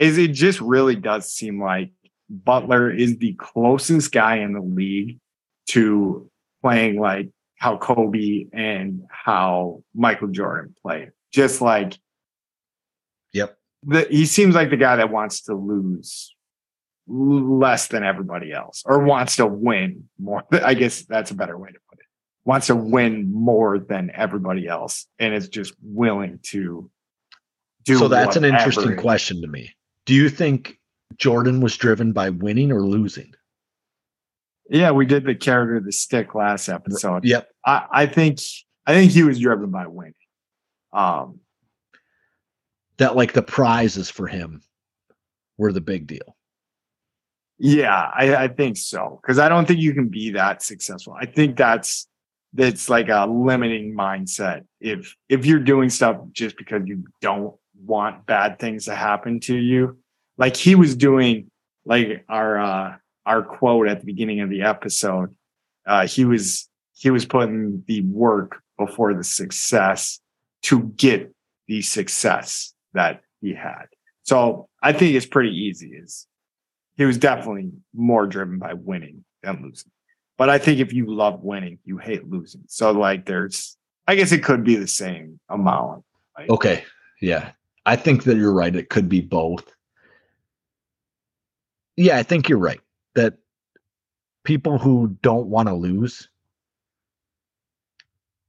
is 0.00 0.18
it 0.18 0.32
just 0.32 0.60
really 0.60 0.96
does 0.96 1.32
seem 1.32 1.62
like 1.62 1.92
Butler 2.28 2.90
is 2.90 3.18
the 3.18 3.34
closest 3.34 4.10
guy 4.10 4.38
in 4.38 4.54
the 4.54 4.60
league 4.60 5.20
to 5.68 6.28
playing 6.62 6.98
like 6.98 7.28
how 7.56 7.76
Kobe 7.76 8.46
and 8.52 9.04
how 9.08 9.84
Michael 9.94 10.28
Jordan 10.28 10.74
played. 10.82 11.12
Just 11.32 11.60
like 11.60 11.96
Yep. 13.34 13.56
the, 13.84 14.06
he 14.10 14.26
seems 14.26 14.56
like 14.56 14.70
the 14.70 14.76
guy 14.76 14.96
that 14.96 15.12
wants 15.12 15.42
to 15.42 15.54
lose 15.54 16.34
less 17.08 17.88
than 17.88 18.04
everybody 18.04 18.52
else 18.52 18.82
or 18.86 19.00
wants 19.00 19.36
to 19.36 19.46
win 19.46 20.08
more. 20.18 20.44
I 20.52 20.74
guess 20.74 21.02
that's 21.02 21.30
a 21.30 21.34
better 21.34 21.56
way 21.56 21.70
to 21.70 21.78
put 21.88 21.98
it. 21.98 22.04
Wants 22.44 22.66
to 22.68 22.76
win 22.76 23.32
more 23.32 23.78
than 23.78 24.10
everybody 24.14 24.66
else 24.66 25.06
and 25.18 25.34
is 25.34 25.48
just 25.48 25.74
willing 25.82 26.38
to 26.44 26.90
do 27.84 27.98
So 27.98 28.08
that's 28.08 28.36
an 28.36 28.44
interesting 28.44 28.96
question 28.96 29.40
to 29.42 29.48
me. 29.48 29.74
Do 30.04 30.14
you 30.14 30.28
think 30.28 30.78
Jordan 31.16 31.60
was 31.60 31.76
driven 31.76 32.12
by 32.12 32.30
winning 32.30 32.70
or 32.70 32.82
losing? 32.82 33.34
Yeah, 34.70 34.90
we 34.90 35.06
did 35.06 35.24
the 35.24 35.34
character 35.34 35.76
of 35.76 35.84
the 35.84 35.92
stick 35.92 36.34
last 36.34 36.68
episode. 36.68 37.24
Yep. 37.24 37.48
I, 37.64 37.86
I 37.90 38.06
think 38.06 38.40
I 38.86 38.94
think 38.94 39.12
he 39.12 39.22
was 39.22 39.40
driven 39.40 39.70
by 39.70 39.86
winning. 39.86 40.14
Um 40.92 41.40
That 42.98 43.16
like 43.16 43.32
the 43.32 43.42
prizes 43.42 44.10
for 44.10 44.26
him 44.26 44.62
were 45.56 45.72
the 45.72 45.80
big 45.80 46.06
deal. 46.06 46.36
Yeah, 47.58 48.10
I, 48.14 48.36
I 48.36 48.48
think 48.48 48.76
so. 48.76 49.18
Because 49.20 49.38
I 49.38 49.48
don't 49.48 49.66
think 49.66 49.80
you 49.80 49.92
can 49.92 50.08
be 50.08 50.30
that 50.30 50.62
successful. 50.62 51.14
I 51.18 51.26
think 51.26 51.56
that's 51.56 52.06
that's 52.54 52.88
like 52.88 53.08
a 53.08 53.26
limiting 53.26 53.94
mindset. 53.94 54.64
If 54.80 55.14
if 55.28 55.44
you're 55.44 55.58
doing 55.58 55.90
stuff 55.90 56.16
just 56.32 56.56
because 56.56 56.82
you 56.86 57.04
don't 57.20 57.54
want 57.84 58.26
bad 58.26 58.58
things 58.58 58.86
to 58.86 58.94
happen 58.94 59.40
to 59.40 59.56
you, 59.56 59.98
like 60.36 60.56
he 60.56 60.74
was 60.74 60.96
doing, 60.96 61.50
like 61.84 62.24
our 62.28 62.58
uh 62.58 62.96
our 63.26 63.42
quote 63.42 63.88
at 63.88 64.00
the 64.00 64.06
beginning 64.06 64.40
of 64.40 64.50
the 64.50 64.62
episode, 64.62 65.34
uh, 65.86 66.06
he 66.06 66.24
was 66.24 66.68
he 66.94 67.10
was 67.10 67.26
putting 67.26 67.82
the 67.86 68.02
work 68.02 68.62
before 68.78 69.14
the 69.14 69.24
success 69.24 70.20
to 70.62 70.82
get 70.96 71.32
the 71.66 71.82
success 71.82 72.72
that 72.94 73.20
he 73.40 73.52
had. 73.52 73.86
So 74.22 74.68
I 74.82 74.92
think 74.92 75.14
it's 75.14 75.26
pretty 75.26 75.50
easy. 75.50 75.88
Is 75.88 76.26
he 76.98 77.04
was 77.04 77.16
definitely 77.16 77.70
more 77.94 78.26
driven 78.26 78.58
by 78.58 78.74
winning 78.74 79.24
than 79.42 79.62
losing. 79.62 79.90
But 80.36 80.50
I 80.50 80.58
think 80.58 80.80
if 80.80 80.92
you 80.92 81.06
love 81.06 81.42
winning, 81.42 81.78
you 81.84 81.96
hate 81.96 82.28
losing. 82.28 82.64
So 82.66 82.90
like 82.90 83.24
there's 83.24 83.76
I 84.06 84.16
guess 84.16 84.32
it 84.32 84.42
could 84.42 84.64
be 84.64 84.76
the 84.76 84.88
same 84.88 85.40
amount 85.48 86.04
Like, 86.36 86.50
Okay. 86.50 86.84
Yeah. 87.20 87.52
I 87.86 87.96
think 87.96 88.24
that 88.24 88.36
you're 88.36 88.52
right. 88.52 88.74
It 88.74 88.90
could 88.90 89.08
be 89.08 89.20
both. 89.20 89.72
Yeah, 91.96 92.16
I 92.16 92.22
think 92.22 92.48
you're 92.48 92.58
right. 92.58 92.80
That 93.14 93.38
people 94.44 94.78
who 94.78 95.16
don't 95.22 95.46
want 95.46 95.68
to 95.68 95.74
lose 95.74 96.28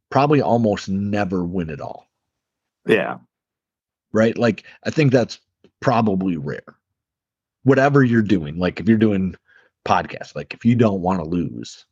probably 0.09 0.41
almost 0.41 0.89
never 0.89 1.43
win 1.43 1.69
at 1.69 1.81
all. 1.81 2.09
Yeah. 2.87 3.17
Right? 4.11 4.37
Like 4.37 4.63
I 4.83 4.89
think 4.89 5.11
that's 5.11 5.39
probably 5.81 6.37
rare. 6.37 6.78
Whatever 7.63 8.03
you're 8.03 8.21
doing, 8.21 8.57
like 8.57 8.79
if 8.79 8.87
you're 8.87 8.97
doing 8.97 9.35
podcasts, 9.85 10.35
like 10.35 10.53
if 10.53 10.65
you 10.65 10.75
don't 10.75 11.01
want 11.01 11.19
to 11.21 11.29
lose, 11.29 11.85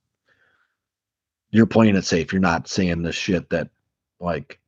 you're 1.52 1.66
playing 1.66 1.96
it 1.96 2.06
safe. 2.06 2.32
You're 2.34 2.42
not 2.42 2.68
saying 2.68 3.02
the 3.04 3.12
shit 3.12 3.50
that 3.50 3.70
like 4.20 4.60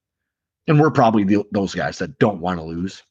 and 0.67 0.79
we're 0.79 0.91
probably 0.91 1.23
the, 1.23 1.43
those 1.51 1.73
guys 1.73 1.97
that 1.99 2.19
don't 2.19 2.41
want 2.41 2.59
to 2.59 2.63
lose 2.63 3.03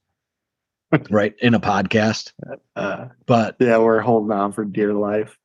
right 1.10 1.34
in 1.40 1.54
a 1.54 1.60
podcast 1.60 2.32
Uh, 2.76 3.08
but 3.26 3.56
yeah, 3.58 3.78
we're 3.78 4.00
holding 4.00 4.30
on 4.32 4.52
for 4.52 4.64
dear 4.64 4.94
life. 4.94 5.36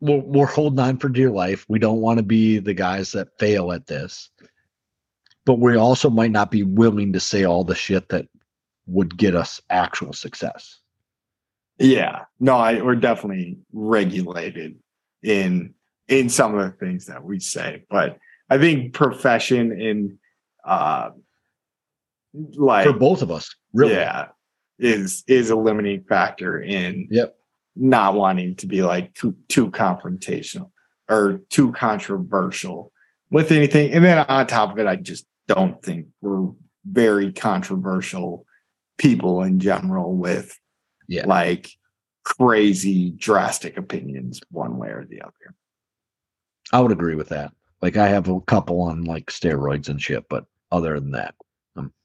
we're, 0.00 0.20
we're 0.20 0.46
holding 0.46 0.78
on 0.78 0.96
for 0.98 1.08
dear 1.08 1.30
life 1.30 1.66
we 1.68 1.78
don't 1.78 2.00
want 2.00 2.18
to 2.18 2.22
be 2.22 2.58
the 2.58 2.72
guys 2.74 3.12
that 3.12 3.36
fail 3.38 3.72
at 3.72 3.86
this 3.86 4.30
but 5.44 5.58
we 5.58 5.76
also 5.76 6.08
might 6.08 6.30
not 6.30 6.50
be 6.50 6.62
willing 6.62 7.12
to 7.12 7.20
say 7.20 7.44
all 7.44 7.64
the 7.64 7.74
shit 7.74 8.08
that 8.10 8.26
would 8.86 9.16
get 9.16 9.34
us 9.34 9.60
actual 9.70 10.12
success 10.12 10.79
Yeah. 11.80 12.24
No, 12.38 12.56
I, 12.56 12.80
we're 12.82 12.94
definitely 12.94 13.58
regulated 13.72 14.76
in 15.22 15.74
in 16.08 16.28
some 16.28 16.56
of 16.56 16.64
the 16.64 16.76
things 16.76 17.06
that 17.06 17.24
we 17.24 17.40
say, 17.40 17.84
but 17.90 18.18
I 18.48 18.58
think 18.58 18.92
profession 18.94 19.72
in 19.80 20.18
uh 20.64 21.10
like 22.34 22.86
for 22.86 22.92
both 22.92 23.22
of 23.22 23.30
us 23.30 23.54
really 23.72 23.94
yeah 23.94 24.26
is 24.78 25.24
is 25.26 25.50
a 25.50 25.56
limiting 25.56 26.04
factor 26.08 26.60
in 26.60 27.08
Yep. 27.10 27.34
not 27.76 28.14
wanting 28.14 28.54
to 28.56 28.66
be 28.66 28.82
like 28.82 29.14
too 29.14 29.34
too 29.48 29.70
confrontational 29.70 30.70
or 31.08 31.40
too 31.50 31.72
controversial 31.72 32.92
with 33.30 33.50
anything 33.52 33.92
and 33.92 34.04
then 34.04 34.18
on 34.28 34.46
top 34.46 34.72
of 34.72 34.78
it 34.78 34.86
i 34.86 34.96
just 34.96 35.26
don't 35.48 35.82
think 35.82 36.06
we're 36.20 36.50
very 36.84 37.32
controversial 37.32 38.46
people 38.96 39.42
in 39.42 39.58
general 39.58 40.14
with 40.14 40.56
Yeah. 41.10 41.26
like 41.26 41.68
crazy 42.24 43.10
drastic 43.10 43.76
opinions 43.76 44.40
one 44.50 44.78
way 44.78 44.88
or 44.88 45.04
the 45.04 45.20
other. 45.22 45.54
I 46.72 46.80
would 46.80 46.92
agree 46.92 47.16
with 47.16 47.28
that. 47.30 47.52
Like 47.82 47.96
i 47.96 48.08
have 48.08 48.28
a 48.28 48.40
couple 48.42 48.80
on 48.82 49.04
like 49.04 49.26
steroids 49.26 49.88
and 49.88 50.00
shit 50.00 50.24
but 50.28 50.44
other 50.70 50.98
than 51.00 51.10
that 51.12 51.34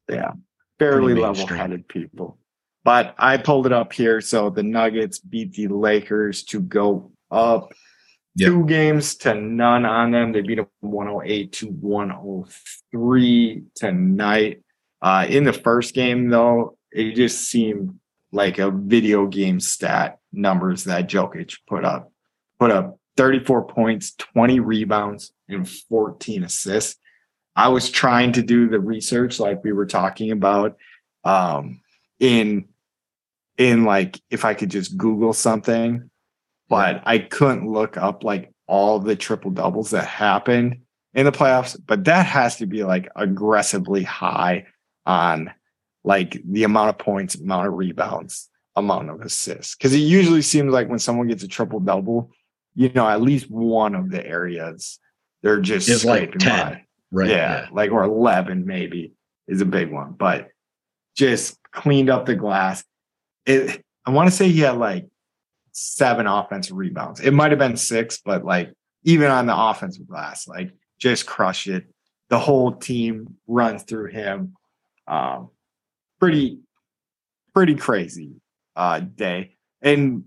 yeah. 0.09 0.33
Fairly 0.79 1.15
level-headed 1.15 1.87
people. 1.87 2.37
But 2.83 3.15
i 3.17 3.37
pulled 3.37 3.65
it 3.67 3.73
up 3.73 3.91
here 3.93 4.21
so 4.21 4.49
the 4.49 4.63
nuggets 4.63 5.19
beat 5.19 5.53
the 5.53 5.67
lakers 5.67 6.43
to 6.45 6.59
go 6.61 7.11
up 7.31 7.71
Yep. 8.37 8.49
two 8.49 8.65
games 8.65 9.15
to 9.23 9.33
none 9.33 9.85
on 9.85 10.11
them. 10.11 10.33
They 10.33 10.41
beat 10.41 10.55
them 10.55 10.67
108 10.81 11.53
to 11.53 11.67
103 11.67 13.63
tonight. 13.75 14.61
Uh 15.01 15.25
in 15.29 15.43
the 15.45 15.53
first 15.53 15.93
game 15.93 16.29
though 16.29 16.77
it 16.91 17.13
just 17.15 17.49
seemed 17.49 17.99
like 18.35 18.59
a 18.59 18.71
video 18.71 19.25
game 19.27 19.59
stat 19.59 20.19
numbers 20.31 20.83
that 20.83 21.09
Jokic 21.09 21.57
put 21.67 21.85
up 21.85 22.11
put 22.59 22.71
up 22.71 22.99
34 23.17 23.67
points 23.67 24.13
20 24.15 24.59
rebounds 24.59 25.31
and 25.47 25.67
14 25.67 26.43
assists 26.43 26.99
I 27.55 27.69
was 27.69 27.89
trying 27.89 28.33
to 28.33 28.41
do 28.41 28.67
the 28.67 28.79
research 28.79 29.39
like 29.39 29.63
we 29.63 29.71
were 29.71 29.85
talking 29.85 30.31
about 30.31 30.77
um 31.23 31.81
in 32.19 32.67
in 33.57 33.85
like 33.85 34.19
if 34.29 34.45
I 34.45 34.53
could 34.53 34.69
just 34.69 34.97
Google 34.97 35.33
something, 35.33 36.09
but 36.67 37.01
I 37.05 37.19
couldn't 37.19 37.69
look 37.69 37.97
up 37.97 38.23
like 38.23 38.51
all 38.67 38.99
the 38.99 39.15
triple 39.15 39.51
doubles 39.51 39.91
that 39.91 40.07
happened 40.07 40.79
in 41.13 41.25
the 41.25 41.31
playoffs. 41.31 41.79
But 41.85 42.05
that 42.05 42.25
has 42.25 42.57
to 42.57 42.65
be 42.65 42.83
like 42.83 43.09
aggressively 43.15 44.03
high 44.03 44.65
on 45.05 45.51
like 46.05 46.41
the 46.45 46.63
amount 46.63 46.89
of 46.89 46.97
points, 46.97 47.35
amount 47.35 47.67
of 47.67 47.73
rebounds, 47.73 48.49
amount 48.75 49.09
of 49.09 49.21
assists. 49.21 49.75
Cause 49.75 49.93
it 49.93 49.97
usually 49.97 50.41
seems 50.41 50.71
like 50.71 50.87
when 50.87 50.99
someone 50.99 51.27
gets 51.27 51.43
a 51.43 51.47
triple 51.47 51.79
double, 51.79 52.31
you 52.75 52.91
know, 52.93 53.07
at 53.07 53.21
least 53.21 53.49
one 53.49 53.95
of 53.95 54.11
the 54.11 54.25
areas 54.25 54.99
they're 55.45 55.59
just 55.59 55.87
Is 55.89 56.03
like 56.03 56.31
10. 56.39 56.49
by 56.49 56.81
right 57.11 57.29
yeah, 57.29 57.67
like 57.71 57.91
or 57.91 58.03
11 58.03 58.65
maybe 58.65 59.13
is 59.47 59.61
a 59.61 59.65
big 59.65 59.91
one, 59.91 60.13
but 60.13 60.49
just 61.15 61.59
cleaned 61.71 62.09
up 62.09 62.25
the 62.25 62.35
glass. 62.35 62.83
It, 63.45 63.83
I 64.05 64.09
want 64.09 64.27
to 64.27 64.35
say 64.35 64.49
he 64.49 64.61
had 64.61 64.77
like 64.77 65.05
seven 65.71 66.25
offensive 66.25 66.75
rebounds. 66.75 67.19
It 67.19 67.31
might 67.31 67.51
have 67.51 67.59
been 67.59 67.77
six, 67.77 68.19
but 68.25 68.43
like 68.43 68.73
even 69.03 69.29
on 69.29 69.45
the 69.45 69.55
offensive 69.55 70.07
glass, 70.07 70.47
like 70.47 70.71
just 70.97 71.27
crush 71.27 71.67
it. 71.67 71.85
The 72.29 72.39
whole 72.39 72.71
team 72.71 73.35
runs 73.45 73.83
through 73.83 74.07
him. 74.07 74.55
Um, 75.07 75.49
pretty, 76.19 76.59
pretty 77.53 77.75
crazy 77.75 78.33
uh, 78.75 78.99
day. 78.99 79.55
And 79.81 80.25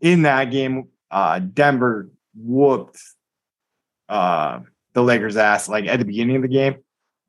in 0.00 0.22
that 0.22 0.50
game, 0.50 0.88
uh, 1.10 1.38
Denver 1.40 2.10
whooped 2.34 2.98
uh, 4.08 4.60
the 4.92 5.02
Lakers' 5.02 5.36
ass 5.36 5.68
like 5.68 5.86
at 5.86 5.98
the 5.98 6.04
beginning 6.04 6.36
of 6.36 6.42
the 6.42 6.48
game, 6.48 6.76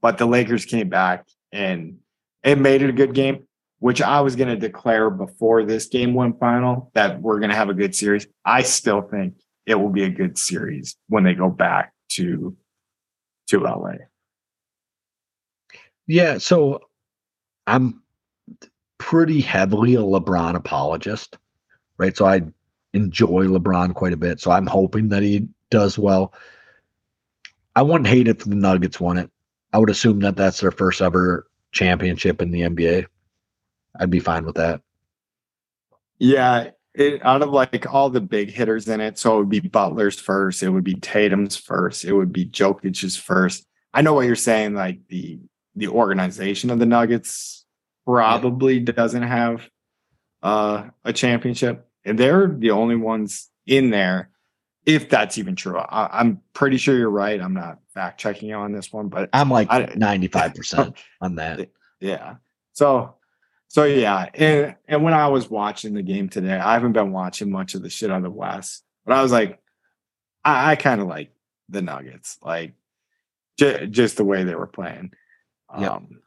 but 0.01 0.17
the 0.17 0.25
Lakers 0.25 0.65
came 0.65 0.89
back 0.89 1.27
and 1.51 1.97
it 2.43 2.57
made 2.57 2.81
it 2.81 2.89
a 2.89 2.93
good 2.93 3.13
game, 3.13 3.47
which 3.79 4.01
I 4.01 4.21
was 4.21 4.35
going 4.35 4.49
to 4.49 4.55
declare 4.55 5.09
before 5.09 5.63
this 5.63 5.87
game 5.87 6.13
went 6.13 6.39
final 6.39 6.91
that 6.93 7.21
we're 7.21 7.39
going 7.39 7.49
to 7.49 7.55
have 7.55 7.69
a 7.69 7.73
good 7.73 7.95
series. 7.95 8.27
I 8.45 8.63
still 8.63 9.01
think 9.01 9.35
it 9.65 9.75
will 9.75 9.89
be 9.89 10.03
a 10.03 10.09
good 10.09 10.37
series 10.37 10.97
when 11.07 11.23
they 11.23 11.33
go 11.33 11.49
back 11.49 11.93
to 12.09 12.55
to 13.47 13.59
LA. 13.59 13.93
Yeah, 16.07 16.39
so 16.39 16.81
I'm 17.67 18.01
pretty 18.97 19.41
heavily 19.41 19.95
a 19.95 19.99
LeBron 19.99 20.55
apologist, 20.55 21.37
right? 21.97 22.15
So 22.15 22.25
I 22.25 22.41
enjoy 22.93 23.45
LeBron 23.45 23.93
quite 23.93 24.13
a 24.13 24.17
bit. 24.17 24.39
So 24.39 24.51
I'm 24.51 24.67
hoping 24.67 25.09
that 25.09 25.23
he 25.23 25.47
does 25.69 25.97
well. 25.97 26.33
I 27.75 27.81
wouldn't 27.81 28.07
hate 28.07 28.27
it 28.27 28.41
if 28.41 28.45
the 28.45 28.55
Nuggets 28.55 28.99
won 28.99 29.17
it. 29.17 29.29
I 29.73 29.77
would 29.77 29.89
assume 29.89 30.19
that 30.19 30.35
that's 30.35 30.59
their 30.59 30.71
first 30.71 31.01
ever 31.01 31.47
championship 31.71 32.41
in 32.41 32.51
the 32.51 32.61
NBA. 32.61 33.05
I'd 33.99 34.09
be 34.09 34.19
fine 34.19 34.45
with 34.45 34.55
that. 34.55 34.81
Yeah, 36.19 36.71
it, 36.93 37.25
out 37.25 37.41
of 37.41 37.49
like 37.49 37.91
all 37.91 38.09
the 38.09 38.21
big 38.21 38.51
hitters 38.51 38.87
in 38.87 38.99
it, 39.01 39.17
so 39.17 39.35
it 39.35 39.39
would 39.39 39.49
be 39.49 39.61
Butler's 39.61 40.19
first, 40.19 40.61
it 40.61 40.69
would 40.69 40.83
be 40.83 40.95
Tatum's 40.95 41.55
first, 41.55 42.03
it 42.03 42.13
would 42.13 42.33
be 42.33 42.45
Jokic's 42.45 43.15
first. 43.15 43.65
I 43.93 44.01
know 44.01 44.13
what 44.13 44.25
you're 44.25 44.35
saying, 44.35 44.73
like 44.73 44.99
the 45.07 45.39
the 45.75 45.87
organization 45.87 46.69
of 46.69 46.79
the 46.79 46.85
Nuggets 46.85 47.65
probably 48.05 48.79
doesn't 48.79 49.23
have 49.23 49.69
uh, 50.43 50.89
a 51.05 51.13
championship, 51.13 51.87
and 52.05 52.17
they're 52.17 52.47
the 52.47 52.71
only 52.71 52.95
ones 52.95 53.49
in 53.65 53.89
there. 53.89 54.29
If 54.85 55.09
that's 55.09 55.37
even 55.37 55.55
true, 55.55 55.77
I, 55.77 56.19
I'm 56.19 56.41
pretty 56.53 56.77
sure 56.77 56.97
you're 56.97 57.09
right. 57.11 57.39
I'm 57.39 57.53
not 57.53 57.77
fact 57.93 58.19
checking 58.19 58.49
you 58.49 58.55
on 58.55 58.71
this 58.71 58.91
one, 58.91 59.09
but 59.09 59.29
I'm 59.31 59.49
like 59.49 59.67
I- 59.69 59.85
95% 59.95 60.95
on 61.21 61.35
that. 61.35 61.69
yeah. 61.99 62.35
So 62.73 63.15
so 63.67 63.85
yeah, 63.85 64.27
and 64.33 64.75
and 64.87 65.03
when 65.03 65.13
I 65.13 65.27
was 65.27 65.49
watching 65.49 65.93
the 65.93 66.01
game 66.01 66.27
today, 66.29 66.55
I 66.55 66.73
haven't 66.73 66.93
been 66.93 67.11
watching 67.11 67.51
much 67.51 67.75
of 67.75 67.81
the 67.83 67.89
shit 67.89 68.09
on 68.11 68.21
the 68.23 68.29
West, 68.29 68.83
but 69.05 69.15
I 69.15 69.21
was 69.21 69.31
like, 69.31 69.61
I, 70.43 70.71
I 70.71 70.75
kind 70.75 70.99
of 70.99 71.07
like 71.07 71.31
the 71.69 71.81
Nuggets, 71.81 72.37
like 72.41 72.73
j- 73.57 73.87
just 73.87 74.17
the 74.17 74.25
way 74.25 74.43
they 74.43 74.55
were 74.55 74.67
playing. 74.67 75.11
Yep. 75.79 75.91
Um, 75.91 76.21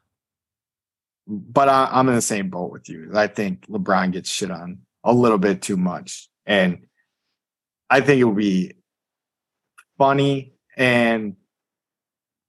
but 1.27 1.69
I, 1.69 1.89
I'm 1.91 2.07
in 2.09 2.15
the 2.15 2.21
same 2.21 2.49
boat 2.49 2.71
with 2.71 2.87
you. 2.89 3.11
I 3.15 3.27
think 3.27 3.67
LeBron 3.67 4.11
gets 4.11 4.29
shit 4.29 4.51
on 4.51 4.79
a 5.03 5.13
little 5.13 5.37
bit 5.37 5.61
too 5.61 5.77
much, 5.77 6.29
and 6.45 6.85
I 7.89 8.01
think 8.01 8.19
it 8.19 8.23
would 8.25 8.37
be 8.37 8.73
funny, 9.97 10.53
and 10.77 11.35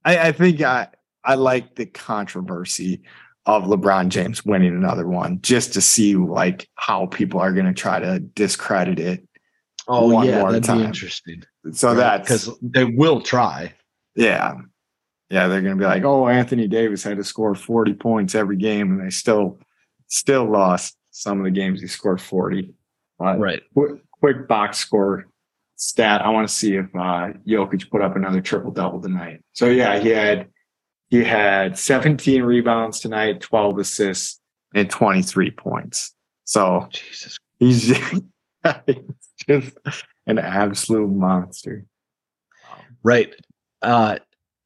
I, 0.05 0.29
I 0.29 0.33
think 0.33 0.61
I 0.63 0.89
I 1.25 1.35
like 1.35 1.75
the 1.75 1.87
controversy 1.87 3.03
of 3.47 3.65
LeBron 3.65 4.09
James 4.09 4.45
winning 4.45 4.75
another 4.75 5.07
one 5.07 5.41
just 5.43 5.73
to 5.75 5.81
see 5.81 6.17
like 6.17 6.69
how 6.75 7.07
people 7.07 7.41
are 7.41 7.53
going 7.53 7.67
to 7.67 7.73
try 7.73 7.99
to 8.01 8.19
discredit 8.19 8.99
it. 8.99 9.27
Oh, 9.89 10.13
One 10.13 10.27
yeah, 10.27 10.41
more 10.41 10.51
that'd 10.51 10.65
time. 10.65 10.79
be 10.79 10.85
interesting. 10.85 11.45
So 11.73 11.95
that's 11.95 12.23
because 12.23 12.59
they 12.61 12.85
will 12.85 13.21
try. 13.21 13.73
yeah. 14.17 14.55
Yeah, 15.31 15.49
they're 15.49 15.61
going 15.63 15.77
to 15.77 15.81
be 15.81 15.87
like, 15.87 16.05
"Oh, 16.05 16.29
Anthony 16.29 16.69
Davis 16.69 17.03
had 17.03 17.17
to 17.17 17.25
score 17.25 17.55
40 17.55 17.95
points 17.95 18.35
every 18.35 18.57
game 18.57 18.93
and 18.93 19.05
they 19.05 19.11
still 19.11 19.59
still 20.07 20.45
lost 20.51 20.97
some 21.11 21.39
of 21.39 21.45
the 21.45 21.51
games 21.51 21.81
he 21.81 21.87
scored 21.89 22.21
40." 22.21 22.73
But 23.19 23.39
Right. 23.41 23.63
quick, 23.75 24.03
quick 24.13 24.47
box 24.49 24.79
score 24.79 25.27
stat. 25.77 26.23
I 26.23 26.29
want 26.31 26.49
to 26.49 26.55
see 26.55 26.77
if 26.77 26.87
uh 26.95 27.33
Jokic 27.47 27.91
put 27.91 28.03
up 28.03 28.15
another 28.17 28.41
triple 28.41 28.71
double 28.71 29.01
tonight. 29.01 29.41
So 29.53 29.67
yeah, 29.67 29.99
he 29.99 30.11
had 30.11 30.49
he 31.09 31.23
had 31.25 31.79
17 31.79 32.43
rebounds 32.43 33.01
tonight, 33.01 33.41
12 33.41 33.79
assists, 33.79 34.41
and 34.75 34.91
23 34.91 35.51
points. 35.53 36.15
So 36.45 36.89
Jesus. 36.93 37.39
he's 37.59 37.97
just 39.49 39.77
an 40.27 40.39
absolute 40.39 41.09
monster. 41.09 41.85
Right. 43.03 43.33
Uh, 43.83 44.19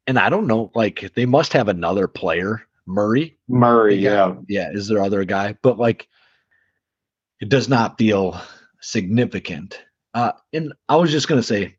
and 0.07 0.19
I 0.19 0.29
don't 0.29 0.47
know, 0.47 0.71
like 0.75 1.13
they 1.15 1.27
must 1.27 1.53
have 1.53 1.69
another 1.69 2.07
player, 2.09 2.63
Murray. 2.87 3.39
Murray, 3.49 3.97
yeah. 3.97 4.35
Yeah, 4.49 4.71
is 4.73 4.89
there 4.89 5.03
other 5.03 5.25
guy? 5.25 5.57
But 5.63 5.79
like 5.79 6.09
it 7.41 7.49
does 7.49 7.69
not 7.69 7.99
feel 7.99 8.41
significant. 8.81 9.83
Uh, 10.15 10.33
and 10.53 10.73
I 10.89 10.97
was 10.97 11.11
just 11.11 11.29
gonna 11.29 11.43
say, 11.43 11.77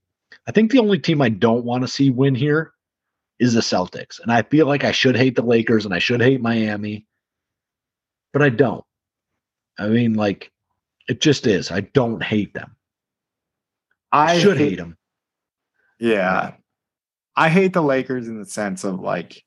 I 0.48 0.52
think 0.52 0.72
the 0.72 0.80
only 0.80 1.00
team 1.00 1.22
I 1.22 1.30
don't 1.30 1.66
want 1.66 1.84
to 1.84 1.88
see 1.88 2.10
win 2.10 2.36
here 2.36 2.74
is 3.40 3.54
the 3.54 3.62
Celtics. 3.62 4.20
And 4.20 4.32
I 4.32 4.44
feel 4.44 4.68
like 4.68 4.84
I 4.84 4.92
should 4.92 5.16
hate 5.16 5.36
the 5.36 5.42
Lakers 5.42 5.86
and 5.86 5.94
I 5.94 6.00
should 6.00 6.22
hate 6.22 6.42
Miami, 6.42 7.08
but 8.34 8.42
I 8.42 8.50
don't. 8.50 8.84
I 9.80 9.88
mean, 9.88 10.14
like, 10.14 10.52
it 11.08 11.22
just 11.22 11.48
is. 11.48 11.72
I 11.72 11.82
don't 11.82 12.22
hate 12.22 12.54
them. 12.54 12.76
I 14.12 14.40
should 14.40 14.58
hate 14.58 14.78
them. 14.78 14.98
Yeah. 16.00 16.54
I 17.36 17.50
hate 17.50 17.74
the 17.74 17.82
Lakers 17.82 18.28
in 18.28 18.40
the 18.40 18.46
sense 18.46 18.84
of 18.84 19.00
like 19.00 19.44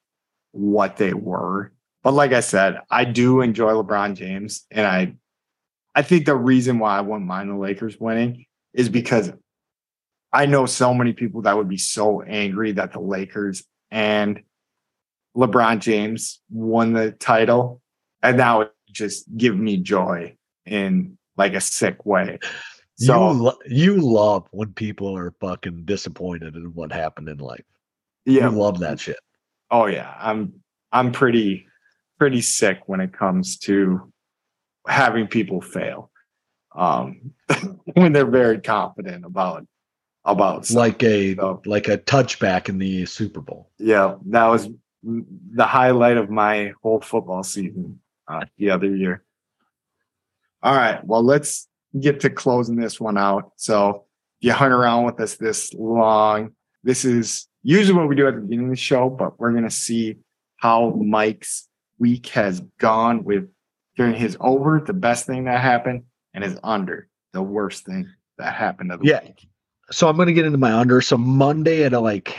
what 0.52 0.97
they 0.97 1.12
were. 1.12 1.73
But 2.02 2.12
like 2.12 2.32
I 2.32 2.40
said, 2.40 2.81
I 2.90 3.05
do 3.05 3.40
enjoy 3.40 3.73
LeBron 3.73 4.15
James. 4.15 4.66
And 4.70 4.86
I 4.86 5.15
I 5.94 6.02
think 6.02 6.27
the 6.27 6.36
reason 6.36 6.78
why 6.78 6.98
I 6.98 7.01
wouldn't 7.01 7.27
mind 7.27 7.51
the 7.51 7.56
Lakers 7.56 7.98
winning 7.98 8.47
is 8.73 8.89
because 8.89 9.32
I 10.32 10.47
know 10.47 10.66
so 10.66 10.93
many 10.93 11.12
people 11.12 11.43
that 11.43 11.56
would 11.56 11.69
be 11.69 11.78
so 11.78 12.23
angry 12.23 12.73
that 12.73 12.93
the 12.93 13.01
Lakers 13.01 13.65
and 13.90 14.43
LeBron 15.36 15.78
James 15.78 16.40
won 16.51 16.93
the 16.93 17.12
title. 17.12 17.81
And 18.23 18.40
that 18.40 18.56
would 18.56 18.70
just 18.90 19.24
give 19.36 19.56
me 19.56 19.77
joy 19.77 20.36
in 20.66 21.16
like 21.36 21.55
a 21.55 21.61
sick 21.61 22.05
way. 22.05 22.39
So 22.97 23.32
you, 23.32 23.43
lo- 23.43 23.59
you 23.66 23.97
love 23.97 24.47
when 24.51 24.73
people 24.73 25.16
are 25.16 25.35
fucking 25.40 25.85
disappointed 25.85 26.55
in 26.55 26.74
what 26.74 26.93
happened 26.93 27.28
in 27.28 27.39
life. 27.39 27.65
Yeah, 28.27 28.51
You 28.51 28.57
love 28.57 28.79
that 28.81 29.01
shit. 29.01 29.19
Oh 29.71 29.87
yeah, 29.87 30.15
I'm 30.19 30.55
I'm 30.93 31.13
pretty 31.13 31.67
pretty 32.19 32.41
sick 32.41 32.81
when 32.87 33.01
it 33.01 33.13
comes 33.13 33.59
to 33.59 34.13
having 34.87 35.27
people 35.27 35.61
fail. 35.61 36.11
Um 36.75 37.33
when 37.95 38.13
they're 38.13 38.27
very 38.27 38.61
confident 38.61 39.25
about 39.25 39.67
about 40.25 40.65
something. 40.67 40.79
Like 40.93 41.03
a 41.03 41.35
So- 41.37 41.63
like 41.67 41.89
a 41.89 41.99
touchback 41.99 42.69
in 42.69 42.79
the 42.79 43.07
Super 43.07 43.41
Bowl. 43.41 43.71
yeah, 43.79 44.17
that 44.27 44.47
was 44.47 44.69
the 45.03 45.67
highlight 45.67 46.17
of 46.17 46.31
my 46.31 46.73
whole 46.83 47.01
football 47.01 47.43
season 47.43 48.01
uh, 48.27 48.45
the 48.57 48.71
other 48.71 48.95
year. 48.95 49.23
All 50.63 50.75
right, 50.75 51.05
well 51.05 51.23
let's 51.23 51.69
get 52.01 52.21
to 52.21 52.31
closing 52.31 52.77
this 52.77 52.99
one 52.99 53.19
out. 53.19 53.53
So 53.57 54.07
if 54.41 54.47
you 54.47 54.53
hung 54.53 54.73
around 54.73 55.05
with 55.05 55.21
us 55.21 55.37
this 55.37 55.73
long, 55.75 56.53
this 56.83 57.05
is 57.05 57.47
usually 57.65 57.99
what 57.99 58.09
we 58.09 58.15
do 58.15 58.28
at 58.28 58.35
the 58.36 58.41
beginning 58.43 58.66
of 58.66 58.70
the 58.73 58.77
show, 58.77 59.11
but 59.11 59.41
we're 59.41 59.53
gonna 59.53 59.70
see 59.70 60.19
how 60.59 60.91
Mike's 60.91 61.69
week 61.99 62.28
has 62.28 62.61
gone 62.78 63.24
with 63.24 63.49
during 63.97 64.15
his 64.15 64.36
over, 64.41 64.81
the 64.81 64.93
best 64.93 65.27
thing 65.27 65.45
that 65.45 65.61
happened, 65.61 66.05
and 66.35 66.45
his 66.45 66.59
under, 66.62 67.09
the 67.32 67.43
worst 67.43 67.85
thing 67.86 68.09
that 68.39 68.55
happened 68.55 68.93
of 68.93 69.01
the 69.01 69.07
Yeah. 69.07 69.23
week. 69.24 69.49
So 69.91 70.09
I'm 70.09 70.16
gonna 70.16 70.32
get 70.32 70.47
into 70.47 70.59
my 70.59 70.73
under. 70.73 71.01
So 71.01 71.16
Monday 71.16 71.85
at 71.85 71.93
a 71.93 72.01
like 72.01 72.36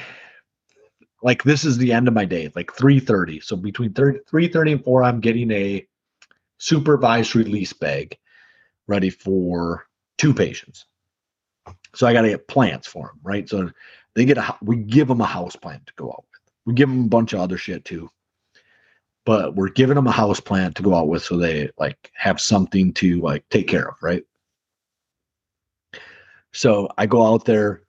like 1.24 1.44
this 1.44 1.66
is 1.66 1.78
the 1.78 1.92
end 1.92 2.08
of 2.08 2.14
my 2.14 2.26
day, 2.26 2.52
like 2.56 2.72
3:30. 2.74 3.40
So 3.40 3.56
between 3.56 3.94
3 3.94 4.20
3:30 4.28 4.74
and 4.74 4.84
4, 4.84 5.04
I'm 5.04 5.20
getting 5.20 5.50
a 5.52 5.86
supervised 6.60 7.36
release 7.36 7.74
bag 7.74 8.18
ready 8.88 9.10
for 9.10 9.88
two 10.18 10.34
patients. 10.34 10.86
So 11.96 12.06
I 12.08 12.14
got 12.14 12.22
to 12.24 12.30
get 12.30 12.48
plants 12.48 12.88
for 12.88 13.08
them, 13.08 13.20
right? 13.24 13.48
So 13.48 13.72
they 14.14 14.26
get 14.26 14.38
a 14.38 14.56
we 14.62 14.76
give 14.78 15.08
them 15.08 15.22
a 15.22 15.26
house 15.26 15.56
plant 15.56 15.86
to 15.88 15.94
go 15.96 16.10
out 16.10 16.26
with. 16.32 16.42
We 16.66 16.74
give 16.74 16.90
them 16.90 17.06
a 17.06 17.10
bunch 17.10 17.34
of 17.34 17.40
other 17.40 17.58
shit 17.58 17.86
too. 17.86 18.10
But 19.26 19.56
we're 19.56 19.70
giving 19.70 19.96
them 19.96 20.08
a 20.08 20.12
house 20.12 20.40
plant 20.40 20.76
to 20.76 20.84
go 20.84 20.94
out 20.94 21.08
with 21.08 21.24
so 21.24 21.38
they 21.38 21.70
like 21.78 22.12
have 22.16 22.40
something 22.40 22.94
to 22.96 23.20
like 23.22 23.48
take 23.50 23.68
care 23.68 23.88
of, 23.90 23.96
right? 24.02 24.24
So 26.54 26.90
I 26.98 27.06
go 27.06 27.26
out 27.26 27.46
there. 27.46 27.82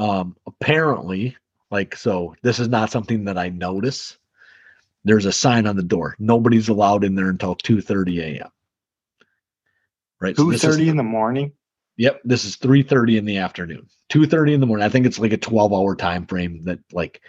Um, 0.00 0.36
apparently, 0.46 1.36
like, 1.72 1.96
so 1.96 2.36
this 2.42 2.60
is 2.60 2.68
not 2.68 2.90
something 2.90 3.24
that 3.24 3.36
I 3.36 3.48
notice. 3.48 4.16
There's 5.04 5.26
a 5.26 5.32
sign 5.32 5.66
on 5.66 5.74
the 5.76 5.82
door. 5.82 6.14
Nobody's 6.20 6.68
allowed 6.68 7.02
in 7.02 7.16
there 7.16 7.30
until 7.30 7.56
2 7.56 7.80
30 7.80 8.20
a.m. 8.20 8.48
Right. 10.20 10.36
so 10.36 10.44
Two 10.44 10.50
is- 10.52 10.62
thirty 10.62 10.88
in 10.88 10.96
the 10.96 11.02
morning. 11.02 11.52
Yep, 11.98 12.20
this 12.24 12.44
is 12.44 12.56
3:30 12.56 13.18
in 13.18 13.24
the 13.24 13.38
afternoon. 13.38 13.88
2:30 14.08 14.54
in 14.54 14.60
the 14.60 14.66
morning. 14.66 14.86
I 14.86 14.88
think 14.88 15.04
it's 15.04 15.18
like 15.18 15.32
a 15.32 15.38
12-hour 15.38 15.96
time 15.96 16.26
frame 16.26 16.62
that 16.64 16.78
like 16.92 17.20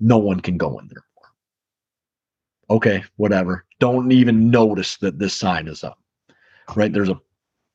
no 0.00 0.16
one 0.18 0.40
can 0.40 0.56
go 0.56 0.78
in 0.78 0.88
there 0.88 1.04
for. 1.14 2.74
Okay, 2.74 3.04
whatever. 3.16 3.66
Don't 3.80 4.10
even 4.12 4.50
notice 4.50 4.96
that 4.98 5.18
this 5.18 5.34
sign 5.34 5.68
is 5.68 5.84
up. 5.84 5.98
Right? 6.74 6.92
There's 6.92 7.10
a 7.10 7.20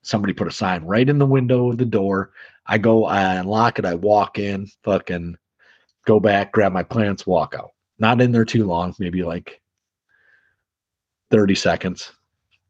somebody 0.02 0.34
put 0.34 0.48
a 0.48 0.52
sign 0.52 0.84
right 0.86 1.08
in 1.08 1.20
the 1.20 1.26
window 1.26 1.70
of 1.70 1.78
the 1.78 1.86
door. 1.86 2.32
I 2.66 2.80
go, 2.80 3.06
I 3.06 3.36
unlock 3.36 3.78
it, 3.80 3.86
I 3.86 3.96
walk 3.96 4.40
in, 4.40 4.68
fucking 4.84 5.38
go 6.06 6.20
back, 6.20 6.52
grab 6.52 6.72
my 6.72 6.84
plants, 6.84 7.28
walk 7.28 7.54
out. 7.58 7.72
Not 8.00 8.22
in 8.22 8.32
there 8.32 8.46
too 8.46 8.66
long, 8.66 8.96
maybe 8.98 9.24
like 9.24 9.62
30 11.32 11.54
seconds. 11.56 12.12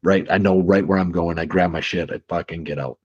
Right? 0.04 0.28
I 0.30 0.38
know 0.38 0.62
right 0.62 0.86
where 0.86 1.00
I'm 1.00 1.12
going. 1.12 1.40
I 1.40 1.46
grab 1.46 1.72
my 1.72 1.82
shit, 1.82 2.12
I 2.12 2.22
fucking 2.28 2.66
get 2.66 2.80
out 2.80 2.99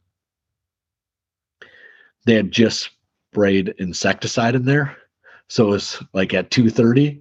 they 2.24 2.34
had 2.34 2.50
just 2.50 2.90
sprayed 3.32 3.74
insecticide 3.78 4.54
in 4.54 4.64
there. 4.64 4.96
So 5.48 5.66
it 5.66 5.70
was 5.70 6.02
like 6.12 6.34
at 6.34 6.50
2:30. 6.50 7.20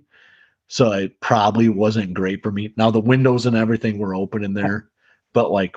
So 0.68 0.92
it 0.92 1.20
probably 1.20 1.70
wasn't 1.70 2.14
great 2.14 2.42
for 2.42 2.52
me. 2.52 2.74
Now 2.78 2.90
the 2.90 3.00
windows 3.00 3.46
and 3.46 3.56
everything 3.56 4.00
were 4.00 4.16
open 4.16 4.44
in 4.44 4.54
there, 4.54 4.90
but 5.34 5.52
like 5.52 5.76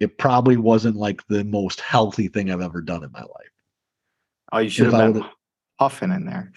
it 0.00 0.18
probably 0.18 0.56
wasn't 0.56 0.96
like 0.96 1.26
the 1.28 1.44
most 1.44 1.80
healthy 1.80 2.28
thing 2.28 2.50
I've 2.50 2.60
ever 2.60 2.80
done 2.80 3.04
in 3.04 3.12
my 3.12 3.20
life. 3.20 3.52
Oh, 4.52 4.58
you 4.58 4.70
should 4.70 4.88
If 4.88 4.92
have 4.94 5.14
been 5.14 5.24
puffing 5.78 6.10
in 6.10 6.26
there, 6.26 6.52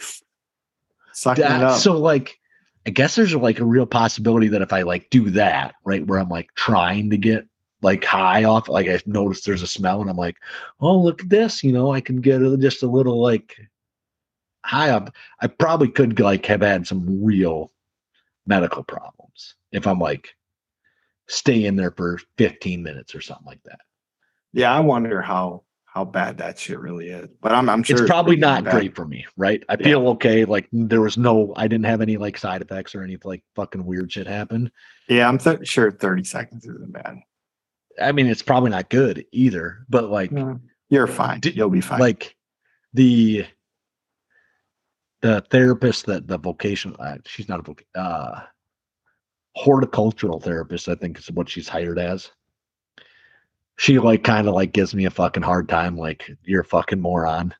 sucking 1.13 1.43
it 1.43 1.63
up. 1.63 1.79
so 1.79 1.97
like 1.97 2.39
I 2.85 2.89
guess 2.89 3.15
there's 3.15 3.35
like 3.35 3.59
a 3.59 3.65
real 3.65 3.85
possibility 3.85 4.47
that 4.49 4.61
if 4.61 4.71
I 4.71 4.83
like 4.83 5.09
do 5.09 5.29
that, 5.31 5.75
right, 5.83 6.05
where 6.05 6.19
I'm 6.19 6.29
like 6.29 6.49
trying 6.55 7.09
to 7.09 7.17
get 7.17 7.45
like 7.81 8.03
high 8.03 8.43
off, 8.43 8.67
like 8.69 8.87
I 8.87 8.99
noticed 9.05 9.45
there's 9.45 9.61
a 9.61 9.67
smell 9.67 10.01
and 10.01 10.09
I'm 10.09 10.17
like, 10.17 10.37
oh 10.79 10.97
look 10.97 11.21
at 11.21 11.29
this, 11.29 11.63
you 11.63 11.71
know, 11.71 11.93
I 11.93 12.01
can 12.01 12.21
get 12.21 12.41
just 12.59 12.83
a 12.83 12.87
little 12.87 13.21
like 13.21 13.55
high 14.65 14.89
up. 14.89 15.13
I 15.41 15.47
probably 15.47 15.89
could 15.89 16.19
like 16.19 16.45
have 16.47 16.61
had 16.61 16.87
some 16.87 17.23
real 17.23 17.71
medical 18.45 18.83
problems 18.83 19.55
if 19.71 19.85
I'm 19.85 19.99
like 19.99 20.29
stay 21.27 21.65
in 21.65 21.75
there 21.75 21.91
for 21.91 22.19
15 22.37 22.81
minutes 22.81 23.13
or 23.13 23.21
something 23.21 23.45
like 23.45 23.61
that. 23.65 23.79
yeah, 24.53 24.73
I 24.73 24.79
wonder 24.79 25.21
how 25.21 25.63
how 25.85 26.05
bad 26.05 26.37
that 26.37 26.59
shit 26.59 26.79
really 26.79 27.09
is. 27.09 27.27
But 27.41 27.53
I'm 27.53 27.69
I'm 27.69 27.81
sure 27.83 27.97
it's 28.01 28.07
probably 28.09 28.35
pretty 28.35 28.41
not 28.41 28.63
bad. 28.65 28.71
great 28.71 28.95
for 28.95 29.05
me, 29.05 29.25
right? 29.35 29.63
I 29.67 29.73
Yeah. 29.79 29.83
feel 29.85 30.07
okay. 30.09 30.45
Like 30.45 30.67
there 30.71 31.01
was 31.01 31.17
no, 31.17 31.53
I 31.55 31.67
didn't 31.67 31.85
have 31.85 32.01
any 32.01 32.17
like 32.17 32.37
side 32.37 32.61
effects 32.61 32.93
or 32.93 33.01
any 33.03 33.17
like 33.23 33.43
fucking 33.55 33.83
weird 33.83 34.11
shit 34.11 34.27
happen. 34.27 34.71
Yeah, 35.09 35.27
I'm 35.27 35.37
th- 35.39 35.67
sure 35.67 35.91
30 35.91 36.23
seconds 36.23 36.65
isn't 36.65 36.91
bad. 36.91 37.17
I 38.01 38.11
mean, 38.11 38.27
it's 38.27 38.41
probably 38.41 38.69
not 38.71 38.89
good 38.89 39.25
either, 39.31 39.85
but 39.89 40.09
like, 40.09 40.31
No, 40.31 40.59
You're 40.89 41.07
fine. 41.07 41.41
You'll 41.43 41.69
be 41.69 41.81
fine. 41.81 41.99
like 41.99 42.35
the 42.93 43.45
the 45.21 45.41
therapist 45.49 46.05
that 46.05 46.27
the 46.27 46.37
vocation, 46.37 46.95
uh, 46.99 47.17
she's 47.25 47.49
not 47.49 47.59
a 47.59 47.63
voc- 47.63 47.81
uh, 47.95 48.41
horticultural 49.55 50.39
therapist, 50.39 50.87
I 50.87 50.95
think 50.95 51.17
is 51.17 51.31
what 51.31 51.49
she's 51.49 51.67
hired 51.67 51.97
as. 51.97 52.29
She 53.77 53.99
like 53.99 54.23
kind 54.23 54.47
of 54.47 54.53
like 54.53 54.73
gives 54.73 54.93
me 54.95 55.05
a 55.05 55.09
fucking 55.11 55.43
hard 55.43 55.69
time, 55.69 55.97
like 55.97 56.29
you're 56.43 56.61
a 56.61 56.65
fucking 56.65 57.01
moron. 57.01 57.53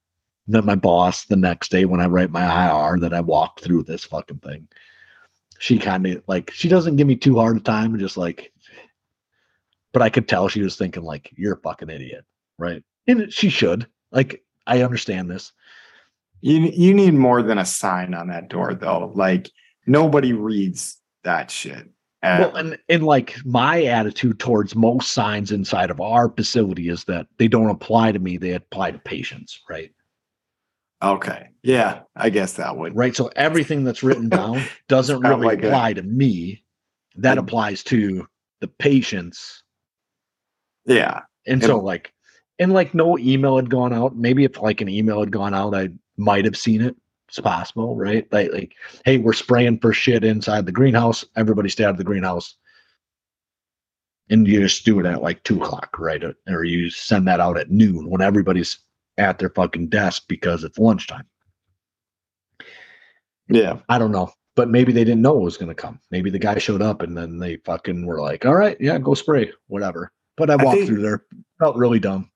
And 0.46 0.56
then 0.56 0.66
my 0.66 0.76
boss 0.76 1.26
the 1.26 1.36
next 1.36 1.70
day 1.72 1.86
when 1.86 2.00
I 2.00 2.06
write 2.06 2.32
my 2.32 2.70
IR 2.70 3.00
that 3.00 3.14
I 3.14 3.22
walked 3.22 3.62
through 3.62 3.84
this 3.84 4.04
fucking 4.06 4.40
thing, 4.40 4.68
she 5.60 5.78
kind 5.78 6.06
of 6.08 6.24
like 6.28 6.52
she 6.52 6.70
doesn't 6.70 6.96
give 6.96 7.08
me 7.08 7.16
too 7.16 7.36
hard 7.38 7.58
a 7.58 7.60
time, 7.60 7.98
just 8.00 8.18
like, 8.18 8.52
but 9.98 10.06
I 10.06 10.12
could 10.12 10.28
tell 10.28 10.48
she 10.48 10.62
was 10.62 10.76
thinking 10.76 11.02
like 11.02 11.34
you're 11.36 11.56
a 11.56 11.62
fucking 11.62 11.90
idiot, 11.90 12.24
right? 12.60 12.84
And 13.08 13.34
she 13.34 13.50
should. 13.50 13.88
Like 14.12 14.44
I 14.68 14.84
understand 14.84 15.28
this. 15.28 15.54
you 16.42 16.60
you 16.60 16.94
need 16.94 17.16
more 17.16 17.42
than 17.42 17.58
a 17.58 17.66
sign 17.66 18.14
on 18.14 18.28
that 18.28 18.48
door 18.48 18.76
though. 18.76 19.12
Like 19.16 19.50
nobody 19.88 20.34
reads 20.34 21.02
that 21.24 21.50
shit. 21.50 21.90
And 22.22 22.44
Well, 22.44 22.56
and 22.58 22.78
and 22.88 23.06
like 23.06 23.38
my 23.44 23.86
attitude 23.86 24.38
towards 24.38 24.76
most 24.76 25.14
signs 25.14 25.52
inside 25.52 25.90
of 25.90 26.00
our 26.00 26.30
facility 26.30 26.90
is 26.90 27.04
that 27.06 27.26
they 27.40 27.48
don't 27.48 27.72
apply 27.72 28.12
to 28.12 28.20
me; 28.20 28.38
they 28.38 28.52
apply 28.52 28.92
to 28.92 29.00
patients, 29.00 29.60
right? 29.68 29.92
okay. 31.02 31.50
Yeah, 31.64 32.02
I 32.16 32.30
guess 32.30 32.54
that 32.54 32.78
would. 32.78 32.96
right? 32.96 33.16
So 33.16 33.32
everything 33.36 33.84
that's 33.84 34.04
written 34.04 34.30
down 34.40 34.62
doesn't 34.90 35.22
really 35.22 35.48
like 35.48 35.64
a- 35.64 35.70
apply 35.70 35.94
to 35.94 36.04
me. 36.04 36.64
That 37.16 37.38
mm. 37.38 37.42
applies 37.42 37.84
to 37.86 38.28
the 38.62 38.68
patients. 38.68 39.64
Yeah. 40.88 41.22
And 41.46 41.64
so 41.64 41.80
like 41.80 42.14
and 42.60 42.74
like 42.74 42.94
no 42.94 43.18
email 43.18 43.58
had 43.58 43.70
gone 43.70 43.94
out. 43.94 44.16
Maybe 44.16 44.44
if 44.44 44.60
like 44.60 44.82
an 44.82 44.90
email 44.90 45.20
had 45.20 45.32
gone 45.32 45.54
out, 45.54 45.76
I 45.76 45.90
might 46.18 46.46
have 46.46 46.58
seen 46.58 46.82
it. 46.82 46.96
It's 47.28 47.40
possible, 47.40 47.96
right? 47.96 48.28
Like 48.32 48.52
like, 48.52 48.74
hey, 49.06 49.18
we're 49.18 49.34
spraying 49.34 49.80
for 49.80 49.94
shit 49.94 50.24
inside 50.24 50.66
the 50.66 50.72
greenhouse. 50.72 51.26
Everybody 51.36 51.70
stay 51.70 51.84
out 51.84 51.92
of 51.92 51.98
the 51.98 52.04
greenhouse. 52.04 52.56
And 54.30 54.46
you 54.46 54.60
just 54.60 54.84
do 54.84 55.00
it 55.00 55.06
at 55.06 55.22
like 55.22 55.44
two 55.44 55.62
o'clock, 55.62 55.98
right? 56.00 56.22
Or 56.50 56.64
you 56.64 56.90
send 56.90 57.28
that 57.28 57.40
out 57.40 57.58
at 57.58 57.72
noon 57.72 58.10
when 58.10 58.22
everybody's 58.22 58.80
at 59.18 59.40
their 59.40 59.50
fucking 59.50 59.88
desk 59.88 60.24
because 60.28 60.64
it's 60.64 60.78
lunchtime. 60.78 61.26
Yeah. 63.50 63.78
I 63.88 63.98
don't 63.98 64.12
know. 64.12 64.32
But 64.56 64.70
maybe 64.70 64.92
they 64.92 65.04
didn't 65.04 65.22
know 65.22 65.38
it 65.38 65.44
was 65.44 65.58
going 65.58 65.70
to 65.70 65.76
come. 65.76 66.00
Maybe 66.12 66.30
the 66.30 66.40
guy 66.40 66.58
showed 66.58 66.82
up 66.82 67.02
and 67.04 67.16
then 67.16 67.38
they 67.38 67.58
fucking 67.58 68.06
were 68.06 68.20
like, 68.20 68.46
all 68.46 68.56
right, 68.56 68.76
yeah, 68.80 68.98
go 68.98 69.14
spray, 69.14 69.52
whatever. 69.68 70.12
But 70.38 70.50
I 70.50 70.54
I 70.54 70.64
walked 70.64 70.78
think- 70.78 70.88
through 70.88 71.02
there, 71.02 71.26
felt 71.60 71.76
really 71.76 72.00
dumb. 72.00 72.30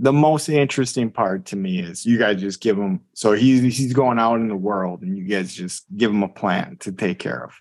The 0.00 0.12
most 0.12 0.48
interesting 0.48 1.10
part 1.10 1.44
to 1.46 1.56
me 1.56 1.80
is 1.80 2.06
you 2.06 2.18
guys 2.18 2.40
just 2.40 2.60
give 2.60 2.78
him 2.78 3.00
so 3.14 3.32
he's 3.32 3.62
he's 3.76 3.92
going 3.92 4.20
out 4.20 4.36
in 4.36 4.46
the 4.46 4.54
world 4.54 5.02
and 5.02 5.18
you 5.18 5.24
guys 5.24 5.52
just 5.52 5.86
give 5.96 6.12
him 6.12 6.22
a 6.22 6.28
plan 6.28 6.76
to 6.80 6.92
take 6.92 7.18
care 7.18 7.42
of. 7.44 7.52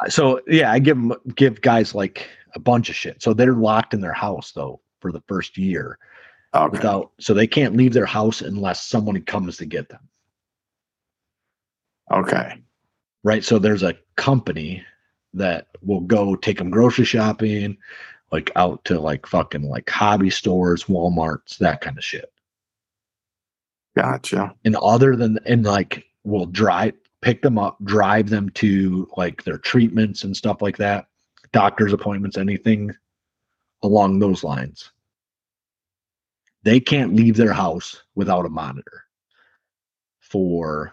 Uh, 0.00 0.10
so 0.10 0.42
yeah, 0.46 0.70
I 0.70 0.80
give 0.80 0.98
them 0.98 1.14
give 1.34 1.62
guys 1.62 1.94
like 1.94 2.28
a 2.54 2.58
bunch 2.60 2.90
of 2.90 2.94
shit. 2.94 3.22
So 3.22 3.32
they're 3.32 3.54
locked 3.54 3.94
in 3.94 4.02
their 4.02 4.12
house 4.12 4.52
though 4.52 4.82
for 5.00 5.12
the 5.12 5.22
first 5.28 5.56
year 5.56 5.98
Okay. 6.54 6.70
without 6.72 7.12
so 7.20 7.32
they 7.32 7.46
can't 7.46 7.74
leave 7.74 7.94
their 7.94 8.04
house 8.06 8.42
unless 8.42 8.82
someone 8.86 9.18
comes 9.22 9.56
to 9.56 9.64
get 9.64 9.88
them. 9.88 10.06
Okay. 12.12 12.62
Right. 13.24 13.42
So 13.44 13.58
there's 13.58 13.82
a 13.82 13.94
company 14.16 14.82
that 15.34 15.68
will 15.82 16.00
go 16.00 16.34
take 16.36 16.58
them 16.58 16.68
grocery 16.70 17.04
shopping, 17.04 17.76
like 18.30 18.50
out 18.56 18.84
to 18.84 19.00
like 19.00 19.26
fucking 19.26 19.62
like 19.62 19.88
hobby 19.88 20.30
stores, 20.30 20.84
Walmarts, 20.84 21.58
that 21.58 21.80
kind 21.80 21.96
of 21.96 22.04
shit. 22.04 22.32
Gotcha. 23.96 24.54
and 24.64 24.76
other 24.76 25.16
than 25.16 25.38
and 25.44 25.64
like 25.64 26.04
we'll 26.22 26.46
drive 26.46 26.94
pick 27.20 27.42
them 27.42 27.58
up 27.58 27.76
drive 27.82 28.28
them 28.28 28.48
to 28.50 29.08
like 29.16 29.42
their 29.42 29.58
treatments 29.58 30.22
and 30.22 30.36
stuff 30.36 30.62
like 30.62 30.76
that 30.76 31.06
doctor's 31.52 31.92
appointments 31.92 32.38
anything 32.38 32.94
along 33.82 34.20
those 34.20 34.44
lines 34.44 34.92
they 36.62 36.78
can't 36.78 37.16
leave 37.16 37.36
their 37.36 37.52
house 37.52 38.02
without 38.14 38.46
a 38.46 38.50
monitor 38.50 39.04
for 40.20 40.92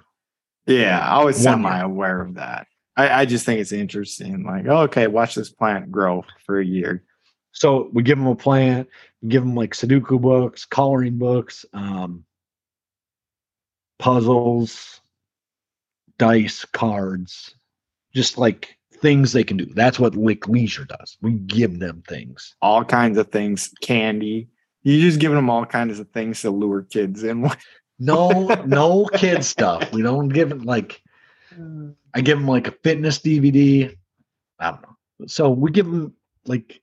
Yeah, 0.65 0.99
I 1.07 1.23
was 1.23 1.37
semi 1.37 1.79
aware 1.79 2.21
of 2.21 2.35
that. 2.35 2.67
I, 2.97 3.21
I 3.21 3.25
just 3.25 3.45
think 3.45 3.59
it's 3.59 3.73
interesting. 3.73 4.43
Like, 4.43 4.65
oh, 4.67 4.83
okay, 4.83 5.07
watch 5.07 5.35
this 5.35 5.51
plant 5.51 5.91
grow 5.91 6.23
for 6.45 6.59
a 6.59 6.65
year. 6.65 7.03
So 7.55 7.89
we 7.91 8.03
give 8.03 8.17
them 8.17 8.27
a 8.27 8.35
plant 8.35 8.87
we 9.21 9.29
give 9.29 9.41
them 9.41 9.55
like 9.55 9.73
sudoku 9.73 10.21
books 10.21 10.65
coloring 10.65 11.17
books 11.17 11.65
um 11.73 12.23
puzzles 13.97 15.01
dice 16.17 16.63
cards 16.65 17.55
just 18.13 18.37
like 18.37 18.77
things 18.95 19.33
they 19.33 19.43
can 19.43 19.57
do. 19.57 19.65
That's 19.65 19.99
what 19.99 20.15
Lick 20.15 20.47
leisure 20.47 20.85
does. 20.85 21.17
We 21.21 21.33
give 21.33 21.79
them 21.79 22.01
things. 22.07 22.55
All 22.61 22.83
kinds 22.83 23.17
of 23.17 23.29
things, 23.29 23.71
candy. 23.81 24.47
You're 24.83 25.01
just 25.01 25.19
giving 25.19 25.35
them 25.35 25.49
all 25.49 25.65
kinds 25.65 25.99
of 25.99 26.09
things 26.11 26.41
to 26.41 26.49
lure 26.49 26.83
kids 26.83 27.23
in. 27.23 27.49
no 27.99 28.47
no 28.65 29.05
kid 29.13 29.43
stuff. 29.43 29.91
We 29.91 30.01
don't 30.01 30.29
give 30.29 30.49
them 30.49 30.63
like 30.63 31.01
i 32.13 32.21
give 32.21 32.37
them 32.37 32.47
like 32.47 32.67
a 32.67 32.71
fitness 32.83 33.19
dvd 33.19 33.95
i 34.59 34.71
don't 34.71 34.81
know. 34.81 35.27
So 35.27 35.49
we 35.49 35.71
give 35.71 35.85
them 35.85 36.13
like 36.45 36.81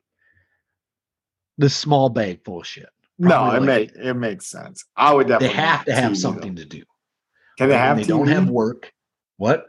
this 1.62 1.74
small 1.76 2.08
bag 2.10 2.44
full 2.44 2.60
of 2.60 2.66
shit 2.66 2.88
no, 3.18 3.50
it 3.52 3.60
like- 3.60 3.62
make 3.62 3.92
it 3.94 4.14
makes 4.14 4.46
sense. 4.46 4.84
I 4.96 5.14
would 5.14 5.28
definitely. 5.28 5.48
they 5.56 5.62
have 5.62 5.84
to 5.84 5.94
have 5.94 6.12
TV, 6.12 6.16
something 6.16 6.54
though. 6.56 6.62
to 6.62 6.68
do 6.68 6.82
Can 7.58 7.68
they 7.68 7.76
have? 7.78 7.96
they 7.98 8.02
TV? 8.04 8.08
don't 8.08 8.26
have 8.28 8.48
work 8.50 8.92
what 9.36 9.66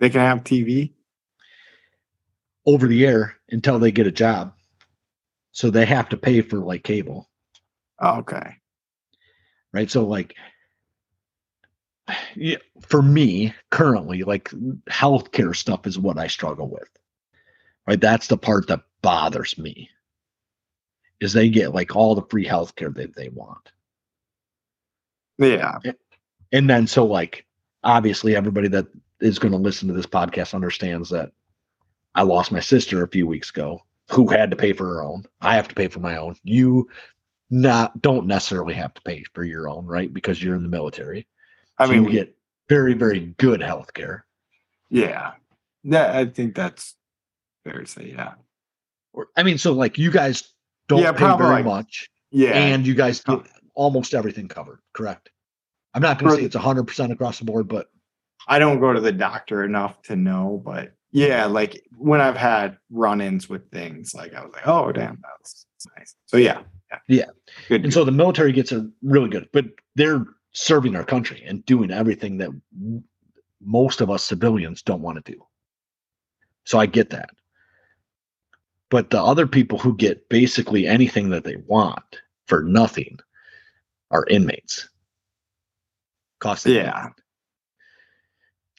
They 0.00 0.10
can 0.10 0.20
have 0.20 0.42
TV. 0.44 0.92
over 2.66 2.86
the 2.88 3.06
air 3.06 3.36
until 3.50 3.78
they 3.78 3.92
get 3.92 4.06
a 4.08 4.10
job. 4.12 4.54
So 5.52 5.70
they 5.70 5.86
have 5.86 6.08
to 6.10 6.16
pay 6.16 6.40
for 6.40 6.58
like 6.58 6.82
cable, 6.84 7.28
Oh, 8.00 8.18
okay. 8.18 8.56
right? 9.72 9.90
So 9.90 10.04
like 10.04 10.34
yeah, 12.34 12.56
for 12.88 13.02
me 13.02 13.54
currently, 13.70 14.22
like 14.24 14.50
healthcare 14.90 15.54
stuff 15.54 15.86
is 15.86 15.98
what 15.98 16.18
I 16.18 16.26
struggle 16.26 16.68
with. 16.68 16.88
Right? 17.86 18.00
That's 18.00 18.26
the 18.26 18.36
part 18.38 18.66
that 18.68 18.80
bothers 19.02 19.56
me. 19.58 19.90
Is 21.20 21.32
they 21.32 21.48
get 21.48 21.74
like 21.74 21.96
all 21.96 22.14
the 22.14 22.26
free 22.28 22.44
healthcare 22.46 22.94
that 22.94 23.16
they 23.16 23.28
want. 23.30 23.72
Yeah. 25.38 25.78
And 26.52 26.68
then 26.68 26.86
so 26.86 27.04
like 27.04 27.46
obviously 27.84 28.36
everybody 28.36 28.68
that 28.68 28.86
is 29.20 29.38
going 29.38 29.52
to 29.52 29.58
listen 29.58 29.88
to 29.88 29.94
this 29.94 30.06
podcast 30.06 30.54
understands 30.54 31.08
that 31.10 31.32
I 32.14 32.22
lost 32.22 32.52
my 32.52 32.60
sister 32.60 33.02
a 33.02 33.08
few 33.08 33.26
weeks 33.26 33.50
ago 33.50 33.82
who 34.10 34.28
had 34.28 34.50
to 34.50 34.56
pay 34.56 34.72
for 34.72 34.86
her 34.86 35.02
own. 35.02 35.24
I 35.40 35.56
have 35.56 35.68
to 35.68 35.74
pay 35.74 35.88
for 35.88 36.00
my 36.00 36.16
own. 36.16 36.36
You 36.44 36.88
not 37.50 38.00
don't 38.02 38.26
necessarily 38.26 38.74
have 38.74 38.94
to 38.94 39.02
pay 39.02 39.24
for 39.34 39.44
your 39.44 39.68
own, 39.68 39.84
right? 39.86 40.12
Because 40.12 40.42
you're 40.42 40.54
in 40.56 40.62
the 40.62 40.68
military. 40.68 41.26
I 41.78 41.86
So 41.86 41.92
mean, 41.92 42.04
you 42.04 42.10
get 42.10 42.36
very, 42.68 42.94
very 42.94 43.20
good 43.38 43.62
health 43.62 43.92
care. 43.94 44.24
yeah. 44.90 45.32
That 45.84 46.16
I 46.16 46.24
think 46.26 46.56
that's 46.56 46.96
fair 47.62 47.80
to 47.80 47.86
say. 47.86 48.12
Yeah. 48.16 48.34
Or 49.12 49.28
I 49.36 49.44
mean, 49.44 49.56
so 49.56 49.72
like 49.72 49.98
you 49.98 50.10
guys 50.10 50.52
don't 50.88 51.00
Yeah, 51.00 51.12
pay 51.12 51.18
probably 51.18 51.46
very 51.46 51.62
much 51.62 52.08
Yeah. 52.30 52.52
and 52.52 52.86
you 52.86 52.94
guys 52.94 53.20
get 53.22 53.40
almost 53.74 54.14
everything 54.14 54.48
covered, 54.48 54.80
correct? 54.92 55.30
I'm 55.94 56.02
not 56.02 56.18
gonna 56.18 56.36
say 56.36 56.44
it's 56.44 56.54
hundred 56.56 56.84
percent 56.84 57.12
across 57.12 57.38
the 57.38 57.44
board, 57.44 57.68
but 57.68 57.88
I 58.48 58.58
don't 58.58 58.80
go 58.80 58.92
to 58.92 59.00
the 59.00 59.12
doctor 59.12 59.64
enough 59.64 60.00
to 60.02 60.16
know, 60.16 60.62
but 60.64 60.92
yeah, 61.10 61.46
like 61.46 61.82
when 61.96 62.20
I've 62.20 62.36
had 62.36 62.76
run-ins 62.90 63.48
with 63.48 63.70
things, 63.70 64.14
like 64.14 64.34
I 64.34 64.44
was 64.44 64.52
like, 64.52 64.66
oh 64.66 64.92
damn, 64.92 65.20
that's 65.22 65.66
nice. 65.96 66.14
So 66.26 66.36
yeah, 66.36 66.62
yeah, 66.90 66.98
Yeah. 67.08 67.24
good. 67.68 67.84
And 67.84 67.92
so 67.92 68.04
the 68.04 68.12
military 68.12 68.52
gets 68.52 68.72
a 68.72 68.88
really 69.02 69.28
good, 69.30 69.48
but 69.52 69.64
they're 69.94 70.24
serving 70.52 70.94
our 70.96 71.04
country 71.04 71.42
and 71.46 71.64
doing 71.66 71.90
everything 71.90 72.36
that 72.38 72.50
most 73.62 74.00
of 74.00 74.10
us 74.10 74.22
civilians 74.22 74.82
don't 74.82 75.02
want 75.02 75.24
to 75.24 75.32
do. 75.32 75.42
So 76.64 76.78
I 76.78 76.86
get 76.86 77.10
that. 77.10 77.30
But 78.90 79.10
the 79.10 79.22
other 79.22 79.46
people 79.46 79.78
who 79.78 79.96
get 79.96 80.28
basically 80.28 80.86
anything 80.86 81.30
that 81.30 81.44
they 81.44 81.56
want 81.66 82.20
for 82.46 82.62
nothing 82.62 83.18
are 84.10 84.26
inmates. 84.28 84.88
Cost 86.38 86.66
Yeah. 86.66 87.08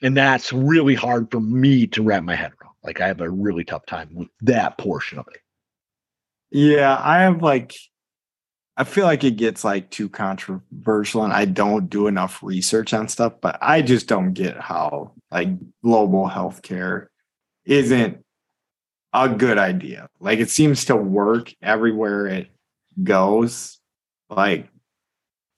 And 0.01 0.15
that's 0.15 0.53
really 0.53 0.95
hard 0.95 1.31
for 1.31 1.39
me 1.39 1.87
to 1.87 2.03
wrap 2.03 2.23
my 2.23 2.35
head 2.35 2.51
around. 2.61 2.75
Like 2.83 3.01
I 3.01 3.07
have 3.07 3.19
a 3.19 3.29
really 3.29 3.63
tough 3.63 3.85
time 3.85 4.09
with 4.13 4.29
that 4.41 4.77
portion 4.77 5.19
of 5.19 5.27
it. 5.33 5.41
yeah, 6.51 6.97
I 7.03 7.19
have 7.23 7.41
like, 7.41 7.75
I 8.77 8.83
feel 8.83 9.05
like 9.05 9.23
it 9.23 9.37
gets 9.37 9.63
like 9.63 9.89
too 9.89 10.07
controversial, 10.07 11.23
and 11.23 11.33
I 11.33 11.45
don't 11.45 11.89
do 11.89 12.07
enough 12.07 12.43
research 12.43 12.93
on 12.93 13.07
stuff. 13.07 13.33
But 13.41 13.57
I 13.59 13.81
just 13.81 14.07
don't 14.07 14.33
get 14.33 14.55
how 14.57 15.13
like 15.31 15.49
global 15.83 16.29
healthcare 16.29 17.07
isn't 17.65 18.23
a 19.13 19.29
good 19.29 19.57
idea. 19.57 20.09
Like 20.19 20.39
it 20.39 20.49
seems 20.49 20.85
to 20.85 20.95
work 20.95 21.53
everywhere 21.61 22.27
it 22.27 22.49
goes. 23.03 23.79
Like 24.29 24.67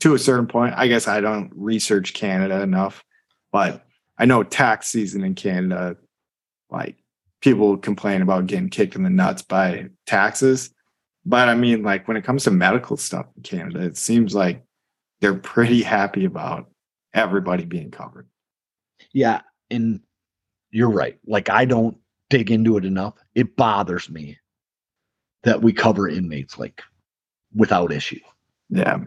to 0.01 0.13
a 0.13 0.19
certain 0.19 0.47
point, 0.47 0.73
I 0.77 0.88
guess 0.88 1.07
I 1.07 1.21
don't 1.21 1.51
research 1.55 2.13
Canada 2.13 2.61
enough, 2.61 3.03
but 3.51 3.85
I 4.17 4.26
know 4.26 4.43
tax 4.43 4.88
season 4.88 5.23
in 5.23 5.35
Canada, 5.35 5.97
like 6.69 6.97
people 7.41 7.77
complain 7.77 8.21
about 8.21 8.47
getting 8.47 8.69
kicked 8.69 8.95
in 8.95 9.03
the 9.03 9.09
nuts 9.09 9.41
by 9.41 9.89
taxes. 10.05 10.73
But 11.26 11.49
I 11.49 11.55
mean, 11.55 11.84
like 11.84 12.07
when 12.07 12.17
it 12.17 12.23
comes 12.23 12.43
to 12.45 12.51
medical 12.51 12.97
stuff 12.97 13.26
in 13.35 13.43
Canada, 13.43 13.81
it 13.81 13.97
seems 13.97 14.34
like 14.34 14.63
they're 15.21 15.35
pretty 15.35 15.81
happy 15.81 16.26
about 16.26 16.69
everybody 17.13 17.65
being 17.65 17.91
covered. 17.91 18.27
Yeah, 19.11 19.41
and 19.69 20.01
you're 20.71 20.91
right. 20.91 21.17
Like 21.26 21.49
I 21.49 21.65
don't 21.65 21.97
dig 22.30 22.51
into 22.51 22.77
it 22.77 22.85
enough. 22.85 23.15
It 23.35 23.56
bothers 23.56 24.10
me 24.10 24.38
that 25.43 25.61
we 25.61 25.73
cover 25.73 26.07
inmates 26.07 26.57
like 26.57 26.81
without 27.53 27.91
issue. 27.91 28.19
Yeah. 28.69 28.99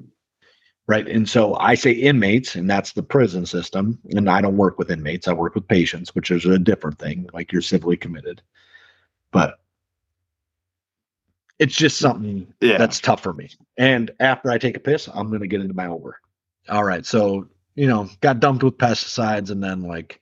Right. 0.89 1.07
And 1.07 1.28
so 1.28 1.55
I 1.57 1.74
say 1.74 1.93
inmates, 1.93 2.57
and 2.57 2.69
that's 2.69 2.93
the 2.93 3.03
prison 3.03 3.47
system. 3.47 3.99
And 4.11 4.28
I 4.28 4.40
don't 4.40 4.57
work 4.57 4.78
with 4.78 4.90
inmates, 4.90 5.28
I 5.28 5.32
work 5.32 5.55
with 5.55 5.69
patients, 5.69 6.15
which 6.15 6.31
is 6.31 6.44
a 6.44 6.59
different 6.59 6.99
thing. 6.99 7.28
Like 7.32 7.53
you're 7.53 7.62
civilly 7.62 7.97
committed. 7.97 8.43
But 9.31 9.61
it's 11.59 11.77
just 11.77 11.99
something 11.99 12.53
Yeah. 12.61 12.78
that's 12.78 13.01
tough 13.01 13.23
for 13.23 13.32
me. 13.32 13.51
And 13.78 14.11
after 14.19 14.51
I 14.51 14.59
take 14.59 14.77
a 14.77 14.81
piss, 14.81 15.09
I'm 15.12 15.28
going 15.28 15.40
to 15.40 15.47
get 15.47 15.61
into 15.61 15.74
my 15.74 15.86
own 15.86 16.01
work. 16.01 16.20
All 16.69 16.85
right. 16.85 17.07
So 17.07 17.49
you 17.74 17.86
know, 17.86 18.09
got 18.20 18.40
dumped 18.40 18.62
with 18.62 18.77
pesticides 18.77 19.51
and 19.51 19.62
then 19.62 19.82
like 19.82 20.20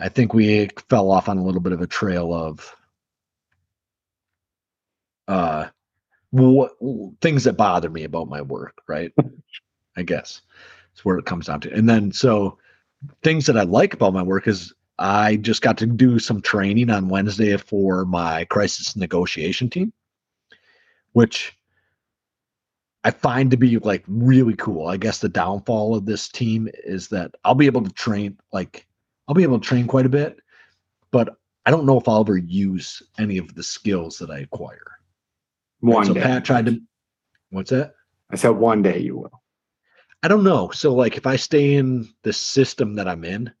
I 0.00 0.08
think 0.08 0.34
we 0.34 0.68
fell 0.88 1.10
off 1.10 1.28
on 1.28 1.38
a 1.38 1.44
little 1.44 1.60
bit 1.60 1.72
of 1.72 1.80
a 1.80 1.86
trail 1.86 2.32
of 2.32 2.74
uh 5.26 5.68
what 6.30 6.72
things 7.20 7.44
that 7.44 7.56
bother 7.56 7.88
me 7.90 8.04
about 8.04 8.28
my 8.28 8.42
work, 8.42 8.82
right? 8.86 9.12
I 9.96 10.02
guess 10.02 10.42
it's 10.92 11.04
where 11.04 11.18
it 11.18 11.26
comes 11.26 11.46
down 11.46 11.60
to. 11.60 11.72
And 11.72 11.88
then 11.88 12.12
so 12.12 12.58
things 13.22 13.46
that 13.46 13.56
I 13.56 13.62
like 13.62 13.94
about 13.94 14.12
my 14.12 14.22
work 14.22 14.48
is 14.48 14.72
I 14.98 15.36
just 15.36 15.62
got 15.62 15.78
to 15.78 15.86
do 15.86 16.18
some 16.18 16.42
training 16.42 16.90
on 16.90 17.08
Wednesday 17.08 17.56
for 17.56 18.04
my 18.04 18.44
crisis 18.46 18.96
negotiation 18.96 19.70
team, 19.70 19.92
which 21.12 21.56
I 23.04 23.12
find 23.12 23.50
to 23.52 23.56
be 23.56 23.78
like 23.78 24.04
really 24.08 24.56
cool. 24.56 24.88
I 24.88 24.96
guess 24.96 25.20
the 25.20 25.28
downfall 25.28 25.94
of 25.94 26.04
this 26.04 26.28
team 26.28 26.68
is 26.84 27.08
that 27.08 27.34
I'll 27.44 27.54
be 27.54 27.66
able 27.66 27.84
to 27.84 27.92
train 27.92 28.36
like 28.52 28.87
I'll 29.28 29.34
be 29.34 29.42
able 29.42 29.60
to 29.60 29.66
train 29.66 29.86
quite 29.86 30.06
a 30.06 30.10
bit, 30.10 30.38
but 31.10 31.36
I 31.66 31.70
don't 31.70 31.84
know 31.84 31.98
if 31.98 32.08
I'll 32.08 32.22
ever 32.22 32.38
use 32.38 33.02
any 33.18 33.36
of 33.36 33.54
the 33.54 33.62
skills 33.62 34.18
that 34.18 34.30
I 34.30 34.38
acquire. 34.38 34.98
One 35.80 36.06
so 36.06 36.14
day. 36.14 36.22
Pat 36.22 36.44
tried 36.44 36.66
to 36.66 36.80
what's 37.50 37.70
that? 37.70 37.94
I 38.30 38.36
said 38.36 38.50
one 38.50 38.82
day 38.82 38.98
you 38.98 39.18
will. 39.18 39.42
I 40.22 40.28
don't 40.28 40.44
know. 40.44 40.70
So 40.70 40.94
like 40.94 41.16
if 41.16 41.26
I 41.26 41.36
stay 41.36 41.74
in 41.74 42.08
the 42.22 42.32
system 42.32 42.94
that 42.94 43.06
I'm 43.06 43.24
in, 43.24 43.52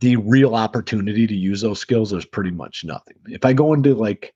the 0.00 0.16
real 0.16 0.54
opportunity 0.54 1.26
to 1.26 1.34
use 1.34 1.62
those 1.62 1.80
skills 1.80 2.12
is 2.12 2.24
pretty 2.24 2.50
much 2.50 2.84
nothing. 2.84 3.16
If 3.26 3.44
I 3.44 3.52
go 3.52 3.72
into 3.72 3.94
like 3.94 4.34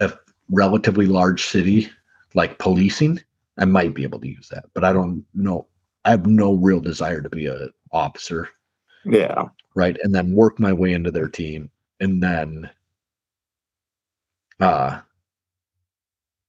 a 0.00 0.12
relatively 0.50 1.06
large 1.06 1.46
city 1.46 1.90
like 2.34 2.58
policing, 2.58 3.20
I 3.56 3.64
might 3.64 3.94
be 3.94 4.02
able 4.02 4.20
to 4.20 4.28
use 4.28 4.48
that, 4.48 4.66
but 4.74 4.84
I 4.84 4.92
don't 4.92 5.24
know. 5.34 5.66
I 6.04 6.10
have 6.10 6.26
no 6.26 6.54
real 6.54 6.80
desire 6.80 7.20
to 7.20 7.28
be 7.28 7.46
a 7.46 7.68
officer, 7.92 8.48
Yeah. 9.04 9.48
right? 9.74 9.96
And 10.02 10.14
then 10.14 10.32
work 10.32 10.58
my 10.58 10.72
way 10.72 10.92
into 10.92 11.10
their 11.10 11.28
team 11.28 11.70
and 12.00 12.22
then 12.22 12.70
uh 14.60 15.00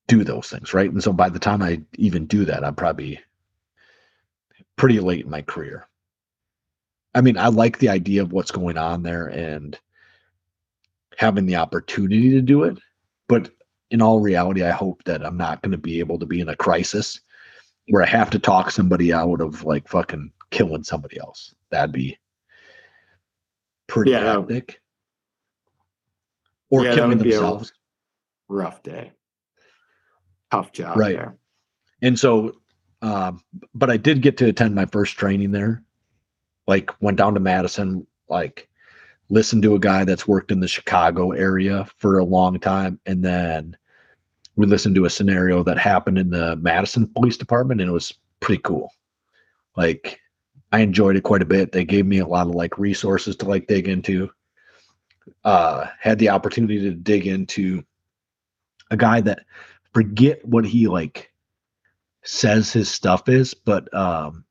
do 0.07 0.23
those 0.23 0.49
things, 0.49 0.73
right? 0.73 0.91
And 0.91 1.03
so 1.03 1.13
by 1.13 1.29
the 1.29 1.39
time 1.39 1.61
I 1.61 1.81
even 1.97 2.25
do 2.25 2.43
that, 2.45 2.63
I'm 2.63 2.73
probably 2.75 3.19
pretty 4.75 4.99
late 4.99 5.25
in 5.25 5.29
my 5.31 5.43
career. 5.43 5.87
I 7.13 7.21
mean, 7.21 7.37
I 7.37 7.47
like 7.47 7.77
the 7.77 7.89
idea 7.89 8.21
of 8.23 8.31
what's 8.31 8.51
going 8.51 8.77
on 8.77 9.03
there 9.03 9.27
and 9.27 9.77
having 11.17 11.45
the 11.45 11.57
opportunity 11.57 12.31
to 12.31 12.41
do 12.41 12.63
it, 12.63 12.77
but 13.27 13.51
in 13.91 14.01
all 14.01 14.19
reality, 14.19 14.63
I 14.63 14.71
hope 14.71 15.03
that 15.03 15.23
I'm 15.25 15.37
not 15.37 15.61
going 15.61 15.71
to 15.71 15.77
be 15.77 15.99
able 15.99 16.17
to 16.19 16.25
be 16.25 16.39
in 16.39 16.49
a 16.49 16.55
crisis 16.55 17.19
where 17.89 18.03
I 18.03 18.07
have 18.07 18.29
to 18.31 18.39
talk 18.39 18.71
somebody 18.71 19.11
out 19.11 19.41
of 19.41 19.63
like 19.63 19.87
fucking 19.87 20.31
killing 20.51 20.83
somebody 20.83 21.19
else. 21.19 21.53
That'd 21.71 21.91
be 21.91 22.17
pretty 23.87 24.11
Yeah. 24.11 24.35
Or 26.71 26.85
Yeah, 26.85 26.93
killing 26.93 27.17
themselves. 27.17 27.73
Rough 28.47 28.83
day. 28.83 29.11
Tough 30.51 30.71
job 30.71 30.97
Right. 30.97 31.15
there. 31.15 31.37
And 32.01 32.17
so, 32.17 32.61
um, 33.01 33.43
but 33.73 33.89
I 33.89 33.97
did 33.97 34.21
get 34.21 34.37
to 34.37 34.47
attend 34.47 34.75
my 34.75 34.85
first 34.85 35.17
training 35.17 35.51
there. 35.51 35.83
Like, 36.67 36.91
went 37.01 37.17
down 37.17 37.33
to 37.33 37.39
Madison, 37.39 38.05
like, 38.27 38.69
listened 39.29 39.63
to 39.63 39.75
a 39.75 39.79
guy 39.79 40.05
that's 40.05 40.27
worked 40.27 40.51
in 40.51 40.59
the 40.59 40.67
Chicago 40.67 41.31
area 41.31 41.87
for 41.97 42.19
a 42.19 42.23
long 42.23 42.59
time. 42.59 42.99
And 43.05 43.23
then 43.23 43.75
we 44.59 44.65
listened 44.65 44.93
to 44.95 45.05
a 45.05 45.09
scenario 45.09 45.63
that 45.63 45.77
happened 45.77 46.17
in 46.17 46.31
the 46.31 46.57
Madison 46.57 47.07
Police 47.07 47.37
Department, 47.37 47.79
and 47.79 47.89
it 47.89 47.93
was 47.93 48.13
pretty 48.41 48.61
cool. 48.61 48.91
Like, 49.77 50.19
I 50.73 50.81
enjoyed 50.81 51.15
it 51.15 51.23
quite 51.23 51.41
a 51.41 51.45
bit. 51.45 51.71
They 51.71 51.85
gave 51.85 52.05
me 52.05 52.19
a 52.19 52.27
lot 52.27 52.47
of 52.47 52.55
like 52.55 52.77
resources 52.77 53.37
to 53.37 53.45
like 53.45 53.67
dig 53.67 53.87
into. 53.87 54.29
Uh, 55.45 55.87
had 55.97 56.19
the 56.19 56.27
opportunity 56.27 56.77
to 56.81 56.91
dig 56.91 57.25
into 57.25 57.81
a 58.91 58.97
guy 58.97 59.21
that 59.21 59.45
forget 59.93 60.43
what 60.43 60.65
he 60.65 60.87
like 60.87 61.31
says 62.25 62.73
his 62.73 62.89
stuff 62.89 63.29
is, 63.29 63.53
but 63.53 63.91
um 63.95 64.43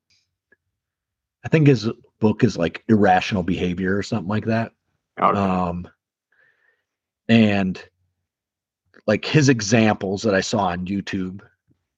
I 1.45 1.49
think 1.49 1.67
his 1.67 1.87
book 2.19 2.45
is 2.45 2.57
like 2.57 2.83
irrational 2.89 3.43
behavior 3.43 3.95
or 3.95 4.03
something 4.03 4.29
like 4.29 4.47
that. 4.47 4.73
Okay. 5.21 5.39
Um 5.39 5.87
and 7.29 7.83
like 9.09 9.25
his 9.25 9.49
examples 9.49 10.23
that 10.23 10.35
I 10.35 10.41
saw 10.41 10.67
on 10.67 10.87
YouTube. 10.87 11.41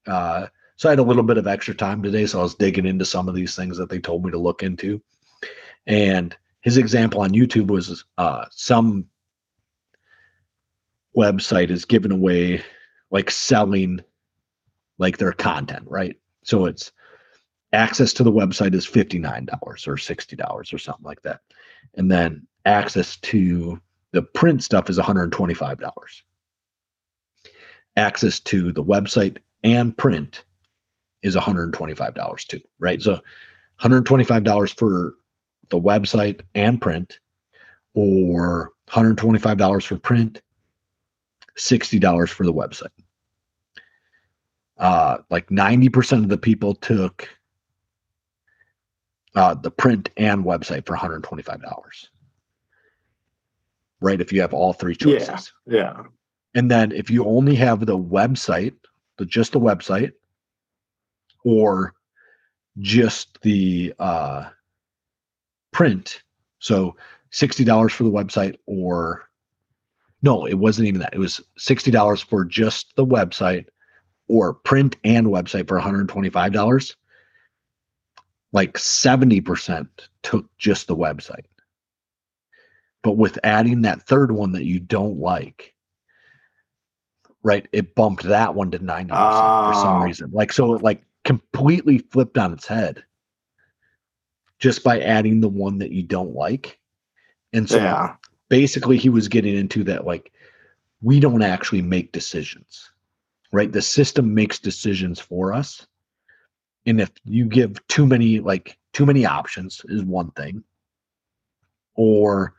Uh 0.07 0.47
so 0.77 0.89
I 0.89 0.93
had 0.93 0.99
a 0.99 1.03
little 1.03 1.23
bit 1.23 1.37
of 1.37 1.47
extra 1.47 1.74
time 1.74 2.03
today, 2.03 2.24
so 2.24 2.39
I 2.39 2.43
was 2.43 2.55
digging 2.55 2.87
into 2.87 3.05
some 3.05 3.28
of 3.28 3.35
these 3.35 3.55
things 3.55 3.77
that 3.77 3.91
they 3.91 3.99
told 3.99 4.24
me 4.24 4.31
to 4.31 4.39
look 4.39 4.62
into. 4.62 5.03
And 5.87 6.35
his 6.62 6.78
example 6.78 7.20
on 7.20 7.32
YouTube 7.32 7.66
was 7.66 8.03
uh 8.16 8.47
some 8.51 9.05
website 11.15 11.70
is 11.70 11.85
giving 11.85 12.12
away 12.12 12.62
like 13.11 13.31
selling 13.31 14.01
like 14.99 15.19
their 15.19 15.32
content, 15.32 15.85
right? 15.89 16.16
So 16.45 16.66
it's 16.66 16.93
access 17.73 18.12
to 18.15 18.23
the 18.23 18.32
website 18.32 18.74
is 18.74 18.87
$59 18.87 19.49
or 19.62 19.74
$60 19.74 20.74
or 20.74 20.78
something 20.78 21.05
like 21.05 21.23
that. 21.23 21.41
And 21.97 22.11
then 22.11 22.47
access 22.66 23.16
to 23.19 23.81
the 24.12 24.23
print 24.23 24.62
stuff 24.62 24.91
is 24.91 24.99
$125. 24.99 26.23
Access 27.97 28.41
to 28.41 28.73
the 28.73 28.83
website 28.85 29.39
and 29.65 29.97
print 29.97 30.45
is 31.23 31.37
$125 31.37 32.47
too, 32.47 32.61
right? 32.79 33.03
So 33.03 33.21
$125 33.81 34.79
for 34.79 35.15
the 35.69 35.81
website 35.81 36.41
and 36.55 36.81
print 36.81 37.19
or 37.95 38.73
$125 38.89 39.85
for 39.87 39.99
print, 39.99 40.41
$60 41.59 42.29
for 42.31 42.45
the 42.47 42.53
website 42.53 42.89
uh, 44.81 45.19
like 45.29 45.49
90% 45.51 46.25
of 46.25 46.29
the 46.29 46.39
people 46.39 46.75
took 46.75 47.29
uh, 49.37 49.55
the 49.55 49.71
print 49.71 50.11
and 50.17 50.45
website 50.45 50.87
for 50.87 50.97
$125. 50.97 52.09
Right? 54.01 54.21
If 54.21 54.33
you 54.33 54.41
have 54.41 54.55
all 54.55 54.73
three 54.73 54.97
Yeah. 54.99 55.19
choices. 55.19 55.53
yeah. 55.67 56.03
And 56.55 56.71
then 56.71 56.93
if 56.93 57.11
you 57.11 57.25
only 57.25 57.55
have 57.57 57.87
the 57.87 57.99
website, 57.99 58.75
the 59.19 59.25
just 59.25 59.53
the 59.53 59.61
website, 59.61 60.13
or 61.45 61.95
just 62.79 63.41
the 63.43 63.95
uh, 63.99 64.49
print, 65.73 66.23
so 66.59 66.97
$60 67.33 67.91
for 67.91 68.05
the 68.05 68.11
website 68.11 68.57
or 68.67 69.29
no, 70.23 70.47
it 70.47 70.55
wasn't 70.55 70.87
even 70.87 71.01
that. 71.01 71.15
It 71.15 71.19
was 71.19 71.41
$60 71.59 72.25
for 72.25 72.45
just 72.45 72.95
the 72.97 73.07
website 73.07 73.67
or 74.29 74.55
print 74.55 74.97
and 75.03 75.29
website 75.29 75.67
for 75.67 75.81
$125, 75.81 76.95
like 78.53 78.75
70% 78.75 79.89
took 80.23 80.59
just 80.59 80.87
the 80.87 80.97
website. 80.97 81.47
But 83.03 83.17
with 83.17 83.39
adding 83.43 83.83
that 83.83 84.03
third 84.03 84.31
one 84.31 84.53
that 84.53 84.67
you 84.67 84.79
don't 84.79 85.19
like, 85.19 85.75
right, 87.43 87.67
it 87.73 87.95
bumped 87.95 88.25
that 88.25 88.55
one 88.55 88.71
to 88.71 88.79
90% 88.79 89.65
for 89.65 89.73
some 89.73 90.01
Oh. 90.01 90.05
reason. 90.05 90.31
Like, 90.33 90.53
so 90.53 90.75
it 90.75 90.83
like 90.83 91.03
completely 91.25 91.99
flipped 91.99 92.39
on 92.39 92.53
its 92.53 92.67
head 92.67 93.05
just 94.59 94.85
by 94.85 95.01
adding 95.01 95.41
the 95.41 95.49
one 95.49 95.79
that 95.79 95.91
you 95.93 96.03
don't 96.03 96.35
like. 96.35 96.79
And 97.53 97.69
so 97.69 97.79
Yeah. 97.79 98.17
basically 98.51 98.99
he 98.99 99.09
was 99.09 99.29
getting 99.29 99.57
into 99.57 99.85
that 99.85 100.05
like 100.05 100.33
we 101.03 101.21
don't 101.21 101.43
actually 101.43 101.81
make 101.81 102.12
decisions 102.12 102.91
right 103.53 103.73
the 103.73 103.81
system 103.81 104.35
makes 104.35 104.59
decisions 104.59 105.19
for 105.19 105.55
us 105.55 105.87
and 106.85 107.01
if 107.01 107.11
you 107.25 107.47
give 107.47 107.87
too 107.87 108.07
many 108.07 108.41
like 108.41 108.77
too 108.93 109.07
many 109.07 109.25
options 109.25 109.81
is 109.89 110.03
one 110.03 110.31
thing 110.33 110.62
or 111.95 112.55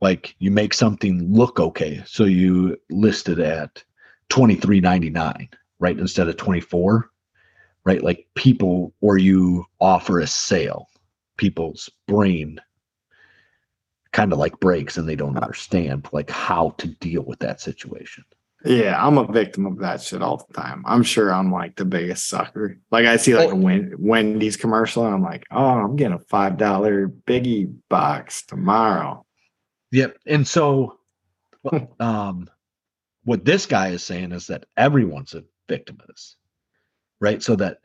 like 0.00 0.34
you 0.38 0.50
make 0.50 0.74
something 0.74 1.32
look 1.32 1.58
okay 1.60 2.02
so 2.04 2.24
you 2.24 2.76
list 2.90 3.28
it 3.28 3.38
at 3.38 3.82
23.99 4.30 5.48
right 5.78 5.98
instead 5.98 6.28
of 6.28 6.36
24 6.36 7.08
right 7.84 8.02
like 8.02 8.26
people 8.34 8.92
or 9.00 9.18
you 9.18 9.64
offer 9.80 10.18
a 10.20 10.26
sale 10.26 10.88
people's 11.36 11.88
brain 12.06 12.60
kind 14.12 14.32
of 14.32 14.38
like 14.38 14.58
breaks 14.60 14.96
and 14.96 15.08
they 15.08 15.16
don't 15.16 15.36
understand 15.36 16.08
like 16.12 16.30
how 16.30 16.70
to 16.78 16.88
deal 16.88 17.22
with 17.22 17.38
that 17.40 17.60
situation 17.60 18.24
Yeah, 18.64 18.96
I'm 18.98 19.18
a 19.18 19.30
victim 19.30 19.66
of 19.66 19.78
that 19.78 20.02
shit 20.02 20.20
all 20.20 20.38
the 20.38 20.52
time. 20.52 20.82
I'm 20.84 21.04
sure 21.04 21.32
I'm 21.32 21.52
like 21.52 21.76
the 21.76 21.84
biggest 21.84 22.28
sucker. 22.28 22.76
Like 22.90 23.06
I 23.06 23.16
see 23.16 23.36
like 23.36 23.50
a 23.50 23.52
Oh. 23.52 23.56
Wen- 23.56 23.94
Wendy's 23.98 24.56
commercial 24.56 25.06
and 25.06 25.14
I'm 25.14 25.22
like, 25.22 25.44
oh, 25.52 25.64
I'm 25.64 25.94
getting 25.94 26.14
a 26.16 26.18
five 26.18 26.56
dollar 26.56 27.08
biggie 27.08 27.72
box 27.88 28.42
tomorrow. 28.42 29.24
Yep. 29.92 30.18
And 30.26 30.46
so 30.46 30.98
um 32.00 32.48
what 33.28 33.44
this 33.44 33.66
guy 33.66 33.88
is 33.88 34.02
saying 34.02 34.32
is 34.32 34.46
that 34.46 34.64
everyone's 34.74 35.34
a 35.34 35.44
victim 35.68 35.98
of 36.00 36.06
this. 36.06 36.36
Right? 37.20 37.42
So 37.42 37.56
that 37.56 37.80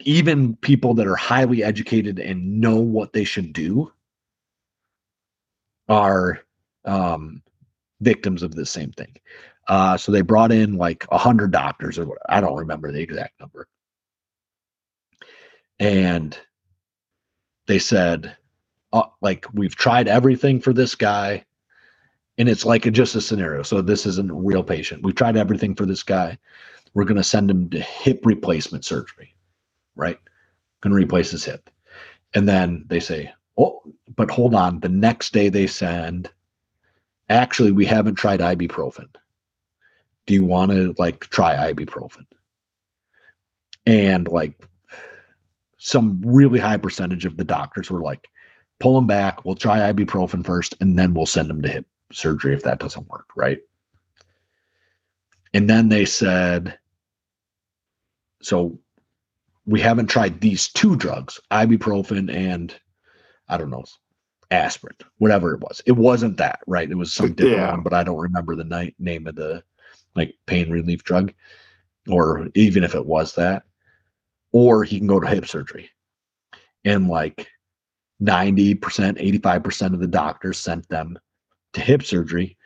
even 0.00 0.54
people 0.56 0.92
that 0.94 1.06
are 1.06 1.16
highly 1.16 1.64
educated 1.64 2.18
and 2.18 2.60
know 2.60 2.76
what 2.76 3.14
they 3.14 3.24
should 3.24 3.54
do 3.54 3.90
are 5.88 6.40
um, 6.84 7.42
victims 8.02 8.42
of 8.42 8.54
the 8.54 8.66
same 8.66 8.92
thing. 8.92 9.16
Uh, 9.66 9.96
so 9.96 10.12
they 10.12 10.20
brought 10.20 10.52
in 10.52 10.76
like 10.76 11.06
a 11.10 11.16
hundred 11.16 11.52
doctors 11.52 11.98
or 11.98 12.18
I 12.28 12.42
don't 12.42 12.58
remember 12.58 12.92
the 12.92 13.00
exact 13.00 13.40
number. 13.40 13.66
And 15.78 16.36
they 17.66 17.78
said, 17.78 18.36
uh, 18.92 19.04
like, 19.22 19.46
we've 19.54 19.74
tried 19.74 20.06
everything 20.06 20.60
for 20.60 20.74
this 20.74 20.96
guy. 20.96 21.46
And 22.38 22.48
it's 22.48 22.64
like 22.64 22.86
a, 22.86 22.90
just 22.90 23.14
a 23.14 23.20
scenario. 23.20 23.62
So 23.62 23.82
this 23.82 24.06
isn't 24.06 24.30
a 24.30 24.34
real 24.34 24.62
patient. 24.62 25.02
We've 25.02 25.14
tried 25.14 25.36
everything 25.36 25.74
for 25.74 25.86
this 25.86 26.02
guy. 26.02 26.38
We're 26.94 27.04
going 27.04 27.16
to 27.16 27.24
send 27.24 27.50
him 27.50 27.68
to 27.70 27.80
hip 27.80 28.20
replacement 28.24 28.84
surgery, 28.84 29.34
right? 29.96 30.18
Going 30.80 30.92
to 30.92 30.96
replace 30.96 31.30
his 31.30 31.44
hip. 31.44 31.70
And 32.34 32.48
then 32.48 32.84
they 32.88 33.00
say, 33.00 33.32
oh, 33.58 33.82
but 34.16 34.30
hold 34.30 34.54
on. 34.54 34.80
The 34.80 34.88
next 34.88 35.32
day 35.32 35.50
they 35.50 35.66
send, 35.66 36.30
actually, 37.28 37.72
we 37.72 37.84
haven't 37.84 38.14
tried 38.14 38.40
ibuprofen. 38.40 39.08
Do 40.26 40.34
you 40.34 40.44
want 40.44 40.70
to 40.72 40.94
like 40.98 41.20
try 41.28 41.72
ibuprofen? 41.72 42.26
And 43.84 44.28
like 44.28 44.66
some 45.76 46.22
really 46.24 46.60
high 46.60 46.76
percentage 46.76 47.26
of 47.26 47.36
the 47.36 47.44
doctors 47.44 47.90
were 47.90 48.02
like, 48.02 48.28
pull 48.78 48.96
him 48.96 49.06
back. 49.06 49.44
We'll 49.44 49.54
try 49.54 49.92
ibuprofen 49.92 50.46
first, 50.46 50.76
and 50.80 50.98
then 50.98 51.12
we'll 51.12 51.26
send 51.26 51.50
him 51.50 51.60
to 51.62 51.68
hip 51.68 51.86
surgery 52.12 52.54
if 52.54 52.62
that 52.62 52.78
doesn't 52.78 53.08
work, 53.08 53.26
right? 53.36 53.58
And 55.54 55.68
then 55.68 55.88
they 55.88 56.04
said, 56.04 56.78
so 58.42 58.78
we 59.66 59.80
haven't 59.80 60.08
tried 60.08 60.40
these 60.40 60.68
two 60.68 60.96
drugs, 60.96 61.40
ibuprofen 61.50 62.34
and 62.34 62.74
I 63.48 63.56
don't 63.58 63.70
know, 63.70 63.84
aspirin, 64.50 64.96
whatever 65.18 65.54
it 65.54 65.60
was. 65.60 65.82
It 65.86 65.92
wasn't 65.92 66.36
that, 66.38 66.60
right? 66.66 66.90
It 66.90 66.94
was 66.94 67.12
some 67.12 67.34
different 67.34 67.58
Yeah. 67.58 67.70
one, 67.70 67.82
but 67.82 67.94
I 67.94 68.02
don't 68.02 68.18
remember 68.18 68.56
the 68.56 68.64
ni- 68.64 68.94
name 68.98 69.26
of 69.26 69.34
the 69.34 69.62
like 70.14 70.34
pain 70.46 70.70
relief 70.70 71.04
drug, 71.04 71.32
or 72.08 72.48
even 72.54 72.84
if 72.84 72.94
it 72.94 73.06
was 73.06 73.34
that. 73.34 73.62
Or 74.52 74.84
he 74.84 74.98
can 74.98 75.06
go 75.06 75.18
to 75.20 75.26
hip 75.26 75.46
surgery, 75.46 75.90
and 76.84 77.08
like 77.08 77.48
ninety 78.20 78.74
percent, 78.74 79.16
eighty-five 79.18 79.64
percent 79.64 79.94
of 79.94 80.00
the 80.00 80.06
doctors 80.06 80.58
sent 80.58 80.86
them 80.90 81.18
to 81.74 81.80
hip 81.80 82.02
surgery 82.02 82.56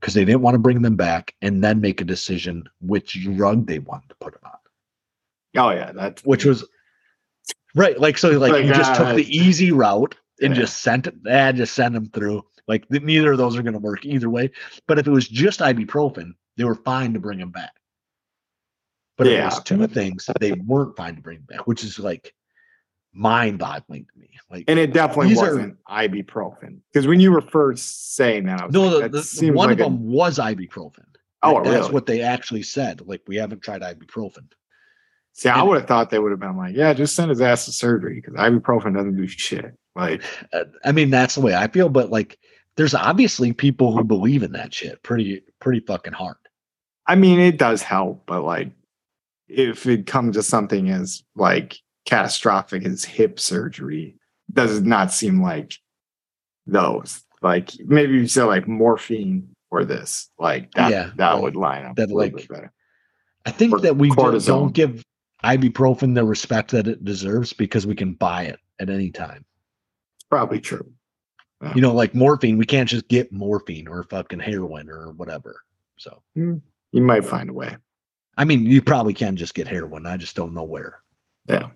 because 0.00 0.14
they 0.14 0.24
didn't 0.24 0.42
want 0.42 0.54
to 0.54 0.58
bring 0.58 0.82
them 0.82 0.96
back 0.96 1.34
and 1.42 1.62
then 1.62 1.80
make 1.80 2.00
a 2.00 2.04
decision 2.04 2.64
which 2.80 3.22
drug 3.36 3.66
they 3.66 3.78
wanted 3.78 4.08
to 4.08 4.16
put 4.16 4.32
them 4.32 4.42
on 4.44 4.58
Oh 5.56 5.70
yeah, 5.70 5.92
that's 5.92 6.24
which 6.24 6.44
was 6.44 6.66
right. 7.74 7.98
Like 7.98 8.18
so, 8.18 8.30
like, 8.30 8.52
Like, 8.52 8.64
you 8.64 8.74
just 8.74 8.92
uh, 8.92 9.04
took 9.04 9.16
the 9.16 9.36
easy 9.36 9.70
route 9.70 10.16
and 10.42 10.54
yeah. 10.54 10.62
just 10.62 10.80
sent 10.80 11.06
it. 11.06 11.14
Eh, 11.28 11.52
just 11.52 11.74
send 11.74 11.94
them 11.94 12.06
through. 12.06 12.42
Like 12.66 12.88
th- 12.88 13.02
neither 13.02 13.32
of 13.32 13.38
those 13.38 13.56
are 13.56 13.62
going 13.62 13.74
to 13.74 13.78
work 13.78 14.04
either 14.04 14.28
way. 14.30 14.50
But 14.88 14.98
if 14.98 15.06
it 15.06 15.10
was 15.10 15.28
just 15.28 15.60
ibuprofen, 15.60 16.32
they 16.56 16.64
were 16.64 16.74
fine 16.74 17.12
to 17.14 17.20
bring 17.20 17.38
them 17.38 17.50
back. 17.50 17.72
But 19.16 19.28
if 19.28 19.34
it 19.34 19.36
Yeah. 19.36 19.44
was 19.44 19.62
two 19.62 19.86
things, 19.86 20.28
they 20.40 20.52
weren't 20.52 20.96
fine 20.96 21.14
to 21.16 21.22
bring 21.22 21.40
back, 21.42 21.66
which 21.68 21.84
is 21.84 22.00
like 22.00 22.34
mind-boggling 23.14 24.06
to 24.12 24.18
me. 24.18 24.28
Like 24.50 24.64
and 24.68 24.78
it 24.78 24.92
definitely 24.92 25.34
wasn't 25.36 25.78
ibuprofen 25.88 26.80
because 26.92 27.06
when 27.06 27.18
you 27.20 27.32
were 27.32 27.40
first 27.40 28.14
saying 28.14 28.44
that, 28.46 28.60
I 28.60 28.66
was 28.66 28.74
no, 28.74 28.98
like, 28.98 29.10
the, 29.10 29.50
one 29.50 29.68
like 29.68 29.80
of 29.80 29.80
a- 29.80 29.84
them 29.84 30.06
was 30.06 30.38
ibuprofen. 30.38 31.04
Oh, 31.42 31.54
Like, 31.54 31.64
that's 31.64 31.90
what 31.90 32.06
they 32.06 32.22
actually 32.22 32.62
said. 32.62 33.02
Like 33.06 33.22
we 33.26 33.36
haven't 33.36 33.62
tried 33.62 33.82
ibuprofen. 33.82 34.46
See, 35.32 35.48
I 35.48 35.62
would 35.62 35.78
have 35.80 35.88
thought 35.88 36.10
they 36.10 36.20
would 36.20 36.30
have 36.30 36.38
been 36.40 36.56
like, 36.56 36.76
yeah, 36.76 36.92
just 36.92 37.16
send 37.16 37.30
his 37.30 37.40
ass 37.40 37.64
to 37.64 37.72
surgery 37.72 38.20
because 38.20 38.34
ibuprofen 38.34 38.94
doesn't 38.94 39.16
do 39.16 39.26
shit. 39.26 39.76
Like, 39.96 40.22
Uh, 40.52 40.64
I 40.84 40.92
mean, 40.92 41.10
that's 41.10 41.34
the 41.34 41.40
way 41.40 41.54
I 41.54 41.66
feel. 41.66 41.88
But 41.88 42.10
like, 42.10 42.38
there's 42.76 42.94
obviously 42.94 43.52
people 43.52 43.96
who 43.96 44.04
believe 44.04 44.42
in 44.44 44.52
that 44.52 44.72
shit 44.72 45.02
pretty, 45.02 45.42
pretty 45.60 45.80
fucking 45.80 46.12
hard. 46.12 46.36
I 47.06 47.16
mean, 47.16 47.40
it 47.40 47.58
does 47.58 47.82
help, 47.82 48.24
but 48.26 48.42
like, 48.42 48.70
if 49.48 49.86
it 49.86 50.06
comes 50.06 50.36
to 50.36 50.42
something 50.42 50.88
as 50.90 51.22
like 51.36 51.78
catastrophic 52.04 52.84
as 52.84 53.04
hip 53.04 53.38
surgery, 53.40 54.16
does 54.52 54.80
not 54.82 55.12
seem 55.12 55.42
like 55.42 55.74
those. 56.66 57.22
Like, 57.42 57.70
maybe 57.80 58.14
you 58.14 58.26
said 58.26 58.44
like 58.44 58.66
morphine 58.68 59.54
or 59.70 59.84
this, 59.84 60.30
like 60.38 60.72
that, 60.74 60.90
Yeah, 60.90 61.10
that 61.16 61.32
right. 61.32 61.42
would 61.42 61.56
line 61.56 61.84
up 61.84 61.96
That, 61.96 62.10
like, 62.10 62.48
better. 62.48 62.72
I 63.46 63.50
think 63.50 63.72
Or 63.74 63.80
that 63.80 63.96
we 63.96 64.08
don't, 64.08 64.18
cortisone. 64.34 64.46
don't 64.46 64.72
give 64.74 65.04
ibuprofen 65.44 66.14
the 66.14 66.24
respect 66.24 66.70
that 66.70 66.86
it 66.88 67.04
deserves 67.04 67.52
because 67.52 67.86
we 67.86 67.94
can 67.94 68.14
buy 68.14 68.44
it 68.44 68.58
at 68.80 68.88
any 68.88 69.10
time. 69.10 69.44
It's 70.16 70.26
probably 70.30 70.60
true. 70.60 70.90
You 71.74 71.80
know, 71.80 71.94
like 71.94 72.14
morphine, 72.14 72.58
we 72.58 72.66
can't 72.66 72.88
just 72.88 73.08
get 73.08 73.32
morphine 73.32 73.88
or 73.88 74.02
fucking 74.04 74.38
heroin 74.40 74.90
or 74.90 75.12
whatever. 75.12 75.62
So, 75.96 76.20
hmm, 76.34 76.56
You 76.92 77.00
might 77.02 77.24
find 77.24 77.48
a 77.48 77.54
way. 77.54 77.74
I 78.36 78.44
mean, 78.44 78.66
you 78.66 78.82
probably 78.82 79.14
can 79.14 79.34
just 79.36 79.54
get 79.54 79.66
heroin. 79.66 80.04
I 80.06 80.18
just 80.18 80.36
don't 80.36 80.52
know 80.52 80.64
where. 80.64 81.00
Yeah. 81.48 81.68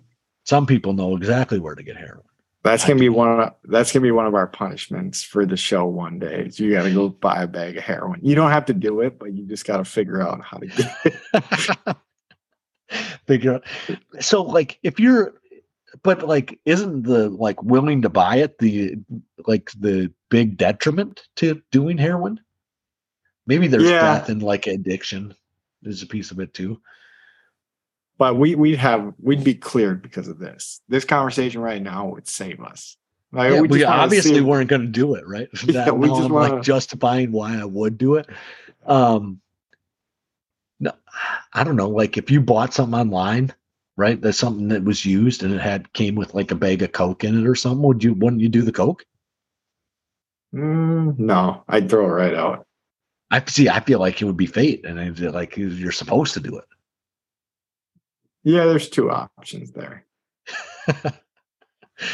Some 0.49 0.65
people 0.65 0.93
know 0.93 1.15
exactly 1.15 1.59
where 1.59 1.75
to 1.75 1.83
get 1.83 1.95
heroin. 1.95 2.23
That's 2.63 2.83
gonna 2.83 2.99
be 2.99 3.07
one 3.09 3.39
of 3.39 3.53
that's 3.65 3.91
gonna 3.91 4.01
be 4.01 4.09
one 4.09 4.25
of 4.25 4.33
our 4.33 4.47
punishments 4.47 5.21
for 5.21 5.45
the 5.45 5.55
show 5.55 5.85
one 5.85 6.17
day. 6.17 6.45
Is 6.47 6.59
you 6.59 6.71
gotta 6.71 6.89
go 6.89 7.09
buy 7.09 7.43
a 7.43 7.47
bag 7.47 7.77
of 7.77 7.83
heroin. 7.83 8.19
You 8.23 8.33
don't 8.33 8.49
have 8.49 8.65
to 8.65 8.73
do 8.73 9.01
it, 9.01 9.19
but 9.19 9.31
you 9.31 9.45
just 9.45 9.63
gotta 9.63 9.85
figure 9.85 10.23
out 10.23 10.43
how 10.43 10.57
to 10.57 10.65
get 10.65 10.97
it. 11.05 11.97
Figure 13.27 13.53
out. 13.53 13.63
So, 14.19 14.41
like, 14.41 14.79
if 14.81 14.99
you're, 14.99 15.35
but 16.01 16.27
like, 16.27 16.59
isn't 16.65 17.03
the 17.03 17.29
like 17.29 17.61
willing 17.61 18.01
to 18.01 18.09
buy 18.09 18.37
it 18.37 18.57
the 18.57 18.95
like 19.45 19.71
the 19.79 20.11
big 20.29 20.57
detriment 20.57 21.27
to 21.35 21.61
doing 21.71 21.99
heroin? 21.99 22.39
Maybe 23.45 23.67
there's 23.67 23.83
Yeah. 23.83 23.99
death 24.01 24.29
and 24.29 24.41
like 24.41 24.65
addiction 24.65 25.35
is 25.83 26.01
a 26.01 26.07
piece 26.07 26.31
of 26.31 26.39
it 26.39 26.55
too. 26.55 26.81
But 28.19 28.35
we 28.35 28.53
we'd 28.53 28.75
have 28.77 29.13
we'd 29.19 29.43
be 29.43 29.55
cleared 29.55 30.03
because 30.03 30.27
of 30.27 30.37
this. 30.37 30.81
This 30.89 31.05
conversation 31.05 31.61
right 31.61 31.81
now 31.81 32.07
would 32.09 32.27
save 32.27 32.59
us. 32.61 32.97
Like, 33.31 33.53
Yeah, 33.53 33.61
we, 33.61 33.67
just 33.69 33.85
obviously 33.85 34.35
see- 34.35 34.41
weren't 34.41 34.69
going 34.69 34.81
to 34.81 34.87
do 34.87 35.15
it, 35.15 35.25
right? 35.27 35.47
Yeah, 35.63 35.89
we 35.91 36.09
just 36.09 36.21
I'm 36.23 36.29
wanna- 36.33 36.55
like 36.55 36.63
justifying 36.63 37.31
why 37.31 37.57
I 37.59 37.65
would 37.65 37.97
do 37.97 38.15
it. 38.15 38.27
Um, 38.85 39.39
no, 40.79 40.91
I 41.53 41.63
don't 41.63 41.75
know. 41.77 41.89
Like 41.89 42.17
if 42.17 42.29
you 42.29 42.41
bought 42.41 42.73
something 42.73 42.99
online, 42.99 43.53
right? 43.97 44.19
That's 44.21 44.37
something 44.37 44.67
that 44.69 44.83
was 44.83 45.05
used 45.05 45.41
and 45.43 45.53
it 45.53 45.61
had 45.61 45.91
came 45.93 46.15
with 46.15 46.33
like 46.33 46.51
a 46.51 46.55
bag 46.55 46.81
of 46.83 46.91
coke 46.91 47.23
in 47.23 47.39
it 47.39 47.47
or 47.47 47.55
something. 47.55 47.83
Would 47.83 48.03
you? 48.03 48.13
Wouldn't 48.15 48.41
you 48.41 48.49
do 48.49 48.61
the 48.63 48.71
coke? 48.73 49.05
Mm, 50.53 51.17
no, 51.19 51.63
I'd 51.69 51.89
throw 51.89 52.05
it 52.05 52.09
right 52.09 52.33
out. 52.33 52.65
I 53.31 53.43
see. 53.45 53.69
I 53.69 53.79
feel 53.79 53.99
like 53.99 54.21
it 54.21 54.25
would 54.25 54.35
be 54.37 54.47
fate, 54.47 54.83
and 54.85 54.99
I'd 54.99 55.17
feel 55.17 55.31
like 55.31 55.55
you're 55.55 55.91
supposed 55.91 56.33
to 56.33 56.39
do 56.39 56.57
it. 56.57 56.65
Yeah, 58.43 58.65
there's 58.65 58.89
two 58.89 59.11
options 59.11 59.71
there. 59.71 60.05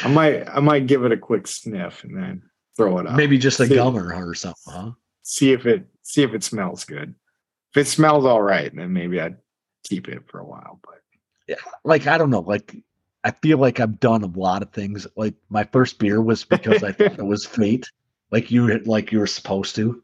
I 0.04 0.08
might 0.10 0.48
I 0.50 0.60
might 0.60 0.88
give 0.88 1.04
it 1.06 1.12
a 1.12 1.18
quick 1.18 1.48
sniff 1.48 2.04
and 2.04 2.18
then 2.18 2.42
throw 2.76 2.98
it 3.00 3.08
out. 3.08 3.16
Maybe 3.16 3.38
just 3.38 3.60
a 3.60 3.68
See- 3.68 3.76
gummer 3.76 4.16
or 4.16 4.34
something, 4.34 4.74
huh? 4.74 4.92
see 5.24 5.52
if 5.54 5.66
it 5.66 5.86
see 6.02 6.24
if 6.24 6.34
it 6.34 6.44
smells 6.44 6.86
good. 6.86 7.14
If 7.72 7.78
it 7.82 7.88
smells 7.88 8.26
all 8.26 8.42
right, 8.42 8.74
then 8.76 8.94
maybe 8.94 9.20
I'd 9.22 9.38
keep 9.84 10.08
it 10.08 10.24
for 10.28 10.40
a 10.40 10.46
while. 10.46 10.80
But 10.84 11.02
yeah, 11.48 11.56
Like 11.84 12.08
I 12.08 12.18
don't 12.18 12.30
know. 12.32 12.40
Like 12.42 12.76
I 13.24 13.32
feel 13.32 13.58
like 13.60 13.80
I've 13.80 14.00
done 14.00 14.24
a 14.24 14.28
lot 14.40 14.62
of 14.64 14.72
things. 14.72 15.06
Like 15.16 15.36
my 15.50 15.64
first 15.66 16.00
beer 16.00 16.22
was 16.22 16.44
because 16.44 16.84
I 16.84 16.92
thought 16.92 17.20
it 17.20 17.26
was 17.26 17.46
fate. 17.46 17.90
Like 18.32 18.50
you 18.50 18.80
like 18.80 19.12
you 19.12 19.20
were 19.20 19.28
supposed 19.28 19.76
to. 19.76 20.02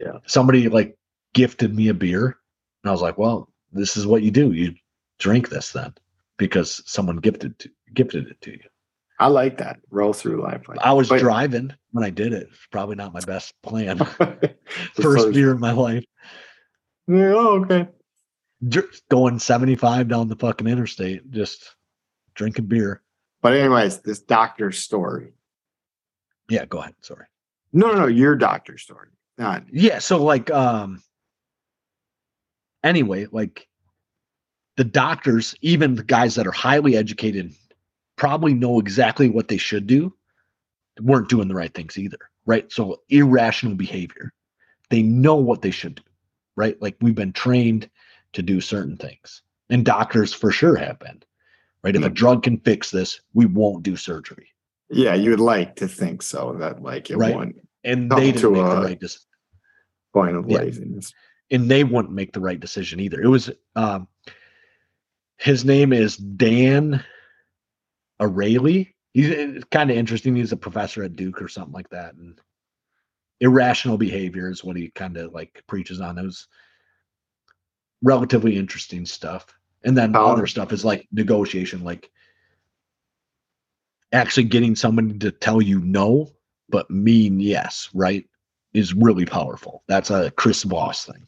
Yeah. 0.00 0.18
Somebody 0.26 0.68
like 0.70 0.96
gifted 1.34 1.74
me 1.74 1.88
a 1.88 1.94
beer, 1.94 2.38
and 2.82 2.88
I 2.88 2.92
was 2.92 3.02
like, 3.02 3.18
"Well, 3.18 3.50
this 3.72 3.96
is 3.96 4.06
what 4.06 4.22
you 4.22 4.30
do. 4.30 4.52
You 4.52 4.74
drink 5.18 5.48
this 5.48 5.72
then, 5.72 5.94
because 6.38 6.82
someone 6.86 7.16
gifted 7.16 7.58
to, 7.60 7.70
gifted 7.94 8.28
it 8.28 8.40
to 8.42 8.52
you." 8.52 8.60
I 9.18 9.26
like 9.26 9.58
that 9.58 9.78
roll 9.90 10.12
through 10.12 10.42
life. 10.42 10.68
Like 10.68 10.78
I 10.80 10.92
was 10.92 11.08
but- 11.08 11.20
driving 11.20 11.72
when 11.92 12.04
I 12.04 12.10
did 12.10 12.32
it. 12.32 12.48
It's 12.50 12.66
probably 12.70 12.96
not 12.96 13.12
my 13.14 13.20
best 13.20 13.54
plan. 13.62 13.98
First 14.94 15.32
beer 15.32 15.52
in 15.52 15.60
my 15.60 15.72
life. 15.72 16.04
Yeah, 17.06 17.32
oh, 17.34 17.62
okay. 17.62 17.88
Just 18.68 19.08
going 19.08 19.38
75 19.38 20.08
down 20.08 20.28
the 20.28 20.36
fucking 20.36 20.66
interstate, 20.66 21.30
just 21.30 21.74
drinking 22.34 22.66
beer. 22.66 23.02
But 23.42 23.54
anyways, 23.54 23.98
this 24.00 24.20
doctor 24.20 24.70
story. 24.72 25.34
Yeah, 26.48 26.64
go 26.64 26.78
ahead. 26.78 26.94
Sorry. 27.00 27.26
No, 27.72 27.88
no, 27.88 28.00
no, 28.00 28.06
your 28.06 28.36
doctor 28.36 28.78
story. 28.78 29.08
Not 29.38 29.64
Yeah, 29.72 29.98
so 29.98 30.22
like 30.22 30.50
um 30.50 31.02
anyway, 32.84 33.26
like 33.30 33.66
the 34.76 34.84
doctors, 34.84 35.54
even 35.60 35.94
the 35.94 36.02
guys 36.04 36.34
that 36.36 36.46
are 36.46 36.52
highly 36.52 36.96
educated 36.96 37.54
probably 38.16 38.54
know 38.54 38.78
exactly 38.78 39.28
what 39.28 39.48
they 39.48 39.56
should 39.58 39.86
do, 39.86 40.14
weren't 41.00 41.28
doing 41.28 41.48
the 41.48 41.54
right 41.54 41.72
things 41.74 41.98
either, 41.98 42.18
right? 42.46 42.70
So 42.72 43.00
irrational 43.08 43.74
behavior. 43.74 44.32
They 44.90 45.02
know 45.02 45.36
what 45.36 45.62
they 45.62 45.70
should 45.70 45.96
do, 45.96 46.02
right? 46.56 46.80
Like 46.80 46.96
we've 47.00 47.14
been 47.14 47.32
trained 47.32 47.88
to 48.34 48.42
do 48.42 48.60
certain 48.60 48.96
things. 48.96 49.42
And 49.70 49.84
doctors 49.84 50.32
for 50.32 50.50
sure 50.50 50.76
have 50.76 50.98
been. 50.98 51.22
right? 51.82 51.96
If 51.96 52.04
a 52.04 52.10
drug 52.10 52.42
can 52.42 52.58
fix 52.60 52.90
this, 52.90 53.20
we 53.34 53.46
won't 53.46 53.82
do 53.82 53.96
surgery. 53.96 54.48
Yeah, 54.90 55.14
you 55.14 55.30
would 55.30 55.40
like 55.40 55.76
to 55.76 55.88
think 55.88 56.22
so 56.22 56.54
that 56.60 56.82
like 56.82 57.10
it 57.10 57.16
Right. 57.16 57.34
won't 57.34 57.56
And 57.84 58.10
they 58.12 58.32
to 58.32 58.38
didn't 58.38 58.52
make 58.52 58.64
the 58.70 58.80
right 58.82 59.00
decision. 59.00 59.26
point 60.12 60.36
of 60.36 60.48
Yeah. 60.48 60.58
laziness. 60.60 61.12
and 61.50 61.70
they 61.70 61.84
wouldn't 61.84 62.14
make 62.14 62.32
the 62.32 62.40
right 62.40 62.60
decision 62.60 63.00
either. 63.00 63.20
It 63.20 63.28
was 63.28 63.50
um 63.76 64.06
his 65.42 65.64
name 65.64 65.92
is 65.92 66.16
Dan 66.16 67.04
Ariely. 68.20 68.94
He's 69.12 69.30
eh, 69.30 69.60
kind 69.72 69.90
of 69.90 69.96
interesting. 69.96 70.36
He's 70.36 70.52
a 70.52 70.56
professor 70.56 71.02
at 71.02 71.16
Duke 71.16 71.42
or 71.42 71.48
something 71.48 71.72
like 71.72 71.88
that. 71.90 72.14
And 72.14 72.40
irrational 73.40 73.98
behavior 73.98 74.48
is 74.48 74.62
what 74.62 74.76
he 74.76 74.90
kind 74.90 75.16
of 75.16 75.32
like 75.32 75.64
preaches 75.66 76.00
on. 76.00 76.16
It 76.16 76.22
was 76.22 76.46
relatively 78.02 78.56
interesting 78.56 79.04
stuff. 79.04 79.46
And 79.84 79.98
then 79.98 80.14
other 80.14 80.46
stuff 80.46 80.72
is 80.72 80.84
like 80.84 81.08
negotiation, 81.10 81.82
like 81.82 82.08
actually 84.12 84.44
getting 84.44 84.76
somebody 84.76 85.18
to 85.18 85.32
tell 85.32 85.60
you 85.60 85.80
no, 85.80 86.30
but 86.68 86.88
mean 86.88 87.40
yes, 87.40 87.90
right? 87.92 88.24
Is 88.74 88.94
really 88.94 89.26
powerful. 89.26 89.82
That's 89.88 90.10
a 90.10 90.30
Chris 90.30 90.62
Voss 90.62 91.04
thing. 91.04 91.26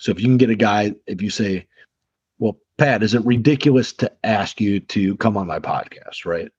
So 0.00 0.10
if 0.10 0.18
you 0.18 0.26
can 0.26 0.38
get 0.38 0.50
a 0.50 0.56
guy, 0.56 0.94
if 1.06 1.20
you 1.20 1.28
say, 1.28 1.66
Pat, 2.78 3.02
is 3.02 3.14
it 3.14 3.24
ridiculous 3.24 3.92
to 3.94 4.12
ask 4.24 4.60
you 4.60 4.80
to 4.80 5.16
come 5.16 5.36
on 5.36 5.46
my 5.46 5.58
podcast, 5.58 6.26
right? 6.26 6.50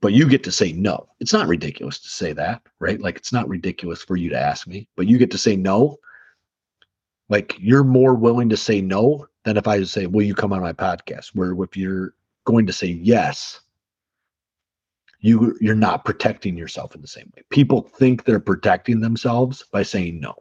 But 0.00 0.12
you 0.12 0.28
get 0.28 0.42
to 0.44 0.52
say 0.52 0.72
no. 0.72 1.08
It's 1.20 1.32
not 1.32 1.48
ridiculous 1.48 1.98
to 2.00 2.08
say 2.08 2.32
that, 2.32 2.62
right? 2.80 3.00
Like 3.00 3.16
it's 3.16 3.32
not 3.32 3.48
ridiculous 3.48 4.02
for 4.02 4.16
you 4.16 4.30
to 4.30 4.40
ask 4.40 4.66
me, 4.66 4.88
but 4.96 5.06
you 5.06 5.18
get 5.18 5.30
to 5.32 5.38
say 5.38 5.56
no. 5.56 5.98
Like 7.28 7.56
you're 7.58 7.84
more 7.84 8.14
willing 8.14 8.48
to 8.48 8.56
say 8.56 8.80
no 8.80 9.26
than 9.44 9.56
if 9.56 9.68
I 9.68 9.82
say, 9.84 10.06
Will 10.06 10.24
you 10.24 10.34
come 10.34 10.52
on 10.52 10.60
my 10.60 10.72
podcast? 10.72 11.28
Where 11.34 11.54
if 11.62 11.76
you're 11.76 12.14
going 12.44 12.66
to 12.66 12.72
say 12.72 12.86
yes, 12.86 13.60
you 15.20 15.56
you're 15.60 15.74
not 15.74 16.04
protecting 16.04 16.56
yourself 16.56 16.94
in 16.94 17.00
the 17.00 17.08
same 17.08 17.30
way. 17.36 17.42
People 17.50 17.82
think 17.82 18.24
they're 18.24 18.40
protecting 18.40 19.00
themselves 19.00 19.64
by 19.72 19.82
saying 19.82 20.20
no. 20.20 20.34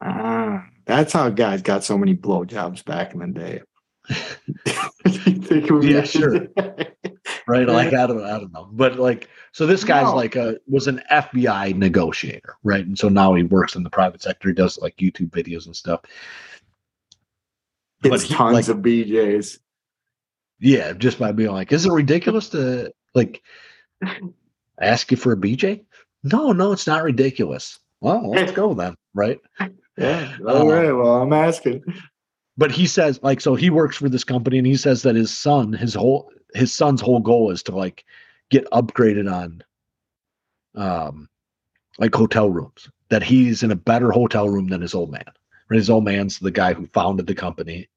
Ah, 0.00 0.66
that's 0.84 1.12
how 1.12 1.30
guys 1.30 1.62
got 1.62 1.84
so 1.84 1.96
many 1.96 2.14
blowjobs 2.14 2.84
back 2.84 3.14
in 3.14 3.20
the 3.20 3.26
day. 3.28 3.62
You 5.06 5.42
think 5.42 5.70
it 5.70 5.84
Yeah, 5.84 6.02
sure. 6.02 6.48
right? 7.46 7.66
Like 7.66 7.94
I 7.94 8.06
don't, 8.06 8.22
I 8.24 8.38
don't 8.38 8.52
know, 8.52 8.68
but 8.72 8.98
like, 8.98 9.28
so 9.52 9.66
this 9.66 9.84
guy's 9.84 10.06
No. 10.06 10.16
like 10.16 10.36
a 10.36 10.58
was 10.66 10.86
an 10.88 11.02
FBI 11.10 11.74
negotiator, 11.76 12.56
right? 12.62 12.84
And 12.84 12.98
so 12.98 13.08
now 13.08 13.34
he 13.34 13.42
works 13.44 13.76
in 13.76 13.82
the 13.82 13.90
private 13.90 14.22
sector. 14.22 14.48
He 14.48 14.54
does 14.54 14.78
like 14.78 14.96
YouTube 14.96 15.30
videos 15.30 15.66
and 15.66 15.76
stuff. 15.76 16.00
It's 18.04 18.24
he, 18.24 18.34
tons 18.34 18.54
like- 18.54 18.68
of 18.68 18.82
BJs. 18.82 19.58
Yeah, 20.58 20.92
just 20.94 21.18
by 21.18 21.32
being 21.32 21.52
like, 21.52 21.70
is 21.72 21.84
it 21.84 21.92
ridiculous 21.92 22.48
to 22.50 22.92
like 23.14 23.42
ask 24.80 25.10
you 25.10 25.16
for 25.16 25.32
a 25.32 25.36
BJ? 25.36 25.84
No, 26.24 26.52
no, 26.52 26.72
it's 26.72 26.86
not 26.86 27.02
ridiculous. 27.04 27.78
Well, 28.00 28.30
let's 28.30 28.52
go 28.52 28.74
then, 28.74 28.96
right? 29.14 29.38
Yeah. 29.98 30.36
All 30.46 30.70
uh, 30.70 30.74
right. 30.74 30.92
Well, 30.92 31.22
I'm 31.22 31.32
asking. 31.32 31.82
But 32.56 32.70
he 32.70 32.86
says 32.86 33.20
like 33.22 33.40
so 33.40 33.54
he 33.54 33.70
works 33.70 33.96
for 33.96 34.08
this 34.08 34.24
company 34.24 34.58
and 34.58 34.66
he 34.66 34.76
says 34.76 35.02
that 35.02 35.16
his 35.16 35.36
son 35.36 35.72
his 35.72 35.94
whole 35.94 36.30
his 36.54 36.72
son's 36.72 37.00
whole 37.00 37.20
goal 37.20 37.50
is 37.50 37.62
to 37.62 37.74
like 37.74 38.04
get 38.50 38.68
upgraded 38.70 39.30
on 39.32 39.62
um 40.74 41.28
like 41.98 42.14
hotel 42.14 42.50
rooms 42.50 42.88
that 43.08 43.22
he's 43.22 43.62
in 43.62 43.70
a 43.70 43.76
better 43.76 44.10
hotel 44.10 44.48
room 44.48 44.68
than 44.68 44.80
his 44.80 44.94
old 44.94 45.10
man. 45.10 45.24
Right 45.68 45.76
his 45.76 45.90
old 45.90 46.04
man's 46.04 46.38
the 46.38 46.50
guy 46.50 46.74
who 46.74 46.86
founded 46.86 47.26
the 47.26 47.34
company. 47.34 47.88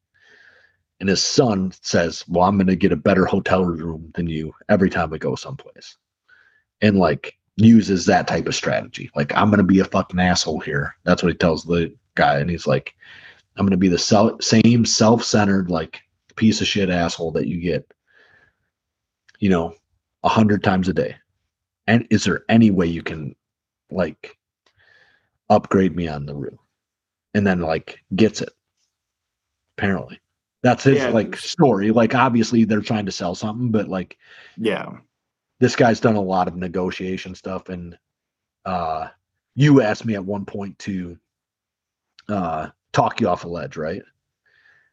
And 1.00 1.08
his 1.08 1.24
son 1.24 1.72
says 1.82 2.26
well 2.28 2.44
i'm 2.44 2.58
going 2.58 2.68
to 2.68 2.76
get 2.76 2.92
a 2.92 2.98
better 2.98 3.26
hotel 3.26 3.64
room 3.64 4.12
than 4.16 4.28
you 4.28 4.54
every 4.68 4.90
time 4.90 5.10
we 5.10 5.20
go 5.20 5.36
someplace. 5.36 5.98
And 6.82 6.98
like 6.98 7.36
uses 7.58 8.06
that 8.06 8.28
type 8.28 8.48
of 8.48 8.56
strategy. 8.56 9.10
Like 9.16 9.34
i'm 9.36 9.50
going 9.50 9.60
to 9.60 9.64
be 9.64 9.80
a 9.80 9.86
fucking 9.86 10.20
asshole 10.20 10.60
here. 10.60 10.96
That's 11.04 11.24
what 11.24 11.32
he 11.32 11.38
tells 11.38 11.64
the 11.64 11.94
guy. 12.16 12.40
And 12.40 12.50
he's 12.50 12.68
like 12.68 12.96
I'm 13.60 13.66
going 13.66 13.72
to 13.72 13.78
be 13.78 13.90
the 13.90 14.00
sel- 14.00 14.40
same 14.40 14.86
self-centered 14.86 15.70
like 15.70 16.00
piece 16.38 16.62
of 16.62 16.68
shit 16.68 16.90
asshole 16.90 17.32
that 17.34 17.48
you 17.48 17.60
get, 17.60 17.86
you 19.40 19.50
know, 19.50 19.76
a 20.24 20.30
hundred 20.30 20.64
times 20.64 20.88
a 20.88 20.94
day. 20.94 21.16
And 21.86 22.08
is 22.10 22.24
there 22.24 22.46
any 22.48 22.72
way 22.72 22.86
you 22.88 23.04
can 23.04 23.36
like 23.92 24.38
upgrade 25.50 25.94
me 25.96 26.08
on 26.08 26.26
the 26.26 26.34
roof? 26.36 26.58
And 27.34 27.46
then 27.46 27.60
like 27.60 28.00
gets 28.16 28.42
it. 28.42 28.50
Apparently, 29.78 30.20
that's 30.64 30.84
his 30.86 30.98
Yeah. 30.98 31.10
like 31.10 31.36
story. 31.36 31.92
Like 31.92 32.16
obviously 32.16 32.64
they're 32.64 32.82
trying 32.82 33.06
to 33.08 33.12
sell 33.12 33.36
something, 33.36 33.72
but 33.72 33.90
like 33.90 34.18
Yeah. 34.58 34.98
this 35.60 35.76
guy's 35.76 36.00
done 36.00 36.16
a 36.16 36.22
lot 36.22 36.48
of 36.48 36.56
negotiation 36.56 37.36
stuff 37.36 37.68
and 37.70 37.98
uh 38.66 39.08
you 39.56 39.82
asked 39.82 40.06
me 40.06 40.16
at 40.16 40.24
one 40.24 40.46
point 40.46 40.78
to 40.80 41.18
uh 42.28 42.70
talk 42.94 43.22
you 43.22 43.28
off 43.30 43.44
a 43.44 43.48
ledge 43.48 43.78
right 43.78 44.02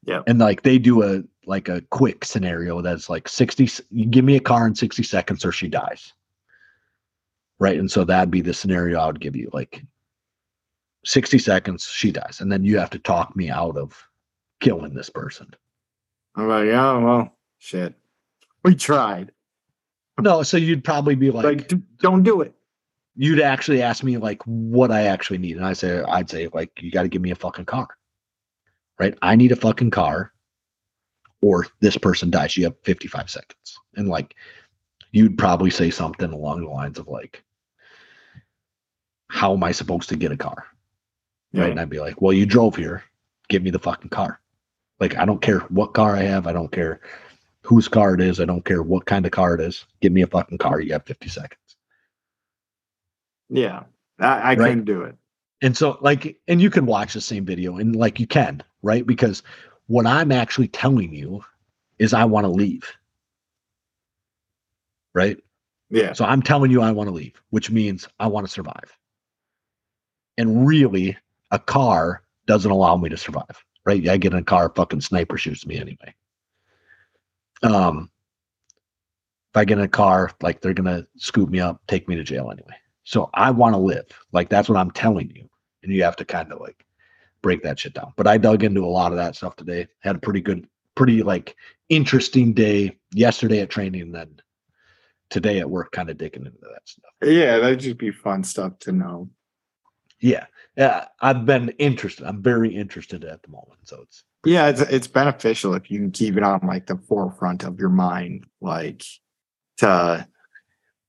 Yeah. 0.04 0.22
and 0.26 0.38
like 0.38 0.62
they 0.62 0.78
do 0.78 1.02
a 1.02 1.22
like 1.46 1.68
a 1.68 1.80
quick 1.90 2.24
scenario 2.24 2.80
that's 2.82 3.08
like 3.08 3.28
60 3.28 3.68
give 4.10 4.24
me 4.24 4.36
a 4.36 4.40
car 4.40 4.66
in 4.66 4.74
60 4.74 5.02
seconds 5.02 5.44
or 5.44 5.52
she 5.52 5.68
dies 5.68 6.12
right 7.58 7.78
and 7.78 7.90
so 7.90 8.04
that'd 8.04 8.30
be 8.30 8.40
the 8.40 8.52
scenario 8.54 8.98
i 8.98 9.06
would 9.06 9.20
give 9.20 9.36
you 9.36 9.48
like 9.52 9.82
60 11.04 11.38
seconds 11.38 11.84
she 11.84 12.10
dies 12.10 12.40
and 12.40 12.50
then 12.50 12.64
you 12.64 12.78
have 12.78 12.90
to 12.90 12.98
talk 12.98 13.36
me 13.36 13.48
out 13.50 13.76
of 13.76 13.96
killing 14.60 14.94
this 14.94 15.10
person 15.10 15.54
I'm 16.38 16.48
like, 16.48 16.66
yeah, 16.66 16.98
well, 16.98 17.32
shit. 17.56 17.94
We 18.62 18.74
tried. 18.74 19.32
no 20.20 20.42
so 20.42 20.58
you'd 20.58 20.84
probably 20.84 21.14
be 21.14 21.30
like, 21.30 21.44
Like, 21.46 21.72
don't 21.98 22.24
do 22.24 22.42
it. 22.42 22.52
You'd 23.16 23.40
actually 23.40 23.82
ask 23.82 24.04
me 24.04 24.18
like 24.18 24.42
what 24.44 24.90
I 24.90 25.04
actually 25.04 25.38
need, 25.38 25.56
and 25.56 25.66
I 25.66 25.72
say 25.72 26.02
I'd 26.02 26.30
say 26.30 26.48
like 26.52 26.70
you 26.80 26.90
got 26.90 27.02
to 27.02 27.08
give 27.08 27.22
me 27.22 27.30
a 27.30 27.36
fucking 27.36 27.64
car, 27.64 27.88
right? 29.00 29.16
I 29.22 29.36
need 29.36 29.52
a 29.52 29.56
fucking 29.56 29.90
car, 29.90 30.32
or 31.40 31.66
this 31.80 31.96
person 31.96 32.30
dies. 32.30 32.56
You 32.56 32.64
have 32.64 32.76
fifty 32.82 33.08
five 33.08 33.30
seconds, 33.30 33.78
and 33.96 34.08
like 34.08 34.34
you'd 35.12 35.38
probably 35.38 35.70
say 35.70 35.90
something 35.90 36.32
along 36.32 36.60
the 36.60 36.70
lines 36.70 36.98
of 36.98 37.08
like, 37.08 37.42
"How 39.28 39.54
am 39.54 39.64
I 39.64 39.72
supposed 39.72 40.10
to 40.10 40.16
get 40.16 40.32
a 40.32 40.36
car?" 40.36 40.66
Right? 41.54 41.70
And 41.70 41.80
I'd 41.80 41.90
be 41.90 42.00
like, 42.00 42.20
"Well, 42.20 42.34
you 42.34 42.44
drove 42.46 42.76
here. 42.76 43.02
Give 43.48 43.62
me 43.62 43.70
the 43.70 43.78
fucking 43.78 44.10
car. 44.10 44.40
Like 45.00 45.16
I 45.16 45.24
don't 45.24 45.42
care 45.42 45.60
what 45.60 45.94
car 45.94 46.14
I 46.16 46.22
have. 46.22 46.46
I 46.46 46.52
don't 46.52 46.72
care." 46.72 47.00
Whose 47.62 47.88
car 47.88 48.14
it 48.14 48.20
is, 48.20 48.38
I 48.38 48.44
don't 48.44 48.64
care 48.64 48.80
what 48.80 49.06
kind 49.06 49.26
of 49.26 49.32
car 49.32 49.56
it 49.56 49.60
is. 49.60 49.86
Give 50.00 50.12
me 50.12 50.22
a 50.22 50.28
fucking 50.28 50.58
car. 50.58 50.80
You 50.80 50.92
have 50.92 51.04
50 51.04 51.28
seconds. 51.28 51.65
Yeah. 53.48 53.84
I, 54.18 54.26
I 54.26 54.48
Right. 54.50 54.58
couldn't 54.58 54.84
do 54.84 55.02
it. 55.02 55.16
And 55.62 55.76
so, 55.76 55.98
like, 56.00 56.38
and 56.48 56.60
you 56.60 56.70
can 56.70 56.86
watch 56.86 57.14
the 57.14 57.20
same 57.20 57.44
video 57.44 57.76
and 57.76 57.96
like 57.96 58.20
you 58.20 58.26
can, 58.26 58.62
right? 58.82 59.06
Because 59.06 59.42
what 59.86 60.06
I'm 60.06 60.30
actually 60.32 60.68
telling 60.68 61.12
you 61.14 61.42
is 61.98 62.12
I 62.12 62.24
want 62.24 62.44
to 62.44 62.50
leave. 62.50 62.90
Right. 65.14 65.38
Yeah. 65.90 66.12
So 66.12 66.24
I'm 66.24 66.42
telling 66.42 66.70
you 66.70 66.82
I 66.82 66.90
want 66.92 67.08
to 67.08 67.14
leave, 67.14 67.40
which 67.50 67.70
means 67.70 68.06
I 68.18 68.26
want 68.26 68.46
to 68.46 68.52
survive. 68.52 68.96
And 70.36 70.66
really, 70.66 71.16
a 71.50 71.58
car 71.58 72.22
doesn't 72.46 72.70
allow 72.70 72.96
me 72.96 73.08
to 73.08 73.16
survive. 73.16 73.64
Right. 73.86 74.06
I 74.08 74.16
get 74.18 74.32
in 74.32 74.38
a 74.40 74.44
car, 74.44 74.70
fucking 74.74 75.00
sniper 75.00 75.38
shoots 75.38 75.64
me 75.66 75.78
anyway. 75.78 76.14
Um, 77.62 78.10
if 79.52 79.56
I 79.56 79.64
get 79.64 79.78
in 79.78 79.84
a 79.84 79.88
car, 79.88 80.32
like 80.42 80.60
they're 80.60 80.74
gonna 80.74 81.06
scoop 81.16 81.48
me 81.48 81.60
up, 81.60 81.80
take 81.86 82.08
me 82.08 82.16
to 82.16 82.24
jail 82.24 82.50
anyway. 82.50 82.74
So 83.06 83.30
I 83.34 83.52
want 83.52 83.74
to 83.74 83.78
live. 83.78 84.06
Like 84.32 84.48
that's 84.48 84.68
what 84.68 84.76
I'm 84.76 84.90
telling 84.90 85.30
you. 85.34 85.48
And 85.82 85.92
you 85.92 86.02
have 86.02 86.16
to 86.16 86.24
kind 86.24 86.52
of 86.52 86.60
like 86.60 86.84
break 87.40 87.62
that 87.62 87.78
shit 87.78 87.94
down. 87.94 88.12
But 88.16 88.26
I 88.26 88.36
dug 88.36 88.64
into 88.64 88.84
a 88.84 88.86
lot 88.86 89.12
of 89.12 89.18
that 89.18 89.36
stuff 89.36 89.54
today. 89.54 89.86
Had 90.00 90.16
a 90.16 90.18
pretty 90.18 90.40
good, 90.40 90.66
pretty 90.96 91.22
like 91.22 91.54
interesting 91.88 92.52
day 92.52 92.98
yesterday 93.12 93.60
at 93.60 93.70
training, 93.70 94.02
and 94.02 94.14
then 94.14 94.40
today 95.30 95.60
at 95.60 95.70
work, 95.70 95.92
kind 95.92 96.10
of 96.10 96.18
digging 96.18 96.46
into 96.46 96.58
that 96.60 96.82
stuff. 96.84 97.12
Yeah, 97.22 97.58
that'd 97.58 97.78
just 97.78 97.98
be 97.98 98.10
fun 98.10 98.42
stuff 98.42 98.78
to 98.80 98.92
know. 98.92 99.30
Yeah. 100.20 100.46
Yeah. 100.76 101.06
I've 101.20 101.46
been 101.46 101.68
interested. 101.78 102.26
I'm 102.26 102.42
very 102.42 102.74
interested 102.74 103.24
at 103.24 103.42
the 103.44 103.50
moment. 103.50 103.78
So 103.84 104.00
it's 104.02 104.24
Yeah, 104.44 104.68
it's 104.68 104.80
it's 104.80 105.06
beneficial 105.06 105.74
if 105.74 105.90
you 105.90 106.00
can 106.00 106.10
keep 106.10 106.36
it 106.36 106.42
on 106.42 106.66
like 106.66 106.86
the 106.86 106.96
forefront 106.96 107.62
of 107.62 107.78
your 107.78 107.90
mind, 107.90 108.46
like 108.60 109.04
to 109.78 110.26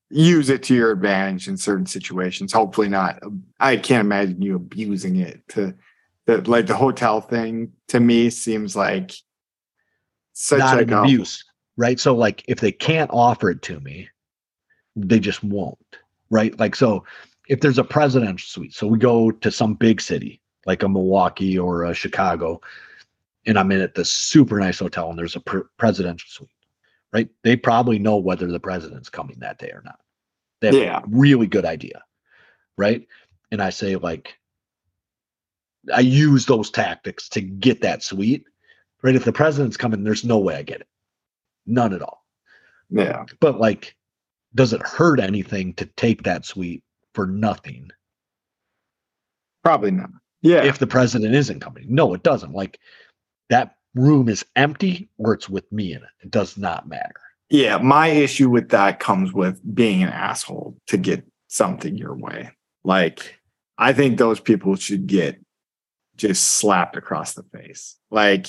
use 0.10 0.50
it 0.50 0.64
to 0.64 0.76
your 0.76 0.92
advantage 0.92 1.48
in 1.48 1.58
certain 1.58 1.86
situations. 1.86 2.54
Hopefully 2.54 2.90
not. 2.90 3.22
I 3.60 3.78
can't 3.78 4.06
imagine 4.06 4.42
you 4.42 4.56
abusing 4.56 5.18
it 5.18 5.46
to 5.50 5.74
the 6.26 6.42
like 6.50 6.68
the 6.68 6.76
hotel 6.76 7.22
thing 7.22 7.72
to 7.90 8.00
me 8.00 8.30
seems 8.30 8.76
like 8.76 9.12
such 10.34 10.60
not 10.60 10.78
like 10.78 10.88
an 10.88 10.94
a- 10.94 11.02
abuse, 11.02 11.44
right? 11.76 12.00
So 12.00 12.16
like 12.16 12.44
if 12.48 12.60
they 12.60 12.72
can't 12.72 13.10
offer 13.12 13.50
it 13.50 13.62
to 13.64 13.80
me, 13.80 14.10
they 14.96 15.20
just 15.20 15.44
won't, 15.44 15.78
right? 16.30 16.58
Like 16.60 16.76
so 16.76 17.04
if 17.50 17.62
there's 17.62 17.78
a 17.78 17.84
presidential 17.84 18.48
suite, 18.48 18.74
so 18.74 18.88
we 18.88 18.98
go 18.98 19.32
to 19.32 19.52
some 19.52 19.74
big 19.74 20.02
city 20.02 20.42
like 20.66 20.84
a 20.84 20.90
Milwaukee 20.90 21.58
or 21.58 21.86
a 21.86 21.94
Chicago, 21.94 22.60
and 23.46 23.58
I'm 23.58 23.72
in 23.72 23.80
at 23.80 23.96
this 23.96 24.12
super 24.12 24.60
nice 24.60 24.80
hotel 24.80 25.10
and 25.10 25.18
there's 25.18 25.38
a 25.38 25.40
pre- 25.40 25.62
presidential 25.78 26.28
suite. 26.30 26.50
Right? 27.14 27.30
They 27.44 27.56
probably 27.56 28.00
know 28.00 28.18
whether 28.18 28.48
the 28.48 28.60
president's 28.60 29.10
coming 29.10 29.38
that 29.40 29.60
day 29.60 29.72
or 29.72 29.82
not. 29.86 30.00
They 30.62 30.68
have 30.68 30.76
Yeah. 30.76 30.98
a 31.00 31.04
really 31.08 31.48
good 31.48 31.66
idea, 31.66 32.04
right? 32.78 33.08
And 33.52 33.62
I 33.62 33.70
say 33.70 33.96
like, 33.96 34.38
I 35.94 36.02
use 36.02 36.46
those 36.46 36.70
tactics 36.70 37.30
to 37.30 37.42
get 37.42 37.82
that 37.82 38.04
suite, 38.04 38.44
right? 39.04 39.16
If 39.16 39.24
the 39.26 39.32
president's 39.32 39.78
coming, 39.78 40.04
there's 40.04 40.26
no 40.26 40.38
way 40.40 40.56
I 40.56 40.64
get 40.64 40.82
it, 40.82 40.88
none 41.66 41.94
at 41.94 42.02
all. 42.02 42.26
Yeah. 42.90 43.26
But 43.40 43.60
like, 43.60 43.96
does 44.56 44.74
it 44.74 44.82
hurt 44.82 45.20
anything 45.20 45.74
to 45.76 45.86
take 45.86 46.24
that 46.24 46.46
suite 46.46 46.84
for 47.14 47.28
nothing 47.28 47.90
Probably 49.64 49.92
not. 49.92 50.10
Yeah. 50.42 50.64
if 50.64 50.80
the 50.80 50.88
president 50.88 51.36
isn't 51.36 51.60
coming? 51.60 51.86
No, 51.90 52.14
it 52.14 52.24
doesn't. 52.24 52.54
Like 52.54 52.80
that 53.50 53.76
room 53.96 54.30
is 54.30 54.46
empty 54.56 55.10
or 55.18 55.34
it's 55.34 55.50
with 55.50 55.70
me 55.72 55.92
in 55.94 55.98
it. 56.00 56.10
It 56.24 56.32
does 56.32 56.58
not 56.58 56.88
matter. 56.88 57.22
yeah. 57.50 57.78
My 57.78 58.08
issue 58.08 58.50
with 58.50 58.70
that 58.70 59.00
comes 59.00 59.34
with 59.34 59.60
being 59.76 60.04
an 60.04 60.10
asshole 60.10 60.78
to 60.88 60.98
get 60.98 61.26
something 61.48 61.96
your 61.98 62.16
way. 62.16 62.52
Like, 62.84 63.40
I 63.78 63.94
think 63.94 64.18
those 64.18 64.40
people 64.40 64.76
should 64.76 65.08
get 65.08 65.40
just 66.16 66.44
slapped 66.56 66.96
across 66.98 67.34
the 67.34 67.44
face. 67.44 67.96
Like, 68.12 68.48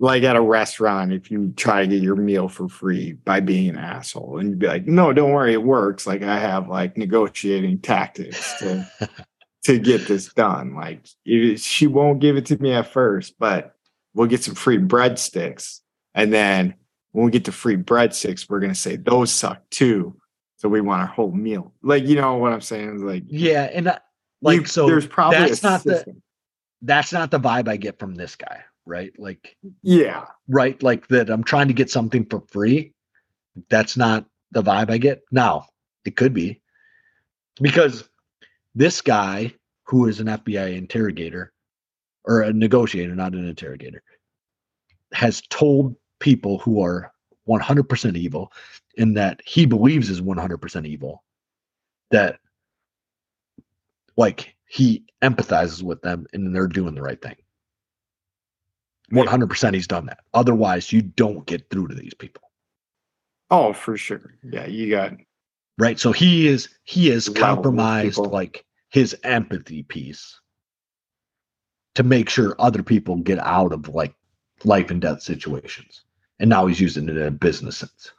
like 0.00 0.24
at 0.24 0.34
a 0.36 0.40
restaurant, 0.40 1.12
if 1.12 1.30
you 1.30 1.52
try 1.56 1.82
to 1.82 1.86
get 1.86 2.02
your 2.02 2.16
meal 2.16 2.48
for 2.48 2.68
free 2.68 3.12
by 3.12 3.38
being 3.40 3.68
an 3.68 3.78
asshole, 3.78 4.38
and 4.38 4.50
you'd 4.50 4.58
be 4.58 4.66
like, 4.66 4.86
"No, 4.86 5.12
don't 5.12 5.30
worry, 5.32 5.52
it 5.52 5.62
works." 5.62 6.06
Like 6.06 6.22
I 6.22 6.38
have 6.40 6.68
like 6.68 6.96
negotiating 6.98 7.78
tactics 7.78 8.58
to 8.58 8.90
to 9.64 9.78
get 9.78 10.06
this 10.08 10.32
done. 10.34 10.74
Like 10.74 11.06
it- 11.24 11.60
she 11.60 11.86
won't 11.86 12.18
give 12.20 12.36
it 12.36 12.46
to 12.46 12.56
me 12.60 12.72
at 12.72 12.88
first, 12.88 13.34
but 13.38 13.73
we'll 14.14 14.28
get 14.28 14.42
some 14.42 14.54
free 14.54 14.78
breadsticks, 14.78 15.80
and 16.14 16.32
then 16.32 16.74
when 17.12 17.24
we 17.26 17.30
get 17.30 17.44
to 17.46 17.52
free 17.52 17.76
breadsticks, 17.76 18.48
we're 18.48 18.60
gonna 18.60 18.74
say 18.74 18.96
those 18.96 19.32
suck 19.32 19.68
too. 19.70 20.16
So 20.56 20.68
we 20.68 20.80
want 20.80 21.02
our 21.02 21.06
whole 21.06 21.30
meal. 21.32 21.72
Like 21.82 22.04
you 22.06 22.16
know 22.16 22.36
what 22.36 22.52
I'm 22.52 22.60
saying? 22.60 22.94
It's 22.94 23.02
Like 23.02 23.24
Yeah, 23.28 23.64
and 23.72 23.88
I- 23.88 24.00
like 24.42 24.60
you- 24.60 24.66
so 24.66 24.86
there's 24.86 25.06
probably 25.06 25.38
that's 25.38 25.62
not 25.62 25.82
the 25.84 26.16
that's 26.82 27.12
not 27.12 27.30
the 27.30 27.40
vibe 27.40 27.68
I 27.68 27.76
get 27.76 27.98
from 27.98 28.14
this 28.14 28.36
guy, 28.36 28.62
right? 28.84 29.12
Like 29.18 29.56
yeah 29.82 30.26
right 30.48 30.80
like 30.82 31.06
that 31.08 31.30
I'm 31.30 31.44
trying 31.44 31.68
to 31.68 31.74
get 31.74 31.90
something 31.90 32.24
for 32.26 32.42
free. 32.50 32.92
That's 33.70 33.96
not 33.96 34.26
the 34.52 34.62
vibe 34.62 34.90
I 34.90 34.98
get. 34.98 35.22
Now, 35.30 35.66
it 36.04 36.16
could 36.16 36.34
be 36.34 36.60
because 37.60 38.08
this 38.74 39.00
guy 39.00 39.54
who 39.84 40.08
is 40.08 40.20
an 40.20 40.26
FBI 40.26 40.76
interrogator 40.76 41.52
or 42.24 42.42
a 42.42 42.52
negotiator, 42.52 43.14
not 43.14 43.34
an 43.34 43.46
interrogator, 43.46 44.02
has 45.12 45.42
told 45.42 45.94
people 46.20 46.58
who 46.58 46.82
are 46.82 47.12
100% 47.48 48.16
evil 48.16 48.52
and 48.96 49.16
that 49.16 49.40
he 49.44 49.66
believes 49.66 50.08
is 50.08 50.20
100% 50.20 50.86
evil 50.86 51.22
that 52.10 52.38
like 54.16 54.54
he 54.66 55.04
empathizes 55.22 55.82
with 55.82 56.00
them 56.02 56.26
and 56.32 56.54
they're 56.54 56.66
doing 56.66 56.94
the 56.94 57.02
right 57.02 57.20
thing. 57.20 57.36
100% 59.12 59.74
he's 59.74 59.86
done 59.86 60.06
that. 60.06 60.20
Otherwise, 60.32 60.92
you 60.92 61.02
don't 61.02 61.46
get 61.46 61.68
through 61.68 61.88
to 61.88 61.94
these 61.94 62.14
people. 62.14 62.42
oh 63.50 63.72
for 63.74 63.96
sure 63.96 64.34
yeah 64.42 64.66
you 64.66 64.90
got 64.90 65.12
Right? 65.76 65.98
So 65.98 66.12
he 66.12 66.46
is 66.46 66.68
he 66.84 67.10
is 67.10 67.28
compromised 67.28 68.18
like 68.18 68.64
his 68.90 69.16
empathy 69.24 69.82
piece 69.82 70.40
to 71.94 72.02
make 72.02 72.28
sure 72.28 72.56
other 72.58 72.82
people 72.82 73.16
get 73.16 73.38
out 73.38 73.72
of 73.72 73.88
like 73.88 74.14
life 74.64 74.90
and 74.90 75.00
death 75.00 75.22
situations. 75.22 76.02
And 76.40 76.50
now 76.50 76.66
he's 76.66 76.80
using 76.80 77.08
it 77.08 77.16
in 77.16 77.22
a 77.22 77.30
business 77.30 77.78
sense. 77.78 78.12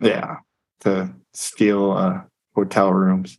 yeah 0.00 0.36
to 0.80 1.12
steal 1.32 1.92
uh 1.92 2.20
hotel 2.54 2.92
rooms 2.92 3.38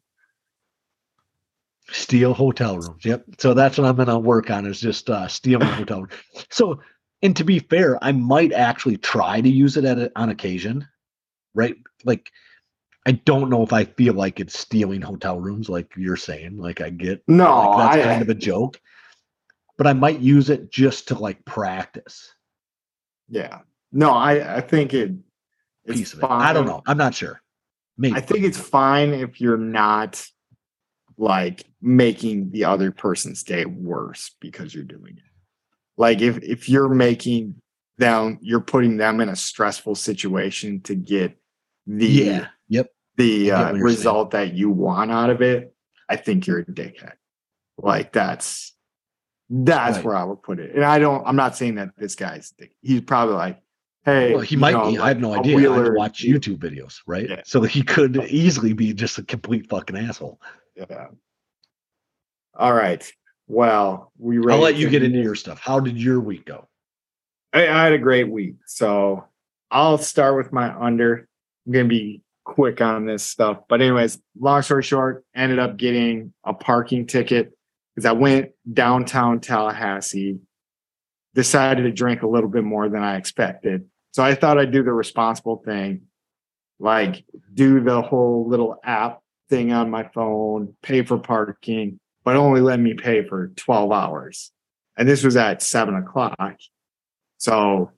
Steal 1.92 2.34
hotel 2.34 2.80
rooms. 2.80 3.06
Yep. 3.06 3.26
So 3.38 3.54
that's 3.54 3.78
what 3.78 3.88
I'm 3.88 3.96
gonna 3.96 4.18
work 4.18 4.50
on 4.50 4.66
is 4.66 4.82
just 4.82 5.10
uh 5.10 5.28
stealing 5.28 5.68
hotel 5.80 6.00
rooms. 6.00 6.14
So 6.50 6.80
and 7.22 7.36
to 7.36 7.44
be 7.44 7.60
fair, 7.60 8.04
I 8.04 8.12
might 8.12 8.52
actually 8.54 8.98
try 8.98 9.40
to 9.40 9.50
use 9.50 9.78
it 9.78 9.86
at 9.86 10.00
a, 10.00 10.12
on 10.16 10.30
occasion. 10.30 10.88
Right? 11.54 11.76
Like 12.04 12.32
I 13.06 13.12
don't 13.12 13.52
know 13.52 13.62
if 13.62 13.72
I 13.72 13.86
feel 13.86 14.16
like 14.16 14.40
it's 14.40 14.58
stealing 14.58 15.02
hotel 15.02 15.40
rooms, 15.40 15.70
like 15.70 15.92
you're 15.96 16.18
saying. 16.18 16.58
Like 16.58 16.82
I 16.82 16.90
get 16.90 17.24
no 17.28 17.70
like 17.70 17.78
that's 17.78 18.06
I, 18.08 18.10
kind 18.10 18.22
of 18.24 18.30
a 18.30 18.36
joke. 18.36 18.82
But 19.78 19.88
I 19.88 19.94
might 19.94 20.20
use 20.20 20.50
it 20.50 20.72
just 20.72 21.10
to 21.10 21.16
like 21.16 21.44
practice 21.46 22.34
yeah 23.28 23.60
no 23.92 24.12
i 24.12 24.58
i 24.58 24.62
think 24.62 24.94
it 24.94 25.12
it's 25.86 26.00
piece 26.00 26.14
of 26.14 26.20
it. 26.20 26.26
I 26.30 26.54
don't 26.54 26.66
know. 26.66 26.82
I'm 26.86 26.98
not 26.98 27.14
sure. 27.14 27.42
Maybe 27.98 28.16
I 28.16 28.22
think 28.22 28.44
it's 28.44 28.60
fine 28.60 29.14
if 29.14 29.40
you're 29.40 29.58
not 29.58 30.26
like 31.18 31.64
making 31.82 32.52
the 32.52 32.66
other 32.66 32.92
person's 32.92 33.44
day 33.44 33.66
worse 33.66 34.36
because 34.42 34.74
you're 34.74 34.84
doing 34.84 35.14
it. 35.18 35.24
Like 35.98 36.22
if 36.22 36.40
if 36.44 36.68
you're 36.68 36.90
making 36.90 37.56
them, 37.98 38.40
you're 38.42 38.60
putting 38.60 38.98
them 38.98 39.22
in 39.22 39.30
a 39.30 39.36
stressful 39.36 39.96
situation 39.96 40.82
to 40.82 40.96
get 40.96 41.38
the 41.88 42.08
yeah. 42.08 42.48
Yep. 42.68 42.88
the 43.16 43.52
uh, 43.52 43.60
you're 43.60 43.72
saying. 43.72 43.84
result 43.84 44.32
that 44.32 44.54
you 44.54 44.70
want 44.70 45.12
out 45.12 45.30
of 45.30 45.42
it. 45.42 45.74
I 46.10 46.18
think 46.18 46.48
you're 46.48 46.60
a 46.60 46.66
dickhead. 46.66 47.14
Like 47.78 48.12
that's 48.12 48.75
that's 49.50 49.98
Right. 49.98 50.06
where 50.06 50.16
I 50.16 50.24
would 50.24 50.42
put 50.42 50.60
it. 50.60 50.76
And 50.76 50.84
I 50.84 51.00
don't. 51.00 51.26
I'm 51.26 51.36
not 51.36 51.56
saying 51.56 51.76
that 51.76 51.90
this 51.98 52.16
guy's. 52.16 52.54
He's 52.82 53.02
probably 53.02 53.36
like, 53.36 53.62
hey, 54.04 54.34
Well, 54.34 54.42
he 54.42 54.56
might 54.56 54.74
know, 54.74 54.92
be. 54.92 55.00
I 55.00 55.10
have 55.10 55.20
no 55.20 55.30
like 55.32 55.40
idea. 55.42 55.72
I 55.72 55.90
watch 55.90 56.24
YouTube 56.24 56.58
videos, 56.58 57.00
right? 57.06 57.30
Yeah. 57.30 57.42
So 57.46 57.62
he 57.62 57.84
could 57.84 58.18
easily 58.30 58.74
be 58.74 58.94
just 58.94 59.18
a 59.18 59.24
complete 59.24 59.70
fucking 59.70 59.96
asshole. 59.98 60.40
Yeah. 60.76 61.08
All 62.58 62.74
right. 62.74 63.10
Well, 63.48 64.12
we 64.18 64.38
I'll 64.52 64.60
let 64.60 64.76
you 64.76 64.90
get 64.90 65.04
into 65.04 65.20
your 65.22 65.36
stuff. 65.36 65.60
How 65.60 65.80
did 65.80 66.02
your 66.02 66.20
week 66.20 66.46
go? 66.46 66.68
I, 67.54 67.68
I 67.68 67.84
had 67.84 67.94
a 67.94 68.00
great 68.00 68.30
week. 68.30 68.56
So 68.66 69.26
I'll 69.70 69.98
start 69.98 70.36
with 70.36 70.52
my 70.52 70.74
under. 70.74 71.28
I'm 71.68 71.74
gonna 71.74 71.86
be 71.86 72.22
quick 72.44 72.82
on 72.82 73.06
this 73.06 73.24
stuff. 73.24 73.60
But 73.68 73.82
anyways, 73.82 74.20
long 74.40 74.62
story 74.62 74.84
short, 74.84 75.26
ended 75.36 75.60
up 75.60 75.78
getting 75.78 76.34
a 76.44 76.54
parking 76.54 77.06
ticket 77.08 77.56
because 77.96 78.06
I 78.06 78.12
went 78.12 78.52
downtown 78.72 79.40
Tallahassee, 79.40 80.40
decided 81.34 81.84
to 81.84 81.92
drink 81.92 82.22
a 82.22 82.28
little 82.28 82.50
bit 82.50 82.64
more 82.64 82.90
than 82.90 83.02
I 83.02 83.16
expected. 83.16 83.86
So 84.12 84.24
I 84.24 84.36
thought 84.36 84.58
I'd 84.58 84.72
do 84.72 84.84
the 84.84 84.94
responsible 84.94 85.62
thing, 85.66 86.02
like 86.80 87.24
do 87.54 87.82
the 87.82 88.02
whole 88.02 88.48
little 88.48 88.78
app 88.84 89.22
thing 89.50 89.72
on 89.72 89.90
my 89.90 90.10
phone, 90.14 90.76
pay 90.82 91.04
for 91.04 91.18
parking, 91.18 92.00
but 92.24 92.36
only 92.36 92.62
let 92.62 92.80
me 92.80 92.94
pay 92.94 93.28
for 93.28 93.48
12 93.56 93.92
hours. 93.92 94.52
And 94.98 95.08
this 95.08 95.24
was 95.24 95.36
at 95.36 95.62
seven 95.62 95.96
o'clock. 95.96 96.58
So 97.38 97.92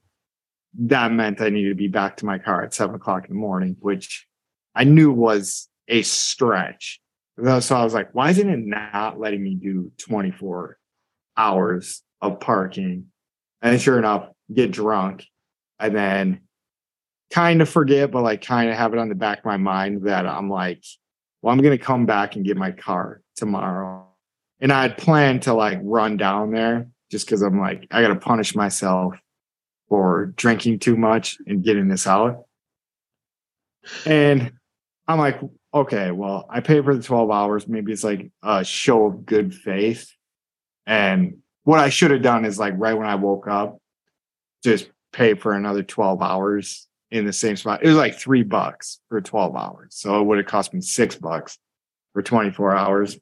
that 0.79 1.11
meant 1.11 1.41
I 1.41 1.49
needed 1.49 1.69
to 1.69 1.75
be 1.75 1.87
back 1.87 2.17
to 2.17 2.25
my 2.25 2.37
car 2.37 2.63
at 2.63 2.73
seven 2.73 2.95
o'clock 2.95 3.25
in 3.25 3.35
the 3.35 3.39
morning, 3.39 3.77
which 3.79 4.27
I 4.75 4.83
knew 4.83 5.11
was 5.11 5.69
a 5.87 6.01
stretch. 6.01 6.99
Uh, 7.43 7.59
so 7.59 7.75
I 7.75 7.83
was 7.83 7.93
like, 7.93 8.13
why 8.13 8.31
isn't 8.31 8.49
it 8.49 8.65
not 8.65 9.19
letting 9.19 9.43
me 9.43 9.55
do 9.55 9.91
24 9.97 10.77
hours 11.35 12.01
of 12.21 12.39
parking? 12.39 13.07
And 13.61 13.79
sure 13.79 13.97
enough, 13.97 14.29
get 14.53 14.71
drunk 14.71 15.25
and 15.79 15.95
then 15.95 16.41
kind 17.31 17.61
of 17.61 17.69
forget, 17.69 18.11
but 18.11 18.23
like 18.23 18.41
kind 18.41 18.69
of 18.69 18.77
have 18.77 18.93
it 18.93 18.99
on 18.99 19.09
the 19.09 19.15
back 19.15 19.39
of 19.39 19.45
my 19.45 19.57
mind 19.57 20.03
that 20.03 20.25
I'm 20.25 20.49
like, 20.49 20.83
well, 21.41 21.53
I'm 21.53 21.61
going 21.61 21.77
to 21.77 21.83
come 21.83 22.05
back 22.05 22.35
and 22.35 22.45
get 22.45 22.57
my 22.57 22.71
car 22.71 23.21
tomorrow. 23.35 24.07
And 24.59 24.71
I 24.71 24.83
had 24.83 24.97
planned 24.97 25.43
to 25.43 25.53
like 25.53 25.79
run 25.83 26.17
down 26.17 26.51
there 26.51 26.87
just 27.11 27.27
because 27.27 27.41
I'm 27.41 27.59
like, 27.59 27.87
I 27.91 28.01
got 28.01 28.09
to 28.09 28.15
punish 28.15 28.55
myself 28.55 29.13
for 29.89 30.33
drinking 30.35 30.79
too 30.79 30.97
much 30.97 31.37
and 31.45 31.63
getting 31.63 31.87
this 31.87 32.07
out. 32.07 32.45
And 34.05 34.51
I'm 35.07 35.19
like, 35.19 35.39
okay, 35.73 36.11
well, 36.11 36.47
I 36.49 36.59
pay 36.61 36.81
for 36.81 36.95
the 36.95 37.03
12 37.03 37.29
hours. 37.31 37.67
Maybe 37.67 37.91
it's 37.91 38.03
like 38.03 38.31
a 38.43 38.63
show 38.63 39.05
of 39.05 39.25
good 39.25 39.53
faith. 39.53 40.11
And 40.85 41.39
what 41.63 41.79
I 41.79 41.89
should 41.89 42.11
have 42.11 42.21
done 42.21 42.45
is 42.45 42.57
like 42.57 42.73
right 42.77 42.97
when 42.97 43.07
I 43.07 43.15
woke 43.15 43.47
up, 43.47 43.77
just 44.63 44.89
pay 45.11 45.33
for 45.33 45.53
another 45.53 45.83
12 45.83 46.21
hours 46.21 46.87
in 47.11 47.25
the 47.25 47.33
same 47.33 47.55
spot. 47.55 47.83
It 47.83 47.87
was 47.87 47.97
like 47.97 48.15
three 48.15 48.43
bucks 48.43 48.99
for 49.09 49.21
12 49.21 49.55
hours. 49.55 49.95
So 49.95 50.19
it 50.19 50.23
would 50.25 50.37
have 50.37 50.47
cost 50.47 50.73
me 50.73 50.81
six 50.81 51.15
bucks 51.15 51.57
for 52.13 52.21
24 52.21 52.75
hours. 52.75 53.17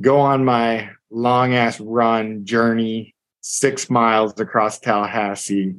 Go 0.00 0.20
on 0.20 0.44
my 0.44 0.90
long 1.10 1.54
ass 1.54 1.78
run 1.78 2.44
journey, 2.44 3.14
six 3.40 3.90
miles 3.90 4.38
across 4.40 4.78
Tallahassee. 4.78 5.74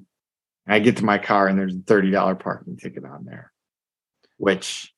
I 0.68 0.80
get 0.80 0.98
to 0.98 1.06
my 1.06 1.18
car 1.18 1.48
and 1.48 1.58
there's 1.58 1.76
a 1.76 1.80
$30 1.80 2.40
parking 2.40 2.78
ticket 2.78 3.04
on 3.04 3.26
there, 3.26 3.52
which 4.38 4.93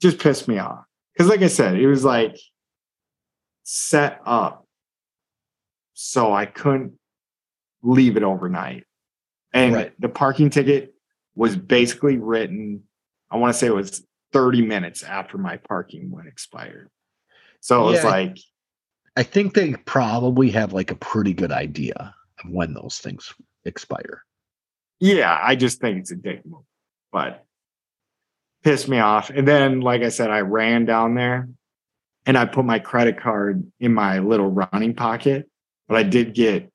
just 0.00 0.18
pissed 0.18 0.48
me 0.48 0.58
off. 0.58 0.84
Cause 1.16 1.28
like 1.28 1.42
I 1.42 1.48
said, 1.48 1.76
it 1.76 1.86
was 1.86 2.04
like 2.04 2.36
set 3.64 4.20
up 4.24 4.66
so 5.94 6.32
I 6.32 6.44
couldn't 6.46 6.92
leave 7.82 8.16
it 8.16 8.22
overnight. 8.22 8.84
And 9.54 9.74
Right. 9.74 10.00
the 10.00 10.10
parking 10.10 10.50
ticket 10.50 10.94
was 11.34 11.56
basically 11.56 12.18
written, 12.18 12.82
I 13.30 13.36
want 13.38 13.54
to 13.54 13.58
say 13.58 13.66
it 13.66 13.74
was 13.74 14.06
30 14.32 14.62
minutes 14.62 15.02
after 15.02 15.38
my 15.38 15.56
parking 15.56 16.10
went 16.10 16.28
expired. 16.28 16.90
So 17.60 17.88
it 17.88 17.92
was 17.92 18.04
like, 18.04 18.36
I 19.16 19.22
think 19.22 19.54
they 19.54 19.72
probably 19.72 20.50
have 20.50 20.74
like 20.74 20.90
a 20.90 20.96
pretty 20.96 21.32
good 21.32 21.52
idea 21.52 22.14
of 22.44 22.50
when 22.50 22.74
those 22.74 22.98
things 22.98 23.32
expire. 23.64 24.22
yeah, 25.00 25.38
I 25.42 25.56
just 25.56 25.80
think 25.80 25.98
it's 26.00 26.10
a 26.10 26.16
dick 26.16 26.44
move, 26.44 26.64
but 27.10 27.45
pissed 28.66 28.88
me 28.88 28.98
off. 28.98 29.30
And 29.30 29.46
then, 29.46 29.78
like 29.78 30.02
I 30.02 30.08
said, 30.08 30.28
I 30.28 30.40
ran 30.40 30.86
down 30.86 31.14
there 31.14 31.48
and 32.26 32.36
I 32.36 32.46
put 32.46 32.64
my 32.64 32.80
credit 32.80 33.20
card 33.20 33.64
in 33.78 33.94
my 33.94 34.18
little 34.18 34.50
running 34.50 34.92
pocket, 34.92 35.48
but 35.86 35.96
I 35.96 36.02
did 36.02 36.34
get 36.34 36.72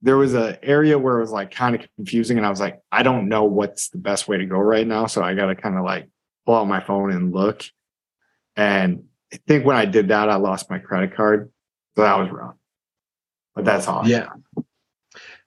there 0.00 0.16
was 0.16 0.32
a 0.32 0.58
area 0.64 0.98
where 0.98 1.18
it 1.18 1.20
was 1.20 1.32
like 1.32 1.50
kind 1.50 1.74
of 1.74 1.86
confusing 1.96 2.38
and 2.38 2.46
I 2.46 2.50
was 2.50 2.60
like, 2.60 2.80
I 2.90 3.02
don't 3.02 3.28
know 3.28 3.44
what's 3.44 3.90
the 3.90 3.98
best 3.98 4.26
way 4.26 4.38
to 4.38 4.46
go 4.46 4.56
right 4.56 4.86
now. 4.86 5.04
So 5.04 5.22
I 5.22 5.34
got 5.34 5.46
to 5.46 5.54
kind 5.54 5.76
of 5.76 5.84
like 5.84 6.08
pull 6.46 6.54
out 6.54 6.66
my 6.66 6.80
phone 6.80 7.12
and 7.12 7.30
look. 7.30 7.62
And 8.56 9.04
I 9.30 9.38
think 9.46 9.66
when 9.66 9.76
I 9.76 9.84
did 9.84 10.08
that, 10.08 10.30
I 10.30 10.36
lost 10.36 10.70
my 10.70 10.78
credit 10.78 11.14
card. 11.14 11.52
So 11.94 12.04
that 12.04 12.18
was 12.18 12.30
wrong. 12.30 12.54
But 13.54 13.66
that's 13.66 13.86
all. 13.86 14.08
Yeah. 14.08 14.30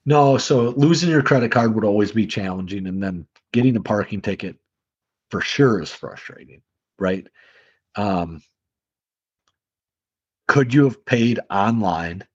No, 0.06 0.38
so 0.38 0.70
losing 0.78 1.10
your 1.10 1.24
credit 1.24 1.52
card 1.52 1.74
would 1.74 1.86
always 1.86 2.12
be 2.12 2.28
challenging, 2.28 2.86
and 2.86 3.02
then 3.02 3.26
getting 3.52 3.76
a 3.76 3.82
parking 3.82 4.22
ticket 4.22 4.58
for 5.30 5.42
sure 5.42 5.82
is 5.82 5.92
frustrating, 5.92 6.62
right? 7.00 7.28
Um, 7.96 8.42
could 10.48 10.74
you 10.74 10.86
have 10.86 11.06
paid 11.06 11.40
online 11.50 12.26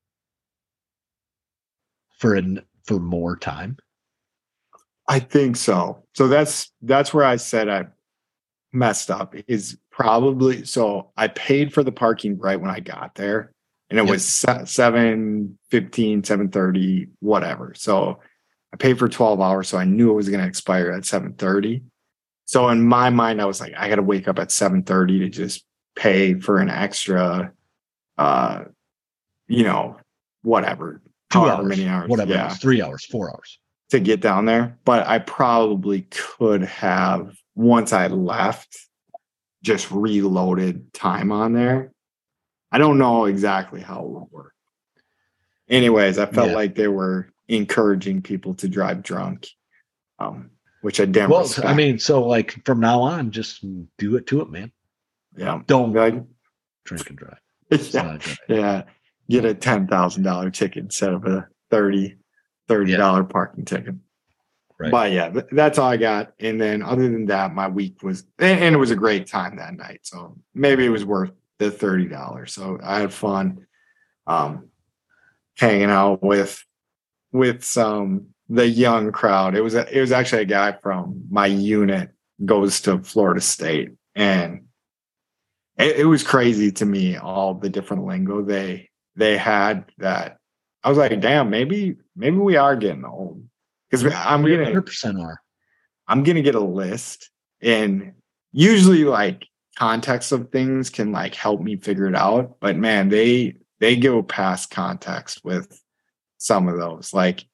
for 2.18 2.34
an 2.34 2.62
for 2.84 2.98
more 2.98 3.36
time? 3.36 3.78
I 5.08 5.18
think 5.18 5.56
so. 5.56 6.04
So 6.14 6.28
that's 6.28 6.70
that's 6.82 7.12
where 7.12 7.24
I 7.24 7.36
said 7.36 7.68
I 7.68 7.86
messed 8.72 9.10
up 9.10 9.34
is 9.48 9.78
probably 9.90 10.64
so 10.64 11.10
I 11.16 11.28
paid 11.28 11.72
for 11.74 11.82
the 11.82 11.92
parking 11.92 12.38
right 12.38 12.60
when 12.60 12.70
I 12.70 12.80
got 12.80 13.14
there 13.14 13.52
and 13.90 13.98
it 13.98 14.02
Yep. 14.02 14.10
was 14.10 14.24
se- 14.24 14.64
7 14.64 15.58
15 15.70 16.24
7 16.24 17.14
whatever. 17.20 17.74
So 17.76 18.20
I 18.72 18.76
paid 18.76 18.98
for 18.98 19.08
12 19.08 19.40
hours 19.40 19.68
so 19.68 19.78
I 19.78 19.84
knew 19.84 20.10
it 20.10 20.14
was 20.14 20.28
going 20.28 20.40
to 20.40 20.46
expire 20.46 20.90
at 20.90 21.02
7:30. 21.02 21.82
So 22.44 22.68
in 22.68 22.82
my 22.82 23.10
mind 23.10 23.40
I 23.40 23.44
was 23.46 23.60
like 23.60 23.74
I 23.76 23.88
got 23.88 23.96
to 23.96 24.02
wake 24.02 24.28
up 24.28 24.38
at 24.38 24.48
7:30 24.48 25.20
to 25.20 25.28
just 25.28 25.64
pay 25.96 26.34
for 26.34 26.58
an 26.58 26.70
extra 26.70 27.52
uh 28.18 28.64
you 29.48 29.64
know 29.64 29.96
whatever 30.42 31.00
Two 31.30 31.40
however 31.40 31.62
hours, 31.62 31.68
many 31.68 31.88
hours 31.88 32.08
whatever, 32.10 32.32
yeah 32.32 32.48
three 32.54 32.82
hours, 32.82 33.04
four 33.06 33.30
hours. 33.30 33.58
to 33.90 34.00
get 34.00 34.20
down 34.20 34.44
there, 34.46 34.78
but 34.84 35.06
I 35.06 35.18
probably 35.18 36.02
could 36.10 36.62
have 36.62 37.34
once 37.54 37.92
I 37.92 38.06
left 38.08 38.76
just 39.62 39.90
reloaded 39.90 40.92
time 40.92 41.30
on 41.30 41.52
there. 41.52 41.92
I 42.72 42.78
don't 42.78 42.98
know 42.98 43.26
exactly 43.26 43.80
how 43.80 44.00
it 44.04 44.08
would 44.10 44.30
work. 44.30 44.54
Anyways, 45.68 46.18
I 46.18 46.26
felt 46.26 46.48
Yeah. 46.48 46.54
like 46.54 46.74
they 46.74 46.88
were 46.88 47.28
encouraging 47.48 48.22
people 48.22 48.54
to 48.54 48.68
drive 48.68 49.02
drunk, 49.02 49.48
um, 50.18 50.50
which 50.82 51.00
I 51.00 51.06
didn't. 51.06 51.30
Well, 51.30 51.42
respect. 51.42 51.66
I 51.66 51.74
mean, 51.74 51.98
so 51.98 52.26
like 52.26 52.64
from 52.66 52.80
now 52.80 53.00
on, 53.00 53.30
just 53.30 53.64
do 53.96 54.16
it 54.16 54.26
to 54.26 54.42
it, 54.42 54.50
man. 54.50 54.70
yeah, 55.36 55.60
Don't 55.66 55.92
like, 55.94 56.22
drink 56.84 57.08
and 57.08 57.18
drive. 57.18 57.38
It's 57.70 57.94
yeah, 57.94 58.02
not 58.02 58.16
a 58.16 58.18
good 58.18 58.38
yeah, 58.48 58.82
get 59.30 59.46
a 59.46 59.54
ten 59.54 59.86
thousand 59.86 60.24
dollar 60.24 60.50
ticket 60.50 60.84
instead 60.84 61.14
of 61.14 61.24
a 61.24 61.48
thirty 61.70 62.18
thirty 62.68 62.94
dollar 62.94 63.24
parking 63.24 63.64
ticket. 63.64 63.94
Right. 64.78 64.90
But 64.90 65.12
yeah, 65.12 65.30
th- 65.30 65.46
that's 65.52 65.78
all 65.78 65.88
I 65.88 65.96
got. 65.96 66.34
And 66.38 66.60
then 66.60 66.82
other 66.82 67.04
than 67.04 67.24
that, 67.26 67.54
my 67.54 67.68
week 67.68 68.02
was 68.02 68.26
and, 68.38 68.60
and 68.60 68.74
it 68.74 68.78
was 68.78 68.90
a 68.90 68.96
great 68.96 69.26
time 69.26 69.56
that 69.56 69.74
night. 69.74 70.00
So 70.02 70.36
maybe 70.54 70.84
it 70.84 70.90
was 70.90 71.04
worth 71.06 71.30
the 71.58 71.70
thirty 71.70 72.08
dollars. 72.08 72.52
So 72.52 72.78
I 72.82 73.00
had 73.00 73.12
fun 73.14 73.66
um 74.26 74.68
hanging 75.56 75.88
out 75.88 76.22
with 76.22 76.62
with 77.32 77.64
some 77.64 78.31
the 78.48 78.66
young 78.66 79.12
crowd. 79.12 79.54
It 79.54 79.62
was 79.62 79.74
a, 79.74 79.96
it 79.96 80.00
was 80.00 80.12
actually 80.12 80.42
a 80.42 80.46
guy 80.46 80.72
from 80.72 81.24
my 81.30 81.46
unit 81.46 82.10
goes 82.44 82.80
to 82.82 82.98
Florida 83.02 83.40
State 83.40 83.92
and 84.14 84.64
it, 85.78 86.00
it 86.00 86.04
was 86.04 86.22
crazy 86.22 86.72
to 86.72 86.84
me 86.84 87.16
all 87.16 87.54
the 87.54 87.70
different 87.70 88.04
lingo 88.04 88.42
they 88.42 88.90
they 89.16 89.36
had 89.36 89.84
that 89.98 90.38
I 90.82 90.88
was 90.88 90.98
like, 90.98 91.20
damn, 91.20 91.50
maybe 91.50 91.96
maybe 92.16 92.36
we 92.36 92.56
are 92.56 92.76
getting 92.76 93.04
old. 93.04 93.44
Because 93.90 94.12
I'm 94.14 94.42
gonna 94.42 94.64
100% 94.64 95.22
are. 95.22 95.40
I'm 96.08 96.22
gonna 96.24 96.42
get 96.42 96.54
a 96.54 96.60
list 96.60 97.30
and 97.60 98.14
usually 98.52 99.04
like 99.04 99.46
context 99.76 100.32
of 100.32 100.50
things 100.50 100.90
can 100.90 101.12
like 101.12 101.34
help 101.34 101.60
me 101.60 101.76
figure 101.76 102.06
it 102.06 102.16
out. 102.16 102.56
But 102.60 102.76
man, 102.76 103.08
they 103.08 103.56
they 103.80 103.96
go 103.96 104.22
past 104.22 104.70
context 104.70 105.44
with 105.44 105.80
some 106.38 106.68
of 106.68 106.78
those. 106.78 107.12
Like 107.12 107.44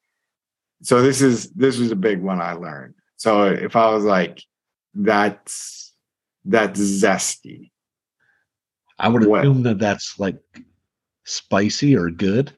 so 0.82 1.02
this 1.02 1.20
is 1.22 1.50
this 1.50 1.78
was 1.78 1.90
a 1.90 1.96
big 1.96 2.20
one 2.22 2.40
I 2.40 2.52
learned. 2.52 2.94
So 3.16 3.44
if 3.46 3.74
I 3.76 3.90
was 3.90 4.05
like, 4.05 4.42
that's 4.94 5.92
that's 6.44 6.80
zesty. 6.80 7.70
I 8.98 9.09
would 9.09 9.26
What? 9.26 9.40
assume 9.40 9.62
that 9.64 9.78
that's 9.78 10.18
like 10.18 10.38
spicy 11.24 11.96
or 11.96 12.10
good. 12.10 12.52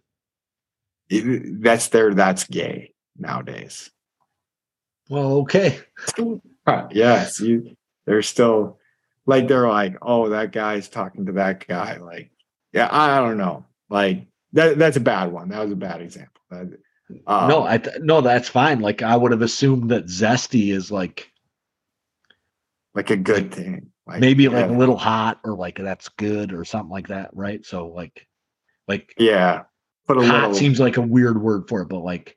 It- 1.08 1.62
that's 1.62 1.88
there. 1.88 2.14
that's 2.14 2.44
gay 2.44 2.94
nowadays. 3.18 3.90
Well, 5.08 5.38
okay. 5.38 5.80
yes, 6.92 7.40
you 7.40 7.76
they're 8.06 8.22
still 8.22 8.78
like 9.26 9.48
they're 9.48 9.68
like, 9.68 9.96
oh, 10.02 10.28
that 10.30 10.52
guy's 10.52 10.88
talking 10.88 11.26
to 11.26 11.32
that 11.32 11.66
guy. 11.66 11.96
Like, 11.98 12.30
yeah, 12.72 12.88
I 12.90 13.18
don't 13.18 13.38
know. 13.38 13.66
Like 13.88 14.26
that 14.52 14.78
that's 14.78 14.96
a 14.96 15.00
bad 15.00 15.32
one. 15.32 15.48
That 15.48 15.62
was 15.62 15.72
a 15.72 15.76
bad 15.76 16.00
example. 16.00 16.40
That- 16.50 16.78
um, 17.26 17.48
no, 17.48 17.64
I 17.64 17.78
th- 17.78 18.00
no, 18.00 18.20
that's 18.20 18.48
fine. 18.48 18.80
Like 18.80 19.02
I 19.02 19.16
would 19.16 19.32
have 19.32 19.42
assumed 19.42 19.90
that 19.90 20.06
zesty 20.06 20.72
is 20.72 20.90
like 20.90 21.30
like 22.94 23.10
a 23.10 23.16
good 23.16 23.52
thing. 23.52 23.90
Like 24.06 24.20
maybe 24.20 24.48
like 24.48 24.68
a 24.68 24.72
little 24.72 24.96
hot 24.96 25.40
or 25.44 25.54
like 25.54 25.76
that's 25.78 26.08
good 26.08 26.52
or 26.52 26.64
something 26.64 26.90
like 26.90 27.08
that, 27.08 27.30
right? 27.32 27.64
So 27.64 27.88
like 27.88 28.26
like 28.88 29.14
yeah. 29.18 29.62
Put 30.08 30.18
a 30.18 30.26
hot 30.26 30.40
little 30.42 30.54
seems 30.54 30.80
like 30.80 30.96
a 30.96 31.00
weird 31.02 31.40
word 31.40 31.68
for 31.68 31.82
it, 31.82 31.88
but 31.88 32.00
like 32.00 32.36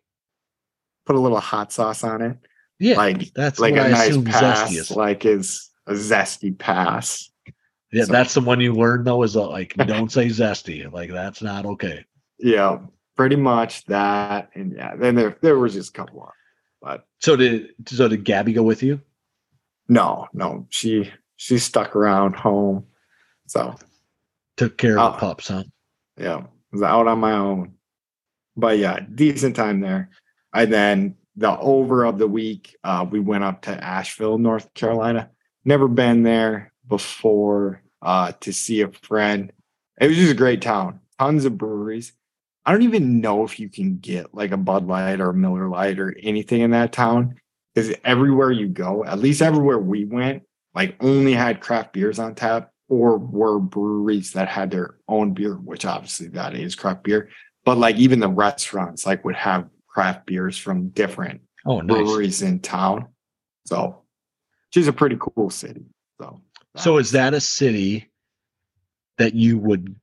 put 1.05 1.15
a 1.15 1.19
little 1.19 1.39
hot 1.39 1.71
sauce 1.71 2.03
on 2.03 2.21
it. 2.21 2.37
yeah, 2.79 2.97
Like 2.97 3.33
that's 3.33 3.59
like 3.59 3.75
a 3.75 3.81
I 3.85 3.89
nice 3.89 4.17
pass. 4.23 4.69
zesty 4.71 4.77
is. 4.77 4.91
Like 4.91 5.25
is 5.25 5.69
a 5.87 5.93
zesty 5.93 6.55
pass. 6.57 7.31
yeah, 7.91 8.03
so- 8.03 8.11
that's 8.11 8.35
the 8.35 8.41
one 8.41 8.59
you 8.61 8.73
learn 8.73 9.03
though 9.03 9.23
is 9.23 9.35
uh, 9.35 9.49
like 9.49 9.73
don't 9.75 10.11
say 10.11 10.27
zesty. 10.27 10.91
Like 10.91 11.09
that's 11.09 11.41
not 11.41 11.65
okay. 11.65 12.05
Yeah, 12.37 12.79
pretty 13.15 13.35
much 13.35 13.85
that. 13.85 14.49
And 14.55 14.73
yeah, 14.75 14.95
then 14.95 15.15
there 15.15 15.37
there 15.41 15.57
was 15.59 15.73
just 15.73 15.89
a 15.89 15.93
couple 15.93 16.23
of 16.23 16.29
but 16.81 17.05
So 17.19 17.35
did 17.35 17.69
so 17.85 18.07
did 18.07 18.23
Gabby 18.25 18.53
go 18.53 18.63
with 18.63 18.83
you? 18.83 19.01
no, 19.89 20.27
no, 20.33 20.65
she 20.69 21.11
she 21.35 21.57
stuck 21.57 21.95
around 21.95 22.35
home. 22.35 22.85
So 23.47 23.75
Took 24.57 24.77
care 24.77 24.97
of 24.99 25.13
the 25.13 25.17
Oh. 25.17 25.19
pups, 25.19 25.47
huh? 25.47 25.63
yeah, 26.17 26.43
was 26.71 26.81
out 26.83 27.07
on 27.07 27.19
my 27.19 27.33
own. 27.33 27.73
But 28.55 28.77
yeah, 28.77 28.99
decent 29.13 29.55
time 29.55 29.79
there. 29.79 30.09
And 30.53 30.71
then 30.71 31.15
the 31.35 31.57
over 31.59 32.03
of 32.05 32.19
the 32.19 32.27
week, 32.27 32.75
uh, 32.83 33.05
we 33.09 33.19
went 33.19 33.43
up 33.43 33.63
to 33.63 33.71
Asheville, 33.83 34.37
North 34.37 34.71
Carolina. 34.75 35.31
Never 35.65 35.87
been 35.87 36.21
there 36.23 36.71
before 36.87 37.81
uh, 38.03 38.33
to 38.41 38.53
see 38.53 38.81
a 38.81 38.89
friend. 38.91 39.51
It 39.99 40.07
was 40.07 40.17
just 40.17 40.31
a 40.31 40.35
great 40.35 40.61
town. 40.61 40.99
Tons 41.19 41.45
of 41.45 41.57
breweries. 41.57 42.13
I 42.65 42.71
don't 42.71 42.83
even 42.83 43.19
know 43.19 43.43
if 43.43 43.59
you 43.59 43.69
can 43.69 43.97
get 43.97 44.33
like 44.33 44.51
a 44.51 44.57
Bud 44.57 44.87
Light 44.87 45.19
or 45.19 45.29
a 45.31 45.33
Miller 45.33 45.67
Lite 45.67 45.99
or 45.99 46.15
anything 46.21 46.61
in 46.61 46.71
that 46.71 46.91
town. 46.91 47.35
Because 47.73 47.95
everywhere 48.03 48.51
you 48.51 48.67
go, 48.67 49.03
at 49.03 49.19
least 49.19 49.41
everywhere 49.41 49.79
we 49.79 50.05
went, 50.05 50.43
like 50.75 50.95
only 51.01 51.33
had 51.33 51.59
craft 51.59 51.93
beers 51.93 52.19
on 52.19 52.35
tap 52.35 52.69
or 52.87 53.17
were 53.17 53.59
breweries 53.59 54.33
that 54.33 54.47
had 54.47 54.69
their 54.71 54.95
own 55.07 55.33
beer, 55.33 55.55
which 55.55 55.83
obviously 55.83 56.27
that 56.29 56.53
is 56.53 56.75
craft 56.75 57.03
beer. 57.03 57.29
But 57.65 57.77
like 57.77 57.95
even 57.97 58.19
the 58.19 58.29
restaurants 58.29 59.05
like 59.05 59.25
would 59.25 59.35
have 59.35 59.67
craft 59.87 60.25
beers 60.25 60.57
from 60.57 60.89
different 60.89 61.41
Oh, 61.65 61.79
nice. 61.81 61.95
breweries 61.97 62.41
in 62.41 62.59
town. 62.59 63.07
So 63.65 64.03
she's 64.71 64.87
a 64.87 64.93
pretty 64.93 65.17
cool 65.19 65.49
city. 65.49 65.85
So 66.21 66.41
So 66.75 66.97
is 66.97 67.11
that 67.11 67.33
a 67.33 67.39
city 67.41 68.09
that 69.17 69.33
you 69.33 69.57
would 69.57 69.95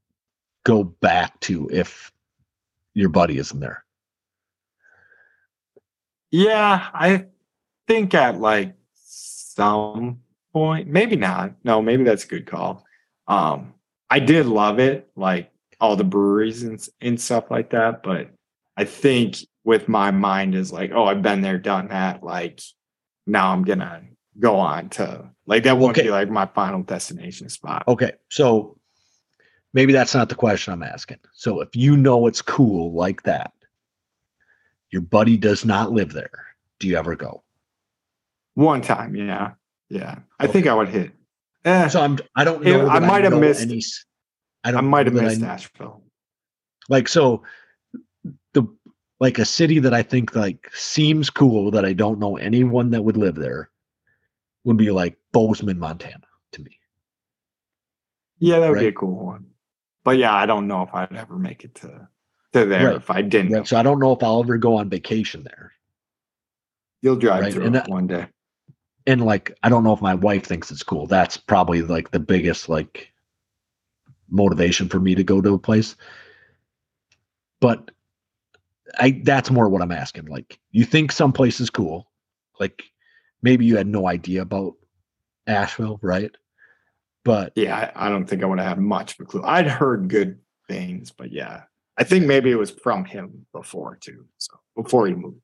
go 0.65 0.85
back 0.85 1.39
to 1.41 1.69
if 1.71 2.11
your 3.01 3.11
buddy 3.11 3.39
isn't 3.39 3.61
there? 3.61 3.85
Yeah, 6.31 6.89
I 6.93 7.27
think 7.89 8.15
at 8.15 8.39
like 8.41 8.75
some 8.95 10.21
point, 10.53 10.89
maybe 10.89 11.17
not. 11.17 11.55
No, 11.65 11.83
maybe 11.83 12.05
that's 12.05 12.25
a 12.25 12.29
good 12.29 12.47
call. 12.47 12.85
Um, 13.27 13.75
I 14.09 14.21
did 14.21 14.47
love 14.47 14.79
it, 14.79 15.11
like 15.17 15.51
all 15.81 15.97
the 15.97 16.05
breweries 16.05 16.63
and 16.63 16.87
and 17.01 17.21
stuff 17.21 17.51
like 17.51 17.71
that. 17.71 18.03
But 18.03 18.31
I 18.77 18.85
think 18.85 19.37
with 19.65 19.89
my 19.89 20.11
mind 20.11 20.55
is 20.55 20.73
like, 20.73 20.93
oh, 20.95 21.05
I've 21.05 21.23
been 21.23 21.41
there, 21.41 21.59
done 21.59 21.89
that. 21.89 22.23
Like 22.23 22.61
now 23.27 23.53
I'm 23.53 23.63
gonna 23.65 24.03
go 24.39 24.57
on 24.57 24.89
to 24.91 25.31
like 25.47 25.65
that 25.65 25.79
won't 25.79 25.97
Okay. 25.97 26.07
be 26.07 26.11
like 26.11 26.31
my 26.31 26.47
final 26.47 26.83
destination 26.83 27.49
spot. 27.49 27.85
Okay, 27.89 28.13
so 28.31 28.79
maybe 29.73 29.93
that's 29.93 30.15
not 30.15 30.29
the 30.29 30.35
question 30.35 30.73
I'm 30.73 30.83
asking. 30.83 31.19
So 31.33 31.61
if 31.61 31.75
you 31.75 31.97
know 31.97 32.27
it's 32.27 32.43
cool 32.43 32.93
like 32.93 33.23
that, 33.23 33.53
your 34.91 35.03
buddy 35.03 35.37
does 35.37 35.65
not 35.65 35.93
live 35.93 36.13
there. 36.13 36.47
Do 36.79 36.89
you 36.89 36.97
ever 36.97 37.15
go? 37.15 37.43
One 38.55 38.81
time, 38.83 39.15
yeah, 39.15 39.53
yeah. 39.89 40.19
I 40.39 40.47
think 40.47 40.67
I 40.67 40.75
would 40.75 40.89
hit. 40.89 41.13
Eh, 41.65 41.89
So 41.89 42.01
I'm. 42.01 42.19
I 42.37 42.45
don't 42.45 42.63
know. 42.65 42.89
I 42.89 42.99
that 42.99 43.07
might 43.07 43.25
have 43.25 43.39
missed- 43.39 43.63
Any, 43.63 43.83
I 44.65 44.69
I 44.69 44.73
don't. 44.73 44.79
I 44.85 44.89
might 44.89 45.07
have 45.07 45.15
missed 45.15 45.43
I- 45.43 45.47
Asheville. 45.47 46.03
Like 46.89 47.07
so, 47.07 47.43
the 48.55 48.65
like 49.21 49.39
a 49.39 49.45
city 49.45 49.79
that 49.79 49.95
I 49.95 50.03
think 50.03 50.35
like 50.35 50.69
seems 50.75 51.31
cool 51.31 51.71
that 51.71 51.85
I 51.85 51.93
don't 51.93 52.19
know 52.19 52.37
anyone 52.37 52.91
that 52.91 53.03
would 53.03 53.17
live 53.17 53.37
there 53.37 53.71
would 54.65 54.77
be 54.77 54.91
like 54.91 55.17
Bozeman, 55.33 55.79
Montana, 55.79 56.27
to 56.53 56.63
me. 56.63 56.79
Yeah, 58.39 58.59
that 58.61 58.71
would 58.71 58.81
be 58.81 58.87
a 58.89 58.93
cool 58.93 59.27
one. 59.27 59.47
But 60.05 60.17
yeah, 60.19 60.35
I 60.35 60.47
don't 60.47 60.67
know 60.67 60.83
if 60.83 60.95
I'd 60.95 61.15
ever 61.15 61.37
make 61.39 61.65
it 61.65 61.75
to 61.77 62.09
to 62.53 62.65
there 62.67 62.87
Right. 62.89 62.97
if 62.97 63.11
I 63.11 63.23
didn't. 63.23 63.53
Right. 63.53 63.67
So 63.67 63.77
I 63.77 63.83
don't 63.83 64.01
know 64.01 64.13
if 64.13 64.23
I'll 64.23 64.43
ever 64.43 64.59
go 64.59 64.77
on 64.77 64.89
vacation 64.91 65.45
there. 65.45 65.73
You'll 67.03 67.17
drive 67.17 67.43
Right, 67.43 67.53
through 67.53 67.67
and 67.67 67.75
that- 67.75 67.89
one 67.89 68.07
day. 68.07 68.27
and 69.07 69.25
like 69.25 69.57
I 69.63 69.69
don't 69.69 69.85
know 69.85 69.93
if 69.93 70.01
my 70.03 70.15
wife 70.15 70.45
thinks 70.47 70.71
it's 70.71 70.83
cool. 70.83 71.07
That's 71.07 71.37
probably 71.37 71.83
like 71.83 72.11
the 72.11 72.21
biggest 72.21 72.69
like 72.69 73.13
motivation 74.29 74.89
for 74.89 75.01
me 75.01 75.15
to 75.15 75.25
go 75.25 75.41
to 75.41 75.55
a 75.55 75.59
place. 75.59 75.97
But 77.61 77.91
I 78.99 79.21
that's 79.25 79.51
more 79.51 79.69
what 79.69 79.83
I'm 79.83 79.93
asking. 79.93 80.27
Like 80.27 80.59
you 80.73 80.85
think 80.85 81.13
some 81.13 81.33
place 81.33 81.61
is 81.61 81.71
cool. 81.71 82.11
Like 82.59 82.83
maybe 83.43 83.65
you 83.65 83.77
had 83.77 83.87
no 83.87 84.07
idea 84.09 84.43
about 84.43 84.75
Asheville, 85.47 85.99
right? 86.03 86.31
But 87.25 87.53
Yeah, 87.55 87.93
I, 87.95 88.07
I 88.07 88.09
don't 88.09 88.27
think 88.27 88.43
I 88.43 88.47
would 88.47 88.59
have 88.59 88.69
had 88.69 88.79
much 88.79 89.15
of 89.15 89.21
a 89.21 89.25
clue. 89.27 89.43
I'd 89.45 89.67
heard 89.67 90.09
good 90.09 90.39
things, 90.69 91.11
but 91.11 91.33
yeah, 91.33 91.63
I 91.99 92.05
think 92.05 92.27
maybe 92.27 92.51
it 92.51 92.57
was 92.59 92.71
from 92.71 93.05
him 93.05 93.47
before 93.53 93.97
too. 94.01 94.25
So 94.39 94.57
before 94.77 95.07
he 95.07 95.15
moved 95.15 95.41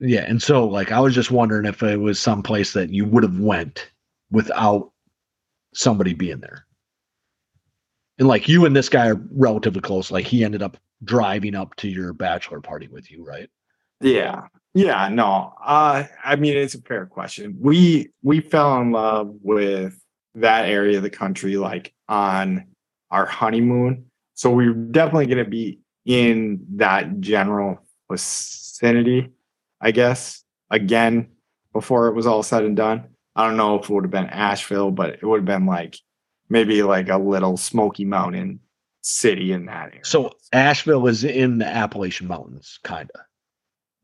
there. 0.00 0.08
yeah, 0.08 0.24
and 0.28 0.42
so 0.42 0.66
like 0.66 0.92
I 0.92 1.00
was 1.00 1.14
just 1.14 1.30
wondering 1.30 1.66
if 1.66 1.82
it 1.82 1.98
was 1.98 2.18
some 2.20 2.42
place 2.42 2.72
that 2.74 2.90
you 2.90 3.04
would 3.06 3.22
have 3.22 3.38
went 3.38 3.90
without 4.30 4.90
somebody 5.74 6.12
being 6.14 6.40
there. 6.40 6.66
And 8.18 8.28
like 8.28 8.48
you 8.48 8.66
and 8.66 8.76
this 8.76 8.88
guy 8.88 9.08
are 9.08 9.20
relatively 9.32 9.80
close. 9.80 10.10
Like 10.10 10.26
he 10.26 10.44
ended 10.44 10.62
up 10.62 10.76
driving 11.04 11.54
up 11.54 11.74
to 11.76 11.88
your 11.88 12.12
bachelor 12.12 12.60
party 12.60 12.88
with 12.88 13.10
you, 13.10 13.24
right? 13.24 13.48
Yeah. 14.00 14.46
Yeah, 14.74 15.08
no. 15.08 15.54
Uh 15.64 16.04
I 16.24 16.36
mean 16.36 16.56
it's 16.56 16.74
a 16.74 16.82
fair 16.82 17.06
question. 17.06 17.56
We 17.58 18.10
we 18.22 18.40
fell 18.40 18.80
in 18.80 18.90
love 18.90 19.34
with 19.42 19.98
that 20.34 20.68
area 20.68 20.96
of 20.96 21.02
the 21.02 21.10
country 21.10 21.56
like 21.56 21.92
on 22.08 22.66
our 23.10 23.26
honeymoon. 23.26 24.06
So 24.34 24.50
we 24.50 24.68
we're 24.68 24.74
definitely 24.74 25.26
gonna 25.26 25.44
be 25.44 25.80
in 26.04 26.64
that 26.76 27.20
general 27.20 27.78
vicinity, 28.10 29.30
I 29.80 29.90
guess, 29.90 30.42
again 30.70 31.28
before 31.72 32.08
it 32.08 32.14
was 32.14 32.26
all 32.26 32.42
said 32.42 32.64
and 32.64 32.76
done. 32.76 33.08
I 33.34 33.46
don't 33.46 33.56
know 33.56 33.78
if 33.78 33.88
it 33.88 33.90
would 33.90 34.04
have 34.04 34.10
been 34.10 34.26
Asheville, 34.26 34.90
but 34.90 35.10
it 35.10 35.22
would 35.22 35.38
have 35.38 35.46
been 35.46 35.66
like 35.66 35.96
maybe 36.48 36.82
like 36.82 37.08
a 37.08 37.16
little 37.16 37.56
Smoky 37.56 38.04
Mountain 38.04 38.60
city 39.00 39.52
in 39.52 39.66
that 39.66 39.88
area. 39.88 40.04
So 40.04 40.32
Asheville 40.52 41.06
is 41.06 41.24
in 41.24 41.58
the 41.58 41.66
Appalachian 41.66 42.28
Mountains, 42.28 42.78
kind 42.84 43.10
of. 43.14 43.20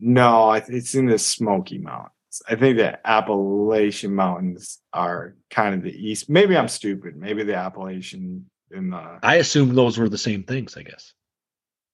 No, 0.00 0.52
it's 0.52 0.94
in 0.94 1.06
the 1.06 1.18
Smoky 1.18 1.78
Mountains. 1.78 2.12
I 2.48 2.54
think 2.56 2.76
the 2.76 3.06
Appalachian 3.08 4.14
Mountains 4.14 4.78
are 4.92 5.34
kind 5.50 5.74
of 5.74 5.82
the 5.82 5.92
east. 5.92 6.28
Maybe 6.28 6.56
I'm 6.56 6.68
stupid. 6.68 7.16
Maybe 7.16 7.42
the 7.42 7.54
Appalachian 7.54 8.48
in 8.70 8.90
the 8.90 9.18
I 9.22 9.36
assume 9.36 9.74
those 9.74 9.96
were 9.98 10.08
the 10.10 10.18
same 10.18 10.42
things, 10.42 10.76
I 10.76 10.82
guess. 10.82 11.14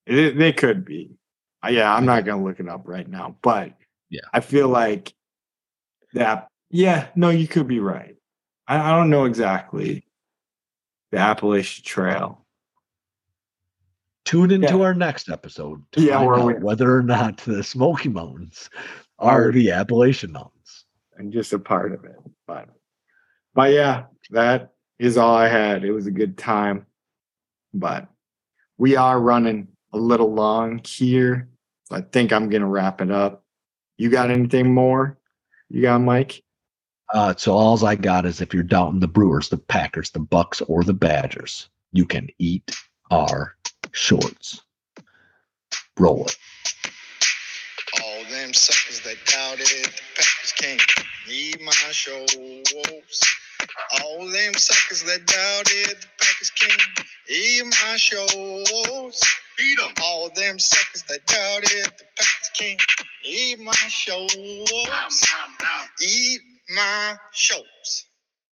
it, 0.05 0.37
they 0.37 0.51
could 0.51 0.83
be. 0.85 1.11
Uh, 1.65 1.69
yeah, 1.69 1.93
I'm 1.93 2.05
not 2.05 2.25
gonna 2.25 2.43
look 2.43 2.59
it 2.59 2.67
up 2.69 2.81
right 2.85 3.07
now, 3.07 3.37
but 3.41 3.71
Yeah. 4.09 4.21
I 4.33 4.39
feel 4.41 4.67
like 4.67 5.13
that. 6.13 6.47
Yeah, 6.69 7.07
no, 7.15 7.29
you 7.29 7.47
could 7.47 7.67
be 7.67 7.79
right. 7.79 8.15
I, 8.67 8.77
I 8.77 8.97
don't 8.97 9.09
know 9.09 9.25
exactly 9.25 10.05
the 11.11 11.17
Appalachian 11.19 11.85
Trail. 11.85 12.45
Tune 14.25 14.51
into 14.51 14.77
Yeah. 14.77 14.83
our 14.83 14.93
next 14.93 15.29
episode 15.29 15.81
to 15.93 16.01
Yeah, 16.01 16.17
find 16.19 16.41
out 16.41 16.45
we- 16.47 16.53
whether 16.55 16.93
or 16.95 17.03
not 17.03 17.37
the 17.37 17.63
Smoky 17.63 18.09
Mountains 18.09 18.69
are 19.19 19.51
the 19.51 19.71
Appalachian 19.71 20.31
Mountains. 20.31 20.85
and 21.17 21.31
just 21.31 21.53
a 21.53 21.59
part 21.59 21.93
of 21.93 22.03
it. 22.03 22.15
But 22.47 22.69
but 23.53 23.71
yeah, 23.71 24.03
that 24.31 24.73
is 24.99 25.17
all 25.17 25.35
I 25.35 25.47
had. 25.47 25.83
It 25.83 25.91
was 25.91 26.07
a 26.07 26.11
good 26.11 26.37
time. 26.37 26.85
But 27.73 28.07
we 28.77 28.95
are 28.95 29.19
running 29.19 29.69
a 29.93 29.97
little 29.97 30.33
long 30.33 30.81
here. 30.83 31.49
So 31.85 31.95
I 31.95 32.01
think 32.01 32.33
I'm 32.33 32.49
gonna 32.49 32.67
wrap 32.67 33.01
it 33.01 33.11
up. 33.11 33.43
You 33.97 34.09
got 34.09 34.31
anything 34.31 34.73
more? 34.73 35.17
You 35.69 35.81
got 35.81 36.01
Mike? 36.01 36.43
Uh, 37.13 37.33
so 37.37 37.53
all 37.53 37.85
I 37.85 37.95
got 37.95 38.25
is 38.25 38.41
if 38.41 38.53
you're 38.53 38.63
doubting 38.63 38.99
the 38.99 39.07
Brewers, 39.07 39.49
the 39.49 39.57
Packers, 39.57 40.09
the 40.09 40.19
Bucks, 40.19 40.59
or 40.61 40.83
the 40.83 40.93
Badgers, 40.93 41.69
you 41.93 42.05
can 42.05 42.27
eat 42.39 42.75
our 43.11 43.55
shorts. 43.91 44.61
Roll 45.97 46.25
it. 46.25 46.35
All 48.45 48.51
them 48.51 48.53
suckers 48.53 48.99
that 49.01 49.17
doubted 49.25 49.65
the 49.65 50.01
Packers 50.15 50.53
can't 50.55 50.81
need 51.27 51.61
my 51.61 51.71
shows. 51.71 53.21
All 54.03 54.29
them 54.29 54.53
suckers 54.53 55.01
that 55.01 55.25
doubted 55.25 55.97
the 55.99 56.07
Packers 56.19 56.51
can't 56.51 57.07
eat 57.27 57.65
my 57.65 57.95
shows. 57.97 59.21
Beat 59.57 59.79
'em. 59.81 59.93
All 59.99 60.29
them 60.29 60.59
suckers 60.59 61.01
that 61.09 61.25
doubted 61.25 61.85
the 61.97 62.05
Packers 62.15 62.49
can't 62.55 62.81
eat 63.23 63.59
my 63.61 63.73
shows. 63.73 64.35
Eat 65.99 66.41
my 66.69 67.17
shows. 67.33 68.05